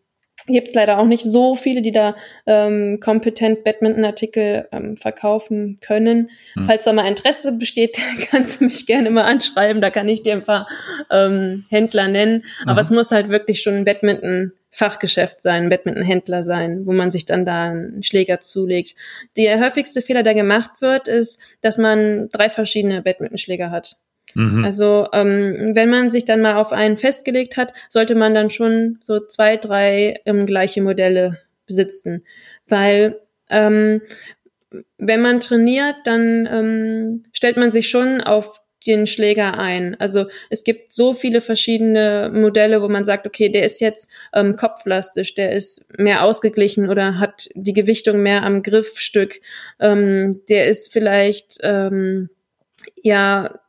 Gibt 0.48 0.68
es 0.68 0.74
leider 0.74 1.00
auch 1.00 1.06
nicht 1.06 1.24
so 1.24 1.56
viele, 1.56 1.82
die 1.82 1.94
da 1.94 2.16
ähm, 2.46 3.00
kompetent 3.00 3.64
Badminton-Artikel 3.64 4.68
ähm, 4.74 4.98
verkaufen 4.98 5.78
können. 5.80 6.32
Hm. 6.56 6.66
Falls 6.66 6.84
da 6.84 6.92
mal 6.92 7.08
Interesse 7.08 7.54
besteht, 7.54 7.98
kannst 8.30 8.60
du 8.60 8.66
mich 8.66 8.86
gerne 8.86 9.10
mal 9.10 9.24
anschreiben. 9.24 9.82
Da 9.82 9.90
kann 9.90 10.10
ich 10.10 10.22
dir 10.22 10.34
ein 10.34 10.44
paar 10.44 10.68
ähm, 11.10 11.64
Händler 11.70 12.10
nennen. 12.10 12.44
Aha. 12.64 12.72
Aber 12.72 12.82
es 12.82 12.90
muss 12.90 13.12
halt 13.12 13.30
wirklich 13.30 13.62
schon 13.62 13.76
ein 13.76 13.86
Badminton-Fachgeschäft 13.86 15.42
sein, 15.42 15.64
ein 15.64 15.70
Badminton-Händler 15.70 16.44
sein, 16.44 16.86
wo 16.86 16.92
man 16.92 17.10
sich 17.10 17.24
dann 17.24 17.46
da 17.46 17.70
einen 17.70 18.04
Schläger 18.04 18.42
zulegt. 18.42 18.96
Der 19.38 19.62
häufigste 19.62 20.02
Fehler, 20.02 20.24
der 20.24 20.34
gemacht 20.34 20.82
wird, 20.82 21.08
ist, 21.08 21.40
dass 21.62 21.78
man 21.78 22.28
drei 22.34 22.50
verschiedene 22.50 23.02
Badmintonschläger 23.02 23.72
hat. 23.72 23.96
Mhm. 24.34 24.64
Also 24.64 25.08
ähm, 25.14 25.72
wenn 25.74 25.90
man 25.90 26.10
sich 26.10 26.26
dann 26.26 26.42
mal 26.42 26.56
auf 26.56 26.72
einen 26.72 26.98
festgelegt 26.98 27.58
hat, 27.58 27.74
sollte 27.90 28.16
man 28.16 28.34
dann 28.34 28.50
schon 28.50 29.00
so 29.04 29.20
zwei, 29.20 29.58
drei 29.58 30.20
ähm, 30.26 30.46
gleiche 30.46 30.82
Modelle 30.82 31.40
besitzen, 31.66 32.24
weil 32.68 33.20
ähm, 33.50 34.02
wenn 34.98 35.22
man 35.22 35.40
trainiert, 35.40 35.96
dann 36.06 36.48
ähm, 36.52 37.24
stellt 37.32 37.58
man 37.58 37.72
sich 37.72 37.90
schon 37.90 38.22
auf 38.22 38.64
den 38.86 39.08
Schläger 39.08 39.58
ein. 39.58 39.96
Also 40.00 40.26
es 40.50 40.64
gibt 40.64 40.92
so 40.92 41.14
viele 41.14 41.42
verschiedene 41.42 42.32
Modelle, 42.34 42.82
wo 42.82 42.90
man 42.90 43.06
sagt, 43.06 43.26
okay, 43.26 43.50
der 43.50 43.64
ist 43.64 43.80
jetzt 43.80 44.10
ähm, 44.34 44.56
kopflastisch, 44.56 45.36
der 45.36 45.54
ist 45.54 45.98
mehr 45.98 46.24
ausgeglichen 46.24 46.90
oder 46.90 47.20
hat 47.20 47.50
die 47.56 47.74
Gewichtung 47.74 48.22
mehr 48.22 48.44
am 48.44 48.62
Griffstück, 48.62 49.40
ähm, 49.80 50.42
der 50.50 50.68
ist 50.68 50.92
vielleicht 50.92 51.60
ähm, 51.62 52.30
ja 53.02 53.60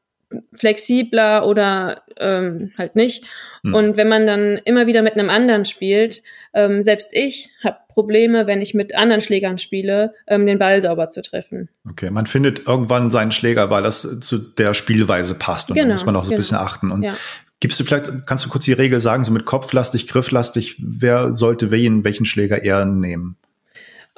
flexibler 0.53 1.47
oder 1.47 2.03
ähm, 2.19 2.73
halt 2.77 2.97
nicht. 2.97 3.25
Mhm. 3.63 3.75
Und 3.75 3.97
wenn 3.97 4.09
man 4.09 4.27
dann 4.27 4.61
immer 4.65 4.87
wieder 4.87 5.03
mit 5.03 5.15
einem 5.15 5.31
anderen 5.31 5.65
spielt, 5.65 6.23
ähm, 6.53 6.83
selbst 6.83 7.11
ich 7.13 7.51
habe 7.63 7.79
Probleme, 7.89 8.47
wenn 8.47 8.61
ich 8.61 8.75
mit 8.75 8.95
anderen 8.95 9.21
Schlägern 9.21 9.59
spiele, 9.59 10.15
ähm, 10.27 10.47
den 10.47 10.59
Ball 10.59 10.83
sauber 10.83 11.09
zu 11.09 11.23
treffen. 11.23 11.69
Okay, 11.89 12.11
man 12.11 12.27
findet 12.27 12.67
irgendwann 12.67 13.11
seinen 13.11 13.33
Schläger, 13.33 13.71
weil 13.71 13.83
das 13.83 14.21
zu 14.21 14.39
der 14.39 14.75
Spielweise 14.75 15.35
passt 15.35 15.71
und 15.71 15.77
genau, 15.77 15.89
da 15.89 15.95
muss 15.95 16.07
man 16.07 16.17
auch 16.17 16.25
so 16.25 16.31
genau. 16.31 16.37
ein 16.37 16.41
bisschen 16.41 16.59
achten. 16.59 16.91
Und 16.91 17.03
ja. 17.03 17.15
Gibst 17.61 17.81
du 17.81 17.85
vielleicht, 17.85 18.27
kannst 18.27 18.45
du 18.45 18.51
kurz 18.51 18.65
die 18.65 18.75
Regel 18.75 19.01
sagen, 19.01 19.25
so 19.25 19.33
mit 19.33 19.47
kopflastig, 19.47 20.07
grifflastig, 20.07 20.77
wer 20.79 21.35
sollte 21.35 21.71
wen, 21.71 22.05
welchen 22.05 22.27
Schläger 22.27 22.63
eher 22.63 22.85
nehmen? 22.85 23.37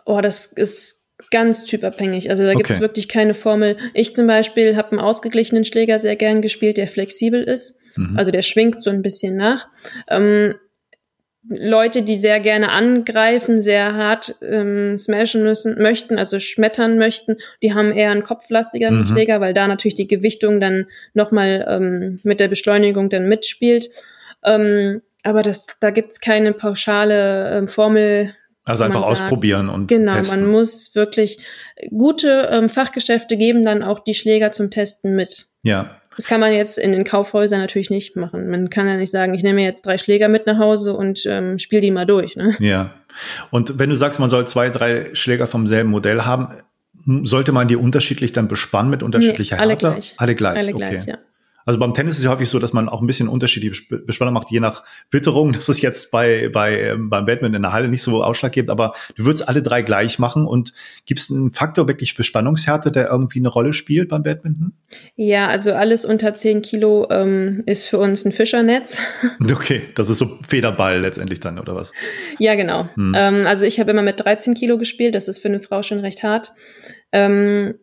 Oh, 0.05 0.21
das 0.21 0.47
ist 0.47 1.06
ganz 1.37 1.65
typabhängig. 1.65 2.31
Also 2.31 2.45
da 2.45 2.55
gibt 2.55 2.71
es 2.71 2.81
wirklich 2.81 3.11
keine 3.11 3.35
Formel. 3.35 3.77
Ich 3.93 4.15
zum 4.15 4.27
Beispiel 4.27 4.75
habe 4.75 4.93
einen 4.93 5.01
ausgeglichenen 5.01 5.67
Schläger 5.67 5.99
sehr 5.99 6.17
gern 6.17 6.41
gespielt, 6.41 6.79
der 6.79 6.89
flexibel 6.89 7.43
ist. 7.43 7.79
Mhm. 7.99 8.17
Also 8.17 8.31
der 8.31 8.41
schwingt 8.41 8.83
so 8.83 8.89
ein 8.89 9.03
bisschen 9.03 9.37
nach. 9.37 9.69
Ähm, 10.09 10.55
Leute, 11.47 12.03
die 12.03 12.17
sehr 12.17 12.41
gerne 12.41 12.71
angreifen, 12.71 13.61
sehr 13.61 13.93
hart 13.93 14.37
ähm, 14.41 14.97
smashen 14.97 15.43
müssen, 15.43 15.81
möchten, 15.81 16.19
also 16.19 16.39
schmettern 16.39 16.97
möchten, 16.97 17.37
die 17.63 17.75
haben 17.75 17.93
eher 17.93 18.13
einen 18.13 18.25
kopflastigeren 18.25 19.01
mhm. 19.01 19.07
Schläger, 19.07 19.43
weil 19.43 19.53
da 19.53 19.69
natürlich 19.69 19.95
die 19.95 20.09
Gewichtung 20.09 20.59
dann 20.59 20.87
nochmal 21.13 21.67
ähm, 21.69 22.19
mit 22.23 22.41
der 22.41 22.49
Beschleunigung 22.49 23.11
dann 23.11 23.29
mitspielt. 23.29 23.91
Ähm, 24.43 25.03
aber 25.23 25.43
das, 25.43 25.67
da 25.81 25.91
gibt's 25.91 26.19
keine 26.19 26.55
pauschale 26.55 27.59
ähm, 27.59 27.69
Formel. 27.69 28.35
Also 28.67 28.83
einfach 28.83 29.07
sagt, 29.07 29.23
ausprobieren 29.23 29.69
und 29.69 29.87
genau, 29.87 30.15
testen. 30.15 30.41
man 30.41 30.51
muss 30.51 30.95
wirklich 30.97 31.39
gute 31.91 32.49
ähm, 32.51 32.69
Fachgeschäfte 32.69 33.37
geben 33.37 33.65
dann 33.65 33.85
auch 33.85 34.01
die 34.01 34.13
Schläger 34.13 34.51
zum 34.51 34.73
Testen 34.73 35.15
mit. 35.15 35.47
Ja. 35.63 36.01
Das 36.17 36.27
kann 36.27 36.41
man 36.41 36.53
jetzt 36.53 36.77
in 36.77 36.91
den 36.93 37.05
Kaufhäusern 37.05 37.61
natürlich 37.61 37.91
nicht 37.91 38.17
machen. 38.17 38.51
Man 38.51 38.69
kann 38.69 38.89
ja 38.89 38.97
nicht 38.97 39.13
sagen, 39.13 39.35
ich 39.35 39.45
nehme 39.45 39.63
jetzt 39.63 39.87
drei 39.87 39.99
Schläger 39.99 40.29
mit 40.29 40.47
nach 40.47 40.59
Hause 40.59 40.95
und 40.95 41.25
ähm, 41.27 41.59
spiele 41.61 41.83
die 41.83 41.91
mal 41.93 42.07
durch. 42.07 42.37
Ne? 42.37 42.57
Ja. 42.59 42.93
Und 43.51 43.79
wenn 43.79 43.89
du 43.89 43.97
sagst, 43.97 44.19
man 44.19 44.31
soll 44.31 44.47
zwei, 44.49 44.69
drei 44.71 45.15
Schläger 45.15 45.47
vom 45.47 45.69
selben 45.69 45.91
Modell 45.91 46.23
haben, 46.23 46.49
sollte 47.23 47.53
man 47.53 47.69
die 47.69 47.77
unterschiedlich 47.77 48.33
dann 48.33 48.49
bespannen 48.49 48.91
mit 48.91 49.05
unterschiedlicher 49.05 49.57
nee, 49.57 49.63
alle 49.63 49.73
Härte? 49.73 49.87
Gleich. 49.87 50.15
Alle 50.17 50.35
gleich. 50.35 50.57
Alle 50.57 50.73
gleich, 50.73 51.03
okay. 51.03 51.11
ja. 51.11 51.19
Also 51.67 51.81
beim 51.81 51.93
Tennis 51.95 52.17
ist 52.17 52.25
es 52.25 52.31
häufig 52.31 52.49
so, 52.49 52.61
dass 52.61 52.73
man 52.73 52.89
auch 52.89 53.01
ein 53.01 53.09
bisschen 53.09 53.27
unterschiedliche 53.27 53.97
Bespannung 53.99 54.33
macht, 54.33 54.51
je 54.53 54.61
nach 54.61 54.85
Witterung. 55.11 55.53
Das 55.53 55.69
ist 55.69 55.83
jetzt 55.83 56.13
bei, 56.13 56.49
bei, 56.49 56.81
ähm, 56.81 57.11
beim 57.11 57.27
Badminton 57.27 57.57
in 57.57 57.63
der 57.63 57.73
Halle 57.73 57.89
nicht 57.89 58.03
so 58.03 58.23
ausschlaggebend, 58.23 58.71
aber 58.71 58.95
du 59.17 59.25
würdest 59.25 59.49
alle 59.49 59.63
drei 59.63 59.83
gleich 59.83 60.21
machen 60.21 60.47
und 60.47 60.73
gibt 61.07 61.19
es 61.19 61.31
einen 61.31 61.51
Faktor 61.51 61.89
wirklich 61.89 62.17
Bespannungshärte, 62.17 62.93
der 62.93 63.09
irgendwie 63.11 63.41
eine 63.41 63.49
Rolle 63.49 63.73
spielt 63.73 64.09
beim 64.09 64.23
Badminton? 64.23 64.75
Ja, 65.17 65.49
also 65.49 65.73
alles 65.73 66.05
unter 66.05 66.35
10 66.35 66.63
Kilo 66.63 67.09
ähm, 67.11 67.65
ist 67.67 67.87
für 67.87 67.99
uns 67.99 68.25
ein 68.25 68.33
Fischernetz. 68.33 69.01
Okay, 69.57 69.83
das 69.95 70.11
ist 70.11 70.19
so 70.19 70.39
Federball 70.47 71.01
letztendlich 71.01 71.41
dann, 71.41 71.59
oder 71.59 71.75
was? 71.75 71.93
Ja, 72.39 72.55
genau. 72.55 72.89
Hm. 72.95 73.13
Ähm, 73.17 73.47
also 73.47 73.65
ich 73.65 73.81
habe 73.81 73.91
immer 73.91 74.03
mit 74.03 74.23
13 74.23 74.55
Kilo 74.55 74.77
gespielt, 74.77 75.15
das 75.15 75.29
ist 75.29 75.39
für 75.39 75.49
eine 75.49 75.61
Frau 75.61 75.83
schon 75.83 76.01
recht 76.01 76.23
hart. 76.23 76.53
Ähm, 77.11 77.75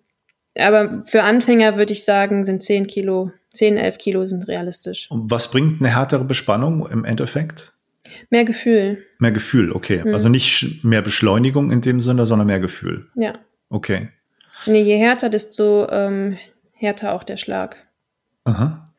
aber 0.57 1.03
für 1.05 1.23
Anfänger 1.23 1.77
würde 1.77 1.93
ich 1.93 2.05
sagen, 2.05 2.43
sind 2.43 2.63
10 2.63 2.87
Kilo 2.87 3.31
10, 3.53 3.77
11 3.77 3.97
Kilo 3.99 4.25
sind 4.25 4.47
realistisch. 4.47 5.09
Und 5.09 5.29
was 5.31 5.49
bringt 5.51 5.79
eine 5.79 5.89
härtere 5.89 6.25
Bespannung 6.25 6.87
im 6.89 7.05
Endeffekt? 7.05 7.73
Mehr 8.29 8.45
Gefühl. 8.45 9.03
Mehr 9.19 9.31
Gefühl, 9.31 9.71
okay. 9.71 10.03
Hm. 10.03 10.13
Also 10.13 10.27
nicht 10.27 10.83
mehr 10.83 11.01
Beschleunigung 11.01 11.71
in 11.71 11.81
dem 11.81 12.01
Sinne, 12.01 12.25
sondern 12.25 12.47
mehr 12.47 12.59
Gefühl. 12.59 13.07
Ja. 13.15 13.33
Okay. 13.69 14.09
Nee, 14.65 14.81
je 14.81 14.97
härter, 14.97 15.29
desto 15.29 15.87
ähm, 15.89 16.37
härter 16.73 17.13
auch 17.13 17.23
der 17.23 17.37
Schlag. 17.37 17.77
Aha. 18.43 18.93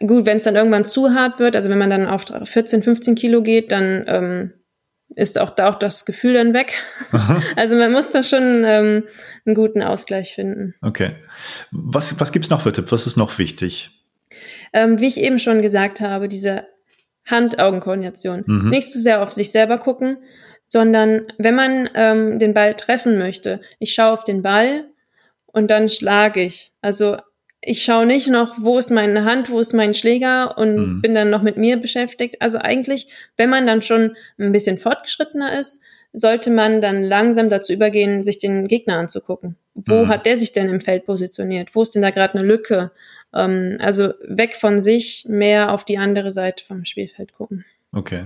Gut, 0.00 0.26
wenn 0.26 0.38
es 0.38 0.44
dann 0.44 0.56
irgendwann 0.56 0.84
zu 0.84 1.10
hart 1.14 1.38
wird, 1.38 1.54
also 1.54 1.68
wenn 1.68 1.78
man 1.78 1.90
dann 1.90 2.06
auf 2.06 2.24
14, 2.42 2.82
15 2.82 3.14
Kilo 3.14 3.42
geht, 3.42 3.70
dann 3.70 4.04
ähm, 4.06 4.52
ist 5.16 5.38
auch 5.38 5.50
da 5.50 5.68
auch 5.68 5.76
das 5.76 6.04
Gefühl 6.04 6.34
dann 6.34 6.54
weg. 6.54 6.82
Aha. 7.12 7.42
Also 7.56 7.76
man 7.76 7.92
muss 7.92 8.10
da 8.10 8.22
schon 8.22 8.64
ähm, 8.64 9.04
einen 9.44 9.54
guten 9.54 9.82
Ausgleich 9.82 10.34
finden. 10.34 10.74
Okay. 10.82 11.10
Was, 11.70 12.18
was 12.20 12.32
gibt 12.32 12.46
es 12.46 12.50
noch 12.50 12.62
für 12.62 12.72
Tipps? 12.72 12.92
Was 12.92 13.06
ist 13.06 13.16
noch 13.16 13.38
wichtig? 13.38 13.90
Ähm, 14.72 15.00
wie 15.00 15.08
ich 15.08 15.18
eben 15.18 15.38
schon 15.38 15.62
gesagt 15.62 16.00
habe, 16.00 16.28
diese 16.28 16.66
Hand-Augen-Koordination. 17.26 18.44
Mhm. 18.46 18.70
Nicht 18.70 18.92
zu 18.92 18.98
so 18.98 19.02
sehr 19.02 19.22
auf 19.22 19.32
sich 19.32 19.52
selber 19.52 19.78
gucken, 19.78 20.18
sondern 20.68 21.26
wenn 21.38 21.54
man 21.54 21.90
ähm, 21.94 22.38
den 22.38 22.54
Ball 22.54 22.74
treffen 22.74 23.18
möchte, 23.18 23.60
ich 23.78 23.94
schaue 23.94 24.12
auf 24.12 24.24
den 24.24 24.42
Ball 24.42 24.86
und 25.46 25.70
dann 25.70 25.88
schlage 25.88 26.42
ich. 26.42 26.72
Also 26.80 27.18
ich 27.64 27.84
schaue 27.84 28.06
nicht 28.06 28.28
noch, 28.28 28.56
wo 28.60 28.76
ist 28.76 28.90
meine 28.90 29.24
Hand, 29.24 29.48
wo 29.48 29.60
ist 29.60 29.72
mein 29.72 29.94
Schläger 29.94 30.58
und 30.58 30.76
mhm. 30.76 31.00
bin 31.00 31.14
dann 31.14 31.30
noch 31.30 31.42
mit 31.42 31.56
mir 31.56 31.76
beschäftigt. 31.76 32.42
Also 32.42 32.58
eigentlich, 32.58 33.06
wenn 33.36 33.50
man 33.50 33.66
dann 33.66 33.82
schon 33.82 34.16
ein 34.38 34.50
bisschen 34.50 34.78
fortgeschrittener 34.78 35.56
ist, 35.56 35.80
sollte 36.12 36.50
man 36.50 36.80
dann 36.80 37.02
langsam 37.02 37.48
dazu 37.48 37.72
übergehen, 37.72 38.24
sich 38.24 38.40
den 38.40 38.66
Gegner 38.66 38.98
anzugucken. 38.98 39.56
Wo 39.74 40.04
mhm. 40.04 40.08
hat 40.08 40.26
der 40.26 40.36
sich 40.36 40.52
denn 40.52 40.68
im 40.68 40.80
Feld 40.80 41.06
positioniert? 41.06 41.74
Wo 41.74 41.82
ist 41.82 41.94
denn 41.94 42.02
da 42.02 42.10
gerade 42.10 42.34
eine 42.34 42.46
Lücke? 42.46 42.90
Ähm, 43.32 43.78
also 43.80 44.12
weg 44.24 44.56
von 44.56 44.80
sich, 44.80 45.24
mehr 45.28 45.72
auf 45.72 45.84
die 45.84 45.98
andere 45.98 46.32
Seite 46.32 46.64
vom 46.64 46.84
Spielfeld 46.84 47.32
gucken. 47.32 47.64
Okay. 47.94 48.24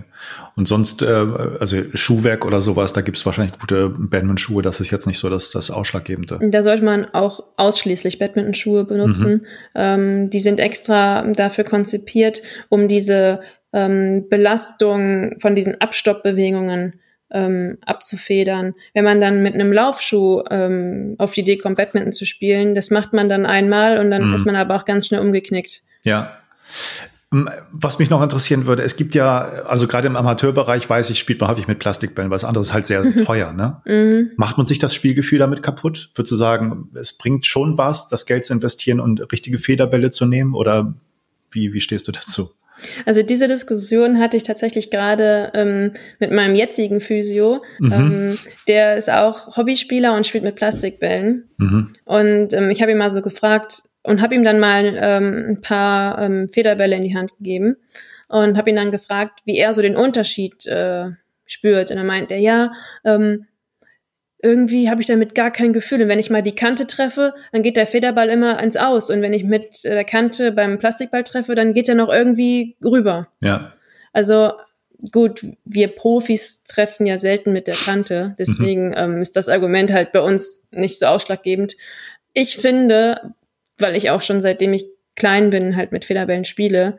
Und 0.55 0.69
sonst, 0.69 1.03
äh, 1.03 1.07
also 1.07 1.79
Schuhwerk 1.95 2.45
oder 2.45 2.61
sowas, 2.61 2.93
da 2.93 3.01
gibt 3.01 3.17
es 3.17 3.27
wahrscheinlich 3.27 3.59
gute 3.59 3.89
Badminton-Schuhe. 3.89 4.63
Das 4.63 4.81
ist 4.81 4.93
jetzt 4.93 5.09
nicht 5.09 5.19
so 5.19 5.29
das, 5.29 5.51
das 5.51 5.73
Ausschlaggebende. 5.73 6.39
Da 6.41 6.63
sollte 6.63 6.85
man 6.85 7.07
auch 7.07 7.43
ausschließlich 7.57 8.21
Badminton-Schuhe 8.21 8.85
benutzen. 8.85 9.33
Mhm. 9.33 9.47
Ähm, 9.75 10.31
die 10.31 10.39
sind 10.39 10.61
extra 10.61 11.27
dafür 11.33 11.65
konzipiert, 11.65 12.43
um 12.69 12.87
diese 12.87 13.41
ähm, 13.73 14.29
Belastung 14.31 15.35
von 15.41 15.57
diesen 15.57 15.81
Abstoppbewegungen 15.81 17.01
ähm, 17.33 17.79
abzufedern. 17.85 18.75
Wenn 18.95 19.05
man 19.05 19.21
dann 19.21 19.43
mit 19.43 19.55
einem 19.55 19.73
Laufschuh 19.73 20.45
ähm, 20.49 21.17
auf 21.19 21.35
die 21.35 21.41
Idee 21.41 21.57
kommt, 21.57 21.77
Badminton 21.77 22.13
zu 22.13 22.25
spielen, 22.25 22.77
das 22.77 22.91
macht 22.91 23.13
man 23.13 23.29
dann 23.29 23.47
einmal 23.47 23.99
und 23.99 24.13
dann 24.13 24.29
mhm. 24.29 24.35
ist 24.35 24.47
man 24.47 24.55
aber 24.55 24.77
auch 24.77 24.85
ganz 24.85 25.09
schnell 25.09 25.21
umgeknickt. 25.21 25.83
Ja. 26.05 26.39
Was 27.31 27.99
mich 27.99 28.09
noch 28.09 28.23
interessieren 28.23 28.67
würde, 28.67 28.85
es 28.85 28.97
gibt 28.97 29.17
ja, 29.17 29.41
also 29.65 29.89
gerade 29.89 30.07
im 30.07 30.15
Amateurbereich 30.15 30.89
weiß 30.89 31.11
ich, 31.11 31.19
spielt 31.19 31.41
man 31.41 31.51
häufig 31.51 31.67
mit 31.67 31.81
Plastikbällen, 31.81 32.31
was 32.31 32.45
anderes 32.45 32.69
ist 32.69 32.73
halt 32.73 32.87
sehr 32.87 33.03
mhm. 33.03 33.17
teuer, 33.17 33.53
ne? 33.53 33.83
Mhm. 33.85 34.31
Macht 34.37 34.59
man 34.59 34.67
sich 34.67 34.79
das 34.79 34.95
Spielgefühl 34.95 35.41
damit 35.41 35.61
kaputt? 35.63 36.11
Würdest 36.15 36.31
du 36.31 36.37
sagen, 36.37 36.89
es 36.95 37.13
bringt 37.13 37.45
schon 37.45 37.77
was, 37.79 38.09
das 38.09 38.27
Geld 38.27 38.45
zu 38.45 38.53
investieren 38.53 39.01
und 39.01 39.33
richtige 39.33 39.59
Federbälle 39.59 40.11
zu 40.11 40.25
nehmen? 40.25 40.55
Oder 40.55 40.95
wie, 41.51 41.73
wie 41.73 41.81
stehst 41.81 42.07
du 42.07 42.13
dazu? 42.13 42.49
Also 43.05 43.23
diese 43.23 43.49
Diskussion 43.49 44.19
hatte 44.21 44.37
ich 44.37 44.43
tatsächlich 44.43 44.91
gerade 44.91 45.51
ähm, 45.55 45.93
mit 46.21 46.31
meinem 46.31 46.55
jetzigen 46.55 47.01
Physio. 47.01 47.63
Mhm. 47.79 47.93
Ähm, 47.93 48.39
der 48.69 48.97
ist 48.97 49.11
auch 49.11 49.57
Hobbyspieler 49.57 50.15
und 50.15 50.27
spielt 50.27 50.45
mit 50.45 50.57
Plastikbällen. 50.57 51.49
Mhm. 51.59 51.95
Und 52.05 52.53
ähm, 52.53 52.71
ich 52.71 52.83
habe 52.83 52.93
ihn 52.93 52.99
mal 52.99 53.11
so 53.11 53.23
gefragt, 53.23 53.85
und 54.07 54.23
habe 54.23 54.35
ihm 54.35 54.45
dann 54.45 54.61
mal 54.61 54.99
ähm, 55.01 55.45
ein 55.51 55.61
paar 55.61 56.21
ähm, 56.21 56.49
Federbälle 56.49 56.97
in 56.97 57.03
die 57.03 57.17
Hand 57.17 57.37
gegeben 57.39 57.77
und 58.29 58.57
habe 58.57 58.71
ihn 58.71 58.77
dann 58.77 58.91
gefragt, 58.91 59.41
wie 59.45 59.59
er 59.59 59.75
so 59.75 59.83
den 59.83 59.97
Unterschied 59.97 60.67
äh, 60.67 61.11
spürt. 61.45 61.91
Und 61.91 61.99
er 61.99 62.05
meint 62.05 62.31
er, 62.31 62.39
ja, 62.39 62.73
ähm, 63.05 63.47
irgendwie 64.43 64.91
habe 64.91 65.01
ich 65.01 65.07
damit 65.07 65.35
gar 65.35 65.51
kein 65.51 65.73
Gefühl. 65.73 66.03
Und 66.03 66.09
wenn 66.09 66.19
ich 66.19 66.31
mal 66.31 66.43
die 66.43 66.55
Kante 66.55 66.87
treffe, 66.87 67.35
dann 67.53 67.63
geht 67.63 67.77
der 67.77 67.87
Federball 67.87 68.29
immer 68.29 68.63
ins 68.63 68.77
Aus. 68.77 69.11
Und 69.11 69.23
wenn 69.23 69.33
ich 69.33 69.45
mit 69.45 69.85
der 69.85 70.05
Kante 70.05 70.53
beim 70.53 70.79
Plastikball 70.79 71.25
treffe, 71.25 71.55
dann 71.55 71.75
geht 71.75 71.89
er 71.89 71.95
noch 71.95 72.13
irgendwie 72.13 72.77
rüber. 72.85 73.29
Ja. 73.41 73.73
Also 74.13 74.53
gut, 75.13 75.45
wir 75.65 75.89
Profis 75.89 76.65
treffen 76.65 77.07
ja 77.07 77.19
selten 77.19 77.53
mit 77.53 77.67
der 77.67 77.75
Kante. 77.75 78.35
Deswegen 78.39 78.89
mhm. 78.89 78.95
ähm, 78.97 79.23
ist 79.23 79.37
das 79.37 79.49
Argument 79.49 79.93
halt 79.93 80.13
bei 80.13 80.21
uns 80.21 80.69
nicht 80.71 80.99
so 80.99 81.07
ausschlaggebend. 81.07 81.77
Ich 82.33 82.57
finde, 82.57 83.35
weil 83.79 83.97
ich 83.97 84.11
auch 84.11 84.23
schon 84.23 84.41
seitdem 84.41 84.73
ich 84.73 84.87
klein 85.15 85.51
bin 85.51 85.77
halt 85.77 85.93
mit 85.93 86.05
Federbällen 86.05 86.45
spiele, 86.45 86.99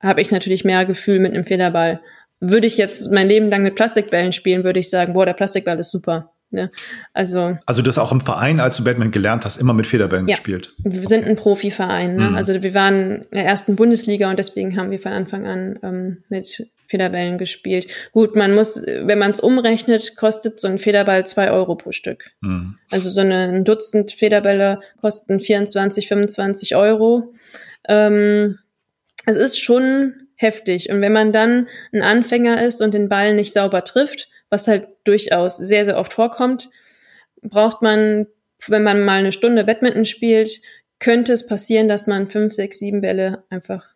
habe 0.00 0.20
ich 0.20 0.30
natürlich 0.30 0.64
mehr 0.64 0.84
Gefühl 0.84 1.18
mit 1.18 1.32
einem 1.32 1.44
Federball. 1.44 2.00
Würde 2.40 2.66
ich 2.66 2.76
jetzt 2.76 3.10
mein 3.10 3.28
Leben 3.28 3.48
lang 3.48 3.62
mit 3.62 3.74
Plastikbällen 3.74 4.32
spielen, 4.32 4.64
würde 4.64 4.80
ich 4.80 4.90
sagen, 4.90 5.14
boah, 5.14 5.24
der 5.24 5.32
Plastikball 5.32 5.78
ist 5.78 5.90
super. 5.90 6.30
Ne? 6.50 6.70
Also, 7.12 7.58
also 7.66 7.82
das 7.82 7.98
auch 7.98 8.12
im 8.12 8.20
Verein, 8.20 8.60
als 8.60 8.76
du 8.76 8.84
Badminton 8.84 9.12
gelernt 9.12 9.44
hast, 9.44 9.56
immer 9.56 9.72
mit 9.74 9.86
Federbällen 9.86 10.28
ja, 10.28 10.34
gespielt. 10.34 10.74
Wir 10.84 11.06
sind 11.06 11.24
ein 11.24 11.36
Profiverein. 11.36 12.16
Ne? 12.16 12.30
Mhm. 12.30 12.36
Also 12.36 12.62
wir 12.62 12.74
waren 12.74 13.22
in 13.22 13.30
der 13.32 13.44
ersten 13.44 13.76
Bundesliga 13.76 14.30
und 14.30 14.38
deswegen 14.38 14.76
haben 14.76 14.90
wir 14.90 14.98
von 14.98 15.12
Anfang 15.12 15.46
an 15.46 15.78
ähm, 15.82 16.24
mit 16.28 16.70
Federbällen 16.94 17.38
gespielt. 17.38 17.88
Gut, 18.12 18.36
man 18.36 18.54
muss, 18.54 18.80
wenn 18.86 19.18
man 19.18 19.32
es 19.32 19.40
umrechnet, 19.40 20.16
kostet 20.16 20.60
so 20.60 20.68
ein 20.68 20.78
Federball 20.78 21.26
zwei 21.26 21.50
Euro 21.50 21.74
pro 21.74 21.90
Stück. 21.90 22.30
Mhm. 22.40 22.78
Also 22.92 23.10
so 23.10 23.20
eine, 23.20 23.48
ein 23.48 23.64
Dutzend 23.64 24.12
Federbälle 24.12 24.78
kosten 25.00 25.40
24, 25.40 26.06
25 26.06 26.76
Euro. 26.76 27.34
Ähm, 27.88 28.60
es 29.26 29.34
ist 29.34 29.58
schon 29.58 30.14
heftig. 30.36 30.88
Und 30.90 31.00
wenn 31.00 31.12
man 31.12 31.32
dann 31.32 31.66
ein 31.92 32.02
Anfänger 32.02 32.62
ist 32.62 32.80
und 32.80 32.94
den 32.94 33.08
Ball 33.08 33.34
nicht 33.34 33.52
sauber 33.52 33.82
trifft, 33.82 34.28
was 34.50 34.68
halt 34.68 34.86
durchaus 35.02 35.56
sehr, 35.56 35.84
sehr 35.84 35.98
oft 35.98 36.12
vorkommt, 36.12 36.70
braucht 37.42 37.82
man, 37.82 38.28
wenn 38.68 38.84
man 38.84 39.00
mal 39.00 39.18
eine 39.18 39.32
Stunde 39.32 39.64
Badminton 39.64 40.04
spielt, 40.04 40.60
könnte 41.00 41.32
es 41.32 41.48
passieren, 41.48 41.88
dass 41.88 42.06
man 42.06 42.28
fünf, 42.28 42.52
sechs, 42.52 42.78
sieben 42.78 43.00
Bälle 43.00 43.42
einfach 43.50 43.94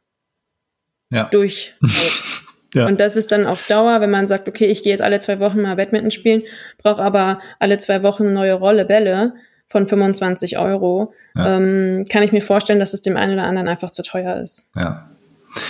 ja. 1.10 1.28
durch. 1.30 1.76
Ja. 2.78 2.86
Und 2.86 3.00
das 3.00 3.16
ist 3.16 3.32
dann 3.32 3.46
auf 3.46 3.66
Dauer, 3.66 4.00
wenn 4.00 4.10
man 4.10 4.28
sagt, 4.28 4.48
okay, 4.48 4.66
ich 4.66 4.82
gehe 4.82 4.92
jetzt 4.92 5.02
alle 5.02 5.18
zwei 5.18 5.40
Wochen 5.40 5.60
mal 5.60 5.76
Badminton 5.76 6.10
spielen, 6.10 6.42
brauche 6.78 7.02
aber 7.02 7.40
alle 7.58 7.78
zwei 7.78 8.02
Wochen 8.02 8.24
eine 8.24 8.32
neue 8.32 8.54
Rolle 8.54 8.84
Bälle 8.84 9.34
von 9.66 9.86
25 9.86 10.58
Euro, 10.58 11.12
ja. 11.34 11.56
ähm, 11.56 12.04
kann 12.10 12.22
ich 12.22 12.32
mir 12.32 12.40
vorstellen, 12.40 12.78
dass 12.78 12.94
es 12.94 13.02
dem 13.02 13.16
einen 13.16 13.34
oder 13.34 13.44
anderen 13.44 13.68
einfach 13.68 13.90
zu 13.90 14.02
teuer 14.02 14.36
ist. 14.36 14.68
Ja. 14.74 15.10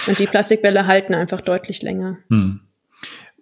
Und 0.07 0.19
die 0.19 0.27
Plastikbälle 0.27 0.87
halten 0.87 1.15
einfach 1.15 1.41
deutlich 1.41 1.83
länger. 1.83 2.19
Hm. 2.29 2.61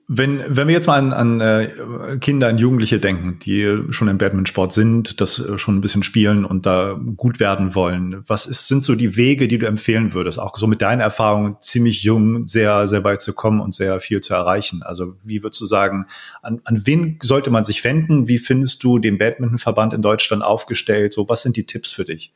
Wenn, 0.08 0.44
wenn 0.46 0.68
wir 0.68 0.74
jetzt 0.74 0.86
mal 0.86 0.98
an, 0.98 1.12
an 1.12 1.40
äh, 1.40 2.18
Kinder, 2.20 2.46
an 2.46 2.58
Jugendliche 2.58 3.00
denken, 3.00 3.40
die 3.40 3.82
schon 3.90 4.06
im 4.06 4.18
Badmintonsport 4.18 4.72
sind, 4.72 5.20
das 5.20 5.40
äh, 5.40 5.58
schon 5.58 5.76
ein 5.76 5.80
bisschen 5.80 6.04
spielen 6.04 6.44
und 6.44 6.64
da 6.64 6.96
gut 7.16 7.40
werden 7.40 7.74
wollen, 7.74 8.22
was 8.28 8.46
ist, 8.46 8.68
sind 8.68 8.84
so 8.84 8.94
die 8.94 9.16
Wege, 9.16 9.48
die 9.48 9.58
du 9.58 9.66
empfehlen 9.66 10.14
würdest, 10.14 10.38
auch 10.38 10.56
so 10.56 10.68
mit 10.68 10.80
deiner 10.80 11.02
Erfahrung 11.02 11.56
ziemlich 11.60 12.04
jung, 12.04 12.46
sehr, 12.46 12.86
sehr 12.86 13.02
weit 13.02 13.20
zu 13.20 13.32
kommen 13.32 13.60
und 13.60 13.74
sehr 13.74 13.98
viel 13.98 14.20
zu 14.20 14.32
erreichen? 14.32 14.84
Also 14.84 15.16
wie 15.24 15.42
würdest 15.42 15.60
du 15.60 15.64
sagen, 15.64 16.06
an, 16.40 16.60
an 16.62 16.86
wen 16.86 17.18
sollte 17.20 17.50
man 17.50 17.64
sich 17.64 17.82
wenden? 17.82 18.28
Wie 18.28 18.38
findest 18.38 18.84
du 18.84 19.00
den 19.00 19.18
Badmintonverband 19.18 19.92
in 19.92 20.02
Deutschland 20.02 20.44
aufgestellt? 20.44 21.14
So, 21.14 21.28
was 21.28 21.42
sind 21.42 21.56
die 21.56 21.66
Tipps 21.66 21.90
für 21.90 22.04
dich? 22.04 22.32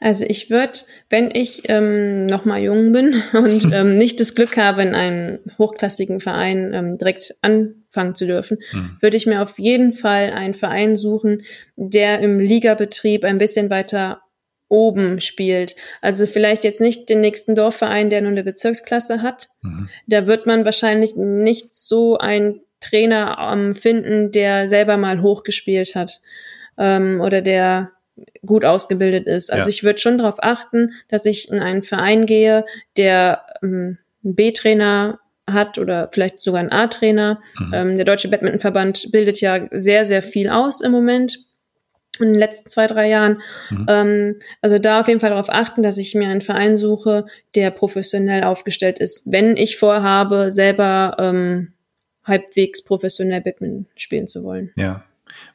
Also 0.00 0.24
ich 0.26 0.50
würde, 0.50 0.80
wenn 1.10 1.30
ich 1.32 1.62
ähm, 1.68 2.26
noch 2.26 2.44
mal 2.44 2.60
jung 2.60 2.92
bin 2.92 3.22
und 3.32 3.70
ähm, 3.72 3.98
nicht 3.98 4.20
das 4.20 4.34
Glück 4.34 4.56
habe, 4.56 4.82
in 4.82 4.94
einem 4.94 5.40
hochklassigen 5.58 6.20
Verein 6.20 6.72
ähm, 6.74 6.98
direkt 6.98 7.34
anfangen 7.42 8.14
zu 8.14 8.26
dürfen, 8.26 8.58
mhm. 8.72 8.96
würde 9.00 9.16
ich 9.16 9.26
mir 9.26 9.42
auf 9.42 9.58
jeden 9.58 9.92
Fall 9.92 10.32
einen 10.32 10.54
Verein 10.54 10.96
suchen, 10.96 11.42
der 11.76 12.20
im 12.20 12.38
Ligabetrieb 12.38 13.24
ein 13.24 13.38
bisschen 13.38 13.70
weiter 13.70 14.22
oben 14.68 15.20
spielt. 15.20 15.76
Also 16.02 16.26
vielleicht 16.26 16.62
jetzt 16.64 16.80
nicht 16.80 17.08
den 17.08 17.20
nächsten 17.20 17.54
Dorfverein, 17.54 18.10
der 18.10 18.20
nur 18.20 18.32
eine 18.32 18.44
Bezirksklasse 18.44 19.22
hat. 19.22 19.48
Mhm. 19.62 19.88
Da 20.06 20.26
wird 20.26 20.46
man 20.46 20.64
wahrscheinlich 20.64 21.16
nicht 21.16 21.72
so 21.72 22.18
einen 22.18 22.60
Trainer 22.80 23.38
ähm, 23.52 23.74
finden, 23.74 24.30
der 24.30 24.68
selber 24.68 24.96
mal 24.96 25.22
hochgespielt 25.22 25.94
hat 25.94 26.20
ähm, 26.76 27.20
oder 27.20 27.42
der 27.42 27.92
gut 28.44 28.64
ausgebildet 28.64 29.26
ist. 29.26 29.52
Also 29.52 29.64
ja. 29.64 29.68
ich 29.68 29.84
würde 29.84 29.98
schon 29.98 30.18
darauf 30.18 30.42
achten, 30.42 30.92
dass 31.08 31.26
ich 31.26 31.50
in 31.50 31.60
einen 31.60 31.82
Verein 31.82 32.26
gehe, 32.26 32.64
der 32.96 33.42
ähm, 33.62 33.98
einen 34.24 34.34
B-Trainer 34.34 35.20
hat 35.46 35.78
oder 35.78 36.10
vielleicht 36.12 36.40
sogar 36.40 36.60
einen 36.60 36.72
A-Trainer. 36.72 37.40
Mhm. 37.58 37.72
Ähm, 37.74 37.96
der 37.96 38.04
Deutsche 38.04 38.28
Badmintonverband 38.28 39.10
bildet 39.12 39.40
ja 39.40 39.66
sehr, 39.70 40.04
sehr 40.04 40.22
viel 40.22 40.48
aus 40.50 40.80
im 40.80 40.92
Moment 40.92 41.38
in 42.20 42.32
den 42.32 42.34
letzten 42.34 42.68
zwei, 42.68 42.86
drei 42.86 43.08
Jahren. 43.08 43.40
Mhm. 43.70 43.86
Ähm, 43.88 44.36
also 44.60 44.78
da 44.78 45.00
auf 45.00 45.08
jeden 45.08 45.20
Fall 45.20 45.30
darauf 45.30 45.50
achten, 45.50 45.82
dass 45.82 45.98
ich 45.98 46.14
mir 46.14 46.28
einen 46.28 46.40
Verein 46.40 46.76
suche, 46.76 47.26
der 47.54 47.70
professionell 47.70 48.44
aufgestellt 48.44 48.98
ist, 48.98 49.30
wenn 49.30 49.56
ich 49.56 49.76
vorhabe, 49.76 50.50
selber 50.50 51.16
ähm, 51.18 51.72
halbwegs 52.24 52.84
professionell 52.84 53.40
Badminton 53.40 53.86
spielen 53.96 54.28
zu 54.28 54.44
wollen. 54.44 54.70
Ja. 54.76 55.04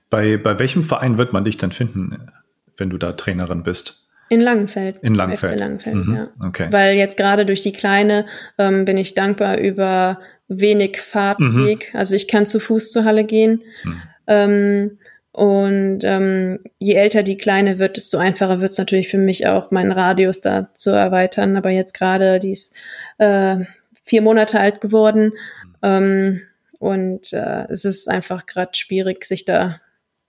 Bei, 0.09 0.37
bei 0.37 0.57
welchem 0.59 0.83
Verein 0.83 1.17
wird 1.17 1.33
man 1.33 1.43
dich 1.43 1.57
dann 1.57 1.71
finden? 1.71 2.31
Wenn 2.77 2.89
du 2.89 2.97
da 2.97 3.13
Trainerin 3.13 3.63
bist? 3.63 4.03
In 4.29 4.41
Langenfeld. 4.41 4.97
In 5.01 5.15
Langenfeld. 5.15 5.53
FC 5.53 5.59
Langenfeld, 5.59 5.95
mhm. 5.95 6.15
ja. 6.15 6.29
Okay. 6.45 6.67
Weil 6.71 6.95
jetzt 6.95 7.17
gerade 7.17 7.45
durch 7.45 7.61
die 7.61 7.73
Kleine 7.73 8.25
ähm, 8.57 8.85
bin 8.85 8.97
ich 8.97 9.13
dankbar 9.13 9.57
über 9.57 10.19
wenig 10.47 10.99
Fahrtweg. 10.99 11.93
Mhm. 11.93 11.99
Also 11.99 12.15
ich 12.15 12.27
kann 12.27 12.45
zu 12.45 12.59
Fuß 12.59 12.91
zur 12.91 13.05
Halle 13.05 13.25
gehen. 13.25 13.63
Mhm. 13.83 14.01
Ähm, 14.27 14.97
und 15.31 15.99
ähm, 16.03 16.59
je 16.77 16.93
älter 16.93 17.23
die 17.23 17.37
Kleine 17.37 17.79
wird, 17.79 17.97
desto 17.97 18.17
einfacher 18.17 18.61
wird 18.61 18.71
es 18.71 18.77
natürlich 18.77 19.09
für 19.09 19.17
mich 19.17 19.47
auch, 19.47 19.71
meinen 19.71 19.91
Radius 19.91 20.41
da 20.41 20.73
zu 20.73 20.91
erweitern. 20.91 21.57
Aber 21.57 21.71
jetzt 21.71 21.93
gerade, 21.93 22.39
die 22.39 22.51
ist 22.51 22.75
äh, 23.17 23.57
vier 24.03 24.21
Monate 24.21 24.59
alt 24.59 24.79
geworden. 24.81 25.33
Mhm. 25.63 25.75
Ähm, 25.81 26.41
und 26.79 27.33
äh, 27.33 27.65
es 27.69 27.85
ist 27.85 28.09
einfach 28.09 28.45
gerade 28.45 28.71
schwierig, 28.73 29.25
sich 29.25 29.45
da 29.45 29.79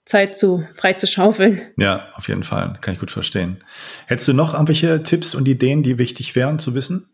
Zeit 0.04 0.36
zu 0.36 0.66
frei 0.76 0.92
zu 0.92 1.06
schaufeln. 1.06 1.60
Ja, 1.76 2.08
auf 2.14 2.28
jeden 2.28 2.44
Fall. 2.44 2.74
Kann 2.80 2.94
ich 2.94 3.00
gut 3.00 3.10
verstehen. 3.10 3.64
Hättest 4.06 4.28
du 4.28 4.34
noch 4.34 4.54
irgendwelche 4.54 5.02
Tipps 5.02 5.34
und 5.34 5.48
Ideen, 5.48 5.82
die 5.82 5.98
wichtig 5.98 6.36
wären 6.36 6.58
zu 6.58 6.74
wissen? 6.74 7.08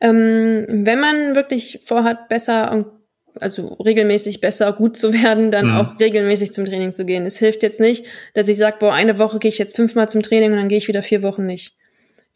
Ähm, 0.00 0.66
wenn 0.68 1.00
man 1.00 1.34
wirklich 1.34 1.80
vorhat, 1.82 2.28
besser 2.28 2.72
und 2.72 2.86
also 3.38 3.74
regelmäßig 3.74 4.40
besser 4.40 4.72
gut 4.72 4.96
zu 4.96 5.12
werden, 5.12 5.50
dann 5.50 5.66
mhm. 5.66 5.76
auch 5.76 6.00
regelmäßig 6.00 6.52
zum 6.52 6.64
Training 6.64 6.92
zu 6.92 7.04
gehen. 7.04 7.24
Es 7.26 7.38
hilft 7.38 7.62
jetzt 7.62 7.80
nicht, 7.80 8.04
dass 8.34 8.48
ich 8.48 8.56
sage, 8.56 8.76
boah, 8.80 8.92
eine 8.92 9.18
Woche 9.18 9.38
gehe 9.38 9.48
ich 9.48 9.58
jetzt 9.58 9.76
fünfmal 9.76 10.08
zum 10.08 10.22
Training 10.22 10.52
und 10.52 10.58
dann 10.58 10.68
gehe 10.68 10.78
ich 10.78 10.88
wieder 10.88 11.02
vier 11.02 11.22
Wochen 11.22 11.46
nicht. 11.46 11.76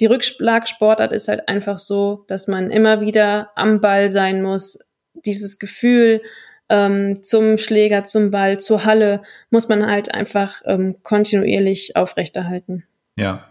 Die 0.01 0.07
Rückschlagsportart 0.07 1.13
ist 1.13 1.29
halt 1.29 1.49
einfach 1.49 1.79
so, 1.79 2.25
dass 2.29 2.49
man 2.49 2.71
immer 2.71 3.01
wieder 3.01 3.51
am 3.55 3.81
Ball 3.81 4.11
sein 4.11 4.43
muss. 4.43 4.79
Dieses 5.25 5.59
Gefühl, 5.59 6.21
ähm, 6.69 7.23
zum 7.23 7.59
Schläger, 7.59 8.05
zum 8.05 8.31
Ball, 8.31 8.59
zur 8.59 8.85
Halle, 8.85 9.23
muss 9.51 9.69
man 9.69 9.87
halt 9.87 10.13
einfach 10.13 10.63
ähm, 10.65 10.97
kontinuierlich 11.03 11.97
aufrechterhalten. 11.97 12.85
Ja. 13.19 13.45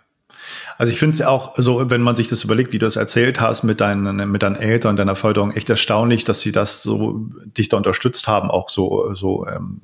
Also 0.77 0.91
ich 0.91 0.99
finde 0.99 1.14
es 1.14 1.19
ja 1.19 1.30
auch 1.30 1.53
so, 1.57 1.90
wenn 1.90 2.02
man 2.02 2.15
sich 2.15 2.27
das 2.27 2.44
überlegt, 2.44 2.73
wie 2.73 2.80
du 2.80 2.85
es 2.85 2.95
erzählt 2.95 3.40
hast 3.40 3.64
mit 3.64 3.80
deinen, 3.80 4.30
mit 4.31 4.44
deinen 4.44 4.56
Eltern, 4.56 4.95
deiner 4.95 5.15
Förderung, 5.15 5.52
echt 5.52 5.69
erstaunlich, 5.69 6.23
dass 6.23 6.41
sie 6.41 6.52
das 6.52 6.81
so 6.81 7.30
dich 7.57 7.69
da 7.69 7.77
unterstützt 7.77 8.27
haben, 8.27 8.49
auch 8.49 8.69
so, 8.69 9.14
so 9.14 9.45
ähm, 9.48 9.80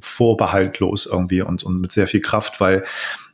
vorbehaltlos 0.00 1.06
irgendwie 1.06 1.42
und, 1.42 1.64
und 1.64 1.80
mit 1.80 1.90
sehr 1.90 2.06
viel 2.06 2.20
Kraft, 2.20 2.60
weil 2.60 2.84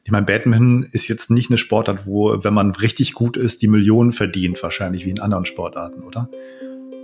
ich 0.04 0.12
meine, 0.12 0.24
Badminton 0.24 0.88
ist 0.92 1.08
jetzt 1.08 1.30
nicht 1.30 1.50
eine 1.50 1.58
Sportart, 1.58 2.06
wo, 2.06 2.42
wenn 2.42 2.54
man 2.54 2.70
richtig 2.70 3.12
gut 3.12 3.36
ist, 3.36 3.60
die 3.62 3.68
Millionen 3.68 4.12
verdient, 4.12 4.62
wahrscheinlich 4.62 5.04
wie 5.04 5.10
in 5.10 5.20
anderen 5.20 5.44
Sportarten, 5.44 6.02
oder? 6.02 6.28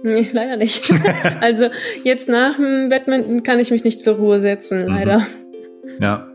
Nee, 0.02 0.28
leider 0.32 0.56
nicht. 0.56 0.92
also 1.40 1.68
jetzt 2.04 2.28
nach 2.28 2.56
dem 2.56 2.88
Badminton 2.88 3.42
kann 3.42 3.60
ich 3.60 3.70
mich 3.70 3.84
nicht 3.84 4.02
zur 4.02 4.16
Ruhe 4.16 4.40
setzen, 4.40 4.82
mhm. 4.82 4.88
leider. 4.88 5.18
Mhm. 5.18 6.02
Ja. 6.02 6.28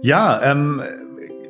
Ja, 0.00 0.40
ähm, 0.42 0.82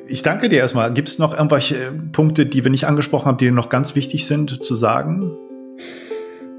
ich 0.07 0.21
danke 0.21 0.47
dir 0.49 0.59
erstmal. 0.59 0.93
Gibt 0.93 1.07
es 1.07 1.17
noch 1.17 1.33
irgendwelche 1.33 1.91
Punkte, 2.11 2.45
die 2.45 2.63
wir 2.63 2.71
nicht 2.71 2.85
angesprochen 2.85 3.25
haben, 3.25 3.37
die 3.37 3.49
noch 3.49 3.69
ganz 3.69 3.95
wichtig 3.95 4.27
sind 4.27 4.63
zu 4.63 4.75
sagen? 4.75 5.35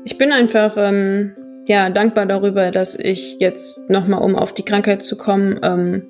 Ich 0.04 0.18
bin 0.18 0.32
einfach 0.32 0.74
ähm, 0.76 1.34
ja 1.66 1.88
dankbar 1.90 2.26
darüber, 2.26 2.70
dass 2.72 2.98
ich 2.98 3.38
jetzt 3.38 3.88
nochmal, 3.88 4.22
um 4.22 4.34
auf 4.36 4.52
die 4.52 4.64
Krankheit 4.64 5.02
zu 5.02 5.16
kommen, 5.16 5.60
ähm, 5.62 6.02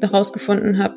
herausgefunden 0.00 0.78
habe, 0.78 0.96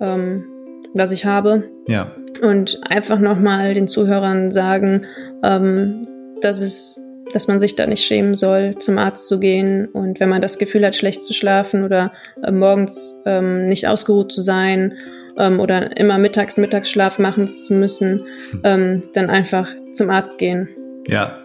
ähm, 0.00 0.44
was 0.94 1.12
ich 1.12 1.24
habe. 1.24 1.64
Ja. 1.86 2.12
Und 2.42 2.80
einfach 2.88 3.18
nochmal 3.18 3.74
den 3.74 3.88
Zuhörern 3.88 4.50
sagen, 4.50 5.06
ähm, 5.42 6.02
dass 6.40 6.60
es 6.60 7.00
dass 7.34 7.48
man 7.48 7.60
sich 7.60 7.74
da 7.74 7.86
nicht 7.86 8.04
schämen 8.04 8.34
soll, 8.34 8.76
zum 8.78 8.96
Arzt 8.96 9.26
zu 9.26 9.40
gehen. 9.40 9.86
Und 9.86 10.20
wenn 10.20 10.28
man 10.28 10.40
das 10.40 10.58
Gefühl 10.58 10.86
hat, 10.86 10.94
schlecht 10.94 11.24
zu 11.24 11.34
schlafen 11.34 11.84
oder 11.84 12.12
äh, 12.42 12.52
morgens 12.52 13.22
ähm, 13.26 13.66
nicht 13.66 13.88
ausgeruht 13.88 14.32
zu 14.32 14.40
sein 14.40 14.94
ähm, 15.36 15.60
oder 15.60 15.96
immer 15.96 16.18
mittags 16.18 16.56
Mittagsschlaf 16.56 17.18
machen 17.18 17.52
zu 17.52 17.74
müssen, 17.74 18.24
hm. 18.50 18.60
ähm, 18.62 19.02
dann 19.14 19.30
einfach 19.30 19.68
zum 19.92 20.10
Arzt 20.10 20.38
gehen. 20.38 20.68
Ja, 21.08 21.38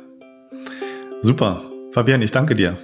super. 1.21 1.63
Fabian, 1.91 2.21
ich 2.21 2.31
danke 2.31 2.55
dir. 2.55 2.77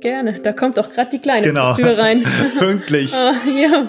Gerne. 0.00 0.40
Da 0.42 0.52
kommt 0.52 0.80
auch 0.80 0.90
gerade 0.90 1.10
die 1.10 1.20
Kleine 1.20 1.46
genau. 1.46 1.74
Tür 1.74 1.96
rein. 1.96 2.24
Pünktlich. 2.58 3.14
oh, 3.14 3.50
ja. 3.60 3.86